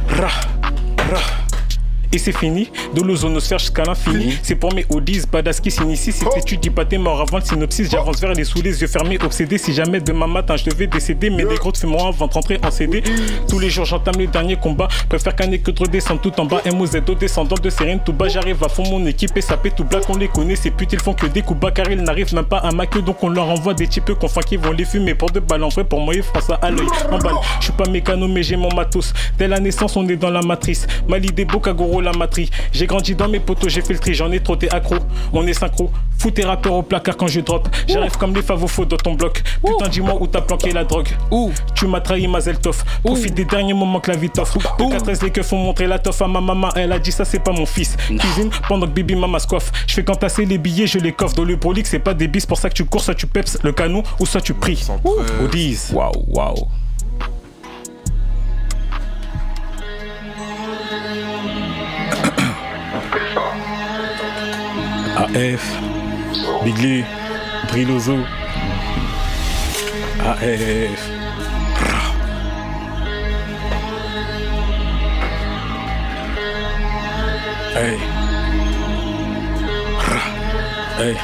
Ra, 0.08 0.28
ra. 1.10 1.20
Et 2.12 2.18
c'est 2.18 2.36
fini, 2.36 2.70
de 2.94 3.00
l'ozonosphère 3.00 3.58
jusqu'à 3.58 3.84
l'infini. 3.84 4.38
C'est 4.42 4.54
pour 4.54 4.74
mes 4.74 4.84
Odis, 4.90 5.22
badass 5.30 5.60
qui 5.60 5.70
s'initie. 5.70 6.12
Si 6.12 6.24
t'étudies 6.34 6.70
pas 6.70 6.84
t'es 6.84 6.98
mort 6.98 7.20
avant 7.20 7.38
le 7.38 7.44
synopsis, 7.44 7.90
j'avance 7.90 8.20
vers 8.20 8.34
les 8.34 8.44
sous 8.44 8.60
les 8.60 8.80
yeux 8.80 8.86
fermés, 8.86 9.18
obsédé. 9.22 9.56
Si 9.56 9.72
jamais 9.72 10.00
demain 10.00 10.26
matin 10.26 10.56
je 10.56 10.64
devais 10.64 10.86
décéder, 10.86 11.30
mais 11.30 11.44
des 11.44 11.56
gros 11.56 11.72
fais-moi 11.74 12.08
avant 12.08 12.26
de 12.26 12.32
rentrer 12.32 12.60
en 12.62 12.70
CD. 12.70 13.02
Tous 13.48 13.58
les 13.58 13.70
jours 13.70 13.86
j'entame 13.86 14.16
le 14.18 14.26
dernier 14.26 14.56
combat. 14.56 14.88
Préfère 15.08 15.34
qu'un 15.34 15.56
que 15.56 15.70
de 15.70 15.80
redescendre 15.80 16.20
tout 16.20 16.38
en 16.38 16.44
bas. 16.44 16.60
MOZO 16.70 17.14
descendant 17.18 17.56
de 17.56 17.70
Sérine, 17.70 18.00
tout 18.04 18.12
bas. 18.12 18.28
J'arrive 18.28 18.62
à 18.62 18.68
fond, 18.68 18.84
mon 18.90 19.06
équipe 19.06 19.36
est 19.36 19.40
sapée, 19.40 19.70
tout 19.70 19.84
black, 19.84 20.04
on 20.10 20.16
les 20.16 20.28
connaît. 20.28 20.56
Ces 20.56 20.70
putes 20.70 20.92
ils 20.92 21.00
font 21.00 21.14
que 21.14 21.26
des 21.26 21.42
coups 21.42 21.60
bas 21.60 21.70
car 21.70 21.90
ils 21.90 22.02
n'arrivent 22.02 22.34
même 22.34 22.44
pas 22.44 22.58
à 22.58 22.72
ma 22.72 22.86
queue. 22.86 23.00
Donc 23.02 23.22
on 23.22 23.30
leur 23.30 23.48
envoie 23.48 23.72
des 23.72 23.86
types 23.86 24.12
qu'on 24.12 24.28
qui 24.40 24.56
vont 24.56 24.72
les 24.72 24.84
fumer 24.84 25.14
pour 25.14 25.30
deux 25.30 25.40
balles. 25.40 25.64
En 25.64 25.68
vrai, 25.68 25.84
pour 25.84 26.00
moi, 26.00 26.14
ils 26.14 26.22
font 26.22 26.40
ça 26.40 26.58
à 26.60 26.70
l'œil. 26.70 26.86
En 27.10 27.18
balle, 27.18 27.34
je 27.60 27.64
suis 27.64 27.72
pas 27.72 27.88
mécano, 27.88 28.28
mais 28.28 28.42
j'ai 28.42 28.56
mon 28.56 28.72
matos. 28.74 29.12
Dès 29.38 29.48
la 29.48 29.60
naissance, 29.60 29.96
on 29.96 30.06
est 30.08 30.16
dans 30.16 30.30
la 30.30 30.42
matrice. 30.42 30.86
Malidé, 31.08 31.44
Bokagoro, 31.44 32.01
la 32.02 32.12
matrice. 32.12 32.50
J'ai 32.72 32.86
grandi 32.86 33.14
dans 33.14 33.28
mes 33.28 33.40
potos, 33.40 33.70
j'ai 33.70 33.82
fait 33.82 33.94
le 33.94 33.98
tri, 33.98 34.14
j'en 34.14 34.30
ai 34.32 34.40
trop, 34.40 34.56
t'es 34.56 34.72
accro. 34.72 34.96
On 35.32 35.46
est 35.46 35.54
synchro. 35.54 35.90
Fous 36.18 36.30
tes 36.30 36.44
rappeurs 36.44 36.74
au 36.74 36.82
placard 36.82 37.16
quand 37.16 37.26
je 37.26 37.40
drop. 37.40 37.68
J'arrive 37.88 38.16
comme 38.16 38.34
les 38.34 38.42
favos 38.42 38.84
dans 38.84 38.96
ton 38.96 39.14
bloc. 39.14 39.42
Putain, 39.64 39.88
dis-moi 39.88 40.16
où 40.20 40.26
t'as 40.26 40.40
planqué 40.40 40.72
la 40.72 40.84
drogue. 40.84 41.08
Ouh. 41.30 41.50
Tu 41.74 41.86
m'as 41.86 42.00
trahi, 42.00 42.28
Mazel 42.28 42.58
Tov. 42.58 42.84
Profite 43.02 43.34
des 43.34 43.44
derniers 43.44 43.74
moments 43.74 43.98
que 43.98 44.10
la 44.10 44.16
vie 44.16 44.30
t'offre. 44.30 44.58
De 44.58 44.90
4 44.90 45.24
les 45.24 45.30
keufs 45.30 45.46
font 45.46 45.56
montrer 45.58 45.88
la 45.88 45.98
toffe 45.98 46.22
à 46.22 46.28
ma 46.28 46.40
maman. 46.40 46.68
Elle 46.76 46.92
a 46.92 46.98
dit 46.98 47.10
ça, 47.10 47.24
c'est 47.24 47.40
pas 47.40 47.52
mon 47.52 47.66
fils. 47.66 47.96
Cuisine 48.06 48.50
pendant 48.68 48.86
que 48.86 48.92
Bibi 48.92 49.16
Mama 49.16 49.40
se 49.40 49.46
coiffe. 49.46 49.72
Je 49.86 49.94
fais 49.94 50.04
qu'entasser 50.04 50.44
les 50.44 50.58
billets, 50.58 50.86
je 50.86 50.98
les 50.98 51.12
coffre. 51.12 51.34
Dans 51.34 51.44
le 51.44 51.56
brolic, 51.56 51.86
c'est 51.86 51.98
pas 51.98 52.14
des 52.14 52.28
bis 52.28 52.46
pour 52.46 52.58
ça 52.58 52.68
que 52.68 52.74
tu 52.74 52.84
cours, 52.84 53.02
soit 53.02 53.14
tu 53.14 53.26
peps 53.26 53.58
le 53.62 53.72
canon 53.72 54.02
ou 54.20 54.26
soit 54.26 54.40
tu 54.40 54.54
pries. 54.54 54.86
Au 55.04 55.48
10. 55.48 55.90
Waouh, 55.92 56.12
waouh. 56.28 56.68
AF, 65.34 65.64
Bigly, 66.62 67.04
Brilozo, 67.68 68.26
AF. 70.20 71.00
Hey. 77.72 77.96
Hey, 80.98 81.16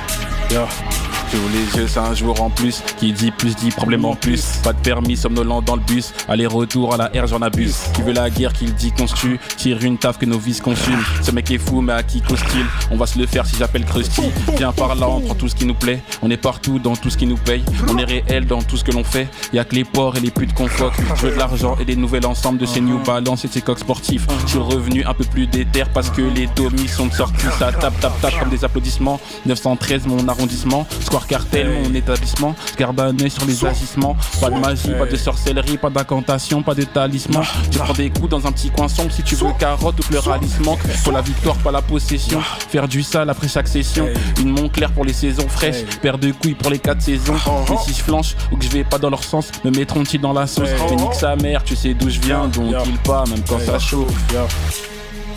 yo. 0.51 0.98
J'ouvre 1.33 1.49
les 1.53 1.79
yeux, 1.79 1.87
c'est 1.89 1.99
un 1.99 2.15
jour 2.15 2.41
en 2.41 2.51
plus. 2.51 2.83
Qui 2.99 3.13
dit 3.13 3.31
plus 3.31 3.55
dit 3.57 3.71
problème 3.71 4.05
en 4.05 4.15
plus. 4.15 4.61
Pas 4.63 4.73
de 4.73 4.79
permis, 4.79 5.17
somnolent 5.17 5.63
dans 5.63 5.77
le 5.77 5.83
bus. 5.83 6.13
Aller-retour 6.29 6.95
à 6.95 6.97
la 6.97 7.23
R, 7.23 7.27
j'en 7.27 7.43
abuse. 7.43 7.77
Qui 7.95 8.03
veut 8.03 8.13
la 8.13 8.31
guerre, 8.31 8.53
qu'il 8.53 8.75
dit 8.75 8.93
qu'on 8.93 9.07
se. 9.07 9.15
Tire 9.57 9.83
une 9.83 9.99
taf 9.99 10.19
que 10.19 10.27
nos 10.27 10.39
vies 10.39 10.55
se 10.55 10.63
consument. 10.63 11.03
Ce 11.23 11.31
mec 11.31 11.51
est 11.51 11.59
fou, 11.59 11.81
mais 11.81 11.93
à 11.93 12.03
qui 12.03 12.21
cause-t-il? 12.21 12.65
On 12.91 12.97
va 12.97 13.07
se 13.07 13.19
le 13.19 13.27
faire 13.27 13.47
si 13.47 13.57
j'appelle 13.57 13.85
Krusty. 13.85 14.23
Viens 14.57 14.73
par 14.73 14.95
là, 14.95 15.09
on 15.09 15.21
prend 15.21 15.35
tout 15.35 15.49
ce 15.49 15.55
qui 15.55 15.67
nous 15.67 15.75
plaît. 15.75 16.03
On 16.23 16.31
est 16.31 16.37
partout 16.37 16.79
dans 16.79 16.97
tout 16.97 17.11
ce 17.11 17.17
qui 17.17 17.27
nous 17.27 17.37
paye. 17.37 17.65
On 17.89 17.99
est 17.99 18.05
réel 18.05 18.47
dans 18.47 18.63
tout 18.63 18.77
ce 18.77 18.85
que 18.85 18.93
l'on 18.93 19.05
fait. 19.05 19.29
Y 19.53 19.59
a 19.59 19.65
que 19.65 19.75
les 19.75 19.85
porcs 19.85 20.17
et 20.17 20.21
les 20.21 20.31
putes 20.31 20.55
qu'on 20.55 20.69
foque. 20.69 20.95
Je 21.17 21.27
veux 21.27 21.33
de 21.33 21.39
l'argent 21.39 21.77
et 21.81 21.85
des 21.85 21.97
nouvelles 21.97 22.27
ensembles 22.27 22.59
de 22.59 22.67
ces 22.67 22.81
New 22.81 22.99
Balance 23.03 23.45
et 23.45 23.49
de 23.49 23.53
ces 23.53 23.61
coques 23.61 23.81
sportifs. 23.81 24.27
Je 24.45 24.51
suis 24.51 24.59
revenu 24.59 25.05
un 25.05 25.15
peu 25.15 25.25
plus 25.25 25.47
déter 25.47 25.85
parce 25.93 26.11
que 26.11 26.23
les 26.23 26.47
domis 26.57 26.89
sont 26.89 27.11
sortis. 27.11 27.47
Ça 27.59 27.73
tape, 27.73 27.99
tape, 28.01 28.21
tape 28.21 28.39
comme 28.39 28.51
des 28.51 28.65
applaudissements. 28.65 29.21
913, 29.47 30.07
mon 30.07 30.27
arrondissement. 30.29 30.87
Cartel, 31.27 31.83
mon 31.83 31.95
établissement. 31.95 32.55
Je 32.73 32.77
garde 32.77 33.01
un 33.01 33.19
œil 33.21 33.31
sur 33.31 33.45
les 33.45 33.65
agissements. 33.65 34.17
Pas 34.41 34.51
de 34.51 34.59
magie, 34.59 34.93
pas 34.99 35.07
de 35.07 35.17
sorcellerie, 35.17 35.79
pas 35.79 35.91
d'incantation, 35.91 36.63
pas 36.63 36.75
de 36.75 36.85
talisman. 36.85 37.45
Tu 37.71 37.79
prends 37.79 37.93
des 37.93 38.11
coups 38.11 38.29
dans 38.31 38.47
un 38.47 38.53
petit 38.53 38.71
coin 38.71 38.89
sombre 38.89 39.13
si 39.13 39.23
tu 39.23 39.35
veux 39.35 39.53
carotte 39.59 39.99
ou 40.01 40.03
pluralisme. 40.03 40.65
Faut 41.05 41.11
la 41.11 41.21
victoire, 41.21 41.57
pas 41.57 41.73
la 41.73 41.83
possession. 41.83 42.41
Faire 42.69 42.89
du 42.89 43.03
sale 43.03 43.31
après 43.31 43.49
chaque 43.49 43.69
session. 43.69 44.09
Une 44.41 44.51
Montclair 44.51 44.91
pour 44.93 45.05
les 45.05 45.13
saisons 45.13 45.49
fraîches. 45.49 45.85
Paire 46.01 46.19
de 46.19 46.33
couilles 46.33 46.55
pour 46.55 46.71
les 46.71 46.79
quatre 46.79 47.03
saisons. 47.03 47.37
Et 47.37 47.77
si 47.85 47.95
je 47.99 48.03
flanche 48.03 48.35
ou 48.51 48.57
que 48.57 48.65
je 48.65 48.71
vais 48.71 48.85
pas 48.85 48.99
dans 48.99 49.11
leur 49.11 49.25
sens, 49.25 49.51
me 49.65 49.71
mettront-ils 49.71 50.21
dans 50.21 50.33
la 50.33 50.47
sauce? 50.47 50.69
Mais 50.91 50.97
nique 50.97 51.15
sa 51.15 51.37
mère, 51.37 51.63
tu 51.65 51.77
sais 51.77 51.95
d'où 51.95 52.11
je 52.11 52.21
viens, 52.21 52.49
donc 52.49 52.75
il 52.87 52.99
pas, 52.99 53.25
même 53.29 53.43
quand 53.49 53.61
ça 53.61 53.79
chauffe. 53.79 54.13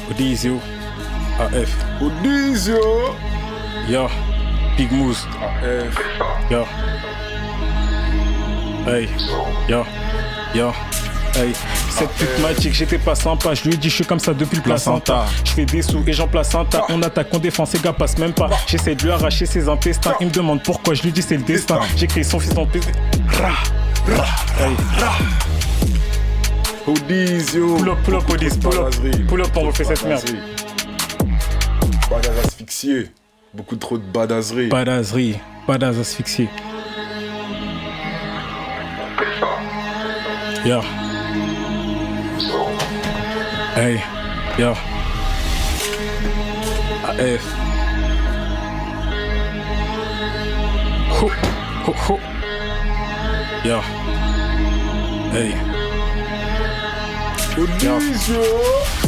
Odizio. 0.09 0.59
AF. 1.39 1.75
Odizio. 2.01 2.79
Yo. 3.89 4.07
Big 4.77 4.91
Moose. 4.91 5.27
Yo. 6.49 6.65
Hey. 8.87 9.09
Yo. 9.67 9.85
Yo. 10.55 10.71
Hey. 11.35 11.53
Cette 11.89 12.09
pute 12.11 12.39
m'a 12.41 12.53
dit 12.53 12.69
que 12.69 12.75
j'étais 12.75 12.97
pas 12.97 13.15
sympa. 13.15 13.53
Je 13.53 13.63
lui 13.63 13.73
ai 13.73 13.77
dit, 13.77 13.89
je 13.89 13.95
suis 13.95 14.05
comme 14.05 14.19
ça 14.19 14.33
depuis 14.33 14.57
le 14.57 14.63
placenta. 14.63 15.25
Je 15.45 15.51
fais 15.51 15.65
des 15.65 15.81
sous 15.81 16.03
et 16.07 16.13
j'en 16.13 16.27
placenta. 16.27 16.85
On 16.89 17.01
attaque, 17.03 17.27
on 17.31 17.39
défend, 17.39 17.65
ces 17.65 17.79
gars 17.79 17.93
passent 17.93 18.17
même 18.17 18.33
pas. 18.33 18.49
J'essaie 18.67 18.95
de 18.95 19.03
lui 19.03 19.11
arracher 19.11 19.45
ses 19.45 19.69
intestins. 19.69 20.13
Il 20.19 20.27
me 20.27 20.31
demande 20.31 20.63
pourquoi. 20.63 20.93
Je 20.93 21.03
lui 21.03 21.11
dis, 21.11 21.21
c'est 21.21 21.37
le 21.37 21.43
destin. 21.43 21.79
J'écris 21.95 22.23
son 22.23 22.39
fils 22.39 22.57
en 22.57 22.65
PC. 22.65 22.91
Hey. 24.59 24.75
Odizio. 26.87 27.75
Pull 27.77 27.89
up, 27.89 27.97
pull 28.03 28.15
up, 28.15 28.29
Odis, 28.29 28.57
pull 28.57 28.77
up. 28.77 28.93
Pull 29.27 29.41
up, 29.41 29.51
on 29.55 29.61
refait 29.67 29.83
cette 29.83 30.03
merde. 30.03 30.23
Badaz 32.09 32.39
asphyxié. 32.43 33.11
Beaucoup 33.53 33.75
trop 33.75 33.97
de 33.97 34.03
badazzerie. 34.03 34.69
Badazerie, 34.69 35.37
badass 35.67 35.97
asphyxié. 35.97 36.47
Yo. 40.65 40.81
Hey, 43.75 43.99
yo. 44.57 44.71
AF. 47.03 47.45
Ho, 51.19 51.29
ho, 51.85 51.93
ho. 52.07 52.19
Yo. 53.65 53.81
Hey. 55.33 55.70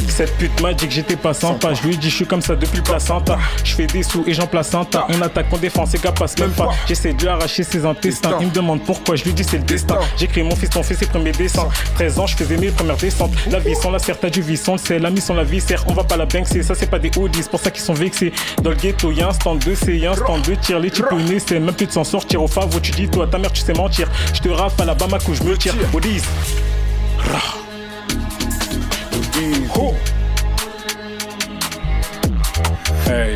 Cette 0.10 0.38
pute 0.38 0.62
m'a 0.62 0.74
dit 0.74 0.88
que 0.88 0.94
j'étais 0.94 1.16
pas 1.16 1.34
sympa. 1.34 1.74
Je 1.74 1.88
lui 1.88 1.98
dit, 1.98 2.10
je 2.10 2.16
suis 2.16 2.26
comme 2.26 2.41
ça 2.41 2.56
depuis 2.56 2.78
le 2.78 2.84
placenta. 2.84 3.38
Je 3.64 3.74
fais 3.74 3.88
des 3.88 4.04
sous 4.04 4.24
et 4.28 4.34
j'en 4.34 4.46
placenta. 4.46 5.08
On 5.10 5.22
attaque, 5.22 5.48
on 5.52 5.58
défend, 5.58 5.86
ces 5.86 5.98
gars 5.98 6.12
passent 6.12 6.38
même 6.38 6.52
pas. 6.52 6.70
J'essaie 6.88 7.14
de 7.14 7.22
lui 7.22 7.30
arracher 7.30 7.64
ses 7.64 7.86
intestins. 7.86 8.38
Il 8.39 8.48
me 8.48 8.52
demande 8.52 8.84
pourquoi. 8.84 9.16
Je 9.16 9.24
lui 9.24 9.34
dis, 9.34 9.44
c'est 9.44 9.58
le 9.58 9.64
destin. 9.64 9.98
J'écris 10.18 10.44
mon 10.44 10.56
fils, 10.56 10.70
ton 10.70 10.84
fait 10.84 10.94
ses 10.94 11.08
premiers 11.08 11.32
dessins. 11.32 11.68
13 11.96 12.20
ans, 12.20 12.28
je 12.28 12.36
faisais 12.36 12.58
mes 12.58 12.70
premières 12.70 12.98
descentes. 12.98 13.32
La 13.50 13.60
vie 13.60 13.76
sans 13.76 13.91
la 13.91 14.00
serre, 14.00 14.20
t'as 14.20 14.30
du 14.30 14.41
vie 14.41 14.58
sans 14.58 14.74
le 14.74 14.78
sel. 14.78 15.02
L'ami 15.02 15.20
sans 15.20 15.34
la 15.34 15.44
vie, 15.44 15.62
serre. 15.62 15.84
On 15.88 15.94
va 15.94 16.04
pas 16.04 16.18
la 16.18 16.26
banquer. 16.26 16.62
Ça, 16.64 16.76
c'est 16.76 16.89
pas 16.89 17.00
des 17.00 17.12
Audi, 17.18 17.39
c'est 17.41 17.50
pour 17.50 17.60
ça 17.60 17.72
qu'ils 17.72 17.84
sont 17.84 17.94
vexés. 17.94 18.34
Dans 18.62 18.70
le 18.70 18.76
ghetto, 18.76 19.12
y'a 19.12 19.30
un 19.30 19.34
stand 19.34 19.60
de 19.60 19.74
C, 19.74 19.98
y'a 19.98 20.12
un 20.12 20.16
stand 20.16 20.41
de 20.44 20.56
tir. 20.56 20.80
Les 20.80 20.91
types 20.91 21.06
c'est 21.48 21.60
même 21.60 21.74
plus 21.74 21.88
de 21.88 21.91
s'en 21.91 22.04
sortir. 22.04 22.44
Au 22.44 22.48
favor, 22.48 22.82
tu 22.82 22.91
dis, 22.91 23.08
toi, 23.08 23.26
ta 23.26 23.38
mère, 23.38 23.52
tu 23.52 23.62
sais 23.62 23.74
mentir. 23.74 24.10
Je 24.34 24.41
te 24.41 24.50
rafle 24.50 24.82
à 24.82 24.86
la 24.86 24.94
Bamako, 24.94 25.34
je 25.34 25.44
me 25.44 25.58
tire. 25.58 25.74
Odizio. 29.36 29.96
Hey. 33.08 33.36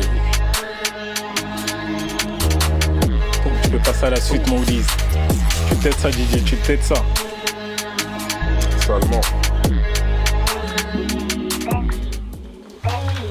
Tu 3.62 3.70
peux 3.70 3.78
passer 3.78 4.04
à 4.06 4.10
la 4.10 4.20
suite, 4.20 4.48
mon 4.48 4.62
Ulysse. 4.62 4.86
Tu 5.68 5.76
t'aides 5.76 5.94
ça, 5.94 6.10
DJ, 6.10 6.44
tu 6.44 6.56
t'aides 6.56 6.82
ça. 6.82 6.94
Salement. 8.80 9.20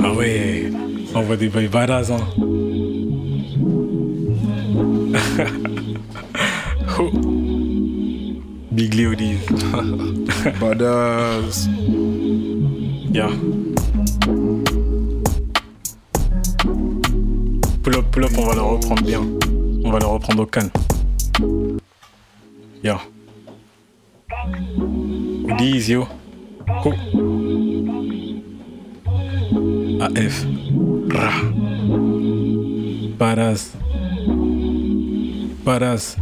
Ah 0.03 0.11
ouais, 0.13 0.71
on 1.15 1.21
voit 1.21 1.37
des 1.37 1.49
bails 1.49 1.67
badass, 1.67 2.11
hein. 2.11 2.19
Oh. 6.99 7.11
Big 8.71 8.93
Leo 8.93 9.11
Ulysse. 9.11 9.39
Yeah. 13.11 13.31
Pull 17.83 17.95
up, 17.95 18.11
pull 18.11 18.25
up, 18.25 18.37
on 18.37 18.45
va 18.45 18.55
le 18.55 18.61
reprendre 18.61 19.03
bien. 19.03 19.21
On 19.83 19.91
va 19.91 19.99
le 19.99 20.05
reprendre 20.05 20.43
au 20.43 20.45
calme. 20.45 20.69
Yeah. 22.83 22.99
Ulysse, 25.47 25.89
yo. 25.89 26.07
Oh. 26.85 26.93
AF. 30.01 30.45
Ra. 31.09 31.31
Badass. 33.17 33.73
Badass. 35.65 36.17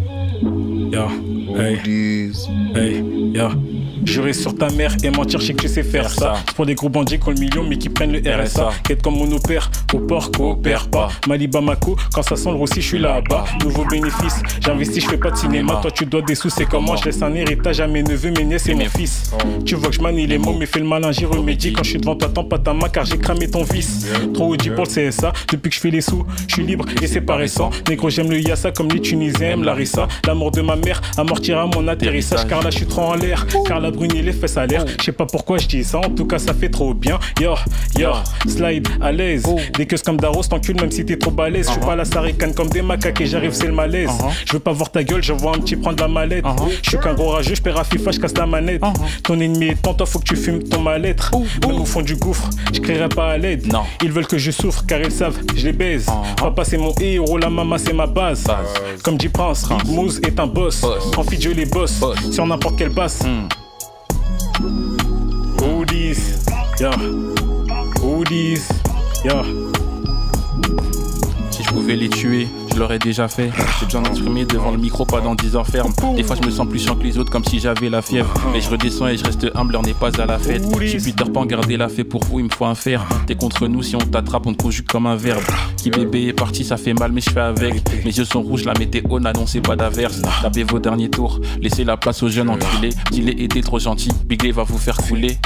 Yeah. 0.91 1.09
Hey. 1.55 2.31
Hey, 2.73 3.01
yeah. 3.33 3.74
Jurer 4.05 4.33
sur 4.33 4.55
ta 4.55 4.69
mère 4.69 4.95
et 5.03 5.09
mentir, 5.09 5.39
je 5.39 5.47
sais 5.47 5.53
que 5.53 5.61
tu 5.61 5.67
sais 5.67 5.83
faire 5.83 6.09
ça. 6.09 6.35
C'est 6.47 6.55
pour 6.55 6.65
des 6.65 6.75
gros 6.75 6.89
bandits 6.89 7.19
qui 7.19 7.27
ont 7.27 7.31
le 7.31 7.39
million 7.39 7.63
mais 7.67 7.77
qui 7.77 7.89
prennent 7.89 8.11
le 8.11 8.19
RSA. 8.19 8.69
Quête 8.83 9.01
comme 9.01 9.17
mon 9.17 9.31
opère, 9.31 9.69
au 9.93 9.99
port 9.99 10.31
coopère 10.31 10.87
pas. 10.89 11.09
Mali 11.27 11.47
Bamako, 11.47 11.95
quand 12.13 12.21
ça 12.21 12.35
sent 12.35 12.49
le 12.49 12.55
roussi, 12.55 12.81
je 12.81 12.87
suis 12.87 12.99
là-bas. 12.99 13.45
Nouveau 13.63 13.83
bénéfice, 13.85 14.41
j'investis, 14.61 15.03
je 15.03 15.09
fais 15.09 15.17
pas 15.17 15.31
de 15.31 15.37
cinéma. 15.37 15.79
Toi 15.81 15.91
tu 15.91 16.05
dois 16.05 16.21
des 16.21 16.35
sous, 16.35 16.49
c'est 16.49 16.65
comment? 16.65 16.95
Je 16.95 17.05
laisse 17.05 17.21
un 17.21 17.33
héritage 17.33 17.79
à 17.81 17.87
mes 17.87 18.03
neveux, 18.03 18.31
mes 18.31 18.45
nièces 18.45 18.67
et 18.67 18.75
mon 18.75 18.85
fils. 18.85 19.31
Tu 19.65 19.75
vois 19.75 19.89
que 19.89 19.95
je 19.95 20.01
manie 20.01 20.27
les 20.27 20.37
mots, 20.37 20.55
mais 20.57 20.65
fais 20.65 20.79
le 20.79 20.85
malin, 20.85 21.11
j'y 21.11 21.25
remédie. 21.25 21.73
Quand 21.73 21.83
je 21.83 21.89
suis 21.89 21.99
devant 21.99 22.15
toi, 22.15 22.29
t'en 22.29 22.43
pas 22.43 22.59
ta 22.59 22.73
main 22.73 22.89
car 22.89 23.05
j'ai 23.05 23.17
cramé 23.17 23.49
ton 23.49 23.63
vice. 23.63 24.07
Trop 24.33 24.53
OG 24.53 24.75
pour 24.75 24.85
le 24.85 25.09
CSA, 25.09 25.33
depuis 25.51 25.69
que 25.69 25.75
je 25.75 25.81
fais 25.81 25.91
les 25.91 26.01
sous, 26.01 26.25
je 26.47 26.53
suis 26.53 26.63
libre 26.63 26.85
et 27.01 27.07
c'est 27.07 27.21
pas 27.21 27.35
récent. 27.35 27.69
Négro, 27.89 28.09
j'aime 28.09 28.29
le 28.29 28.39
Yassa 28.39 28.71
comme 28.71 28.89
les 28.89 29.01
Tunisiens 29.01 29.51
aiment 29.51 29.63
Larissa. 29.63 30.07
L'amour 30.27 30.51
de 30.51 30.61
ma 30.61 30.75
mère 30.75 31.01
amortira 31.17 31.65
mon 31.65 31.87
atterrissage 31.87 32.47
car 32.47 32.61
là 32.61 32.69
je 32.69 32.77
suis 32.77 32.85
trop 32.85 33.01
en 33.01 33.15
l'air. 33.15 33.45
Car 33.65 33.79
la 33.79 33.91
les 34.03 34.33
fesses 34.33 34.57
à 34.57 34.65
l'air. 34.65 34.85
Je 34.99 35.03
sais 35.03 35.11
pas 35.11 35.25
pourquoi 35.25 35.57
je 35.57 35.67
dis 35.67 35.83
ça, 35.83 35.99
en 35.99 36.09
tout 36.09 36.25
cas 36.25 36.39
ça 36.39 36.53
fait 36.53 36.69
trop 36.69 36.93
bien. 36.93 37.19
Yo, 37.39 37.55
yo, 37.97 38.11
slide 38.47 38.87
à 39.01 39.11
l'aise. 39.11 39.43
Des 39.77 39.85
queues 39.85 39.97
comme 40.05 40.17
Daros, 40.17 40.43
t'encules 40.43 40.79
même 40.79 40.91
si 40.91 41.05
t'es 41.05 41.17
trop 41.17 41.31
balèze. 41.31 41.67
Je 41.67 41.71
suis 41.71 41.81
pas 41.81 41.95
la 41.95 42.05
saricane 42.05 42.53
comme 42.53 42.69
des 42.69 42.81
macaques 42.81 43.21
et 43.21 43.25
j'arrive, 43.25 43.53
c'est 43.53 43.67
le 43.67 43.73
malaise. 43.73 44.11
Je 44.45 44.53
veux 44.53 44.59
pas 44.59 44.71
voir 44.71 44.91
ta 44.91 45.03
gueule, 45.03 45.23
je 45.23 45.33
vois 45.33 45.55
un 45.55 45.59
petit 45.59 45.75
prendre 45.75 46.01
la 46.01 46.07
mallette. 46.07 46.45
Je 46.83 46.89
suis 46.89 46.99
qu'un 46.99 47.13
gros 47.13 47.29
rageux, 47.29 47.55
je 47.55 47.61
perds 47.61 47.79
à 47.79 47.83
FIFA, 47.83 48.11
je 48.11 48.19
casse 48.19 48.37
la 48.37 48.45
manette. 48.45 48.81
Ton 49.23 49.39
ennemi 49.39 49.67
est 49.67 49.81
tant, 49.81 49.93
toi 49.93 50.05
faut 50.05 50.19
que 50.19 50.25
tu 50.25 50.35
fumes 50.35 50.63
ton 50.63 50.81
mal-être. 50.81 51.31
Même 51.65 51.79
au 51.79 51.85
fond 51.85 52.01
du 52.01 52.15
gouffre, 52.15 52.49
je 52.73 52.79
crierai 52.79 53.09
pas 53.09 53.31
à 53.31 53.37
l'aide. 53.37 53.71
Non. 53.71 53.83
Ils 54.03 54.11
veulent 54.11 54.27
que 54.27 54.37
je 54.37 54.51
souffre 54.51 54.85
car 54.85 54.99
ils 55.01 55.11
savent, 55.11 55.37
je 55.55 55.65
les 55.65 55.73
baise. 55.73 56.07
Papa 56.37 56.63
c'est 56.63 56.77
mon 56.77 56.93
héros, 56.99 57.37
la 57.37 57.49
maman 57.49 57.77
c'est 57.77 57.93
ma 57.93 58.07
base. 58.07 58.45
Comme 59.03 59.17
dit 59.17 59.29
Prince, 59.29 59.67
Moose 59.87 60.19
est 60.19 60.39
un 60.39 60.47
boss. 60.47 60.83
En 60.83 61.23
je 61.39 61.49
les 61.49 61.65
boss. 61.65 62.01
Sur 62.31 62.45
n'importe 62.45 62.77
quelle 62.77 62.89
basse. 62.89 63.23
Hoodies, 65.59 66.43
yeah. 66.79 66.91
Hoodies, 68.01 68.67
yeah. 69.23 69.43
Si 71.51 71.63
je 71.63 71.69
pouvais 71.69 71.95
les 71.95 72.09
tuer, 72.09 72.47
je 72.75 72.79
l'aurais 72.81 72.99
déjà 72.99 73.29
fait. 73.29 73.51
J'ai 73.79 73.85
besoin 73.85 74.01
d'exprimer 74.01 74.43
devant 74.43 74.71
le 74.71 74.77
micro, 74.77 75.05
pas 75.05 75.21
dans 75.21 75.33
10 75.33 75.55
heures 75.55 75.65
ferme. 75.65 75.93
Des 76.15 76.23
fois, 76.23 76.35
je 76.39 76.45
me 76.45 76.51
sens 76.51 76.67
plus 76.67 76.79
chiant 76.79 76.95
que 76.95 77.03
les 77.03 77.17
autres, 77.17 77.31
comme 77.31 77.45
si 77.45 77.59
j'avais 77.59 77.89
la 77.89 78.01
fièvre. 78.01 78.33
Mais 78.51 78.59
je 78.59 78.69
redescends 78.69 79.07
et 79.07 79.17
je 79.17 79.23
reste 79.23 79.47
humble, 79.55 79.77
on 79.77 79.81
n'est 79.81 79.93
pas 79.93 80.09
à 80.19 80.25
la 80.25 80.37
fête. 80.37 80.63
Suis 80.85 80.99
Peter 80.99 81.31
Pan, 81.31 81.45
gardez 81.45 81.77
la 81.77 81.87
fait 81.87 82.03
pour 82.03 82.25
vous, 82.25 82.39
il 82.39 82.45
me 82.45 82.49
faut 82.49 82.65
un 82.65 82.75
fer. 82.75 83.05
T'es 83.27 83.35
contre 83.35 83.67
nous, 83.67 83.81
si 83.81 83.95
on 83.95 83.99
t'attrape, 83.99 84.45
on 84.45 84.53
te 84.53 84.61
conjugue 84.61 84.87
comme 84.87 85.07
un 85.07 85.15
verbe. 85.15 85.43
Qui 85.77 85.89
bébé 85.89 86.25
est 86.25 86.33
parti, 86.33 86.65
ça 86.65 86.75
fait 86.75 86.93
mal, 86.93 87.13
mais 87.13 87.21
je 87.21 87.29
fais 87.29 87.39
avec. 87.39 87.81
Mes 88.03 88.11
yeux 88.11 88.25
sont 88.25 88.41
rouges, 88.41 88.65
la 88.65 88.73
météo 88.73 89.19
n'annonçait 89.19 89.61
pas 89.61 89.77
d'averse. 89.77 90.21
Tapez 90.41 90.63
vos 90.63 90.79
derniers 90.79 91.09
tours, 91.09 91.39
laissez 91.61 91.85
la 91.85 91.95
place 91.95 92.23
aux 92.23 92.29
jeunes 92.29 92.49
enculés. 92.49 92.89
Dis-les, 93.09 93.43
était 93.43 93.61
trop 93.61 93.79
gentil, 93.79 94.09
Bigley 94.25 94.51
va 94.51 94.63
vous 94.63 94.77
faire 94.77 94.97
couler. 94.97 95.37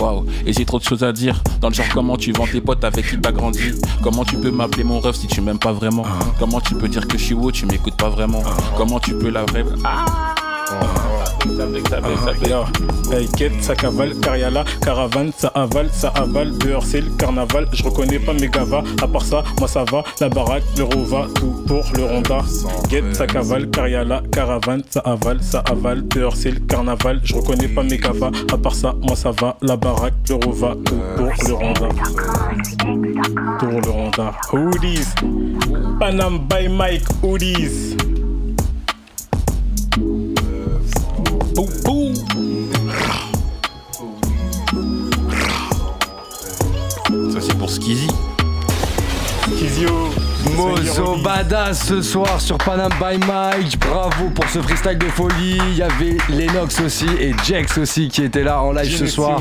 Waouh, 0.00 0.26
et 0.44 0.52
j'ai 0.52 0.66
trop 0.66 0.78
de 0.78 0.84
choses 0.84 1.02
à 1.02 1.12
dire. 1.12 1.42
Dans 1.62 1.68
le 1.68 1.74
genre, 1.74 1.86
comment 1.94 2.18
tu 2.18 2.32
vends 2.32 2.46
tes 2.46 2.60
potes 2.60 2.84
avec 2.84 3.08
qui 3.08 3.18
t'as 3.18 3.32
grandi? 3.32 3.72
Comment 4.02 4.24
tu 4.24 4.36
peux 4.36 4.50
m'appeler 4.50 4.84
mon 4.84 5.00
ref 5.00 5.16
si 5.16 5.28
tu 5.28 5.40
m'aimes 5.40 5.58
pas 5.58 5.72
vraiment? 5.72 6.04
Comment 6.38 6.60
tu 6.60 6.73
tu 6.74 6.80
peux 6.80 6.88
dire 6.88 7.06
que 7.06 7.16
je 7.16 7.24
suis 7.24 7.34
haut, 7.34 7.52
tu 7.52 7.66
m'écoutes 7.66 7.96
pas 7.96 8.08
vraiment. 8.08 8.42
Comment 8.76 8.98
tu 8.98 9.14
peux 9.14 9.30
la 9.30 9.44
vraie. 9.44 9.64
Ah 9.84 10.34
ça 11.44 11.66
bec, 11.66 13.52
ça 13.60 13.74
cavale, 13.74 14.14
caravane, 14.80 15.30
ça 15.36 15.48
avale, 15.48 15.88
ça 15.92 16.08
avale, 16.14 16.56
dehors 16.58 16.84
c'est 16.84 17.02
le 17.02 17.10
carnaval, 17.10 17.68
je 17.72 17.82
reconnais 17.82 18.18
pas 18.18 18.32
mes 18.32 18.48
gavas, 18.48 18.82
à 19.02 19.06
part 19.06 19.24
ça, 19.24 19.44
moi 19.58 19.68
ça 19.68 19.84
va, 19.90 20.02
la 20.20 20.28
baraque, 20.28 20.62
le 20.76 20.84
rova, 20.84 21.26
tout 21.34 21.64
pour 21.66 21.84
le 21.96 22.04
ronda. 22.04 22.38
Guette, 22.88 23.14
ça 23.14 23.26
cavale, 23.26 23.70
car 23.70 23.88
y'a 23.88 24.04
la 24.04 24.22
caravane, 24.32 24.82
ça 24.88 25.00
avale, 25.00 25.42
ça 25.42 25.62
avale, 25.70 26.06
dehors 26.08 26.36
c'est 26.36 26.52
le 26.52 26.60
carnaval, 26.60 27.20
je 27.24 27.34
reconnais 27.34 27.68
pas 27.68 27.82
mes 27.82 27.98
gavas, 27.98 28.30
à 28.52 28.56
part 28.56 28.74
ça, 28.74 28.94
moi 29.02 29.16
ça 29.16 29.30
va, 29.30 29.56
la 29.62 29.76
baraque, 29.76 30.14
le 30.28 30.34
rova, 30.36 30.74
tout 30.84 31.00
pour 31.16 31.32
le 31.48 31.54
ronda. 31.54 31.88
Pour 33.58 33.80
le 33.80 33.90
ronda. 33.90 34.32
Hoodies, 34.52 35.06
Panam 35.98 36.38
by 36.48 36.68
Mike, 36.68 37.04
hoodies. 37.22 38.13
Boum, 41.54 41.68
boum. 41.84 42.14
Ça, 47.30 47.38
c'est 47.40 47.56
pour 47.56 47.70
Skizzy. 47.70 48.08
Kizio. 49.56 50.10
Mozo 50.56 51.16
Badass 51.22 51.86
ce 51.86 52.02
soir 52.02 52.40
sur 52.40 52.58
Panam 52.58 52.90
by 53.00 53.18
Mike. 53.26 53.78
Bravo 53.78 54.30
pour 54.34 54.48
ce 54.48 54.60
freestyle 54.62 54.98
de 54.98 55.06
folie. 55.06 55.58
Il 55.70 55.76
y 55.76 55.82
avait 55.82 56.16
Lennox 56.28 56.80
aussi 56.80 57.06
et 57.20 57.32
Jex 57.44 57.78
aussi 57.78 58.08
qui 58.08 58.24
étaient 58.24 58.44
là 58.44 58.60
en 58.60 58.72
live 58.72 58.96
ce 58.96 59.06
soir. 59.06 59.40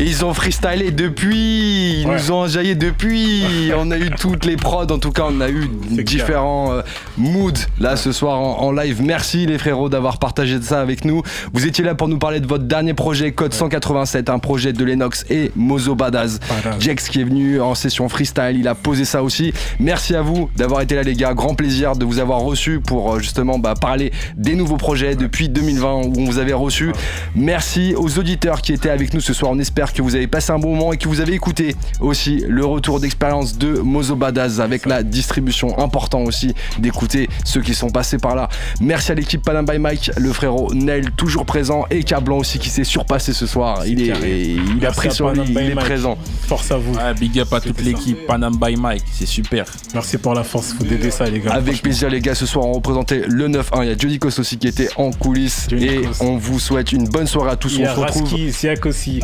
Et 0.00 0.04
ils 0.04 0.24
ont 0.24 0.32
freestylé 0.32 0.92
depuis, 0.92 2.00
ils 2.00 2.06
Ouais. 2.06 2.14
nous 2.16 2.32
ont 2.32 2.36
enjaillé 2.40 2.74
depuis. 2.74 3.70
On 3.76 3.90
a 3.90 3.98
eu 3.98 4.08
toutes 4.10 4.46
les 4.46 4.56
prods, 4.56 4.84
en 4.90 4.98
tout 4.98 5.10
cas, 5.12 5.24
on 5.30 5.40
a 5.42 5.50
eu 5.50 5.68
différents 5.90 6.72
euh, 6.72 6.80
moods 7.18 7.66
là 7.78 7.96
ce 7.96 8.10
soir 8.10 8.40
en, 8.40 8.60
en 8.62 8.72
live. 8.72 9.02
Merci 9.02 9.44
les 9.44 9.58
frérots 9.58 9.90
d'avoir 9.90 10.18
partagé 10.18 10.58
ça 10.62 10.80
avec 10.80 11.04
nous. 11.04 11.22
Vous 11.52 11.66
étiez 11.66 11.84
là 11.84 11.94
pour 11.94 12.08
nous 12.08 12.16
parler 12.18 12.40
de 12.40 12.46
votre 12.46 12.64
dernier 12.64 12.94
projet, 12.94 13.32
Code 13.32 13.52
187, 13.52 14.30
un 14.30 14.38
projet 14.38 14.72
de 14.72 14.82
Lennox 14.84 15.26
et 15.28 15.50
Mozo. 15.54 15.94
Badass. 15.94 16.38
Jex 16.78 17.08
qui 17.10 17.20
est 17.20 17.24
venu 17.24 17.60
en 17.60 17.74
session 17.74 18.08
freestyle, 18.08 18.56
il 18.58 18.68
a 18.68 18.74
posé 18.74 19.04
ça 19.04 19.22
aussi. 19.22 19.52
Merci 19.80 20.14
à 20.14 20.22
vous 20.22 20.48
d'avoir 20.56 20.80
été 20.80 20.94
là 20.94 21.02
les 21.02 21.14
gars, 21.14 21.34
grand 21.34 21.54
plaisir 21.54 21.94
de 21.94 22.06
vous 22.06 22.20
avoir 22.20 22.40
reçu 22.40 22.80
pour 22.80 23.14
euh, 23.14 23.18
justement 23.18 23.58
bah, 23.58 23.74
parler 23.78 24.12
des 24.36 24.54
nouveaux 24.54 24.76
projets 24.78 25.14
depuis 25.14 25.48
2020 25.50 25.92
où 26.06 26.12
on 26.16 26.24
vous 26.24 26.38
avait 26.38 26.54
reçu. 26.54 26.92
Merci 27.34 27.94
aux 27.96 28.18
auditeurs 28.18 28.62
qui 28.62 28.72
étaient 28.72 28.88
avec 28.88 29.12
nous 29.12 29.20
ce 29.20 29.34
soir. 29.34 29.50
On 29.52 29.58
espère 29.58 29.89
que 29.92 30.02
vous 30.02 30.14
avez 30.14 30.26
passé 30.26 30.52
un 30.52 30.58
bon 30.58 30.74
moment 30.74 30.92
et 30.92 30.96
que 30.96 31.08
vous 31.08 31.20
avez 31.20 31.32
écouté 31.34 31.74
aussi 32.00 32.44
le 32.48 32.64
retour 32.64 33.00
d'expérience 33.00 33.56
de 33.58 33.78
Mozo 33.78 34.16
Badass 34.16 34.60
avec 34.60 34.86
la 34.86 35.02
distribution. 35.02 35.78
Important 35.78 36.22
aussi 36.22 36.54
d'écouter 36.78 37.28
ceux 37.44 37.60
qui 37.60 37.74
sont 37.74 37.90
passés 37.90 38.18
par 38.18 38.34
là. 38.34 38.48
Merci 38.80 39.12
à 39.12 39.14
l'équipe 39.14 39.42
Panam 39.42 39.64
by 39.66 39.78
Mike, 39.78 40.10
le 40.16 40.32
frérot 40.32 40.72
Nel 40.74 41.10
toujours 41.12 41.44
présent 41.46 41.84
et 41.90 42.02
Cablan 42.04 42.38
aussi 42.38 42.58
qui 42.58 42.68
s'est 42.68 42.84
surpassé 42.84 43.32
ce 43.32 43.46
soir. 43.46 43.84
Il 43.86 44.02
est, 44.02 44.56
il 44.76 44.86
a 44.86 44.90
pris 44.92 45.10
sur 45.10 45.30
lui, 45.30 45.42
il 45.48 45.56
est 45.58 45.74
Mike. 45.74 45.86
présent. 45.86 46.16
Force 46.46 46.70
à 46.70 46.76
vous. 46.76 46.96
Big 47.18 47.38
up 47.40 47.52
à 47.52 47.60
toute 47.60 47.80
l'équipe 47.82 48.26
Panam 48.26 48.56
by 48.56 48.76
Mike, 48.76 49.04
c'est 49.12 49.26
super. 49.26 49.66
Merci 49.94 50.18
pour 50.18 50.34
la 50.34 50.44
force, 50.44 50.74
vous 50.78 50.84
d'aider 50.84 51.10
ça, 51.10 51.28
les 51.28 51.40
gars. 51.40 51.52
Avec 51.52 51.82
plaisir 51.82 52.08
les 52.10 52.20
gars, 52.20 52.34
ce 52.34 52.46
soir 52.46 52.66
on 52.66 52.72
représentait 52.72 53.22
le 53.26 53.48
9-1, 53.48 53.82
il 53.82 53.88
y 53.88 53.92
a 53.92 53.96
Johnny 53.96 54.18
Kos 54.18 54.38
aussi 54.38 54.58
qui 54.58 54.68
était 54.68 54.88
en 54.96 55.10
coulisses 55.10 55.66
Johnny 55.68 55.86
et 55.86 56.02
Kos. 56.02 56.20
on 56.20 56.36
vous 56.36 56.58
souhaite 56.58 56.92
une 56.92 57.08
bonne 57.08 57.26
soirée 57.26 57.50
à 57.52 57.56
tous, 57.56 57.74
Il 57.74 57.80
y 57.80 57.86
on 57.86 57.90
a 57.90 57.94
se 57.94 58.00
retrouve. 58.00 58.22
Raski, 58.22 58.52
Siak 58.52 58.86
aussi. 58.86 59.20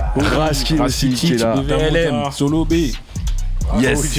Raskin 0.56 0.84
aussi 0.84 1.10
qui 1.10 1.32
est 1.34 1.38
là. 1.38 1.56
BVLM, 1.56 2.30
Solo 2.32 2.64
B. 2.64 2.74
Yes. 3.80 4.18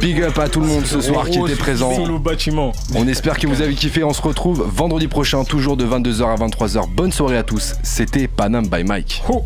Big 0.00 0.20
up 0.22 0.38
à 0.38 0.48
tout 0.48 0.60
le 0.60 0.66
monde 0.66 0.84
ce 0.84 1.00
soir 1.00 1.28
qui 1.28 1.38
était 1.38 1.56
présent. 1.56 1.94
Solo 1.94 2.18
bâtiment. 2.18 2.72
On 2.94 3.08
espère 3.08 3.38
que 3.38 3.46
vous 3.46 3.62
avez 3.62 3.74
kiffé, 3.74 4.04
on 4.04 4.12
se 4.12 4.20
retrouve 4.20 4.68
vendredi 4.70 5.08
prochain 5.08 5.44
toujours 5.44 5.76
de 5.76 5.86
22h 5.86 6.24
à 6.24 6.36
23h. 6.36 6.94
Bonne 6.94 7.12
soirée 7.12 7.38
à 7.38 7.42
tous, 7.42 7.74
c'était 7.82 8.28
Panam 8.28 8.66
by 8.68 8.84
Mike. 8.84 9.22
Oh. 9.30 9.44